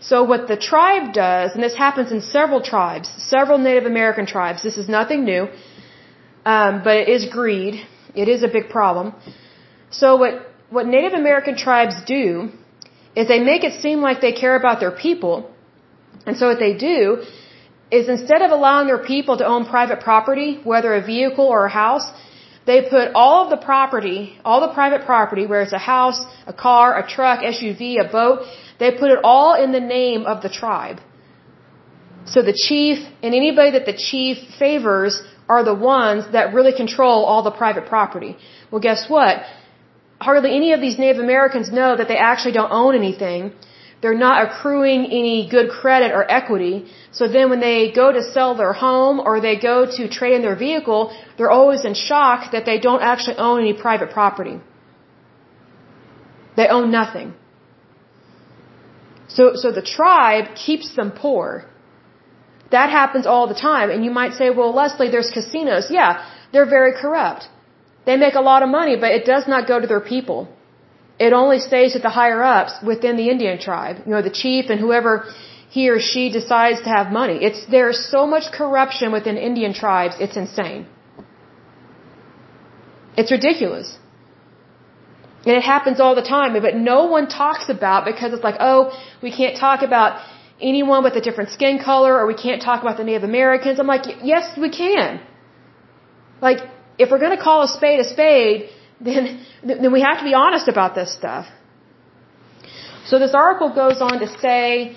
So 0.00 0.24
what 0.24 0.48
the 0.48 0.56
tribe 0.56 1.12
does, 1.12 1.54
and 1.54 1.62
this 1.62 1.76
happens 1.76 2.10
in 2.10 2.22
several 2.22 2.60
tribes, 2.60 3.08
several 3.34 3.58
Native 3.58 3.84
American 3.84 4.26
tribes, 4.26 4.62
this 4.62 4.78
is 4.78 4.88
nothing 4.88 5.24
new, 5.24 5.42
um, 6.44 6.82
but 6.82 6.96
it 6.96 7.08
is 7.08 7.26
greed. 7.26 7.74
It 8.14 8.28
is 8.28 8.42
a 8.42 8.48
big 8.48 8.68
problem. 8.68 9.14
So 9.92 10.16
what, 10.16 10.34
what 10.70 10.86
Native 10.86 11.12
American 11.12 11.56
tribes 11.56 11.96
do 12.04 12.50
is 13.14 13.28
they 13.28 13.40
make 13.40 13.62
it 13.62 13.80
seem 13.80 14.00
like 14.00 14.20
they 14.20 14.32
care 14.32 14.56
about 14.56 14.80
their 14.80 14.90
people. 14.90 15.50
And 16.26 16.36
so 16.36 16.48
what 16.48 16.58
they 16.58 16.74
do 16.74 17.22
is 17.90 18.08
instead 18.08 18.40
of 18.40 18.50
allowing 18.50 18.86
their 18.86 19.04
people 19.12 19.36
to 19.36 19.46
own 19.46 19.66
private 19.66 20.00
property, 20.00 20.60
whether 20.64 20.94
a 20.94 21.04
vehicle 21.04 21.44
or 21.44 21.66
a 21.66 21.74
house, 21.84 22.06
they 22.64 22.80
put 22.88 23.12
all 23.14 23.44
of 23.44 23.50
the 23.50 23.62
property, 23.70 24.38
all 24.44 24.60
the 24.66 24.72
private 24.72 25.04
property, 25.04 25.46
where 25.46 25.62
it's 25.62 25.72
a 25.72 25.84
house, 25.94 26.20
a 26.46 26.52
car, 26.52 26.98
a 26.98 27.06
truck, 27.06 27.40
SUV, 27.40 28.00
a 28.00 28.08
boat, 28.10 28.46
they 28.78 28.92
put 28.92 29.10
it 29.10 29.18
all 29.22 29.54
in 29.62 29.72
the 29.72 29.80
name 29.80 30.24
of 30.24 30.42
the 30.42 30.48
tribe. 30.48 31.00
So 32.24 32.40
the 32.40 32.56
chief 32.66 32.98
and 33.22 33.34
anybody 33.34 33.72
that 33.72 33.84
the 33.84 33.96
chief 34.08 34.38
favors 34.58 35.20
are 35.48 35.64
the 35.64 35.74
ones 35.74 36.24
that 36.32 36.54
really 36.54 36.72
control 36.72 37.24
all 37.24 37.42
the 37.42 37.50
private 37.50 37.86
property. 37.86 38.36
Well, 38.70 38.80
guess 38.80 39.10
what? 39.10 39.42
Hardly 40.28 40.50
any 40.60 40.70
of 40.76 40.80
these 40.80 40.98
Native 41.04 41.22
Americans 41.28 41.70
know 41.80 41.90
that 41.96 42.08
they 42.08 42.20
actually 42.30 42.54
don't 42.58 42.72
own 42.82 42.94
anything. 43.02 43.52
They're 44.02 44.22
not 44.28 44.38
accruing 44.46 45.00
any 45.20 45.36
good 45.54 45.68
credit 45.80 46.10
or 46.18 46.22
equity. 46.38 46.74
So 47.18 47.28
then 47.36 47.50
when 47.50 47.60
they 47.60 47.92
go 48.00 48.06
to 48.18 48.22
sell 48.34 48.52
their 48.62 48.74
home 48.86 49.20
or 49.26 49.40
they 49.40 49.56
go 49.70 49.76
to 49.96 50.08
trade 50.18 50.34
in 50.38 50.42
their 50.42 50.56
vehicle, 50.56 51.02
they're 51.36 51.54
always 51.60 51.84
in 51.84 51.94
shock 51.94 52.50
that 52.54 52.64
they 52.70 52.78
don't 52.88 53.02
actually 53.10 53.36
own 53.48 53.60
any 53.60 53.74
private 53.86 54.10
property. 54.18 54.56
They 56.56 56.66
own 56.76 56.90
nothing. 56.90 57.28
So, 59.36 59.44
so 59.54 59.70
the 59.80 59.86
tribe 59.96 60.54
keeps 60.66 60.94
them 60.96 61.10
poor. 61.24 61.46
That 62.70 62.90
happens 62.90 63.26
all 63.26 63.46
the 63.46 63.60
time. 63.70 63.88
And 63.90 64.04
you 64.04 64.10
might 64.10 64.34
say, 64.40 64.50
well, 64.50 64.72
Lesley, 64.74 65.10
there's 65.10 65.30
casinos. 65.30 65.86
Yeah, 65.90 66.26
they're 66.52 66.72
very 66.78 66.92
corrupt. 67.00 67.48
They 68.06 68.16
make 68.16 68.34
a 68.34 68.44
lot 68.50 68.62
of 68.62 68.68
money, 68.68 68.96
but 68.96 69.10
it 69.18 69.24
does 69.24 69.46
not 69.46 69.68
go 69.68 69.80
to 69.80 69.86
their 69.86 70.04
people. 70.14 70.48
It 71.18 71.32
only 71.32 71.58
stays 71.60 71.94
at 71.96 72.02
the 72.02 72.14
higher 72.20 72.42
ups 72.42 72.72
within 72.90 73.16
the 73.16 73.28
Indian 73.34 73.58
tribe. 73.58 73.96
You 74.06 74.12
know, 74.14 74.22
the 74.22 74.36
chief 74.42 74.70
and 74.70 74.80
whoever 74.80 75.12
he 75.76 75.88
or 75.88 75.98
she 76.00 76.22
decides 76.30 76.80
to 76.86 76.90
have 76.96 77.12
money. 77.20 77.36
It's, 77.48 77.60
there's 77.74 78.00
so 78.14 78.26
much 78.26 78.46
corruption 78.60 79.12
within 79.12 79.36
Indian 79.50 79.72
tribes, 79.72 80.16
it's 80.24 80.36
insane. 80.36 80.86
It's 83.16 83.30
ridiculous. 83.30 83.98
And 85.46 85.56
it 85.60 85.64
happens 85.74 85.98
all 85.98 86.14
the 86.14 86.28
time, 86.36 86.52
but 86.66 86.76
no 86.76 86.98
one 87.16 87.26
talks 87.28 87.68
about 87.68 88.04
because 88.04 88.32
it's 88.34 88.44
like, 88.48 88.58
oh, 88.60 88.80
we 89.22 89.30
can't 89.38 89.56
talk 89.56 89.82
about 89.82 90.20
anyone 90.60 91.02
with 91.02 91.14
a 91.14 91.20
different 91.20 91.50
skin 91.50 91.78
color 91.78 92.12
or 92.18 92.26
we 92.26 92.38
can't 92.46 92.62
talk 92.62 92.82
about 92.82 92.96
the 92.96 93.04
Native 93.04 93.24
Americans. 93.24 93.80
I'm 93.80 93.86
like, 93.86 94.04
yes, 94.22 94.56
we 94.56 94.70
can. 94.70 95.20
Like, 96.40 96.60
if 97.02 97.10
we're 97.10 97.24
going 97.26 97.36
to 97.36 97.44
call 97.48 97.62
a 97.68 97.70
spade 97.78 98.00
a 98.00 98.08
spade, 98.16 98.70
then, 99.08 99.22
then 99.64 99.92
we 99.92 100.00
have 100.08 100.18
to 100.22 100.26
be 100.32 100.34
honest 100.34 100.68
about 100.68 100.94
this 100.94 101.12
stuff. 101.20 101.46
So 103.10 103.18
this 103.18 103.34
article 103.34 103.70
goes 103.82 104.00
on 104.00 104.20
to 104.24 104.28
say 104.44 104.96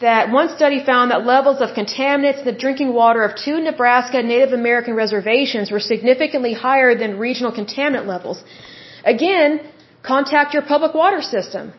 that 0.00 0.30
one 0.38 0.48
study 0.58 0.78
found 0.84 1.10
that 1.12 1.24
levels 1.34 1.60
of 1.64 1.68
contaminants 1.80 2.40
in 2.42 2.46
the 2.52 2.58
drinking 2.64 2.92
water 2.92 3.22
of 3.28 3.36
two 3.44 3.56
Nebraska 3.60 4.22
Native 4.22 4.52
American 4.60 4.94
reservations 4.94 5.70
were 5.70 5.84
significantly 5.92 6.54
higher 6.54 6.92
than 7.02 7.18
regional 7.18 7.52
contaminant 7.52 8.06
levels. 8.14 8.42
Again, 9.04 9.60
contact 10.02 10.54
your 10.54 10.64
public 10.74 10.94
water 10.94 11.22
system. 11.22 11.72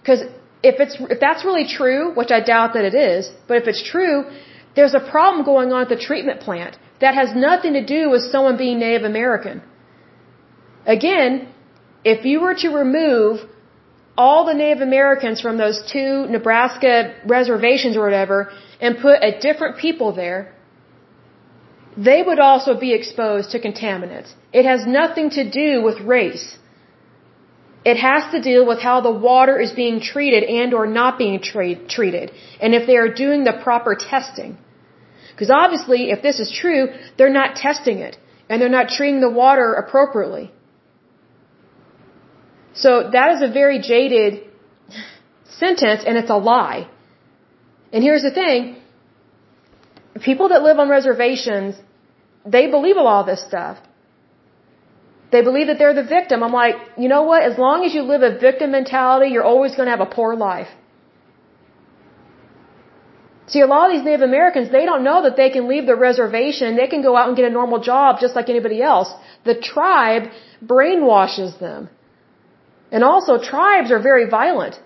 Because 0.00 0.22
if 0.62 0.76
it's, 0.84 0.96
if 1.14 1.20
that's 1.20 1.44
really 1.44 1.66
true, 1.78 2.14
which 2.14 2.30
I 2.30 2.40
doubt 2.40 2.72
that 2.74 2.84
it 2.84 2.94
is, 2.94 3.30
but 3.48 3.58
if 3.58 3.66
it's 3.66 3.82
true, 3.82 4.16
there's 4.76 4.94
a 4.94 5.00
problem 5.00 5.44
going 5.44 5.72
on 5.72 5.82
at 5.82 5.88
the 5.88 6.02
treatment 6.08 6.40
plant 6.40 6.78
that 7.00 7.14
has 7.14 7.34
nothing 7.34 7.74
to 7.74 7.84
do 7.84 8.10
with 8.10 8.22
someone 8.32 8.56
being 8.56 8.78
Native 8.78 9.04
American. 9.04 9.62
Again, 10.86 11.48
if 12.04 12.24
you 12.24 12.40
were 12.40 12.54
to 12.54 12.68
remove 12.82 13.40
all 14.16 14.44
the 14.44 14.54
Native 14.54 14.82
Americans 14.82 15.40
from 15.40 15.56
those 15.58 15.80
two 15.92 16.26
Nebraska 16.36 17.14
reservations 17.24 17.96
or 17.96 18.04
whatever 18.04 18.50
and 18.80 18.98
put 18.98 19.22
a 19.22 19.38
different 19.46 19.78
people 19.78 20.12
there, 20.12 20.54
they 21.96 22.22
would 22.22 22.38
also 22.38 22.78
be 22.78 22.92
exposed 22.94 23.50
to 23.52 23.60
contaminants. 23.60 24.32
It 24.52 24.64
has 24.64 24.86
nothing 24.86 25.30
to 25.38 25.48
do 25.50 25.82
with 25.82 26.00
race. 26.00 26.46
It 27.84 27.96
has 27.96 28.30
to 28.32 28.40
deal 28.40 28.64
with 28.66 28.80
how 28.80 29.00
the 29.00 29.10
water 29.10 29.58
is 29.66 29.72
being 29.72 30.00
treated 30.00 30.42
and 30.44 30.74
or 30.74 30.86
not 30.86 31.18
being 31.18 31.40
treated 31.40 32.32
and 32.60 32.74
if 32.74 32.86
they 32.86 32.96
are 32.96 33.12
doing 33.24 33.44
the 33.44 33.56
proper 33.66 33.94
testing. 33.94 34.58
Because 35.38 35.50
obviously, 35.64 36.10
if 36.10 36.20
this 36.20 36.40
is 36.40 36.50
true, 36.50 36.88
they're 37.16 37.36
not 37.40 37.54
testing 37.54 37.98
it 38.00 38.14
and 38.48 38.60
they're 38.60 38.76
not 38.80 38.88
treating 38.88 39.20
the 39.20 39.30
water 39.30 39.72
appropriately. 39.82 40.50
So 42.74 43.10
that 43.16 43.28
is 43.34 43.42
a 43.48 43.50
very 43.60 43.78
jaded 43.90 44.32
sentence 45.62 46.02
and 46.04 46.18
it's 46.18 46.32
a 46.38 46.40
lie. 46.52 46.88
And 47.92 48.02
here's 48.02 48.24
the 48.28 48.32
thing. 48.32 48.58
People 50.30 50.48
that 50.48 50.64
live 50.64 50.80
on 50.80 50.88
reservations, 50.88 51.76
they 52.44 52.66
believe 52.66 52.96
all 52.96 53.22
this 53.22 53.42
stuff. 53.50 53.78
They 55.30 55.42
believe 55.42 55.68
that 55.68 55.78
they're 55.78 55.98
the 56.02 56.08
victim. 56.18 56.42
I'm 56.42 56.56
like, 56.64 56.76
you 56.96 57.08
know 57.14 57.22
what? 57.30 57.44
As 57.44 57.56
long 57.58 57.84
as 57.84 57.94
you 57.94 58.02
live 58.02 58.22
a 58.22 58.36
victim 58.38 58.72
mentality, 58.72 59.30
you're 59.30 59.50
always 59.54 59.76
going 59.76 59.86
to 59.86 59.94
have 59.96 60.00
a 60.00 60.12
poor 60.18 60.34
life. 60.34 60.72
See, 63.52 63.60
a 63.60 63.66
lot 63.66 63.84
of 63.86 63.92
these 63.96 64.04
Native 64.04 64.26
Americans, 64.32 64.70
they 64.70 64.84
don't 64.84 65.04
know 65.08 65.22
that 65.22 65.36
they 65.36 65.50
can 65.50 65.68
leave 65.68 65.86
their 65.86 65.96
reservation. 65.96 66.76
They 66.76 66.88
can 66.94 67.02
go 67.02 67.16
out 67.16 67.28
and 67.28 67.36
get 67.36 67.46
a 67.50 67.54
normal 67.60 67.80
job 67.80 68.20
just 68.20 68.34
like 68.36 68.50
anybody 68.50 68.82
else. 68.82 69.10
The 69.44 69.54
tribe 69.54 70.24
brainwashes 70.72 71.58
them. 71.58 71.88
And 72.92 73.02
also, 73.04 73.38
tribes 73.38 73.90
are 73.90 74.02
very 74.10 74.28
violent. 74.28 74.78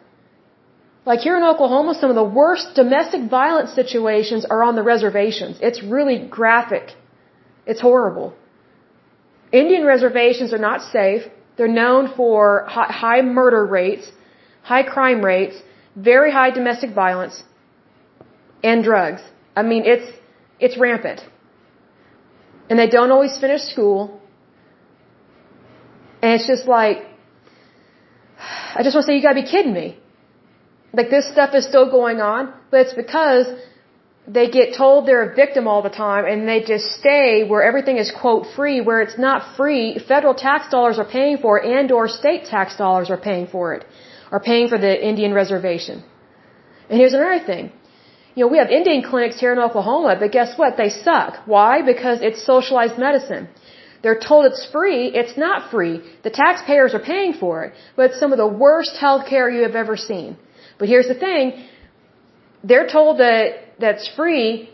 Like 1.04 1.20
here 1.20 1.36
in 1.36 1.42
Oklahoma, 1.42 1.94
some 1.94 2.10
of 2.10 2.16
the 2.22 2.30
worst 2.40 2.74
domestic 2.76 3.28
violence 3.28 3.72
situations 3.72 4.44
are 4.44 4.62
on 4.62 4.76
the 4.76 4.84
reservations. 4.84 5.58
It's 5.60 5.82
really 5.82 6.18
graphic. 6.38 6.94
It's 7.66 7.80
horrible. 7.80 8.34
Indian 9.50 9.84
reservations 9.84 10.52
are 10.52 10.64
not 10.70 10.82
safe. 10.82 11.22
They're 11.56 11.76
known 11.82 12.12
for 12.16 12.64
high 12.68 13.22
murder 13.22 13.64
rates, 13.66 14.10
high 14.62 14.84
crime 14.84 15.24
rates, 15.24 15.56
very 15.96 16.30
high 16.30 16.50
domestic 16.50 16.90
violence 16.94 17.42
and 18.62 18.84
drugs. 18.84 19.22
I 19.56 19.62
mean, 19.62 19.84
it's, 19.84 20.10
it's 20.58 20.78
rampant. 20.78 21.20
And 22.68 22.78
they 22.78 22.88
don't 22.88 23.10
always 23.10 23.36
finish 23.38 23.62
school. 23.62 24.20
And 26.22 26.32
it's 26.34 26.46
just 26.46 26.66
like, 26.66 26.98
I 28.76 28.82
just 28.82 28.94
want 28.94 29.04
to 29.04 29.08
say, 29.08 29.16
you 29.16 29.22
gotta 29.22 29.42
be 29.42 29.48
kidding 29.48 29.74
me. 29.74 29.98
Like 30.94 31.10
this 31.10 31.30
stuff 31.32 31.54
is 31.54 31.66
still 31.66 31.90
going 31.90 32.20
on, 32.20 32.52
but 32.70 32.80
it's 32.80 32.94
because 32.94 33.46
they 34.26 34.48
get 34.50 34.76
told 34.76 35.06
they're 35.06 35.32
a 35.32 35.34
victim 35.34 35.66
all 35.66 35.82
the 35.82 35.94
time 36.04 36.24
and 36.26 36.46
they 36.46 36.60
just 36.62 36.86
stay 37.00 37.44
where 37.44 37.62
everything 37.62 37.96
is 37.96 38.12
quote 38.22 38.46
free, 38.54 38.80
where 38.80 39.00
it's 39.00 39.18
not 39.18 39.56
free. 39.56 39.98
Federal 39.98 40.34
tax 40.34 40.70
dollars 40.70 40.98
are 40.98 41.10
paying 41.18 41.38
for 41.38 41.58
it 41.58 41.64
and 41.78 41.90
or 41.90 42.08
state 42.08 42.44
tax 42.44 42.76
dollars 42.76 43.10
are 43.10 43.16
paying 43.16 43.46
for 43.46 43.74
it, 43.74 43.84
are 44.30 44.40
paying 44.40 44.68
for 44.68 44.78
the 44.78 45.08
Indian 45.10 45.32
reservation. 45.32 46.04
And 46.88 46.98
here's 47.00 47.14
another 47.14 47.44
thing. 47.44 47.72
You 48.34 48.44
know, 48.44 48.50
we 48.52 48.58
have 48.58 48.70
Indian 48.70 49.02
clinics 49.02 49.38
here 49.38 49.52
in 49.52 49.58
Oklahoma, 49.58 50.16
but 50.18 50.32
guess 50.32 50.56
what? 50.56 50.76
They 50.76 50.88
suck. 50.88 51.46
Why? 51.46 51.82
Because 51.82 52.22
it's 52.22 52.44
socialized 52.44 52.98
medicine. 52.98 53.48
They're 54.02 54.18
told 54.18 54.46
it's 54.46 54.64
free. 54.72 55.08
It's 55.08 55.36
not 55.36 55.70
free. 55.70 56.00
The 56.24 56.30
taxpayers 56.30 56.94
are 56.94 57.04
paying 57.14 57.34
for 57.34 57.64
it, 57.64 57.74
but 57.94 58.10
it's 58.10 58.18
some 58.18 58.32
of 58.32 58.38
the 58.38 58.46
worst 58.46 58.96
health 58.96 59.26
care 59.26 59.48
you 59.50 59.62
have 59.62 59.76
ever 59.76 59.96
seen. 59.96 60.36
But 60.78 60.88
here's 60.88 61.08
the 61.08 61.14
thing. 61.14 61.64
They're 62.64 62.88
told 62.88 63.18
that 63.18 63.44
that's 63.78 64.08
free, 64.16 64.70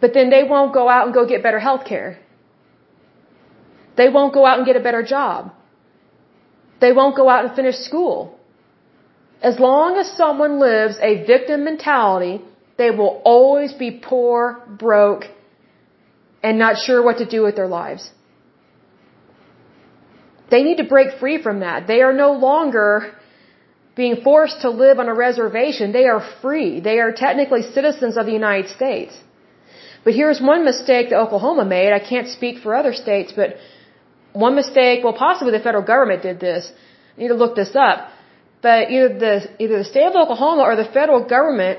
but 0.00 0.14
then 0.14 0.30
they 0.30 0.44
won't 0.44 0.72
go 0.72 0.88
out 0.88 1.06
and 1.06 1.14
go 1.14 1.26
get 1.26 1.42
better 1.42 1.58
health 1.58 1.84
care. 1.84 2.18
They 3.96 4.08
won't 4.08 4.32
go 4.32 4.46
out 4.46 4.58
and 4.58 4.66
get 4.66 4.76
a 4.76 4.80
better 4.80 5.02
job. 5.02 5.52
They 6.80 6.92
won't 6.92 7.16
go 7.16 7.28
out 7.28 7.44
and 7.44 7.54
finish 7.54 7.76
school. 7.76 8.39
As 9.42 9.58
long 9.58 9.96
as 9.96 10.10
someone 10.22 10.58
lives 10.58 10.96
a 11.00 11.24
victim 11.24 11.64
mentality, 11.64 12.42
they 12.76 12.90
will 12.90 13.20
always 13.24 13.72
be 13.72 13.90
poor, 13.90 14.62
broke, 14.68 15.24
and 16.42 16.58
not 16.58 16.78
sure 16.78 17.02
what 17.02 17.18
to 17.18 17.26
do 17.26 17.42
with 17.42 17.56
their 17.56 17.66
lives. 17.66 18.10
They 20.50 20.62
need 20.62 20.78
to 20.82 20.88
break 20.94 21.18
free 21.18 21.40
from 21.46 21.60
that. 21.60 21.86
They 21.86 22.02
are 22.02 22.12
no 22.12 22.32
longer 22.32 23.12
being 23.94 24.16
forced 24.28 24.62
to 24.62 24.70
live 24.70 24.98
on 24.98 25.08
a 25.08 25.14
reservation. 25.14 25.92
They 25.92 26.06
are 26.06 26.22
free. 26.42 26.80
They 26.80 26.98
are 27.04 27.12
technically 27.12 27.62
citizens 27.62 28.16
of 28.16 28.26
the 28.26 28.32
United 28.32 28.68
States. 28.78 29.14
But 30.04 30.14
here's 30.14 30.40
one 30.40 30.64
mistake 30.64 31.10
that 31.10 31.18
Oklahoma 31.24 31.64
made. 31.64 31.92
I 31.92 32.02
can't 32.12 32.28
speak 32.28 32.58
for 32.62 32.74
other 32.74 32.94
states, 32.94 33.32
but 33.40 33.56
one 34.32 34.54
mistake, 34.54 35.04
well, 35.04 35.12
possibly 35.12 35.52
the 35.52 35.64
federal 35.68 35.84
government 35.84 36.22
did 36.22 36.40
this. 36.40 36.72
I 37.14 37.20
need 37.20 37.28
to 37.28 37.34
look 37.34 37.54
this 37.54 37.74
up. 37.76 38.08
But 38.62 38.90
either 38.90 39.08
the, 39.24 39.34
either 39.62 39.78
the 39.78 39.88
state 39.92 40.06
of 40.06 40.16
Oklahoma 40.16 40.62
or 40.62 40.76
the 40.76 40.84
federal 40.84 41.24
government 41.36 41.78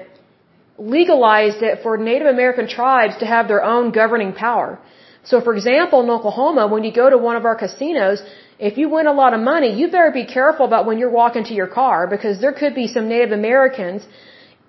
legalized 0.78 1.62
it 1.62 1.84
for 1.84 1.98
Native 1.98 2.28
American 2.28 2.68
tribes 2.68 3.18
to 3.18 3.26
have 3.26 3.48
their 3.48 3.64
own 3.64 3.92
governing 3.92 4.34
power. 4.34 4.80
So 5.24 5.40
for 5.42 5.54
example, 5.56 6.02
in 6.02 6.10
Oklahoma, 6.10 6.68
when 6.68 6.84
you 6.84 6.92
go 6.92 7.10
to 7.10 7.18
one 7.18 7.36
of 7.36 7.46
our 7.46 7.56
casinos, 7.56 8.24
if 8.58 8.78
you 8.78 8.90
win 8.90 9.06
a 9.08 9.14
lot 9.14 9.34
of 9.34 9.40
money, 9.40 9.70
you 9.80 9.90
better 9.90 10.12
be 10.12 10.26
careful 10.26 10.66
about 10.66 10.86
when 10.88 10.98
you're 10.98 11.16
walking 11.22 11.44
to 11.46 11.54
your 11.54 11.68
car 11.68 12.08
because 12.08 12.42
there 12.42 12.54
could 12.54 12.74
be 12.74 12.88
some 12.88 13.08
Native 13.08 13.32
Americans 13.32 14.02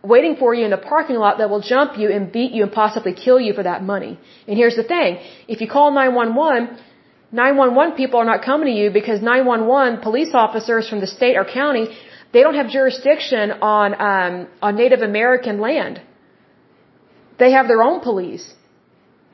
waiting 0.02 0.36
for 0.36 0.52
you 0.52 0.64
in 0.64 0.70
the 0.70 0.82
parking 0.92 1.16
lot 1.16 1.38
that 1.38 1.48
will 1.48 1.60
jump 1.60 1.96
you 1.96 2.10
and 2.10 2.32
beat 2.32 2.52
you 2.52 2.62
and 2.64 2.72
possibly 2.72 3.14
kill 3.14 3.40
you 3.40 3.52
for 3.54 3.62
that 3.62 3.82
money. 3.82 4.18
And 4.46 4.56
here's 4.56 4.76
the 4.76 4.82
thing. 4.82 5.18
If 5.48 5.60
you 5.60 5.68
call 5.68 5.92
911, 5.92 6.78
911 7.32 7.96
people 7.96 8.20
are 8.20 8.30
not 8.32 8.42
coming 8.44 8.66
to 8.68 8.76
you 8.80 8.90
because 8.90 9.22
911 9.22 10.00
police 10.00 10.32
officers 10.34 10.88
from 10.88 11.00
the 11.00 11.06
state 11.06 11.36
or 11.36 11.44
county, 11.44 11.84
they 12.32 12.42
don't 12.42 12.54
have 12.54 12.70
jurisdiction 12.70 13.52
on, 13.62 13.94
um, 14.10 14.48
on 14.60 14.76
Native 14.76 15.00
American 15.00 15.60
land. 15.60 16.00
They 17.38 17.52
have 17.52 17.68
their 17.68 17.82
own 17.82 18.00
police. 18.00 18.46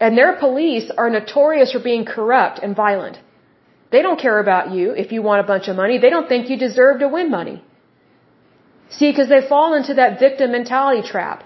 And 0.01 0.17
their 0.17 0.33
police 0.37 0.91
are 0.97 1.11
notorious 1.11 1.73
for 1.73 1.81
being 1.81 2.05
corrupt 2.05 2.61
and 2.61 2.77
violent. 2.77 3.19
They 3.91 4.03
don't 4.03 4.21
care 4.21 4.39
about 4.39 4.71
you 4.71 4.93
if 4.93 5.11
you 5.13 5.23
want 5.23 5.41
a 5.45 5.49
bunch 5.53 5.67
of 5.67 5.75
money. 5.77 5.99
They 5.99 6.11
don't 6.11 6.29
think 6.29 6.51
you 6.51 6.57
deserve 6.57 7.01
to 7.01 7.09
win 7.09 7.31
money. 7.31 7.63
See, 8.91 9.11
because 9.11 9.29
they 9.29 9.43
fall 9.47 9.75
into 9.75 9.95
that 9.95 10.19
victim 10.21 10.53
mentality 10.53 11.03
trap. 11.07 11.45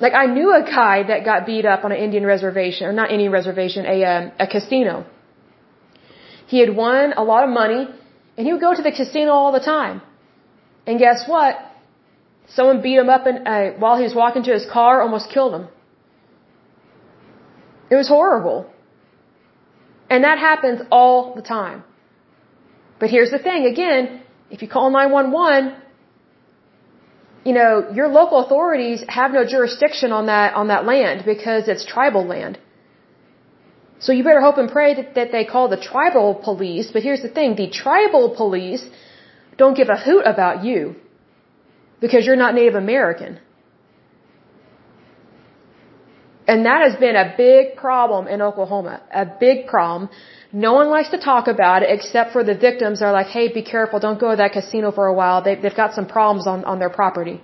Like 0.00 0.14
I 0.14 0.26
knew 0.26 0.52
a 0.52 0.62
guy 0.62 1.02
that 1.10 1.24
got 1.24 1.46
beat 1.46 1.66
up 1.66 1.84
on 1.84 1.92
an 1.92 1.98
Indian 1.98 2.24
reservation, 2.26 2.86
or 2.86 2.92
not 2.92 3.10
Indian 3.10 3.30
reservation, 3.30 3.86
a 3.86 4.04
um, 4.04 4.32
a 4.40 4.46
casino. 4.46 5.06
He 6.54 6.60
had 6.64 6.72
won 6.76 7.14
a 7.22 7.24
lot 7.32 7.42
of 7.46 7.50
money, 7.62 7.82
and 8.36 8.46
he 8.46 8.50
would 8.52 8.64
go 8.68 8.72
to 8.80 8.82
the 8.88 8.92
casino 8.98 9.30
all 9.38 9.52
the 9.58 9.64
time. 9.76 9.96
And 10.86 11.00
guess 11.04 11.20
what? 11.32 11.52
Someone 12.56 12.80
beat 12.84 12.98
him 13.02 13.10
up 13.14 13.26
and 13.30 13.38
uh, 13.52 13.70
while 13.82 13.96
he 14.00 14.04
was 14.08 14.14
walking 14.22 14.44
to 14.48 14.52
his 14.58 14.66
car, 14.76 14.92
almost 15.06 15.26
killed 15.34 15.52
him. 15.58 15.64
It 17.92 17.96
was 18.02 18.08
horrible. 18.16 18.58
And 20.08 20.22
that 20.28 20.38
happens 20.38 20.80
all 20.98 21.34
the 21.38 21.42
time. 21.42 21.82
But 23.00 23.10
here's 23.14 23.32
the 23.36 23.42
thing 23.48 23.66
again, 23.74 24.22
if 24.54 24.62
you 24.62 24.68
call 24.76 24.90
911, 24.90 25.74
you 27.48 27.54
know, 27.58 27.72
your 27.98 28.08
local 28.20 28.38
authorities 28.44 29.02
have 29.08 29.32
no 29.38 29.44
jurisdiction 29.54 30.12
on 30.12 30.26
that, 30.26 30.54
on 30.54 30.68
that 30.68 30.84
land 30.92 31.24
because 31.32 31.66
it's 31.66 31.84
tribal 31.84 32.24
land. 32.34 32.60
So 34.04 34.12
you 34.16 34.22
better 34.28 34.44
hope 34.46 34.58
and 34.62 34.70
pray 34.78 34.90
that, 34.98 35.14
that 35.18 35.32
they 35.34 35.44
call 35.52 35.66
the 35.74 35.82
tribal 35.90 36.28
police. 36.48 36.86
But 36.94 37.02
here's 37.08 37.22
the 37.26 37.32
thing, 37.38 37.56
the 37.64 37.70
tribal 37.82 38.24
police 38.42 38.84
don't 39.62 39.76
give 39.80 39.90
a 39.96 39.98
hoot 40.06 40.24
about 40.34 40.56
you 40.66 40.80
because 42.04 42.26
you're 42.26 42.42
not 42.44 42.54
Native 42.60 42.76
American. 42.86 43.32
And 46.46 46.66
that 46.66 46.80
has 46.86 46.96
been 47.04 47.16
a 47.16 47.28
big 47.38 47.76
problem 47.76 48.26
in 48.34 48.42
Oklahoma. 48.48 48.94
A 49.24 49.26
big 49.46 49.66
problem. 49.66 50.10
No 50.52 50.74
one 50.80 50.88
likes 50.96 51.10
to 51.16 51.20
talk 51.30 51.48
about 51.54 51.78
it 51.84 51.88
except 51.96 52.32
for 52.34 52.44
the 52.50 52.56
victims 52.66 53.00
are 53.00 53.12
like, 53.12 53.28
hey, 53.36 53.46
be 53.60 53.62
careful, 53.62 54.00
don't 54.06 54.20
go 54.24 54.30
to 54.32 54.36
that 54.42 54.52
casino 54.52 54.92
for 54.98 55.06
a 55.06 55.14
while. 55.20 55.42
They, 55.46 55.54
they've 55.54 55.80
got 55.84 55.94
some 55.94 56.06
problems 56.06 56.46
on, 56.46 56.64
on 56.72 56.78
their 56.78 56.94
property. 57.00 57.40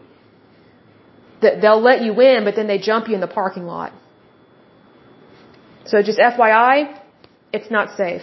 That 1.41 1.62
they'll 1.62 1.85
let 1.91 2.03
you 2.03 2.12
in, 2.20 2.45
but 2.45 2.55
then 2.55 2.66
they 2.66 2.78
jump 2.91 3.09
you 3.09 3.15
in 3.15 3.23
the 3.27 3.35
parking 3.41 3.65
lot. 3.65 3.95
So 5.86 6.02
just 6.02 6.19
FYI, 6.19 6.98
it's 7.52 7.70
not 7.70 7.97
safe. 7.97 8.23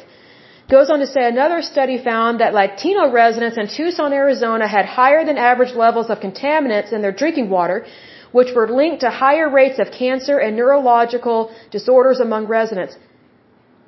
Goes 0.69 0.89
on 0.89 0.99
to 0.99 1.07
say 1.07 1.25
another 1.27 1.61
study 1.61 1.97
found 1.97 2.41
that 2.41 2.53
Latino 2.53 3.09
residents 3.11 3.57
in 3.57 3.67
Tucson, 3.69 4.11
Arizona 4.11 4.67
had 4.67 4.85
higher 4.85 5.23
than 5.25 5.37
average 5.37 5.73
levels 5.73 6.09
of 6.09 6.19
contaminants 6.19 6.91
in 6.91 7.01
their 7.01 7.13
drinking 7.13 7.49
water 7.49 7.85
which 8.31 8.53
were 8.53 8.67
linked 8.81 9.01
to 9.01 9.09
higher 9.09 9.49
rates 9.49 9.79
of 9.79 9.91
cancer 9.91 10.37
and 10.37 10.55
neurological 10.55 11.39
disorders 11.71 12.19
among 12.19 12.47
residents. 12.47 12.95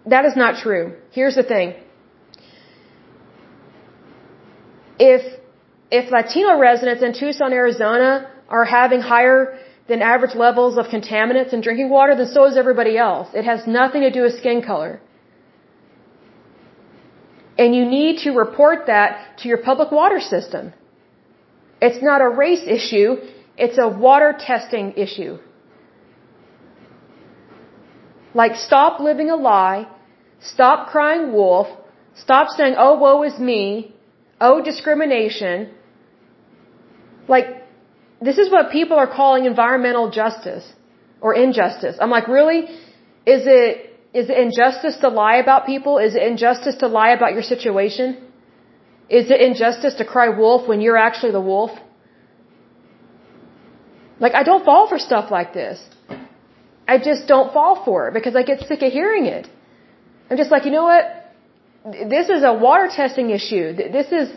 That 0.06 0.26
is 0.26 0.36
not 0.36 0.62
true. 0.64 0.96
Here's 1.12 1.36
the 1.36 1.44
thing. 1.44 1.76
If, 4.98 5.22
if 5.92 6.12
Latino 6.12 6.58
residents 6.60 7.04
in 7.04 7.14
Tucson, 7.14 7.54
Arizona 7.54 8.30
are 8.50 8.66
having 8.66 9.02
higher 9.02 9.60
than 9.90 10.02
average 10.14 10.36
levels 10.36 10.78
of 10.78 10.86
contaminants 10.96 11.52
in 11.52 11.62
drinking 11.62 11.90
water, 11.90 12.16
then 12.16 12.28
so 12.28 12.46
is 12.46 12.58
everybody 12.64 12.98
else. 12.98 13.28
It 13.34 13.46
has 13.52 13.68
nothing 13.68 14.02
to 14.08 14.12
do 14.12 14.22
with 14.22 14.36
skin 14.38 14.62
color. 14.62 15.02
And 17.58 17.76
you 17.76 17.86
need 17.86 18.20
to 18.26 18.32
report 18.32 18.86
that 18.88 19.38
to 19.40 19.50
your 19.50 19.58
public 19.58 19.92
water 19.92 20.22
system. 20.22 20.74
It's 21.82 22.02
not 22.10 22.22
a 22.22 22.30
race 22.30 22.66
issue. 22.78 23.18
It's 23.58 23.78
a 23.78 23.90
water 23.90 24.32
testing 24.48 24.94
issue. 25.06 25.40
Like 28.34 28.56
stop 28.56 29.00
living 29.00 29.30
a 29.32 29.36
lie, 29.36 29.88
stop 30.40 30.90
crying 30.90 31.34
wolf, 31.34 31.68
stop 32.16 32.50
saying, 32.56 32.76
oh, 32.78 32.98
woe 32.98 33.24
is 33.24 33.40
me, 33.40 33.96
oh, 34.40 34.62
discrimination. 34.64 35.72
Like, 37.28 37.48
this 38.22 38.38
is 38.38 38.52
what 38.52 38.72
people 38.72 38.98
are 38.98 39.08
calling 39.08 39.46
environmental 39.46 40.10
justice 40.10 40.66
or 41.22 41.34
injustice. 41.34 41.98
I'm 42.02 42.10
like, 42.10 42.28
really? 42.28 42.62
Is 43.26 43.44
it, 43.58 43.98
is 44.14 44.30
it 44.30 44.38
injustice 44.38 44.98
to 44.98 45.10
lie 45.10 45.38
about 45.38 45.66
people? 45.66 45.98
Is 45.98 46.16
it 46.16 46.24
injustice 46.24 46.76
to 46.78 46.88
lie 46.88 47.12
about 47.12 47.34
your 47.34 47.44
situation? 47.44 48.18
Is 49.10 49.32
it 49.32 49.42
injustice 49.42 49.96
to 49.96 50.06
cry 50.06 50.30
wolf 50.30 50.68
when 50.68 50.82
you're 50.82 50.98
actually 50.98 51.32
the 51.32 51.42
wolf? 51.42 51.72
Like, 54.20 54.36
I 54.36 54.44
don't 54.44 54.66
fall 54.66 54.88
for 54.88 55.00
stuff 55.00 55.32
like 55.32 55.54
this. 55.54 55.80
I 56.88 56.98
just 56.98 57.28
don't 57.28 57.54
fall 57.54 57.84
for 57.86 58.08
it 58.08 58.14
because 58.14 58.36
I 58.36 58.44
get 58.44 58.68
sick 58.68 58.82
of 58.82 58.92
hearing 58.92 59.26
it. 59.26 59.48
I'm 60.30 60.38
just 60.38 60.52
like, 60.52 60.66
you 60.66 60.72
know 60.72 60.84
what? 60.84 61.06
This 62.16 62.30
is 62.30 62.44
a 62.44 62.54
water 62.54 62.90
testing 62.94 63.30
issue. 63.30 63.74
This 63.74 64.12
is, 64.12 64.30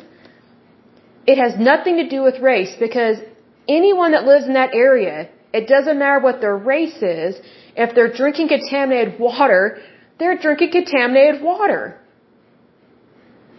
it 1.26 1.38
has 1.38 1.58
nothing 1.58 1.96
to 1.96 2.08
do 2.08 2.22
with 2.22 2.38
race 2.38 2.74
because 2.78 3.18
anyone 3.68 4.12
that 4.12 4.24
lives 4.24 4.46
in 4.46 4.54
that 4.54 4.74
area, 4.74 5.28
it 5.52 5.66
doesn't 5.68 5.98
matter 5.98 6.20
what 6.20 6.40
their 6.40 6.56
race 6.56 7.02
is, 7.02 7.40
if 7.76 7.94
they're 7.94 8.12
drinking 8.12 8.48
contaminated 8.48 9.18
water, 9.18 9.78
they're 10.18 10.38
drinking 10.38 10.72
contaminated 10.72 11.42
water. 11.42 11.98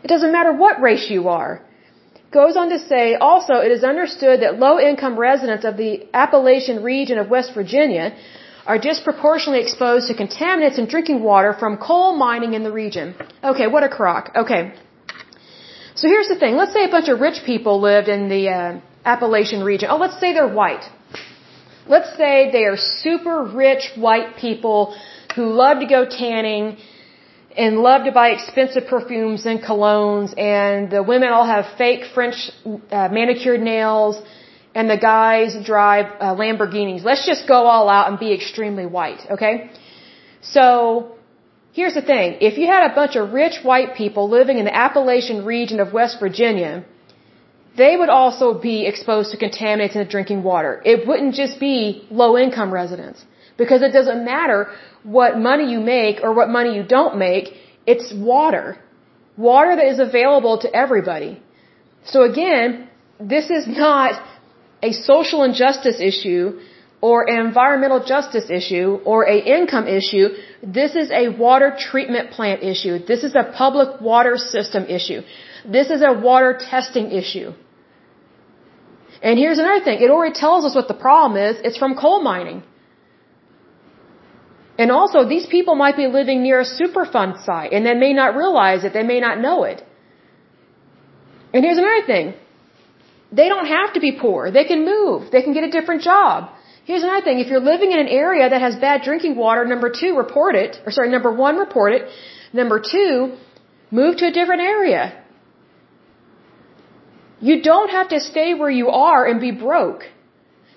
It 0.04 0.08
doesn't 0.08 0.32
matter 0.32 0.54
what 0.54 0.82
race 0.82 1.10
you 1.10 1.30
are 1.30 1.64
goes 2.34 2.58
on 2.62 2.70
to 2.76 2.80
say 2.92 3.16
also 3.16 3.56
it 3.68 3.72
is 3.78 3.84
understood 3.94 4.42
that 4.44 4.60
low 4.66 4.76
income 4.90 5.16
residents 5.18 5.66
of 5.70 5.78
the 5.78 5.92
Appalachian 6.14 6.84
region 6.84 7.18
of 7.20 7.30
West 7.30 7.54
Virginia 7.54 8.06
are 8.66 8.80
disproportionately 8.80 9.62
exposed 9.66 10.08
to 10.08 10.14
contaminants 10.24 10.78
in 10.80 10.86
drinking 10.94 11.22
water 11.22 11.52
from 11.62 11.78
coal 11.78 12.16
mining 12.16 12.54
in 12.54 12.64
the 12.64 12.72
region. 12.72 13.14
Okay, 13.44 13.68
what 13.68 13.84
a 13.84 13.90
crock. 13.90 14.32
Okay. 14.36 14.74
So 15.96 16.08
here's 16.08 16.30
the 16.34 16.40
thing. 16.44 16.56
Let's 16.56 16.74
say 16.74 16.84
a 16.86 16.94
bunch 16.98 17.10
of 17.10 17.20
rich 17.20 17.40
people 17.46 17.80
lived 17.82 18.08
in 18.08 18.30
the 18.30 18.44
uh, 18.50 18.80
Appalachian 19.06 19.64
region. 19.64 19.90
Oh, 19.92 19.98
let's 19.98 20.20
say 20.20 20.34
they're 20.34 20.56
white. 20.64 20.86
Let's 21.88 22.16
say 22.16 22.50
they 22.52 22.66
are 22.66 22.78
super 22.78 23.44
rich 23.44 23.92
white 23.96 24.38
people 24.38 24.96
who 25.36 25.46
love 25.54 25.80
to 25.80 25.86
go 25.86 26.06
tanning 26.06 26.78
and 27.58 27.80
love 27.80 28.06
to 28.06 28.12
buy 28.12 28.30
expensive 28.30 28.88
perfumes 28.88 29.46
and 29.46 29.62
colognes 29.62 30.34
and 30.38 30.90
the 30.90 31.04
women 31.04 31.30
all 31.30 31.46
have 31.46 31.66
fake 31.78 32.06
French 32.14 32.52
uh, 32.66 33.10
manicured 33.12 33.62
nails 33.62 34.22
and 34.74 34.90
the 34.90 34.98
guys 34.98 35.56
drive 35.64 36.06
uh, 36.20 36.36
Lamborghinis. 36.36 37.04
Let's 37.04 37.26
just 37.26 37.48
go 37.48 37.66
all 37.66 37.90
out 37.90 38.08
and 38.10 38.18
be 38.18 38.34
extremely 38.34 38.86
white, 38.86 39.22
okay? 39.30 39.70
So, 40.42 41.16
here's 41.74 41.94
the 41.94 42.02
thing. 42.02 42.38
If 42.42 42.58
you 42.58 42.68
had 42.68 42.92
a 42.92 42.96
bunch 42.96 43.16
of 43.16 43.34
rich 43.34 43.64
white 43.64 43.96
people 43.96 44.30
living 44.30 44.58
in 44.58 44.66
the 44.66 44.76
Appalachian 44.76 45.46
region 45.46 45.80
of 45.80 45.94
West 45.94 46.20
Virginia, 46.20 46.86
they 47.76 47.96
would 47.98 48.10
also 48.10 48.54
be 48.54 48.86
exposed 48.86 49.32
to 49.32 49.38
contaminants 49.38 49.94
in 49.96 50.00
the 50.00 50.12
drinking 50.16 50.44
water. 50.44 50.82
It 50.86 51.08
wouldn't 51.08 51.36
just 51.36 51.60
be 51.60 52.08
low 52.12 52.38
income 52.38 52.72
residents. 52.72 53.26
Because 53.58 53.82
it 53.82 53.94
doesn't 53.94 54.26
matter 54.26 54.72
what 55.04 55.38
money 55.38 55.72
you 55.72 55.80
make 55.80 56.22
or 56.24 56.34
what 56.34 56.50
money 56.50 56.76
you 56.76 56.84
don't 56.84 57.18
make, 57.18 57.54
it's 57.86 58.14
water. 58.14 58.78
Water 59.38 59.76
that 59.76 59.86
is 59.86 60.00
available 60.00 60.58
to 60.60 60.76
everybody. 60.76 61.42
So 62.06 62.24
again, 62.24 62.90
this 63.20 63.50
is 63.50 63.68
not 63.68 64.22
a 64.82 64.92
social 64.92 65.44
injustice 65.44 66.00
issue 66.00 66.60
or 67.02 67.30
an 67.30 67.46
environmental 67.46 68.04
justice 68.04 68.50
issue 68.50 69.00
or 69.06 69.28
a 69.28 69.38
income 69.58 69.88
issue. 69.88 70.30
This 70.80 70.96
is 70.96 71.12
a 71.12 71.30
water 71.30 71.76
treatment 71.78 72.32
plant 72.32 72.64
issue. 72.64 73.00
This 73.12 73.24
is 73.24 73.36
a 73.36 73.44
public 73.44 74.02
water 74.02 74.38
system 74.38 74.86
issue. 74.86 75.22
This 75.66 75.90
is 75.90 76.02
a 76.02 76.14
water 76.14 76.58
testing 76.60 77.12
issue. 77.12 77.54
And 79.28 79.40
here's 79.40 79.58
another 79.58 79.84
thing. 79.86 80.02
It 80.06 80.12
already 80.12 80.36
tells 80.44 80.66
us 80.66 80.76
what 80.76 80.90
the 80.90 81.00
problem 81.06 81.42
is. 81.48 81.56
It's 81.68 81.78
from 81.78 81.96
coal 81.96 82.22
mining. 82.22 82.62
And 84.78 84.92
also, 84.92 85.20
these 85.34 85.46
people 85.46 85.76
might 85.76 85.96
be 85.96 86.08
living 86.08 86.44
near 86.44 86.60
a 86.60 86.66
Superfund 86.66 87.44
site 87.46 87.72
and 87.72 87.86
they 87.86 87.94
may 87.94 88.12
not 88.12 88.36
realize 88.36 88.84
it. 88.84 88.92
They 88.94 89.04
may 89.04 89.20
not 89.20 89.40
know 89.40 89.64
it. 89.64 89.84
And 91.54 91.64
here's 91.64 91.78
another 91.78 92.06
thing. 92.06 92.34
They 93.32 93.48
don't 93.48 93.68
have 93.68 93.94
to 93.94 94.00
be 94.00 94.12
poor. 94.12 94.52
They 94.52 94.66
can 94.66 94.84
move. 94.86 95.32
They 95.32 95.42
can 95.42 95.54
get 95.54 95.64
a 95.64 95.72
different 95.72 96.02
job. 96.02 96.50
Here's 96.86 97.04
another 97.04 97.24
thing. 97.24 97.40
If 97.40 97.48
you're 97.48 97.68
living 97.74 97.92
in 97.94 98.00
an 98.00 98.08
area 98.08 98.50
that 98.50 98.62
has 98.62 98.76
bad 98.76 99.04
drinking 99.04 99.36
water, 99.38 99.66
number 99.66 99.90
two, 99.90 100.18
report 100.18 100.56
it. 100.56 100.82
Or 100.86 100.92
sorry, 100.92 101.10
number 101.10 101.32
one, 101.32 101.58
report 101.58 101.94
it. 101.94 102.10
Number 102.52 102.80
two, 102.80 103.38
move 103.90 104.18
to 104.18 104.28
a 104.28 104.32
different 104.32 104.62
area. 104.62 105.23
You 107.50 107.56
don't 107.62 107.92
have 107.98 108.10
to 108.16 108.20
stay 108.32 108.50
where 108.60 108.74
you 108.82 108.90
are 109.06 109.22
and 109.30 109.40
be 109.48 109.52
broke. 109.52 110.04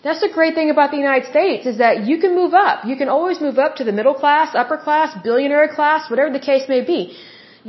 That's 0.06 0.22
the 0.24 0.32
great 0.36 0.55
thing 0.59 0.70
about 0.74 0.90
the 0.94 1.01
United 1.05 1.26
States 1.34 1.64
is 1.70 1.78
that 1.84 1.94
you 2.09 2.16
can 2.22 2.32
move 2.40 2.55
up. 2.55 2.84
You 2.90 2.97
can 3.01 3.09
always 3.16 3.38
move 3.47 3.59
up 3.64 3.76
to 3.80 3.84
the 3.88 3.94
middle 3.98 4.16
class, 4.22 4.55
upper 4.62 4.78
class, 4.86 5.16
billionaire 5.26 5.68
class, 5.78 6.10
whatever 6.10 6.32
the 6.38 6.44
case 6.51 6.64
may 6.74 6.82
be. 6.94 7.01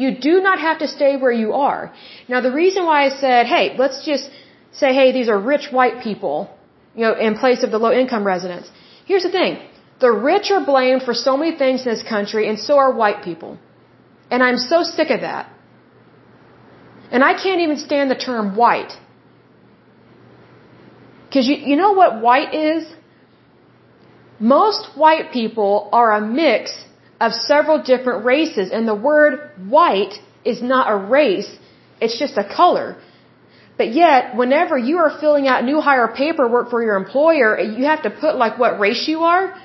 You 0.04 0.10
do 0.30 0.34
not 0.48 0.60
have 0.68 0.80
to 0.84 0.88
stay 0.96 1.12
where 1.24 1.36
you 1.44 1.50
are. 1.68 1.82
Now 2.34 2.42
the 2.48 2.54
reason 2.62 2.86
why 2.90 3.00
I 3.08 3.10
said, 3.24 3.42
hey, 3.56 3.64
let's 3.84 4.00
just 4.12 4.30
say, 4.82 4.90
hey, 5.00 5.08
these 5.18 5.30
are 5.34 5.40
rich 5.56 5.68
white 5.80 5.98
people, 6.08 6.36
you 6.96 7.04
know, 7.06 7.14
in 7.28 7.38
place 7.44 7.64
of 7.64 7.72
the 7.76 7.82
low 7.86 7.94
income 8.02 8.26
residents. 8.34 8.72
Here's 9.06 9.26
the 9.30 9.34
thing. 9.40 9.60
The 10.06 10.12
rich 10.32 10.50
are 10.56 10.64
blamed 10.74 11.04
for 11.10 11.16
so 11.28 11.38
many 11.42 11.54
things 11.64 11.86
in 11.86 11.90
this 11.94 12.06
country 12.16 12.50
and 12.50 12.58
so 12.68 12.78
are 12.86 12.92
white 13.04 13.22
people. 13.30 13.58
And 14.32 14.44
I'm 14.48 14.60
so 14.72 14.82
sick 14.84 15.10
of 15.18 15.22
that. 15.22 15.54
And 17.12 17.24
I 17.24 17.34
can't 17.42 17.62
even 17.62 17.78
stand 17.78 18.12
the 18.12 18.16
term 18.16 18.56
white. 18.56 18.94
Cause 21.32 21.48
you, 21.48 21.56
you 21.56 21.76
know 21.76 21.92
what 21.92 22.22
white 22.22 22.54
is? 22.54 22.88
Most 24.40 24.90
white 24.96 25.32
people 25.32 25.90
are 25.92 26.12
a 26.14 26.22
mix 26.22 26.86
of 27.20 27.34
several 27.34 27.82
different 27.82 28.26
races. 28.26 28.72
And 28.72 28.88
the 28.88 28.96
word 28.96 29.52
white 29.68 30.16
is 30.46 30.62
not 30.62 30.92
a 30.92 30.96
race, 30.96 31.50
it's 32.00 32.18
just 32.18 32.38
a 32.38 32.44
color. 32.44 32.98
But 33.78 33.94
yet, 33.94 34.36
whenever 34.36 34.76
you 34.78 34.98
are 34.98 35.12
filling 35.20 35.48
out 35.48 35.64
new 35.64 35.80
hire 35.82 36.08
paperwork 36.08 36.70
for 36.72 36.82
your 36.82 36.96
employer, 36.96 37.60
you 37.60 37.86
have 37.86 38.04
to 38.04 38.10
put 38.10 38.36
like 38.36 38.58
what 38.58 38.80
race 38.80 39.08
you 39.08 39.20
are. 39.20 39.56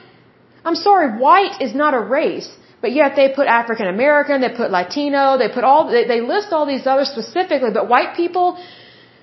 I'm 0.64 0.74
sorry, 0.74 1.19
white 1.19 1.60
is 1.60 1.74
not 1.74 1.94
a 1.94 2.01
race. 2.01 2.51
But 2.82 2.92
yet 2.92 3.14
they 3.18 3.28
put 3.38 3.46
African 3.46 3.86
American, 3.86 4.40
they 4.40 4.52
put 4.62 4.70
Latino, 4.78 5.38
they 5.38 5.48
put 5.56 5.64
all, 5.64 5.90
they, 5.96 6.04
they 6.12 6.20
list 6.20 6.48
all 6.52 6.66
these 6.66 6.86
others 6.92 7.09
specifically, 7.16 7.70
but 7.78 7.88
white 7.88 8.16
people, 8.16 8.46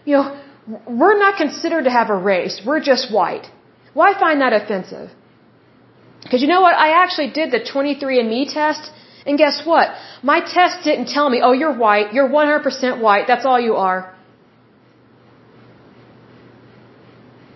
you 0.05 0.13
know, 0.15 0.25
we're 0.87 1.19
not 1.25 1.35
considered 1.43 1.83
to 1.89 1.93
have 1.99 2.09
a 2.09 2.19
race. 2.33 2.61
We're 2.65 2.83
just 2.91 3.11
white. 3.11 3.45
Why 3.93 4.07
find 4.25 4.39
that 4.41 4.53
offensive? 4.53 5.09
Because 6.23 6.41
you 6.41 6.47
know 6.47 6.61
what? 6.61 6.75
I 6.75 6.89
actually 7.03 7.31
did 7.39 7.51
the 7.51 7.59
23andMe 7.59 8.53
test, 8.53 8.91
and 9.25 9.37
guess 9.37 9.65
what? 9.65 9.89
My 10.23 10.39
test 10.39 10.83
didn't 10.83 11.07
tell 11.07 11.29
me, 11.29 11.41
oh, 11.43 11.51
you're 11.51 11.77
white, 11.85 12.13
you're 12.13 12.29
100% 12.29 13.01
white, 13.01 13.25
that's 13.27 13.45
all 13.45 13.59
you 13.59 13.75
are. 13.75 14.15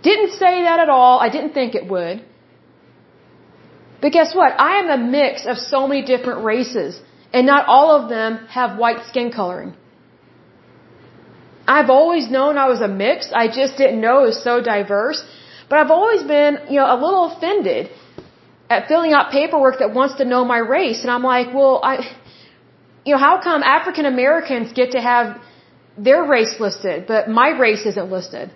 Didn't 0.02 0.32
say 0.32 0.64
that 0.64 0.80
at 0.80 0.90
all. 0.90 1.20
I 1.20 1.30
didn't 1.30 1.54
think 1.54 1.76
it 1.76 1.88
would. 1.88 2.26
But 4.04 4.12
guess 4.18 4.32
what? 4.40 4.52
I 4.70 4.72
am 4.82 4.90
a 4.98 5.00
mix 5.20 5.46
of 5.52 5.58
so 5.58 5.80
many 5.90 6.02
different 6.14 6.44
races, 6.52 7.00
and 7.36 7.48
not 7.54 7.70
all 7.76 7.90
of 7.98 8.10
them 8.16 8.32
have 8.60 8.78
white 8.78 9.02
skin 9.10 9.32
coloring. 9.38 9.72
I've 11.76 11.92
always 12.00 12.26
known 12.36 12.58
I 12.64 12.68
was 12.74 12.82
a 12.82 12.90
mix. 13.04 13.32
I 13.44 13.46
just 13.60 13.78
didn't 13.82 14.02
know 14.06 14.16
it 14.24 14.28
was 14.34 14.42
so 14.50 14.56
diverse. 14.74 15.20
But 15.70 15.76
I've 15.80 15.94
always 16.00 16.24
been, 16.36 16.54
you 16.72 16.80
know, 16.80 16.88
a 16.96 17.00
little 17.06 17.26
offended 17.32 17.92
at 18.70 18.90
filling 18.90 19.14
out 19.14 19.32
paperwork 19.32 19.80
that 19.80 19.94
wants 20.00 20.16
to 20.22 20.26
know 20.26 20.44
my 20.44 20.58
race. 20.58 21.00
And 21.04 21.10
I'm 21.16 21.24
like, 21.36 21.54
well, 21.60 21.80
I, 21.92 21.94
you 23.06 23.14
know, 23.14 23.22
how 23.28 23.36
come 23.48 23.64
African 23.64 24.06
Americans 24.06 24.74
get 24.74 24.92
to 24.98 25.02
have 25.12 25.40
their 25.98 26.22
race 26.36 26.56
listed, 26.60 27.08
but 27.08 27.30
my 27.30 27.50
race 27.66 27.86
isn't 27.92 28.12
listed? 28.18 28.52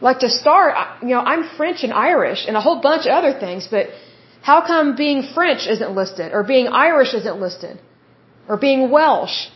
Like 0.00 0.20
to 0.20 0.28
start, 0.28 0.74
you 1.02 1.08
know, 1.08 1.20
I'm 1.20 1.56
French 1.56 1.82
and 1.82 1.92
Irish 1.92 2.44
and 2.46 2.56
a 2.56 2.60
whole 2.60 2.80
bunch 2.80 3.06
of 3.06 3.12
other 3.12 3.38
things, 3.38 3.66
but 3.70 3.88
how 4.42 4.66
come 4.66 4.94
being 4.94 5.22
French 5.22 5.66
isn't 5.66 5.94
listed 5.94 6.32
or 6.32 6.42
being 6.44 6.68
Irish 6.68 7.14
isn't 7.14 7.40
listed 7.40 7.80
or 8.48 8.56
being 8.56 8.90
Welsh? 8.90 9.48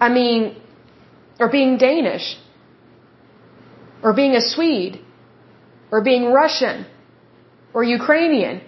I 0.00 0.08
mean, 0.08 0.56
or 1.40 1.48
being 1.48 1.76
Danish 1.76 2.36
or 4.02 4.12
being 4.12 4.34
a 4.34 4.40
Swede 4.40 5.00
or 5.90 6.00
being 6.02 6.32
Russian 6.32 6.86
or 7.74 7.82
Ukrainian. 7.82 8.60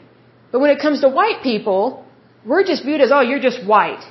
But 0.50 0.60
when 0.60 0.70
it 0.70 0.80
comes 0.80 1.00
to 1.02 1.09
white 1.09 1.42
people, 1.42 2.05
we're 2.44 2.64
just 2.64 2.84
viewed 2.84 3.00
as, 3.00 3.10
oh, 3.12 3.20
you're 3.20 3.40
just 3.50 3.64
white. 3.64 4.05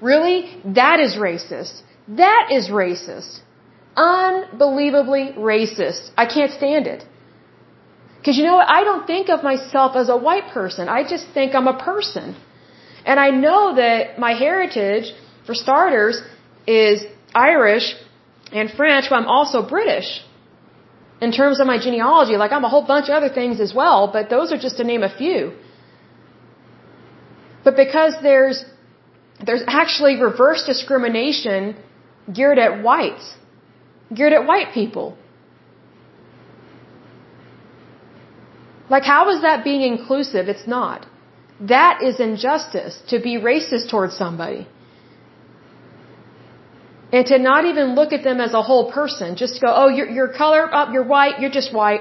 Really? 0.00 0.38
That 0.64 0.98
is 1.00 1.14
racist. 1.14 1.82
That 2.08 2.48
is 2.50 2.68
racist. 2.68 3.40
Unbelievably 3.96 5.34
racist. 5.36 6.10
I 6.16 6.26
can't 6.26 6.52
stand 6.52 6.86
it. 6.86 7.04
Because 8.18 8.36
you 8.38 8.44
know 8.44 8.56
what? 8.56 8.68
I 8.68 8.84
don't 8.84 9.06
think 9.06 9.28
of 9.28 9.42
myself 9.42 9.96
as 9.96 10.08
a 10.08 10.16
white 10.16 10.48
person. 10.54 10.88
I 10.88 11.02
just 11.02 11.26
think 11.34 11.54
I'm 11.54 11.66
a 11.66 11.78
person. 11.78 12.36
And 13.04 13.18
I 13.18 13.30
know 13.30 13.74
that 13.74 14.18
my 14.18 14.32
heritage, 14.32 15.12
for 15.46 15.54
starters, 15.54 16.22
is 16.66 17.04
Irish 17.34 17.94
and 18.52 18.70
French, 18.70 19.06
but 19.10 19.16
I'm 19.16 19.26
also 19.26 19.66
British 19.76 20.22
in 21.20 21.32
terms 21.32 21.60
of 21.60 21.66
my 21.66 21.78
genealogy. 21.86 22.36
Like 22.36 22.52
I'm 22.52 22.64
a 22.64 22.68
whole 22.68 22.86
bunch 22.94 23.08
of 23.08 23.14
other 23.18 23.32
things 23.40 23.60
as 23.66 23.72
well, 23.74 24.10
but 24.16 24.30
those 24.30 24.52
are 24.52 24.60
just 24.66 24.76
to 24.78 24.84
name 24.84 25.02
a 25.02 25.12
few. 25.22 25.52
But 27.64 27.76
because 27.76 28.14
there's 28.22 28.64
there's 29.46 29.64
actually 29.66 30.14
reverse 30.20 30.64
discrimination 30.72 31.76
geared 32.32 32.58
at 32.58 32.82
whites, 32.82 33.26
geared 34.14 34.32
at 34.32 34.46
white 34.46 34.72
people. 34.72 35.16
Like 38.90 39.04
how 39.04 39.30
is 39.30 39.42
that 39.42 39.64
being 39.64 39.82
inclusive? 39.82 40.48
It's 40.48 40.66
not. 40.66 41.06
That 41.60 42.02
is 42.02 42.20
injustice 42.20 43.00
to 43.08 43.20
be 43.20 43.36
racist 43.36 43.90
towards 43.90 44.16
somebody 44.16 44.66
and 47.12 47.26
to 47.26 47.38
not 47.38 47.66
even 47.66 47.94
look 47.94 48.12
at 48.12 48.24
them 48.24 48.40
as 48.40 48.54
a 48.54 48.62
whole 48.62 48.90
person. 48.90 49.36
Just 49.36 49.60
go, 49.60 49.68
oh, 49.82 49.88
your 49.88 50.08
your 50.08 50.28
color, 50.28 50.62
oh, 50.72 50.90
you're 50.92 51.08
white, 51.14 51.40
you're 51.40 51.56
just 51.60 51.72
white. 51.74 52.00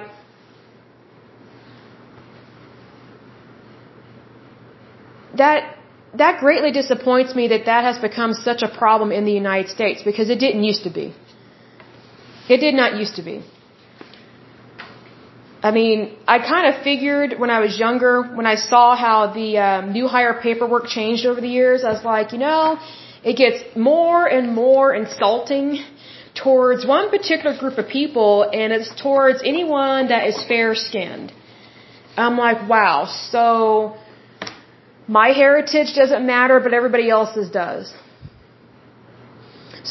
That 5.37 5.77
that 6.13 6.39
greatly 6.39 6.71
disappoints 6.71 7.35
me 7.35 7.47
that 7.49 7.65
that 7.65 7.83
has 7.83 7.99
become 7.99 8.33
such 8.33 8.63
a 8.63 8.69
problem 8.77 9.11
in 9.11 9.25
the 9.25 9.31
United 9.33 9.69
States 9.69 10.01
because 10.03 10.29
it 10.29 10.39
didn't 10.39 10.63
used 10.63 10.83
to 10.83 10.89
be. 10.89 11.13
It 12.53 12.59
did 12.65 12.75
not 12.81 12.95
used 13.01 13.15
to 13.19 13.23
be. 13.29 13.35
I 15.67 15.69
mean, 15.79 15.97
I 16.35 16.37
kind 16.53 16.65
of 16.69 16.83
figured 16.83 17.39
when 17.41 17.51
I 17.57 17.59
was 17.65 17.73
younger, 17.85 18.13
when 18.39 18.47
I 18.53 18.55
saw 18.55 18.85
how 19.05 19.17
the 19.39 19.49
um, 19.67 19.93
new 19.97 20.07
hire 20.15 20.35
paperwork 20.45 20.87
changed 20.97 21.25
over 21.25 21.39
the 21.39 21.53
years, 21.59 21.83
I 21.83 21.91
was 21.97 22.03
like, 22.03 22.33
you 22.33 22.39
know, 22.39 22.63
it 23.23 23.35
gets 23.43 23.59
more 23.89 24.21
and 24.25 24.55
more 24.63 24.87
insulting 25.01 25.67
towards 26.43 26.85
one 26.85 27.09
particular 27.15 27.53
group 27.61 27.77
of 27.77 27.87
people, 27.87 28.33
and 28.59 28.73
it's 28.73 28.91
towards 29.01 29.39
anyone 29.53 30.07
that 30.13 30.27
is 30.31 30.37
fair 30.51 30.73
skinned. 30.73 31.31
I'm 32.17 32.37
like, 32.37 32.67
wow, 32.67 32.97
so 33.33 33.95
my 35.07 35.29
heritage 35.43 35.93
doesn't 36.01 36.25
matter, 36.25 36.59
but 36.59 36.73
everybody 36.73 37.09
else's 37.09 37.49
does. 37.49 37.93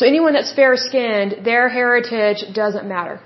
So 0.00 0.06
anyone 0.06 0.32
that's 0.32 0.52
fair 0.54 0.76
skinned, 0.76 1.44
their 1.44 1.68
heritage 1.68 2.40
doesn't 2.54 2.86
matter. 2.88 3.20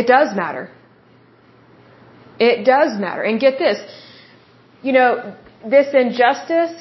It 0.00 0.06
does 0.06 0.34
matter. 0.34 0.70
It 2.38 2.64
does 2.64 2.98
matter. 2.98 3.20
And 3.28 3.38
get 3.38 3.58
this, 3.58 3.78
you 4.80 4.92
know, 4.92 5.36
this 5.74 5.88
injustice 5.92 6.74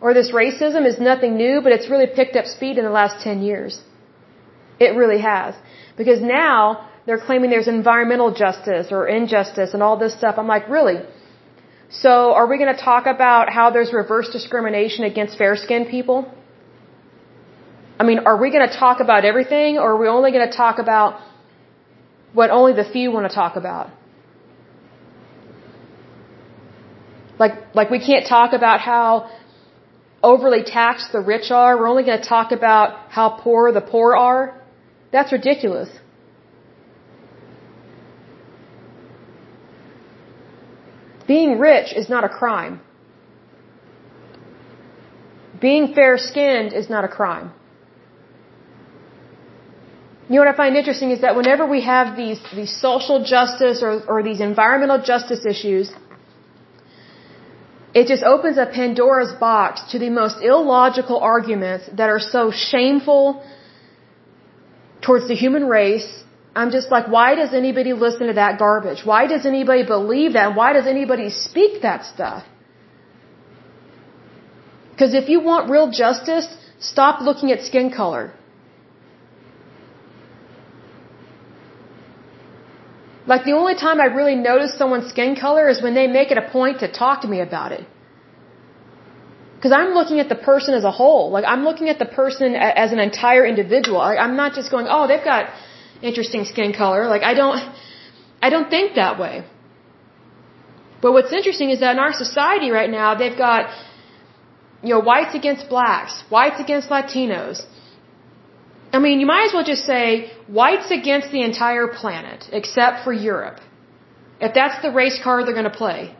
or 0.00 0.14
this 0.14 0.32
racism 0.32 0.86
is 0.86 0.98
nothing 0.98 1.36
new, 1.36 1.60
but 1.62 1.72
it's 1.72 1.90
really 1.90 2.06
picked 2.06 2.36
up 2.36 2.46
speed 2.46 2.78
in 2.78 2.84
the 2.86 2.96
last 3.00 3.22
10 3.22 3.42
years. 3.42 3.78
It 4.86 4.96
really 4.96 5.20
has. 5.20 5.54
Because 5.98 6.22
now 6.22 6.88
they're 7.04 7.24
claiming 7.28 7.50
there's 7.50 7.68
environmental 7.68 8.32
justice 8.32 8.86
or 8.90 9.06
injustice 9.06 9.74
and 9.74 9.82
all 9.82 9.98
this 9.98 10.14
stuff. 10.14 10.36
I'm 10.38 10.48
like, 10.48 10.70
really? 10.70 11.00
So 11.90 12.32
are 12.34 12.46
we 12.46 12.56
going 12.56 12.74
to 12.74 12.80
talk 12.80 13.06
about 13.06 13.50
how 13.52 13.70
there's 13.70 13.92
reverse 13.92 14.28
discrimination 14.30 15.04
against 15.04 15.36
fair 15.36 15.56
skinned 15.56 15.88
people? 15.88 16.32
I 17.98 18.04
mean, 18.04 18.20
are 18.20 18.36
we 18.36 18.50
going 18.50 18.66
to 18.68 18.74
talk 18.74 19.00
about 19.00 19.24
everything 19.24 19.78
or 19.78 19.92
are 19.92 19.96
we 19.96 20.06
only 20.08 20.30
going 20.30 20.48
to 20.48 20.56
talk 20.56 20.78
about 20.78 21.20
what 22.32 22.50
only 22.50 22.72
the 22.74 22.84
few 22.84 23.10
want 23.10 23.28
to 23.28 23.34
talk 23.34 23.56
about? 23.56 23.90
Like, 27.40 27.74
like 27.74 27.90
we 27.90 27.98
can't 27.98 28.26
talk 28.26 28.52
about 28.52 28.80
how 28.80 29.30
overly 30.22 30.62
taxed 30.62 31.10
the 31.12 31.20
rich 31.20 31.50
are. 31.50 31.76
We're 31.76 31.88
only 31.88 32.04
going 32.04 32.20
to 32.20 32.28
talk 32.28 32.52
about 32.52 33.10
how 33.10 33.30
poor 33.30 33.72
the 33.72 33.80
poor 33.80 34.14
are. 34.14 34.62
That's 35.10 35.32
ridiculous. 35.32 35.88
Being 41.32 41.50
rich 41.70 41.88
is 42.00 42.08
not 42.12 42.22
a 42.28 42.32
crime. 42.40 42.74
Being 45.66 45.84
fair 45.96 46.14
skinned 46.28 46.72
is 46.80 46.86
not 46.94 47.02
a 47.08 47.10
crime. 47.18 47.48
You 50.28 50.36
know 50.36 50.42
what 50.44 50.52
I 50.54 50.56
find 50.62 50.76
interesting 50.80 51.10
is 51.16 51.20
that 51.24 51.36
whenever 51.40 51.64
we 51.74 51.80
have 51.94 52.16
these, 52.16 52.40
these 52.60 52.74
social 52.88 53.18
justice 53.34 53.78
or, 53.86 53.92
or 54.12 54.16
these 54.28 54.40
environmental 54.40 55.00
justice 55.12 55.44
issues, 55.52 55.92
it 58.00 58.04
just 58.12 58.24
opens 58.34 58.56
a 58.64 58.66
Pandora's 58.78 59.32
box 59.48 59.82
to 59.92 59.98
the 60.04 60.10
most 60.10 60.36
illogical 60.50 61.18
arguments 61.34 61.84
that 62.00 62.08
are 62.14 62.22
so 62.36 62.50
shameful 62.50 63.24
towards 65.06 65.26
the 65.28 65.38
human 65.44 65.66
race. 65.68 66.10
I'm 66.54 66.70
just 66.70 66.90
like, 66.90 67.06
why 67.08 67.34
does 67.36 67.52
anybody 67.54 67.92
listen 67.92 68.26
to 68.26 68.32
that 68.34 68.58
garbage? 68.58 69.04
Why 69.04 69.26
does 69.26 69.46
anybody 69.46 69.84
believe 69.84 70.32
that? 70.32 70.56
Why 70.56 70.72
does 70.72 70.86
anybody 70.86 71.30
speak 71.30 71.82
that 71.82 72.04
stuff? 72.04 72.44
Because 74.92 75.14
if 75.14 75.28
you 75.28 75.40
want 75.40 75.70
real 75.70 75.90
justice, 75.90 76.48
stop 76.78 77.22
looking 77.22 77.52
at 77.52 77.62
skin 77.62 77.90
color. 77.90 78.32
Like 83.26 83.44
the 83.44 83.52
only 83.52 83.76
time 83.76 84.00
I 84.00 84.06
really 84.06 84.34
notice 84.34 84.76
someone's 84.76 85.08
skin 85.08 85.36
color 85.36 85.68
is 85.68 85.80
when 85.80 85.94
they 85.94 86.06
make 86.08 86.30
it 86.32 86.38
a 86.38 86.46
point 86.50 86.80
to 86.80 86.90
talk 86.90 87.22
to 87.22 87.28
me 87.28 87.40
about 87.40 87.72
it. 87.72 87.86
Because 89.56 89.72
I'm 89.72 89.92
looking 89.98 90.20
at 90.20 90.28
the 90.28 90.40
person 90.50 90.74
as 90.74 90.84
a 90.84 90.90
whole. 90.90 91.30
Like 91.30 91.44
I'm 91.46 91.64
looking 91.64 91.88
at 91.90 91.98
the 91.98 92.06
person 92.06 92.54
as 92.56 92.92
an 92.92 92.98
entire 92.98 93.44
individual. 93.46 93.98
Like 93.98 94.18
I'm 94.18 94.36
not 94.36 94.54
just 94.54 94.70
going, 94.70 94.86
oh, 94.88 95.06
they've 95.06 95.24
got 95.24 95.50
interesting 96.02 96.44
skin 96.44 96.72
color. 96.72 97.06
Like 97.06 97.22
I 97.22 97.34
don't, 97.34 97.58
I 98.42 98.50
don't 98.50 98.70
think 98.70 98.94
that 98.94 99.18
way. 99.18 99.44
But 101.02 101.12
what's 101.12 101.32
interesting 101.32 101.70
is 101.70 101.80
that 101.80 101.92
in 101.92 101.98
our 101.98 102.12
society 102.12 102.70
right 102.70 102.90
now, 102.90 103.14
they've 103.14 103.36
got, 103.36 103.70
you 104.82 104.90
know, 104.94 105.00
whites 105.00 105.34
against 105.34 105.68
blacks, 105.68 106.22
whites 106.28 106.60
against 106.60 106.90
Latinos, 106.90 107.64
I 108.92 108.98
mean, 108.98 109.20
you 109.20 109.26
might 109.26 109.44
as 109.46 109.52
well 109.52 109.64
just 109.64 109.84
say 109.86 110.32
whites 110.48 110.90
against 110.90 111.30
the 111.30 111.42
entire 111.42 111.86
planet, 111.88 112.48
except 112.52 113.04
for 113.04 113.12
Europe. 113.12 113.60
If 114.40 114.52
that's 114.54 114.82
the 114.82 114.90
race 114.90 115.18
card 115.22 115.46
they're 115.46 115.54
going 115.54 115.70
to 115.70 115.78
play. 115.84 116.14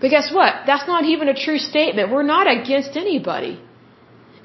But 0.00 0.10
guess 0.10 0.30
what? 0.32 0.52
That's 0.66 0.86
not 0.86 1.04
even 1.04 1.28
a 1.28 1.34
true 1.34 1.58
statement. 1.58 2.10
We're 2.10 2.30
not 2.36 2.46
against 2.46 2.96
anybody. 2.96 3.62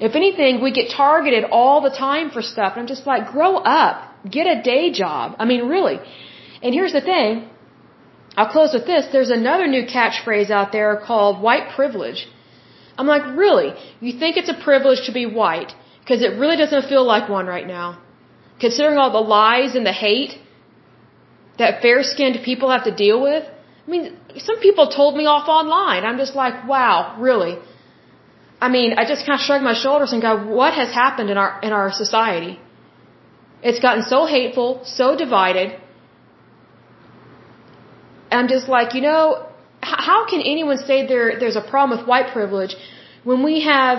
If 0.06 0.16
anything, 0.20 0.60
we 0.66 0.70
get 0.80 0.86
targeted 0.90 1.44
all 1.58 1.80
the 1.88 1.94
time 2.06 2.30
for 2.34 2.42
stuff. 2.42 2.70
And 2.72 2.80
I'm 2.82 2.90
just 2.94 3.06
like, 3.12 3.24
grow 3.34 3.52
up. 3.80 3.96
Get 4.36 4.46
a 4.54 4.56
day 4.70 4.84
job. 5.02 5.36
I 5.38 5.44
mean, 5.50 5.62
really. 5.74 5.98
And 6.62 6.74
here's 6.78 6.94
the 6.98 7.04
thing. 7.12 7.48
I'll 8.36 8.52
close 8.56 8.72
with 8.78 8.86
this. 8.92 9.06
There's 9.12 9.30
another 9.30 9.66
new 9.76 9.84
catchphrase 9.94 10.50
out 10.58 10.72
there 10.76 10.90
called 11.08 11.40
white 11.48 11.66
privilege. 11.76 12.20
I'm 12.98 13.06
like, 13.14 13.24
really? 13.44 13.70
You 14.00 14.12
think 14.18 14.36
it's 14.36 14.52
a 14.56 14.58
privilege 14.68 15.02
to 15.06 15.12
be 15.20 15.24
white? 15.26 15.72
Because 16.00 16.20
it 16.28 16.32
really 16.42 16.56
doesn't 16.62 16.88
feel 16.92 17.04
like 17.14 17.28
one 17.38 17.46
right 17.46 17.68
now. 17.78 17.88
Considering 18.64 18.98
all 18.98 19.12
the 19.12 19.26
lies 19.38 19.76
and 19.76 19.86
the 19.86 19.96
hate 20.06 20.32
that 21.58 21.82
fair 21.82 22.02
skinned 22.02 22.38
people 22.44 22.70
have 22.70 22.84
to 22.90 22.94
deal 23.04 23.20
with. 23.28 23.44
I 23.86 23.90
mean, 23.90 24.16
some 24.48 24.58
people 24.60 24.88
told 24.88 25.16
me 25.20 25.26
off 25.26 25.48
online. 25.48 26.04
I'm 26.04 26.18
just 26.18 26.34
like, 26.34 26.66
wow, 26.66 27.16
really? 27.20 27.54
I 28.66 28.68
mean, 28.76 28.90
I 29.00 29.04
just 29.12 29.22
kind 29.26 29.36
of 29.38 29.44
shrug 29.46 29.62
my 29.70 29.76
shoulders 29.84 30.10
and 30.12 30.20
go, 30.28 30.32
what 30.58 30.72
has 30.80 30.90
happened 31.02 31.30
in 31.34 31.38
our, 31.42 31.50
in 31.66 31.72
our 31.78 31.88
society? 32.02 32.52
It's 33.68 33.80
gotten 33.86 34.04
so 34.14 34.20
hateful, 34.24 34.68
so 34.84 35.06
divided. 35.24 35.68
And 38.30 38.36
I'm 38.40 38.50
just 38.56 38.68
like, 38.76 38.94
you 38.94 39.02
know, 39.08 39.22
how 39.82 40.18
can 40.30 40.40
anyone 40.40 40.78
say 40.78 40.98
there, 41.12 41.28
there's 41.40 41.56
a 41.56 41.66
problem 41.72 41.98
with 41.98 42.06
white 42.12 42.28
privilege 42.32 42.76
when 43.24 43.42
we 43.48 43.54
have 43.62 43.96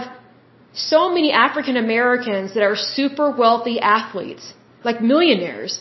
so 0.73 1.01
many 1.17 1.31
African 1.31 1.75
Americans 1.77 2.53
that 2.53 2.63
are 2.63 2.77
super 2.77 3.27
wealthy 3.43 3.79
athletes, 3.79 4.53
like 4.85 5.01
millionaires, 5.01 5.73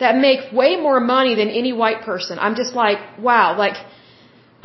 that 0.00 0.16
make 0.16 0.52
way 0.52 0.72
more 0.88 0.98
money 0.98 1.36
than 1.40 1.48
any 1.48 1.72
white 1.72 2.02
person. 2.10 2.38
I'm 2.40 2.56
just 2.56 2.74
like, 2.74 2.98
wow, 3.28 3.56
like, 3.56 3.76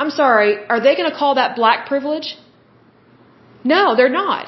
I'm 0.00 0.10
sorry, 0.10 0.50
are 0.66 0.80
they 0.80 0.96
going 0.96 1.10
to 1.10 1.16
call 1.16 1.36
that 1.36 1.54
black 1.54 1.86
privilege? 1.86 2.36
No, 3.74 3.82
they're 3.96 4.16
not. 4.22 4.46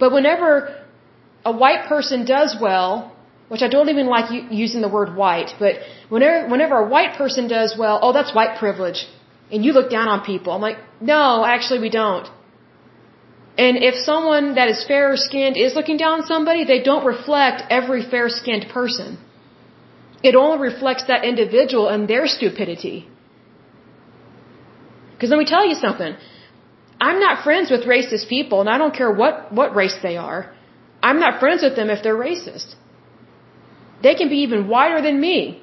But 0.00 0.12
whenever 0.16 0.50
a 1.50 1.52
white 1.64 1.84
person 1.92 2.24
does 2.36 2.56
well, 2.60 2.90
which 3.48 3.62
I 3.66 3.68
don't 3.74 3.90
even 3.94 4.06
like 4.14 4.28
using 4.64 4.80
the 4.86 4.92
word 4.96 5.10
white, 5.22 5.50
but 5.58 5.74
whenever, 6.14 6.48
whenever 6.52 6.76
a 6.84 6.88
white 6.94 7.12
person 7.20 7.48
does 7.48 7.76
well, 7.82 8.00
oh, 8.02 8.12
that's 8.12 8.34
white 8.38 8.58
privilege. 8.58 9.06
And 9.52 9.64
you 9.64 9.72
look 9.78 9.90
down 9.96 10.08
on 10.14 10.24
people. 10.32 10.52
I'm 10.52 10.60
like, 10.68 10.78
no, 11.00 11.44
actually 11.54 11.80
we 11.86 11.90
don't. 11.90 12.28
And 13.64 13.78
if 13.90 13.94
someone 14.10 14.46
that 14.56 14.68
is 14.68 14.84
fair 14.84 15.16
skinned 15.16 15.56
is 15.56 15.74
looking 15.74 15.96
down 15.96 16.14
on 16.18 16.26
somebody, 16.32 16.64
they 16.64 16.82
don't 16.82 17.06
reflect 17.06 17.62
every 17.70 18.02
fair 18.14 18.28
skinned 18.28 18.66
person. 18.78 19.18
It 20.22 20.34
only 20.34 20.58
reflects 20.70 21.04
that 21.10 21.24
individual 21.24 21.88
and 21.88 22.08
their 22.08 22.26
stupidity. 22.26 23.08
Because 25.12 25.30
let 25.30 25.38
me 25.38 25.46
tell 25.46 25.66
you 25.70 25.76
something. 25.86 26.16
I'm 27.00 27.20
not 27.20 27.44
friends 27.44 27.70
with 27.70 27.82
racist 27.82 28.28
people, 28.28 28.60
and 28.60 28.70
I 28.70 28.78
don't 28.78 28.94
care 28.94 29.10
what, 29.10 29.52
what 29.52 29.74
race 29.74 29.96
they 30.02 30.16
are. 30.16 30.52
I'm 31.02 31.20
not 31.20 31.40
friends 31.40 31.62
with 31.62 31.76
them 31.76 31.90
if 31.90 32.02
they're 32.02 32.16
racist. 32.16 32.74
They 34.02 34.14
can 34.14 34.28
be 34.28 34.38
even 34.38 34.68
whiter 34.68 35.02
than 35.02 35.20
me. 35.20 35.62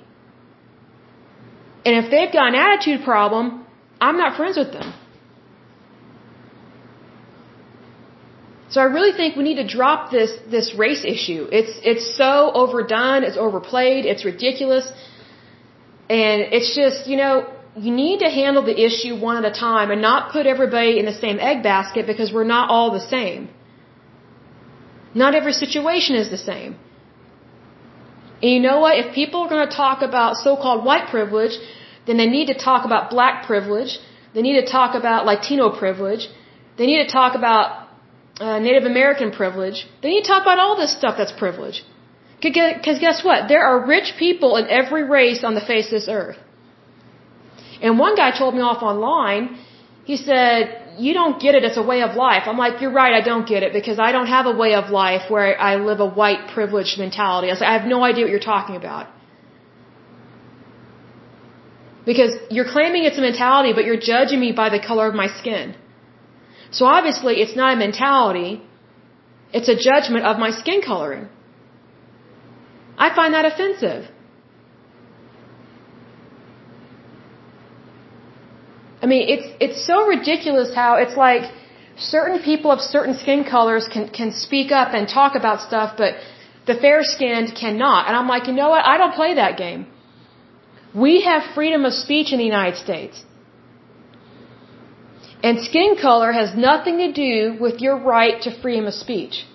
And 1.86 2.06
if 2.06 2.12
they've 2.12 2.32
got 2.32 2.50
an 2.50 2.56
attitude 2.56 3.04
problem, 3.04 3.66
I'm 4.00 4.18
not 4.18 4.38
friends 4.38 4.58
with 4.58 4.72
them. 4.72 4.94
So 8.70 8.82
I 8.82 8.86
really 8.86 9.12
think 9.16 9.36
we 9.36 9.44
need 9.44 9.60
to 9.64 9.68
drop 9.68 10.10
this 10.10 10.32
this 10.50 10.74
race 10.76 11.04
issue. 11.06 11.48
It's 11.52 11.74
it's 11.84 12.06
so 12.18 12.52
overdone, 12.62 13.24
it's 13.24 13.38
overplayed, 13.38 14.06
it's 14.06 14.26
ridiculous. 14.26 14.92
And 16.10 16.42
it's 16.56 16.76
just, 16.76 17.08
you 17.08 17.18
know, 17.18 17.53
you 17.76 17.92
need 17.92 18.20
to 18.20 18.30
handle 18.30 18.64
the 18.64 18.78
issue 18.86 19.16
one 19.20 19.44
at 19.44 19.46
a 19.52 19.60
time 19.60 19.90
and 19.90 20.02
not 20.02 20.32
put 20.32 20.46
everybody 20.46 21.00
in 21.00 21.06
the 21.06 21.14
same 21.14 21.40
egg 21.40 21.64
basket 21.64 22.06
because 22.06 22.32
we're 22.32 22.52
not 22.56 22.70
all 22.70 22.92
the 22.92 23.00
same. 23.00 23.50
Not 25.16 25.36
every 25.36 25.54
situation 25.54 26.16
is 26.16 26.30
the 26.30 26.38
same. 26.38 26.76
And 28.42 28.52
you 28.52 28.60
know 28.60 28.80
what? 28.80 28.98
If 28.98 29.16
people 29.16 29.42
are 29.42 29.50
going 29.50 29.68
to 29.68 29.76
talk 29.76 30.02
about 30.02 30.36
so-called 30.36 30.84
white 30.86 31.08
privilege, 31.10 31.58
then 32.06 32.18
they 32.18 32.28
need 32.28 32.48
to 32.48 32.58
talk 32.70 32.86
about 32.86 33.10
black 33.10 33.46
privilege. 33.48 34.00
They 34.34 34.42
need 34.42 34.60
to 34.62 34.70
talk 34.70 34.96
about 34.96 35.26
Latino 35.26 35.70
privilege. 35.70 36.28
They 36.78 36.86
need 36.86 37.06
to 37.06 37.12
talk 37.12 37.36
about 37.36 37.88
uh, 38.40 38.60
Native 38.60 38.84
American 38.84 39.32
privilege. 39.32 39.88
They 40.02 40.10
need 40.10 40.24
to 40.24 40.28
talk 40.28 40.42
about 40.42 40.60
all 40.60 40.76
this 40.76 40.92
stuff 41.00 41.16
that's 41.18 41.32
privilege. 41.32 41.84
Because 42.42 43.00
guess 43.00 43.24
what? 43.24 43.48
There 43.48 43.64
are 43.64 43.86
rich 43.88 44.14
people 44.20 44.58
in 44.58 44.68
every 44.68 45.04
race 45.04 45.44
on 45.44 45.54
the 45.56 45.62
face 45.62 45.86
of 45.86 45.92
this 45.92 46.10
earth. 46.10 46.38
And 47.84 48.00
one 48.00 48.16
guy 48.22 48.32
told 48.42 48.56
me 48.58 48.62
off 48.62 48.82
online, 48.92 49.44
he 50.06 50.16
said, 50.18 50.84
you 51.06 51.14
don't 51.20 51.38
get 51.46 51.56
it, 51.58 51.64
it's 51.70 51.80
a 51.84 51.88
way 51.92 52.00
of 52.08 52.16
life. 52.16 52.44
I'm 52.52 52.58
like, 52.66 52.82
you're 52.82 52.96
right, 53.02 53.14
I 53.22 53.22
don't 53.32 53.48
get 53.54 53.62
it 53.64 53.74
because 53.80 54.00
I 54.08 54.12
don't 54.16 54.32
have 54.38 54.46
a 54.54 54.56
way 54.64 54.72
of 54.82 54.90
life 54.90 55.30
where 55.30 55.60
I 55.70 55.76
live 55.90 56.00
a 56.00 56.10
white 56.22 56.44
privileged 56.54 56.98
mentality. 56.98 57.52
I, 57.52 57.56
said, 57.56 57.68
I 57.68 57.74
have 57.80 57.88
no 57.96 58.04
idea 58.10 58.26
what 58.26 58.32
you're 58.36 58.50
talking 58.54 58.76
about. 58.84 59.08
Because 62.06 62.34
you're 62.50 62.70
claiming 62.76 63.04
it's 63.10 63.18
a 63.18 63.26
mentality, 63.30 63.72
but 63.74 63.86
you're 63.86 64.04
judging 64.14 64.40
me 64.46 64.52
by 64.52 64.70
the 64.70 64.82
color 64.90 65.08
of 65.08 65.16
my 65.24 65.28
skin. 65.40 65.76
So 66.72 66.86
obviously 66.86 67.36
it's 67.44 67.56
not 67.56 67.74
a 67.74 67.78
mentality, 67.78 68.62
it's 69.54 69.70
a 69.76 69.78
judgment 69.90 70.26
of 70.26 70.38
my 70.46 70.52
skin 70.52 70.82
coloring. 70.82 71.28
I 72.98 73.14
find 73.16 73.34
that 73.34 73.46
offensive. 73.46 74.13
I 79.04 79.06
mean, 79.12 79.24
it's 79.34 79.48
it's 79.66 79.80
so 79.86 79.98
ridiculous 80.16 80.70
how 80.82 80.92
it's 81.04 81.18
like 81.18 81.44
certain 81.98 82.38
people 82.50 82.72
of 82.76 82.80
certain 82.80 83.16
skin 83.24 83.44
colors 83.56 83.88
can 83.94 84.06
can 84.20 84.32
speak 84.46 84.72
up 84.82 84.94
and 84.98 85.08
talk 85.20 85.36
about 85.42 85.58
stuff, 85.70 85.98
but 85.98 86.16
the 86.70 86.76
fair 86.84 87.02
skinned 87.04 87.54
cannot. 87.64 88.08
And 88.08 88.16
I'm 88.16 88.30
like, 88.36 88.48
you 88.48 88.54
know 88.62 88.70
what? 88.70 88.86
I 88.94 88.98
don't 88.98 89.16
play 89.22 89.34
that 89.36 89.58
game. 89.58 89.86
We 91.06 91.14
have 91.30 91.54
freedom 91.54 91.86
of 91.86 91.94
speech 91.94 92.32
in 92.32 92.38
the 92.38 92.50
United 92.56 92.78
States. 92.78 93.24
And 95.48 95.60
skin 95.70 95.98
color 96.02 96.32
has 96.32 96.56
nothing 96.56 96.98
to 97.06 97.12
do 97.12 97.58
with 97.60 97.82
your 97.86 97.98
right 97.98 98.42
to 98.44 98.52
freedom 98.62 98.86
of 98.92 98.94
speech. 98.94 99.46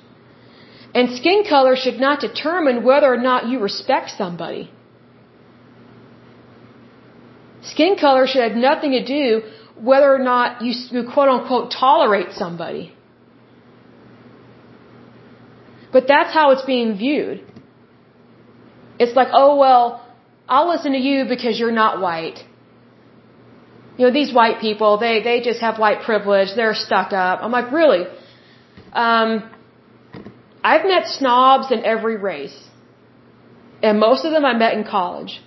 And 0.95 1.16
skin 1.20 1.45
color 1.49 1.77
should 1.77 1.99
not 1.99 2.20
determine 2.20 2.85
whether 2.85 3.09
or 3.15 3.23
not 3.31 3.49
you 3.49 3.61
respect 3.61 4.11
somebody. 4.11 4.70
Skin 7.70 7.97
color 8.05 8.27
should 8.27 8.43
have 8.49 8.57
nothing 8.57 8.93
to 8.93 9.05
do 9.05 9.43
whether 9.90 10.12
or 10.12 10.19
not 10.19 10.62
you, 10.62 10.73
quote 11.15 11.28
unquote 11.28 11.70
tolerate 11.70 12.32
somebody. 12.32 12.93
But 15.93 16.07
that's 16.07 16.32
how 16.32 16.51
it's 16.53 16.66
being 16.74 16.97
viewed. 16.97 17.45
It's 18.99 19.15
like, 19.16 19.28
oh 19.32 19.57
well, 19.57 20.05
I'll 20.49 20.69
listen 20.69 20.93
to 20.93 20.99
you 20.99 21.24
because 21.35 21.59
you're 21.59 21.78
not 21.85 22.01
white. 22.01 22.39
You 23.97 24.07
know, 24.07 24.12
these 24.12 24.32
white 24.32 24.61
people, 24.61 24.99
they, 24.99 25.23
they 25.23 25.40
just 25.40 25.61
have 25.61 25.78
white 25.78 26.03
privilege, 26.03 26.49
they're 26.55 26.74
stuck 26.74 27.12
up. 27.12 27.40
I'm 27.43 27.51
like, 27.51 27.73
really? 27.73 28.05
Um, 28.93 29.51
I've 30.62 30.85
met 30.85 31.07
snobs 31.07 31.73
in 31.73 31.85
every 31.85 32.16
race. 32.16 32.59
And 33.82 33.99
most 33.99 34.24
of 34.24 34.32
them 34.32 34.45
I 34.45 34.55
met 34.55 34.74
in 34.74 34.85
college. 34.85 35.40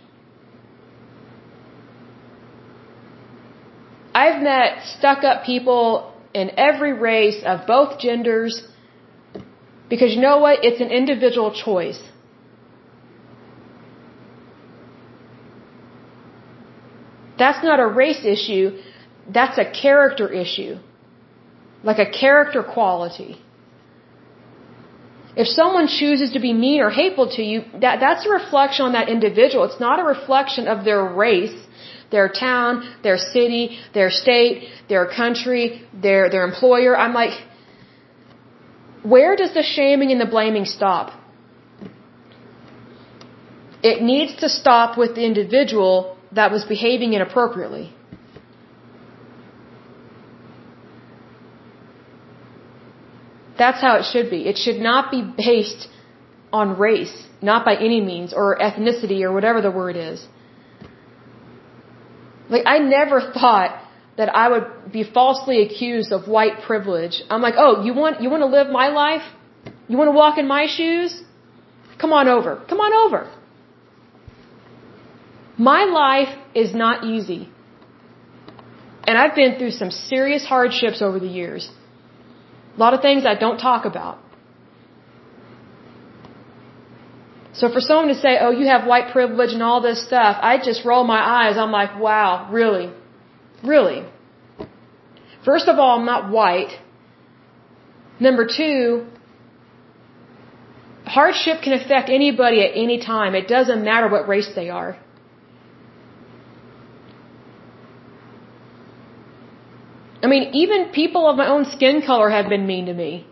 I've 4.13 4.41
met 4.41 4.83
stuck 4.97 5.23
up 5.23 5.43
people 5.45 6.13
in 6.33 6.51
every 6.57 6.93
race 6.93 7.41
of 7.45 7.65
both 7.67 7.99
genders 7.99 8.63
because 9.89 10.13
you 10.15 10.21
know 10.21 10.39
what? 10.39 10.63
It's 10.63 10.81
an 10.81 10.89
individual 10.89 11.51
choice. 11.53 12.01
That's 17.37 17.63
not 17.63 17.79
a 17.79 17.87
race 17.87 18.23
issue. 18.23 18.77
That's 19.37 19.57
a 19.57 19.65
character 19.83 20.27
issue. 20.43 20.77
Like 21.83 21.99
a 21.99 22.09
character 22.09 22.61
quality. 22.63 23.41
If 25.35 25.47
someone 25.47 25.87
chooses 25.87 26.33
to 26.33 26.39
be 26.39 26.53
mean 26.53 26.81
or 26.81 26.89
hateful 26.89 27.27
to 27.37 27.41
you, 27.41 27.63
that, 27.79 27.99
that's 27.99 28.25
a 28.25 28.29
reflection 28.29 28.85
on 28.85 28.93
that 28.93 29.07
individual. 29.09 29.63
It's 29.63 29.79
not 29.79 29.99
a 29.99 30.03
reflection 30.03 30.67
of 30.67 30.83
their 30.83 31.03
race 31.03 31.57
their 32.11 32.27
town, 32.29 32.73
their 33.03 33.17
city, 33.17 33.79
their 33.93 34.09
state, 34.09 34.69
their 34.89 35.05
country, 35.07 35.81
their, 35.93 36.29
their 36.29 36.43
employer. 36.43 36.97
I'm 36.97 37.13
like, 37.13 37.35
where 39.03 39.35
does 39.35 39.53
the 39.53 39.63
shaming 39.63 40.11
and 40.11 40.21
the 40.21 40.25
blaming 40.25 40.65
stop? 40.65 41.13
It 43.81 44.01
needs 44.01 44.35
to 44.41 44.49
stop 44.49 44.97
with 44.97 45.15
the 45.15 45.25
individual 45.25 46.17
that 46.33 46.51
was 46.51 46.63
behaving 46.65 47.13
inappropriately. 47.13 47.93
That's 53.57 53.81
how 53.81 53.97
it 53.97 54.05
should 54.11 54.29
be. 54.29 54.47
It 54.51 54.57
should 54.57 54.79
not 54.79 55.11
be 55.11 55.21
based 55.21 55.87
on 56.51 56.77
race, 56.77 57.27
not 57.41 57.65
by 57.65 57.75
any 57.75 58.01
means, 58.01 58.33
or 58.33 58.57
ethnicity, 58.57 59.21
or 59.23 59.31
whatever 59.31 59.61
the 59.61 59.71
word 59.71 59.95
is. 59.95 60.27
Like, 62.53 62.63
I 62.73 62.77
never 62.79 63.19
thought 63.37 63.71
that 64.17 64.29
I 64.43 64.45
would 64.53 64.67
be 64.91 65.03
falsely 65.17 65.57
accused 65.65 66.11
of 66.11 66.27
white 66.27 66.57
privilege. 66.69 67.15
I'm 67.29 67.41
like, 67.47 67.55
oh, 67.57 67.83
you 67.85 67.93
want, 67.93 68.21
you 68.21 68.29
want 68.29 68.43
to 68.47 68.51
live 68.57 68.67
my 68.69 68.87
life? 69.03 69.25
You 69.87 69.97
want 69.97 70.09
to 70.09 70.17
walk 70.23 70.37
in 70.37 70.47
my 70.47 70.65
shoes? 70.67 71.11
Come 72.01 72.11
on 72.19 72.27
over. 72.27 72.51
Come 72.71 72.81
on 72.87 72.93
over. 73.03 73.21
My 75.57 75.83
life 75.85 76.33
is 76.53 76.73
not 76.83 77.05
easy. 77.05 77.41
And 79.07 79.17
I've 79.17 79.35
been 79.35 79.57
through 79.57 79.71
some 79.71 79.91
serious 79.91 80.45
hardships 80.45 81.01
over 81.01 81.19
the 81.19 81.33
years. 81.41 81.69
A 82.75 82.79
lot 82.79 82.93
of 82.93 83.01
things 83.01 83.25
I 83.25 83.35
don't 83.35 83.59
talk 83.69 83.85
about. 83.85 84.19
So 87.53 87.69
for 87.71 87.81
someone 87.81 88.07
to 88.07 88.15
say, 88.15 88.37
oh, 88.39 88.51
you 88.51 88.67
have 88.67 88.87
white 88.87 89.11
privilege 89.11 89.51
and 89.51 89.61
all 89.61 89.81
this 89.81 90.05
stuff, 90.05 90.37
I 90.41 90.57
just 90.57 90.85
roll 90.85 91.03
my 91.03 91.19
eyes. 91.19 91.57
I'm 91.57 91.71
like, 91.71 91.99
wow, 91.99 92.49
really? 92.51 92.91
Really? 93.63 94.05
First 95.43 95.67
of 95.67 95.77
all, 95.77 95.99
I'm 95.99 96.05
not 96.05 96.31
white. 96.31 96.79
Number 98.19 98.47
two, 98.47 99.07
hardship 101.05 101.61
can 101.61 101.73
affect 101.73 102.09
anybody 102.09 102.61
at 102.61 102.71
any 102.75 102.99
time. 102.99 103.35
It 103.35 103.47
doesn't 103.47 103.83
matter 103.83 104.07
what 104.07 104.27
race 104.27 104.51
they 104.55 104.69
are. 104.69 104.97
I 110.23 110.27
mean, 110.27 110.51
even 110.53 110.91
people 110.91 111.27
of 111.27 111.35
my 111.35 111.47
own 111.47 111.65
skin 111.65 112.03
color 112.05 112.29
have 112.29 112.47
been 112.47 112.67
mean 112.67 112.85
to 112.85 112.93
me. 112.93 113.25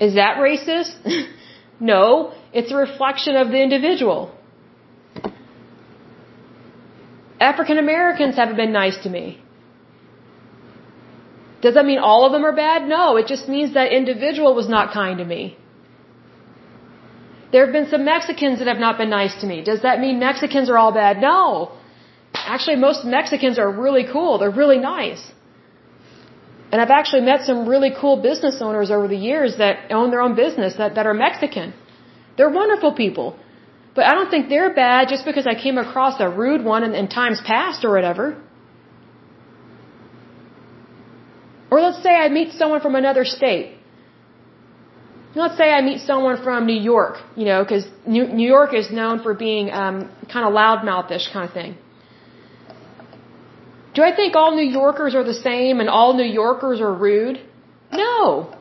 Is 0.00 0.14
that 0.14 0.38
racist? 0.38 0.94
No, 1.80 2.32
it's 2.52 2.72
a 2.72 2.76
reflection 2.76 3.36
of 3.36 3.48
the 3.48 3.62
individual. 3.62 4.32
African 7.40 7.78
Americans 7.78 8.36
haven't 8.36 8.56
been 8.56 8.72
nice 8.72 8.96
to 9.02 9.10
me. 9.10 9.40
Does 11.64 11.74
that 11.74 11.86
mean 11.86 11.98
all 11.98 12.26
of 12.26 12.32
them 12.32 12.44
are 12.44 12.54
bad? 12.54 12.86
No, 12.86 13.16
it 13.16 13.26
just 13.26 13.48
means 13.48 13.74
that 13.74 13.92
individual 13.92 14.54
was 14.54 14.68
not 14.68 14.92
kind 14.92 15.18
to 15.18 15.24
me. 15.24 15.56
There 17.52 17.64
have 17.64 17.72
been 17.72 17.88
some 17.88 18.04
Mexicans 18.04 18.58
that 18.58 18.68
have 18.72 18.78
not 18.78 18.98
been 18.98 19.10
nice 19.10 19.34
to 19.40 19.46
me. 19.46 19.62
Does 19.62 19.82
that 19.82 20.00
mean 20.00 20.18
Mexicans 20.18 20.68
are 20.68 20.76
all 20.76 20.92
bad? 20.92 21.20
No. 21.20 21.72
Actually, 22.34 22.76
most 22.76 23.04
Mexicans 23.04 23.58
are 23.58 23.70
really 23.70 24.04
cool. 24.12 24.38
They're 24.38 24.58
really 24.62 24.78
nice. 24.78 25.22
And 26.74 26.82
I've 26.82 26.96
actually 27.00 27.24
met 27.30 27.42
some 27.48 27.68
really 27.72 27.92
cool 28.00 28.16
business 28.20 28.56
owners 28.60 28.90
over 28.90 29.06
the 29.06 29.20
years 29.30 29.50
that 29.58 29.92
own 29.98 30.10
their 30.12 30.22
own 30.26 30.34
business 30.34 30.74
that, 30.78 30.96
that 30.96 31.06
are 31.06 31.14
Mexican. 31.14 31.72
They're 32.36 32.54
wonderful 32.62 32.94
people. 32.94 33.36
But 33.94 34.06
I 34.06 34.14
don't 34.16 34.28
think 34.28 34.48
they're 34.48 34.74
bad 34.74 35.06
just 35.08 35.24
because 35.24 35.46
I 35.46 35.54
came 35.54 35.78
across 35.78 36.18
a 36.18 36.28
rude 36.28 36.64
one 36.64 36.82
in, 36.82 36.92
in 37.00 37.06
times 37.06 37.40
past 37.46 37.84
or 37.84 37.92
whatever. 37.92 38.24
Or 41.70 41.80
let's 41.80 42.02
say 42.02 42.10
I 42.10 42.28
meet 42.28 42.50
someone 42.54 42.80
from 42.80 42.96
another 42.96 43.24
state. 43.24 43.78
Let's 45.36 45.56
say 45.56 45.70
I 45.70 45.80
meet 45.80 46.00
someone 46.00 46.42
from 46.42 46.66
New 46.66 46.80
York, 46.92 47.18
you 47.36 47.44
know, 47.44 47.62
because 47.62 47.86
New, 48.04 48.26
New 48.26 48.48
York 48.48 48.74
is 48.74 48.90
known 48.90 49.22
for 49.22 49.32
being 49.32 49.70
um, 49.70 50.10
kind 50.32 50.44
of 50.44 50.52
loudmouthish 50.52 51.32
kind 51.32 51.48
of 51.48 51.54
thing. 51.54 51.76
Do 53.94 54.02
I 54.02 54.14
think 54.14 54.34
all 54.34 54.54
New 54.56 54.70
Yorkers 54.80 55.14
are 55.14 55.24
the 55.24 55.40
same 55.48 55.80
and 55.80 55.88
all 55.88 56.14
New 56.14 56.30
Yorkers 56.42 56.80
are 56.80 56.92
rude? 56.92 57.40
No. 57.92 58.54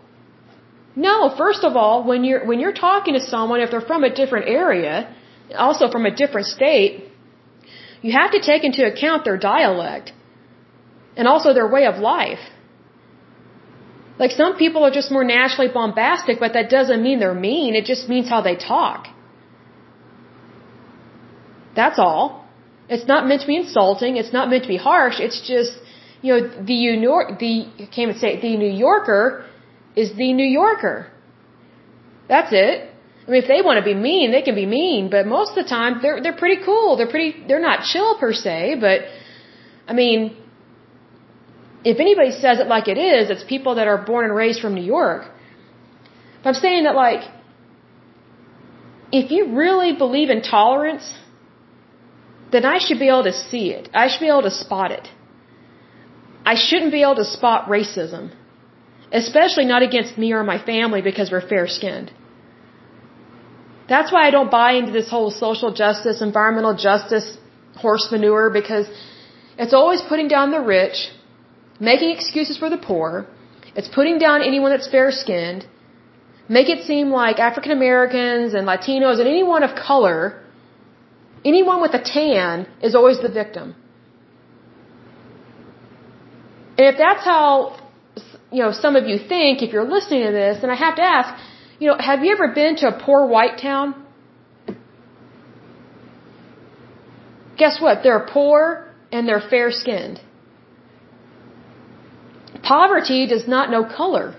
No, 0.95 1.35
first 1.35 1.63
of 1.63 1.75
all, 1.75 2.03
when 2.03 2.23
you're 2.23 2.45
when 2.45 2.59
you're 2.59 2.79
talking 2.87 3.15
to 3.15 3.19
someone 3.19 3.61
if 3.61 3.71
they're 3.71 3.87
from 3.93 4.03
a 4.03 4.13
different 4.13 4.47
area, 4.47 5.13
also 5.57 5.89
from 5.89 6.05
a 6.05 6.15
different 6.15 6.47
state, 6.47 7.05
you 8.03 8.11
have 8.11 8.31
to 8.31 8.41
take 8.41 8.63
into 8.63 8.85
account 8.85 9.25
their 9.25 9.37
dialect 9.37 10.13
and 11.17 11.27
also 11.27 11.53
their 11.53 11.67
way 11.67 11.85
of 11.85 11.97
life. 11.97 12.43
Like 14.19 14.31
some 14.31 14.55
people 14.57 14.83
are 14.83 14.91
just 14.91 15.09
more 15.11 15.23
naturally 15.23 15.71
bombastic, 15.73 16.39
but 16.39 16.53
that 16.53 16.69
doesn't 16.69 17.01
mean 17.01 17.19
they're 17.19 17.33
mean, 17.33 17.73
it 17.73 17.85
just 17.85 18.07
means 18.07 18.29
how 18.29 18.41
they 18.41 18.55
talk. 18.55 19.07
That's 21.75 21.97
all. 21.97 22.42
It's 22.89 23.07
not 23.07 23.27
meant 23.27 23.41
to 23.41 23.47
be 23.47 23.55
insulting. 23.55 24.17
It's 24.17 24.33
not 24.33 24.49
meant 24.49 24.63
to 24.63 24.69
be 24.69 24.77
harsh. 24.77 25.19
It's 25.19 25.41
just, 25.47 25.73
you 26.21 26.33
know, 26.33 26.41
the 26.63 26.79
New 26.97 27.09
York, 27.11 27.39
the, 27.39 27.67
I 27.79 27.85
can't 27.85 28.09
even 28.09 28.17
say 28.17 28.35
it, 28.35 28.41
the 28.41 28.57
New 28.57 28.71
Yorker 28.71 29.45
is 29.95 30.13
the 30.15 30.33
New 30.33 30.45
Yorker. 30.45 31.07
That's 32.27 32.51
it. 32.51 32.89
I 33.25 33.31
mean, 33.31 33.41
if 33.41 33.47
they 33.47 33.61
want 33.61 33.77
to 33.79 33.85
be 33.85 33.93
mean, 33.93 34.31
they 34.31 34.41
can 34.41 34.55
be 34.55 34.65
mean, 34.65 35.09
but 35.09 35.25
most 35.25 35.49
of 35.51 35.63
the 35.63 35.69
time 35.69 35.99
they're, 36.01 36.21
they're 36.21 36.35
pretty 36.35 36.61
cool. 36.65 36.97
They're 36.97 37.09
pretty, 37.09 37.45
they're 37.47 37.61
not 37.61 37.85
chill 37.85 38.17
per 38.17 38.33
se, 38.33 38.77
but, 38.81 39.01
I 39.87 39.93
mean, 39.93 40.35
if 41.85 41.99
anybody 41.99 42.31
says 42.31 42.59
it 42.59 42.67
like 42.67 42.87
it 42.87 42.97
is, 42.97 43.29
it's 43.29 43.43
people 43.43 43.75
that 43.75 43.87
are 43.87 43.97
born 43.97 44.25
and 44.25 44.35
raised 44.35 44.59
from 44.61 44.75
New 44.75 44.83
York. 44.83 45.23
But 46.43 46.49
I'm 46.49 46.55
saying 46.55 46.83
that 46.83 46.95
like, 46.95 47.23
if 49.11 49.31
you 49.31 49.55
really 49.55 49.93
believe 49.93 50.29
in 50.29 50.41
tolerance, 50.41 51.13
then 52.53 52.65
I 52.65 52.77
should 52.85 52.99
be 53.03 53.09
able 53.13 53.27
to 53.31 53.37
see 53.49 53.65
it. 53.77 53.89
I 54.01 54.07
should 54.07 54.23
be 54.27 54.31
able 54.35 54.47
to 54.49 54.55
spot 54.63 54.91
it. 54.91 55.07
I 56.45 56.55
shouldn't 56.55 56.91
be 56.97 57.01
able 57.03 57.19
to 57.23 57.29
spot 57.37 57.69
racism, 57.75 58.23
especially 59.21 59.65
not 59.65 59.81
against 59.89 60.17
me 60.17 60.33
or 60.33 60.43
my 60.43 60.59
family 60.71 61.01
because 61.01 61.31
we're 61.31 61.47
fair 61.53 61.67
skinned. 61.67 62.11
That's 63.87 64.11
why 64.13 64.27
I 64.27 64.31
don't 64.35 64.51
buy 64.51 64.71
into 64.73 64.91
this 64.91 65.09
whole 65.09 65.31
social 65.31 65.71
justice, 65.73 66.21
environmental 66.21 66.75
justice 66.75 67.37
horse 67.83 68.07
manure 68.11 68.49
because 68.49 68.87
it's 69.57 69.73
always 69.73 70.01
putting 70.01 70.27
down 70.27 70.51
the 70.51 70.61
rich, 70.61 71.09
making 71.79 72.11
excuses 72.11 72.57
for 72.57 72.69
the 72.69 72.77
poor. 72.77 73.25
It's 73.75 73.87
putting 73.87 74.19
down 74.19 74.41
anyone 74.41 74.71
that's 74.71 74.89
fair 74.89 75.11
skinned, 75.11 75.65
make 76.47 76.69
it 76.69 76.85
seem 76.85 77.09
like 77.09 77.39
African 77.39 77.71
Americans 77.71 78.53
and 78.53 78.67
Latinos 78.67 79.19
and 79.19 79.27
anyone 79.27 79.63
of 79.63 79.75
color 79.75 80.42
Anyone 81.45 81.81
with 81.81 81.93
a 81.93 82.03
tan 82.03 82.67
is 82.81 82.95
always 82.95 83.19
the 83.21 83.29
victim. 83.29 83.75
And 86.77 86.87
if 86.87 86.97
that's 86.97 87.23
how, 87.23 87.77
you 88.51 88.63
know, 88.63 88.71
some 88.71 88.95
of 88.95 89.05
you 89.05 89.17
think, 89.17 89.61
if 89.61 89.73
you're 89.73 89.89
listening 89.97 90.25
to 90.25 90.31
this, 90.31 90.61
then 90.61 90.69
I 90.69 90.75
have 90.75 90.95
to 90.95 91.01
ask, 91.01 91.29
you 91.79 91.87
know, 91.89 91.97
have 91.99 92.23
you 92.23 92.31
ever 92.31 92.53
been 92.53 92.75
to 92.77 92.87
a 92.87 93.05
poor 93.05 93.25
white 93.25 93.59
town? 93.61 94.05
Guess 97.57 97.79
what? 97.79 98.03
They're 98.03 98.25
poor 98.31 98.93
and 99.11 99.27
they're 99.27 99.45
fair 99.49 99.69
skinned. 99.71 100.19
Poverty 102.63 103.27
does 103.27 103.47
not 103.47 103.69
know 103.69 103.83
color. 103.83 104.35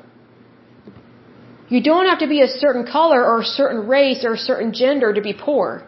You 1.68 1.82
don't 1.82 2.06
have 2.06 2.20
to 2.20 2.26
be 2.26 2.40
a 2.42 2.48
certain 2.48 2.86
color 2.86 3.24
or 3.24 3.40
a 3.40 3.44
certain 3.44 3.86
race 3.86 4.24
or 4.24 4.34
a 4.34 4.38
certain 4.38 4.72
gender 4.72 5.12
to 5.12 5.20
be 5.20 5.32
poor. 5.32 5.86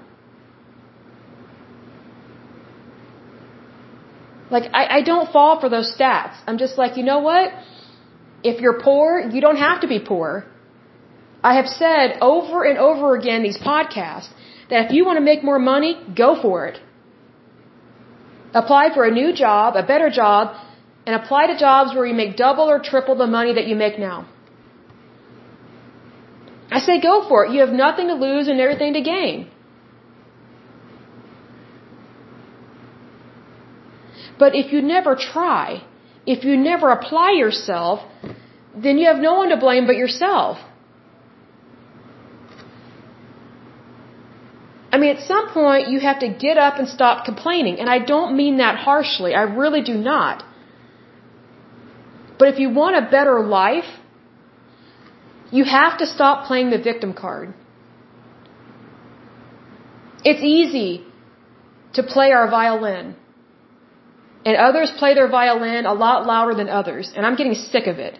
Like, 4.50 4.70
I, 4.72 4.98
I 4.98 5.00
don't 5.02 5.32
fall 5.32 5.60
for 5.60 5.68
those 5.68 5.88
stats. 5.96 6.36
I'm 6.46 6.58
just 6.58 6.78
like, 6.78 6.96
you 6.96 7.02
know 7.02 7.18
what? 7.18 7.52
If 8.42 8.60
you're 8.60 8.80
poor, 8.80 9.20
you 9.34 9.40
don't 9.40 9.56
have 9.56 9.80
to 9.80 9.88
be 9.88 9.98
poor. 9.98 10.46
I 11.42 11.54
have 11.56 11.66
said 11.66 12.18
over 12.20 12.64
and 12.64 12.78
over 12.78 13.16
again 13.16 13.42
these 13.42 13.58
podcasts 13.58 14.28
that 14.70 14.86
if 14.86 14.92
you 14.92 15.04
want 15.04 15.18
to 15.18 15.24
make 15.24 15.42
more 15.44 15.58
money, 15.58 15.92
go 16.14 16.40
for 16.40 16.66
it. 16.66 16.78
Apply 18.54 18.84
for 18.94 19.04
a 19.04 19.10
new 19.10 19.32
job, 19.32 19.76
a 19.76 19.82
better 19.82 20.10
job, 20.10 20.56
and 21.06 21.14
apply 21.14 21.46
to 21.48 21.56
jobs 21.58 21.94
where 21.94 22.06
you 22.06 22.14
make 22.14 22.36
double 22.36 22.68
or 22.74 22.78
triple 22.78 23.14
the 23.14 23.26
money 23.26 23.54
that 23.54 23.66
you 23.66 23.76
make 23.76 23.98
now. 23.98 24.26
I 26.70 26.78
say 26.80 27.00
go 27.00 27.28
for 27.28 27.44
it. 27.44 27.52
You 27.52 27.60
have 27.60 27.74
nothing 27.86 28.08
to 28.08 28.14
lose 28.14 28.48
and 28.48 28.60
everything 28.60 28.94
to 28.94 29.02
gain. 29.02 29.50
But 34.38 34.54
if 34.54 34.72
you 34.72 34.82
never 34.82 35.14
try, 35.16 35.82
if 36.26 36.44
you 36.44 36.56
never 36.56 36.90
apply 36.90 37.32
yourself, 37.32 38.00
then 38.74 38.98
you 38.98 39.06
have 39.06 39.18
no 39.18 39.34
one 39.34 39.48
to 39.50 39.56
blame 39.56 39.86
but 39.86 39.96
yourself. 39.96 40.58
I 44.92 44.98
mean, 44.98 45.16
at 45.16 45.22
some 45.26 45.48
point, 45.50 45.88
you 45.88 46.00
have 46.00 46.20
to 46.20 46.28
get 46.28 46.56
up 46.56 46.78
and 46.78 46.88
stop 46.88 47.24
complaining. 47.24 47.78
And 47.80 47.88
I 47.88 47.98
don't 47.98 48.36
mean 48.36 48.58
that 48.58 48.76
harshly. 48.76 49.34
I 49.34 49.42
really 49.42 49.82
do 49.82 49.94
not. 49.94 50.44
But 52.38 52.48
if 52.48 52.58
you 52.58 52.70
want 52.70 52.96
a 52.96 53.10
better 53.10 53.40
life, 53.42 53.90
you 55.50 55.64
have 55.64 55.98
to 55.98 56.06
stop 56.06 56.46
playing 56.46 56.70
the 56.70 56.78
victim 56.78 57.12
card. 57.14 57.54
It's 60.24 60.42
easy 60.42 61.04
to 61.94 62.02
play 62.02 62.32
our 62.32 62.48
violin. 62.50 63.16
And 64.46 64.54
others 64.68 64.88
play 65.00 65.12
their 65.18 65.30
violin 65.38 65.86
a 65.92 65.96
lot 66.04 66.18
louder 66.32 66.54
than 66.60 66.68
others. 66.80 67.06
And 67.14 67.26
I'm 67.26 67.36
getting 67.40 67.56
sick 67.72 67.86
of 67.92 67.98
it. 68.08 68.14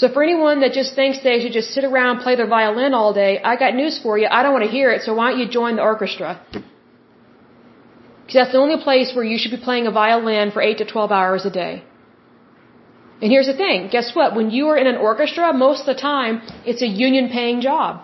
So 0.00 0.08
for 0.14 0.22
anyone 0.22 0.60
that 0.64 0.72
just 0.80 0.94
thinks 0.94 1.22
they 1.28 1.38
should 1.42 1.56
just 1.60 1.70
sit 1.76 1.84
around 1.84 2.10
and 2.12 2.20
play 2.26 2.34
their 2.40 2.50
violin 2.58 2.94
all 2.94 3.12
day, 3.12 3.32
I 3.50 3.56
got 3.62 3.74
news 3.74 3.98
for 4.04 4.16
you. 4.20 4.28
I 4.38 4.42
don't 4.42 4.54
want 4.56 4.64
to 4.64 4.72
hear 4.78 4.88
it, 4.92 5.02
so 5.06 5.14
why 5.18 5.30
don't 5.30 5.40
you 5.40 5.48
join 5.60 5.72
the 5.80 5.82
orchestra? 5.82 6.40
Because 6.52 8.36
that's 8.40 8.52
the 8.52 8.62
only 8.66 8.78
place 8.88 9.08
where 9.16 9.24
you 9.30 9.36
should 9.40 9.54
be 9.58 9.62
playing 9.68 9.88
a 9.88 9.94
violin 10.02 10.52
for 10.52 10.62
8 10.62 10.78
to 10.78 10.84
12 10.84 11.10
hours 11.10 11.44
a 11.50 11.50
day. 11.50 11.82
And 13.20 13.28
here's 13.32 13.48
the 13.52 13.58
thing. 13.64 13.88
Guess 13.96 14.14
what? 14.14 14.36
When 14.36 14.50
you 14.50 14.68
are 14.68 14.78
in 14.82 14.86
an 14.86 14.96
orchestra, 14.96 15.52
most 15.52 15.80
of 15.80 15.86
the 15.86 16.00
time, 16.00 16.40
it's 16.64 16.82
a 16.82 16.86
union 16.86 17.28
paying 17.28 17.60
job. 17.60 18.02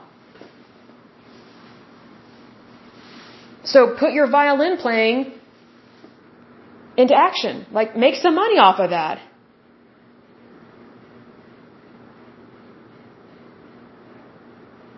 So 3.72 3.96
put 4.02 4.12
your 4.12 4.28
violin 4.30 4.76
playing 4.78 5.32
into 6.96 7.14
action. 7.14 7.66
Like, 7.78 7.96
make 7.96 8.14
some 8.24 8.34
money 8.34 8.58
off 8.66 8.78
of 8.80 8.90
that. 8.90 9.18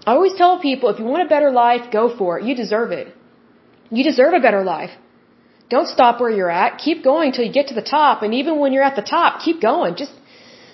I 0.07 0.13
always 0.13 0.35
tell 0.41 0.59
people, 0.69 0.91
if 0.91 0.99
you 0.99 1.05
want 1.05 1.25
a 1.27 1.31
better 1.35 1.51
life, 1.51 1.91
go 1.99 2.05
for 2.19 2.39
it. 2.39 2.45
You 2.49 2.55
deserve 2.55 2.93
it. 2.93 3.09
You 3.91 4.05
deserve 4.05 4.33
a 4.35 4.41
better 4.41 4.63
life. 4.65 4.91
Don't 5.71 5.89
stop 5.97 6.21
where 6.21 6.31
you're 6.31 6.55
at. 6.65 6.79
Keep 6.79 7.05
going 7.05 7.33
till 7.33 7.45
you 7.45 7.53
get 7.53 7.69
to 7.69 7.75
the 7.75 7.89
top. 7.99 8.23
And 8.23 8.33
even 8.41 8.59
when 8.59 8.73
you're 8.73 8.89
at 8.91 8.97
the 8.97 9.09
top, 9.17 9.41
keep 9.47 9.61
going. 9.61 9.97
Just, 9.97 10.15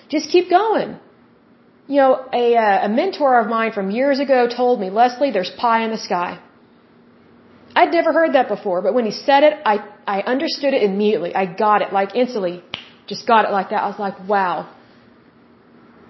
just 0.09 0.29
keep 0.29 0.49
going. 0.49 0.97
You 1.87 1.97
know, 2.01 2.11
a, 2.33 2.55
uh, 2.55 2.85
a 2.85 2.89
mentor 2.89 3.39
of 3.39 3.47
mine 3.47 3.71
from 3.73 3.91
years 3.91 4.19
ago 4.19 4.47
told 4.47 4.79
me, 4.79 4.89
Lesley, 4.89 5.31
there's 5.31 5.51
pie 5.63 5.83
in 5.83 5.91
the 5.91 5.97
sky. 5.97 6.39
I'd 7.75 7.91
never 7.91 8.13
heard 8.13 8.33
that 8.33 8.47
before, 8.47 8.81
but 8.81 8.93
when 8.93 9.05
he 9.05 9.11
said 9.11 9.43
it, 9.43 9.53
I, 9.65 9.75
I 10.07 10.21
understood 10.21 10.73
it 10.73 10.83
immediately. 10.83 11.35
I 11.35 11.45
got 11.45 11.81
it, 11.81 11.91
like 11.91 12.15
instantly. 12.15 12.63
Just 13.07 13.27
got 13.27 13.45
it 13.47 13.51
like 13.51 13.69
that. 13.71 13.83
I 13.83 13.87
was 13.87 13.99
like, 13.99 14.17
wow. 14.27 14.69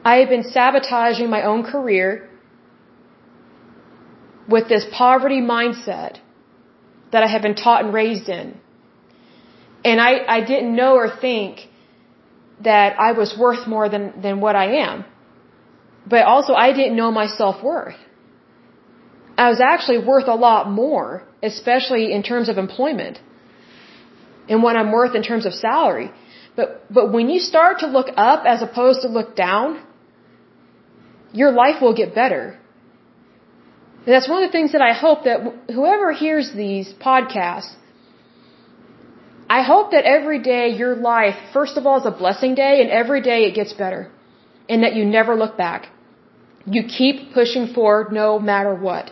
I 0.04 0.18
have 0.18 0.30
been 0.30 0.44
sabotaging 0.44 1.30
my 1.30 1.42
own 1.52 1.64
career 1.64 2.30
with 4.48 4.70
this 4.70 4.86
poverty 4.92 5.42
mindset 5.42 6.20
that 7.12 7.24
I 7.24 7.28
have 7.28 7.42
been 7.42 7.56
taught 7.56 7.84
and 7.86 7.94
raised 7.94 8.30
in. 8.30 8.48
And 9.84 10.00
I, 10.00 10.12
I 10.38 10.40
didn't 10.52 10.76
know 10.76 10.94
or 10.96 11.10
think 11.10 11.68
that 12.64 13.00
I 13.00 13.12
was 13.14 13.36
worth 13.38 13.68
more 13.68 13.90
than, 13.90 14.22
than 14.22 14.40
what 14.40 14.56
I 14.56 14.68
am. 14.88 15.06
But 16.08 16.24
also 16.34 16.54
I 16.54 16.72
didn't 16.74 16.96
know 16.96 17.12
my 17.12 17.28
self-worth. 17.28 18.02
Uh, 19.38 19.42
I 19.42 19.50
was 19.50 19.62
actually 19.62 20.00
worth 20.00 20.28
a 20.28 20.36
lot 20.36 20.70
more, 20.70 21.24
especially 21.44 22.12
in 22.14 22.24
terms 22.24 22.50
of 22.50 22.58
employment 22.58 23.20
and 24.50 24.64
what 24.64 24.76
I'm 24.76 24.92
worth 24.92 25.16
in 25.16 25.24
terms 25.24 25.46
of 25.46 25.54
salary. 25.54 26.12
But, 26.56 26.86
but 26.94 27.12
when 27.12 27.30
you 27.30 27.40
start 27.40 27.80
to 27.80 27.88
look 27.88 28.10
up 28.16 28.46
as 28.46 28.62
opposed 28.62 29.02
to 29.02 29.08
look 29.08 29.36
down, 29.36 29.82
your 31.34 31.52
life 31.52 31.82
will 31.82 31.94
get 31.94 32.16
better. 32.16 32.58
And 34.06 34.14
that's 34.14 34.30
one 34.30 34.44
of 34.44 34.48
the 34.50 34.52
things 34.58 34.72
that 34.72 34.82
I 34.82 34.94
hope 34.94 35.24
that 35.26 35.40
whoever 35.74 36.12
hears 36.12 36.52
these 36.54 36.94
podcasts, 36.94 37.74
I 39.50 39.64
hope 39.64 39.92
that 39.92 40.06
every 40.06 40.40
day 40.40 40.70
your 40.70 40.96
life, 40.96 41.36
first 41.54 41.78
of 41.78 41.86
all, 41.86 42.00
is 42.00 42.06
a 42.06 42.12
blessing 42.12 42.56
day 42.56 42.82
and 42.82 42.90
every 42.90 43.22
day 43.22 43.46
it 43.46 43.54
gets 43.56 43.74
better. 43.74 44.12
And 44.70 44.84
that 44.84 44.96
you 44.96 45.06
never 45.06 45.36
look 45.36 45.58
back. 45.58 45.90
You 46.66 46.84
keep 46.84 47.34
pushing 47.34 47.74
forward 47.74 48.12
no 48.12 48.40
matter 48.40 48.74
what. 48.74 49.12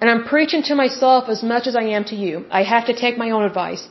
And 0.00 0.08
I'm 0.10 0.24
preaching 0.24 0.62
to 0.68 0.74
myself 0.74 1.28
as 1.28 1.42
much 1.42 1.66
as 1.66 1.76
I 1.76 1.84
am 1.96 2.04
to 2.12 2.16
you. 2.16 2.44
I 2.50 2.62
have 2.62 2.86
to 2.86 2.94
take 2.94 3.18
my 3.18 3.30
own 3.30 3.44
advice. 3.44 3.86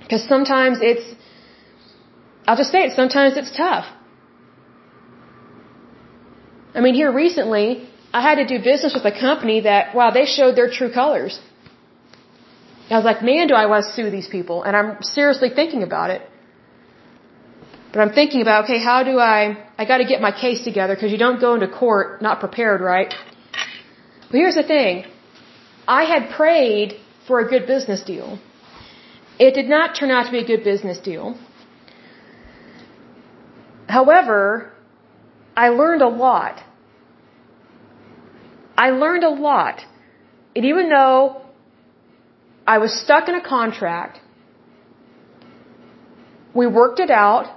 Because 0.00 0.22
sometimes 0.34 0.78
it's, 0.80 1.06
I'll 2.46 2.56
just 2.56 2.70
say 2.70 2.82
it, 2.86 2.92
sometimes 2.92 3.36
it's 3.36 3.54
tough. 3.56 3.86
I 6.74 6.80
mean, 6.80 6.94
here 6.94 7.12
recently, 7.12 7.88
I 8.12 8.20
had 8.28 8.36
to 8.36 8.46
do 8.46 8.62
business 8.62 8.94
with 8.94 9.04
a 9.04 9.16
company 9.26 9.60
that, 9.60 9.94
wow, 9.94 10.10
they 10.10 10.26
showed 10.26 10.54
their 10.56 10.70
true 10.70 10.92
colors. 10.92 11.40
I 12.90 12.96
was 12.96 13.04
like, 13.04 13.22
man, 13.22 13.46
do 13.48 13.54
I 13.54 13.66
want 13.66 13.84
to 13.86 13.92
sue 13.92 14.10
these 14.10 14.28
people? 14.28 14.62
And 14.64 14.76
I'm 14.76 15.02
seriously 15.02 15.50
thinking 15.58 15.82
about 15.82 16.10
it. 16.10 16.22
But 17.92 18.00
I'm 18.00 18.12
thinking 18.12 18.42
about, 18.42 18.64
okay, 18.64 18.78
how 18.78 19.02
do 19.02 19.18
I, 19.18 19.36
I 19.78 19.84
gotta 19.84 20.04
get 20.04 20.20
my 20.20 20.32
case 20.32 20.62
together 20.62 20.94
because 20.94 21.12
you 21.12 21.18
don't 21.18 21.40
go 21.40 21.54
into 21.54 21.68
court 21.68 22.22
not 22.22 22.40
prepared, 22.40 22.80
right? 22.80 23.12
But 24.32 24.38
here's 24.38 24.54
the 24.54 24.62
thing. 24.62 25.04
I 25.86 26.04
had 26.04 26.30
prayed 26.30 26.94
for 27.26 27.40
a 27.40 27.46
good 27.48 27.66
business 27.66 28.02
deal. 28.02 28.38
It 29.38 29.52
did 29.52 29.68
not 29.68 29.94
turn 29.94 30.10
out 30.10 30.24
to 30.26 30.32
be 30.32 30.38
a 30.38 30.46
good 30.46 30.64
business 30.64 30.98
deal. 30.98 31.36
However, 33.88 34.72
I 35.54 35.68
learned 35.68 36.00
a 36.00 36.08
lot. 36.08 36.62
I 38.84 38.90
learned 39.02 39.24
a 39.24 39.34
lot. 39.48 39.84
And 40.56 40.64
even 40.64 40.88
though 40.88 41.42
I 42.66 42.78
was 42.78 42.90
stuck 43.04 43.28
in 43.28 43.34
a 43.34 43.44
contract, 43.46 44.18
we 46.54 46.66
worked 46.66 47.00
it 47.00 47.10
out, 47.10 47.54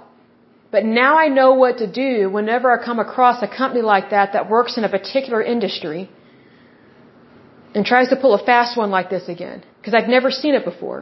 but 0.70 0.84
now 0.84 1.16
I 1.16 1.28
know 1.28 1.54
what 1.54 1.78
to 1.78 1.86
do 1.86 2.28
whenever 2.28 2.70
I 2.70 2.84
come 2.84 2.98
across 2.98 3.42
a 3.42 3.48
company 3.48 3.80
like 3.80 4.10
that 4.10 4.34
that 4.34 4.50
works 4.50 4.76
in 4.76 4.84
a 4.84 4.90
particular 4.90 5.42
industry 5.42 6.10
and 7.76 7.84
tries 7.84 8.08
to 8.12 8.16
pull 8.22 8.32
a 8.34 8.42
fast 8.50 8.72
one 8.82 8.90
like 8.98 9.08
this 9.14 9.26
again. 9.36 9.58
Because 9.78 9.94
I've 9.96 10.12
never 10.16 10.30
seen 10.42 10.54
it 10.58 10.64
before. 10.64 11.00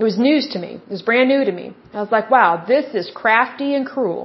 It 0.00 0.04
was 0.08 0.16
news 0.28 0.48
to 0.54 0.58
me. 0.64 0.70
It 0.86 0.92
was 0.96 1.02
brand 1.10 1.28
new 1.34 1.42
to 1.50 1.52
me. 1.60 1.66
I 1.94 2.00
was 2.04 2.12
like, 2.16 2.28
wow, 2.36 2.50
this 2.72 2.86
is 3.00 3.10
crafty 3.20 3.68
and 3.76 3.86
cruel. 3.92 4.24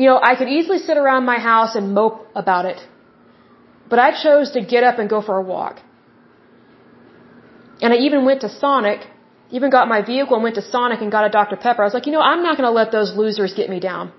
You 0.00 0.06
know, 0.08 0.18
I 0.30 0.36
could 0.38 0.50
easily 0.58 0.78
sit 0.88 0.96
around 1.02 1.24
my 1.32 1.38
house 1.50 1.74
and 1.78 1.92
mope 2.00 2.18
about 2.42 2.64
it. 2.72 2.80
But 3.90 3.98
I 4.06 4.08
chose 4.26 4.52
to 4.52 4.60
get 4.74 4.84
up 4.90 5.00
and 5.00 5.10
go 5.14 5.20
for 5.28 5.36
a 5.42 5.44
walk. 5.54 5.76
And 7.82 7.92
I 7.92 7.96
even 8.06 8.24
went 8.24 8.42
to 8.46 8.50
Sonic, 8.62 9.00
even 9.50 9.70
got 9.70 9.88
my 9.94 10.02
vehicle 10.12 10.34
and 10.36 10.44
went 10.48 10.56
to 10.60 10.66
Sonic 10.74 11.00
and 11.00 11.10
got 11.16 11.24
a 11.30 11.32
Dr. 11.38 11.56
Pepper. 11.56 11.82
I 11.82 11.86
was 11.90 11.94
like, 11.98 12.06
you 12.06 12.12
know, 12.16 12.26
I'm 12.32 12.44
not 12.44 12.56
going 12.58 12.68
to 12.72 12.76
let 12.82 12.92
those 12.92 13.10
losers 13.22 13.54
get 13.60 13.68
me 13.74 13.80
down. 13.80 14.12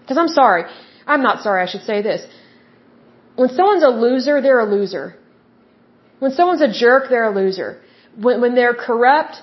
Because 0.00 0.16
I'm 0.22 0.32
sorry. 0.40 0.64
I'm 1.06 1.22
not 1.28 1.42
sorry, 1.42 1.62
I 1.62 1.66
should 1.72 1.86
say 1.92 2.00
this. 2.00 2.22
When 3.36 3.48
someone's 3.48 3.82
a 3.82 3.88
loser, 3.88 4.40
they're 4.40 4.60
a 4.60 4.70
loser. 4.76 5.16
When 6.18 6.32
someone's 6.32 6.60
a 6.60 6.72
jerk, 6.72 7.08
they're 7.08 7.30
a 7.32 7.34
loser. 7.34 7.80
when, 8.16 8.40
when 8.40 8.54
they're 8.54 8.74
corrupt, 8.74 9.42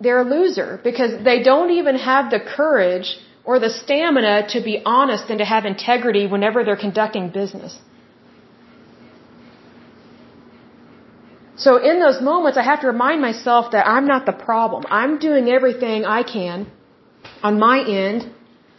they're 0.00 0.20
a 0.20 0.28
loser 0.36 0.80
because 0.82 1.12
they 1.24 1.42
don't 1.42 1.70
even 1.70 1.96
have 1.96 2.30
the 2.30 2.40
courage 2.40 3.18
or 3.44 3.58
the 3.58 3.70
stamina 3.70 4.48
to 4.48 4.60
be 4.62 4.80
honest 4.84 5.30
and 5.30 5.38
to 5.38 5.44
have 5.44 5.64
integrity 5.64 6.26
whenever 6.26 6.64
they're 6.64 6.82
conducting 6.88 7.30
business. 7.30 7.78
So 11.56 11.70
in 11.90 11.98
those 11.98 12.20
moments, 12.22 12.56
I 12.56 12.62
have 12.62 12.82
to 12.82 12.86
remind 12.86 13.20
myself 13.20 13.72
that 13.72 13.84
I'm 13.94 14.06
not 14.06 14.26
the 14.26 14.32
problem. 14.32 14.84
I'm 14.90 15.18
doing 15.18 15.48
everything 15.48 16.04
I 16.04 16.22
can 16.22 16.70
on 17.42 17.58
my 17.58 17.78
end. 18.02 18.30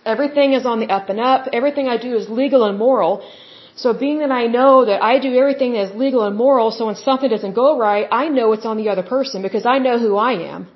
Everything 0.05 0.53
is 0.53 0.65
on 0.65 0.79
the 0.79 0.89
up 0.97 1.09
and 1.09 1.19
up. 1.19 1.49
Everything 1.51 1.89
I 1.89 1.97
do 1.97 2.15
is 2.15 2.29
legal 2.29 2.63
and 2.63 2.77
moral. 2.77 3.13
So 3.81 3.93
being 4.05 4.17
that 4.23 4.31
I 4.41 4.45
know 4.55 4.71
that 4.89 5.01
I 5.09 5.13
do 5.25 5.29
everything 5.41 5.71
that 5.73 5.83
is 5.87 5.91
legal 6.05 6.23
and 6.27 6.35
moral, 6.45 6.69
so 6.77 6.87
when 6.87 6.95
something 6.95 7.29
doesn't 7.35 7.55
go 7.63 7.67
right, 7.77 8.07
I 8.21 8.23
know 8.37 8.47
it's 8.55 8.65
on 8.71 8.77
the 8.81 8.89
other 8.93 9.05
person 9.15 9.41
because 9.47 9.65
I 9.73 9.77
know 9.85 9.97
who 10.05 10.17
I 10.29 10.33
am. 10.53 10.67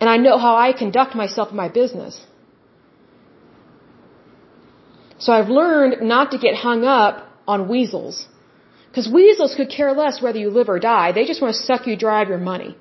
And 0.00 0.10
I 0.14 0.16
know 0.26 0.36
how 0.44 0.54
I 0.66 0.68
conduct 0.82 1.16
myself 1.22 1.50
in 1.50 1.56
my 1.56 1.68
business. 1.80 2.14
So 5.24 5.32
I've 5.32 5.50
learned 5.60 5.96
not 6.14 6.30
to 6.32 6.38
get 6.46 6.54
hung 6.54 6.84
up 6.84 7.14
on 7.48 7.68
weasels. 7.74 8.16
Because 8.88 9.08
weasels 9.18 9.54
could 9.58 9.70
care 9.78 9.92
less 9.92 10.22
whether 10.24 10.38
you 10.44 10.50
live 10.50 10.68
or 10.68 10.78
die. 10.78 11.12
They 11.18 11.24
just 11.24 11.42
want 11.42 11.54
to 11.56 11.60
suck 11.68 11.86
you 11.88 11.96
dry 11.96 12.22
of 12.22 12.28
your 12.28 12.44
money. 12.52 12.76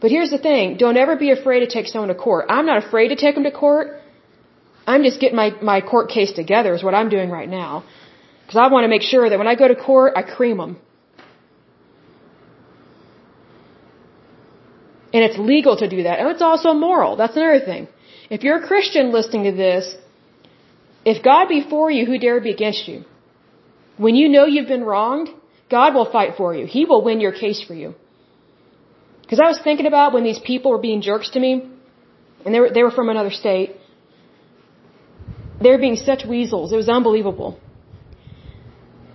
But 0.00 0.10
here's 0.12 0.30
the 0.30 0.42
thing. 0.48 0.76
Don't 0.76 0.98
ever 1.04 1.16
be 1.16 1.30
afraid 1.38 1.60
to 1.60 1.70
take 1.76 1.86
someone 1.92 2.10
to 2.16 2.20
court. 2.26 2.46
I'm 2.48 2.66
not 2.66 2.84
afraid 2.84 3.08
to 3.08 3.16
take 3.16 3.34
them 3.34 3.44
to 3.44 3.50
court. 3.64 3.88
I'm 4.92 5.02
just 5.08 5.20
getting 5.22 5.36
my, 5.36 5.50
my 5.72 5.80
court 5.92 6.08
case 6.16 6.32
together 6.42 6.74
is 6.74 6.82
what 6.86 6.94
I'm 6.98 7.10
doing 7.16 7.30
right 7.38 7.50
now. 7.62 7.84
Because 8.42 8.58
I 8.64 8.66
want 8.74 8.84
to 8.84 8.92
make 8.96 9.02
sure 9.12 9.24
that 9.28 9.38
when 9.42 9.50
I 9.52 9.54
go 9.62 9.68
to 9.68 9.78
court, 9.88 10.14
I 10.20 10.22
cream 10.36 10.56
them. 10.62 10.74
And 15.14 15.22
it's 15.26 15.38
legal 15.38 15.76
to 15.82 15.86
do 15.96 16.00
that. 16.04 16.18
And 16.18 16.28
it's 16.34 16.46
also 16.50 16.72
moral. 16.72 17.16
That's 17.16 17.36
another 17.36 17.64
thing. 17.70 17.88
If 18.30 18.42
you're 18.44 18.58
a 18.62 18.66
Christian 18.66 19.12
listening 19.18 19.44
to 19.50 19.52
this, 19.52 19.94
if 21.04 21.22
God 21.22 21.48
be 21.48 21.60
for 21.72 21.90
you, 21.90 22.02
who 22.06 22.18
dare 22.18 22.40
be 22.40 22.52
against 22.58 22.88
you? 22.88 23.04
When 23.96 24.14
you 24.20 24.28
know 24.34 24.44
you've 24.46 24.72
been 24.76 24.84
wronged, 24.84 25.28
God 25.70 25.94
will 25.94 26.10
fight 26.10 26.32
for 26.36 26.54
you. 26.54 26.64
He 26.66 26.84
will 26.84 27.02
win 27.08 27.20
your 27.20 27.32
case 27.32 27.62
for 27.68 27.74
you. 27.74 27.94
Because 29.22 29.40
I 29.40 29.48
was 29.52 29.60
thinking 29.62 29.86
about 29.86 30.14
when 30.14 30.24
these 30.24 30.38
people 30.38 30.70
were 30.70 30.84
being 30.88 31.02
jerks 31.02 31.30
to 31.34 31.40
me, 31.40 31.52
and 32.44 32.54
they 32.54 32.60
were, 32.60 32.70
they 32.70 32.82
were 32.82 32.90
from 32.90 33.10
another 33.10 33.30
state. 33.30 33.76
They 35.60 35.70
were 35.70 35.78
being 35.78 35.96
such 35.96 36.24
weasels. 36.24 36.72
It 36.72 36.76
was 36.76 36.88
unbelievable. 36.88 37.58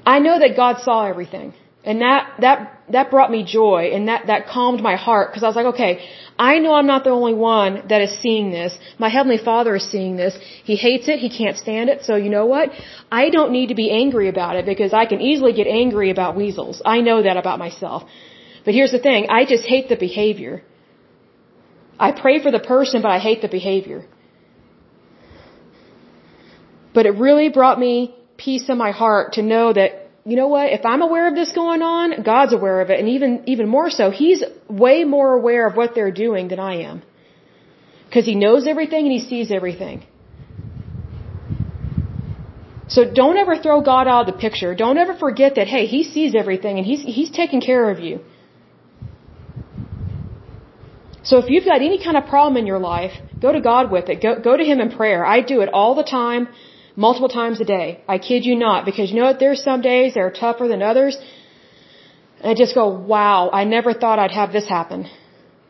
I 0.06 0.20
know 0.20 0.40
that 0.40 0.56
God 0.56 0.80
saw 0.80 1.06
everything. 1.06 1.54
And 1.86 2.02
that, 2.02 2.36
that, 2.40 2.82
that 2.92 3.12
brought 3.12 3.30
me 3.30 3.44
joy 3.44 3.92
and 3.94 4.08
that, 4.08 4.28
that 4.28 4.48
calmed 4.48 4.82
my 4.82 4.96
heart 4.96 5.30
because 5.30 5.44
I 5.44 5.48
was 5.48 5.58
like, 5.58 5.72
okay, 5.74 6.08
I 6.40 6.60
know 6.60 6.74
I'm 6.74 6.88
not 6.88 7.04
the 7.04 7.10
only 7.10 7.34
one 7.34 7.84
that 7.90 8.02
is 8.02 8.18
seeing 8.22 8.52
this. 8.52 8.78
My 8.98 9.10
Heavenly 9.10 9.38
Father 9.38 9.76
is 9.76 9.86
seeing 9.92 10.16
this. 10.16 10.38
He 10.64 10.78
hates 10.78 11.10
it. 11.10 11.20
He 11.20 11.30
can't 11.30 11.58
stand 11.58 11.90
it. 11.90 12.04
So 12.04 12.16
you 12.16 12.30
know 12.30 12.46
what? 12.46 12.72
I 13.12 13.30
don't 13.30 13.52
need 13.52 13.68
to 13.68 13.76
be 13.76 13.92
angry 13.92 14.30
about 14.30 14.56
it 14.56 14.66
because 14.66 14.94
I 14.94 15.06
can 15.06 15.20
easily 15.20 15.52
get 15.52 15.68
angry 15.68 16.10
about 16.10 16.38
weasels. 16.38 16.82
I 16.86 17.02
know 17.02 17.22
that 17.22 17.36
about 17.36 17.60
myself. 17.60 18.04
But 18.64 18.74
here's 18.74 18.92
the 18.92 19.00
thing. 19.00 19.28
I 19.30 19.44
just 19.44 19.66
hate 19.66 19.90
the 19.90 19.98
behavior. 19.98 20.64
I 22.00 22.14
pray 22.14 22.42
for 22.42 22.50
the 22.50 22.60
person, 22.60 23.02
but 23.02 23.12
I 23.12 23.20
hate 23.20 23.42
the 23.42 23.50
behavior. 23.50 24.06
But 26.94 27.06
it 27.06 27.16
really 27.18 27.50
brought 27.50 27.80
me 27.80 28.16
peace 28.38 28.70
in 28.70 28.78
my 28.78 28.92
heart 28.92 29.34
to 29.34 29.42
know 29.42 29.74
that 29.74 30.04
you 30.26 30.38
know 30.38 30.48
what? 30.48 30.72
If 30.72 30.86
I'm 30.86 31.02
aware 31.02 31.28
of 31.28 31.36
this 31.36 31.52
going 31.52 31.82
on, 31.82 32.24
God's 32.24 32.54
aware 32.54 32.80
of 32.82 32.90
it, 32.90 33.00
and 33.00 33.10
even 33.10 33.44
even 33.46 33.68
more 33.68 33.90
so, 33.90 34.10
He's 34.10 34.44
way 34.70 35.04
more 35.04 35.34
aware 35.34 35.68
of 35.68 35.76
what 35.76 35.96
they're 35.96 36.18
doing 36.26 36.48
than 36.48 36.60
I 36.60 36.76
am, 36.90 37.02
because 38.06 38.26
He 38.26 38.36
knows 38.36 38.66
everything 38.66 39.06
and 39.08 39.12
He 39.12 39.20
sees 39.20 39.52
everything. 39.52 40.06
So 42.88 43.12
don't 43.22 43.38
ever 43.38 43.56
throw 43.58 43.82
God 43.82 44.08
out 44.08 44.28
of 44.28 44.34
the 44.34 44.40
picture. 44.40 44.76
Don't 44.76 44.98
ever 44.98 45.16
forget 45.16 45.56
that 45.56 45.68
hey, 45.68 45.86
He 45.88 46.04
sees 46.04 46.36
everything 46.36 46.78
and 46.78 46.86
He's 46.86 47.02
He's 47.02 47.32
taking 47.32 47.60
care 47.60 47.90
of 47.90 48.00
you. 48.00 48.22
So 51.24 51.38
if 51.38 51.50
you've 51.50 51.66
got 51.66 51.82
any 51.82 52.04
kind 52.04 52.18
of 52.18 52.26
problem 52.28 52.56
in 52.58 52.66
your 52.66 52.80
life, 52.80 53.14
go 53.42 53.52
to 53.52 53.62
God 53.62 53.92
with 53.92 54.08
it. 54.10 54.22
Go 54.22 54.40
go 54.40 54.56
to 54.56 54.64
Him 54.64 54.80
in 54.80 54.90
prayer. 55.00 55.26
I 55.26 55.42
do 55.42 55.62
it 55.62 55.70
all 55.74 55.96
the 55.96 56.04
time 56.04 56.48
multiple 56.96 57.30
times 57.30 57.60
a 57.62 57.66
day. 57.66 58.02
I 58.08 58.18
kid 58.18 58.46
you 58.46 58.56
not, 58.56 58.86
because 58.86 59.12
you 59.12 59.18
know 59.20 59.26
what? 59.26 59.40
There's 59.40 59.64
some 59.64 59.82
days 59.82 60.14
that 60.14 60.22
are 60.22 60.32
tougher 60.32 60.68
than 60.68 60.82
others. 60.82 61.18
And 62.40 62.52
I 62.52 62.54
just 62.54 62.76
go, 62.76 62.88
wow, 62.90 63.50
I 63.52 63.64
never 63.64 63.94
thought 63.94 64.20
I'd 64.20 64.32
have 64.32 64.52
this 64.52 64.68
happen. 64.68 65.10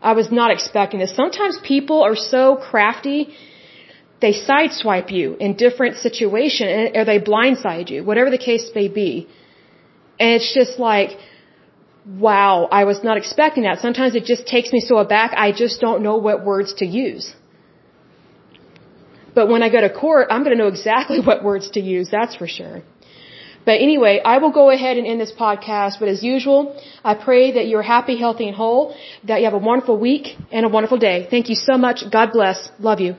I 0.01 0.13
was 0.13 0.31
not 0.31 0.51
expecting 0.51 0.99
this. 0.99 1.15
Sometimes 1.15 1.57
people 1.63 2.01
are 2.03 2.15
so 2.15 2.57
crafty, 2.57 3.35
they 4.21 4.33
sideswipe 4.33 5.11
you 5.11 5.35
in 5.35 5.55
different 5.55 5.95
situations, 5.97 6.69
eh, 6.69 6.99
or 6.99 7.05
they 7.05 7.19
blindside 7.19 7.89
you, 7.89 8.03
whatever 8.03 8.29
the 8.29 8.43
case 8.49 8.69
may 8.75 8.87
be. 8.87 9.27
And 10.19 10.29
it's 10.37 10.53
just 10.53 10.77
like, 10.79 11.11
wow, 12.05 12.67
I 12.79 12.83
was 12.83 13.03
not 13.03 13.17
expecting 13.17 13.63
that. 13.63 13.79
Sometimes 13.79 14.15
it 14.15 14.25
just 14.25 14.45
takes 14.45 14.73
me 14.73 14.81
so 14.81 14.97
aback, 14.97 15.33
I 15.35 15.51
just 15.51 15.79
don't 15.79 16.03
know 16.03 16.17
what 16.17 16.45
words 16.45 16.73
to 16.75 16.85
use. 16.85 17.33
But 19.35 19.47
when 19.49 19.63
I 19.63 19.69
go 19.69 19.81
to 19.81 19.89
court, 19.89 20.27
I'm 20.29 20.43
going 20.43 20.55
to 20.57 20.61
know 20.63 20.69
exactly 20.69 21.19
what 21.27 21.43
words 21.43 21.71
to 21.71 21.79
use, 21.79 22.09
that's 22.09 22.35
for 22.35 22.47
sure. 22.47 22.81
But 23.65 23.79
anyway, 23.87 24.21
I 24.23 24.39
will 24.39 24.51
go 24.51 24.69
ahead 24.69 24.97
and 24.97 25.07
end 25.07 25.21
this 25.21 25.31
podcast. 25.31 25.99
But 25.99 26.09
as 26.09 26.21
usual, 26.21 26.75
I 27.03 27.13
pray 27.15 27.53
that 27.53 27.67
you're 27.67 27.81
happy, 27.81 28.17
healthy, 28.17 28.47
and 28.47 28.55
whole, 28.55 28.95
that 29.23 29.39
you 29.39 29.45
have 29.45 29.53
a 29.53 29.65
wonderful 29.71 29.97
week 29.97 30.35
and 30.51 30.65
a 30.65 30.69
wonderful 30.69 30.97
day. 30.97 31.27
Thank 31.29 31.49
you 31.49 31.55
so 31.55 31.77
much. 31.77 32.03
God 32.11 32.33
bless. 32.33 32.69
Love 32.79 32.99
you. 32.99 33.15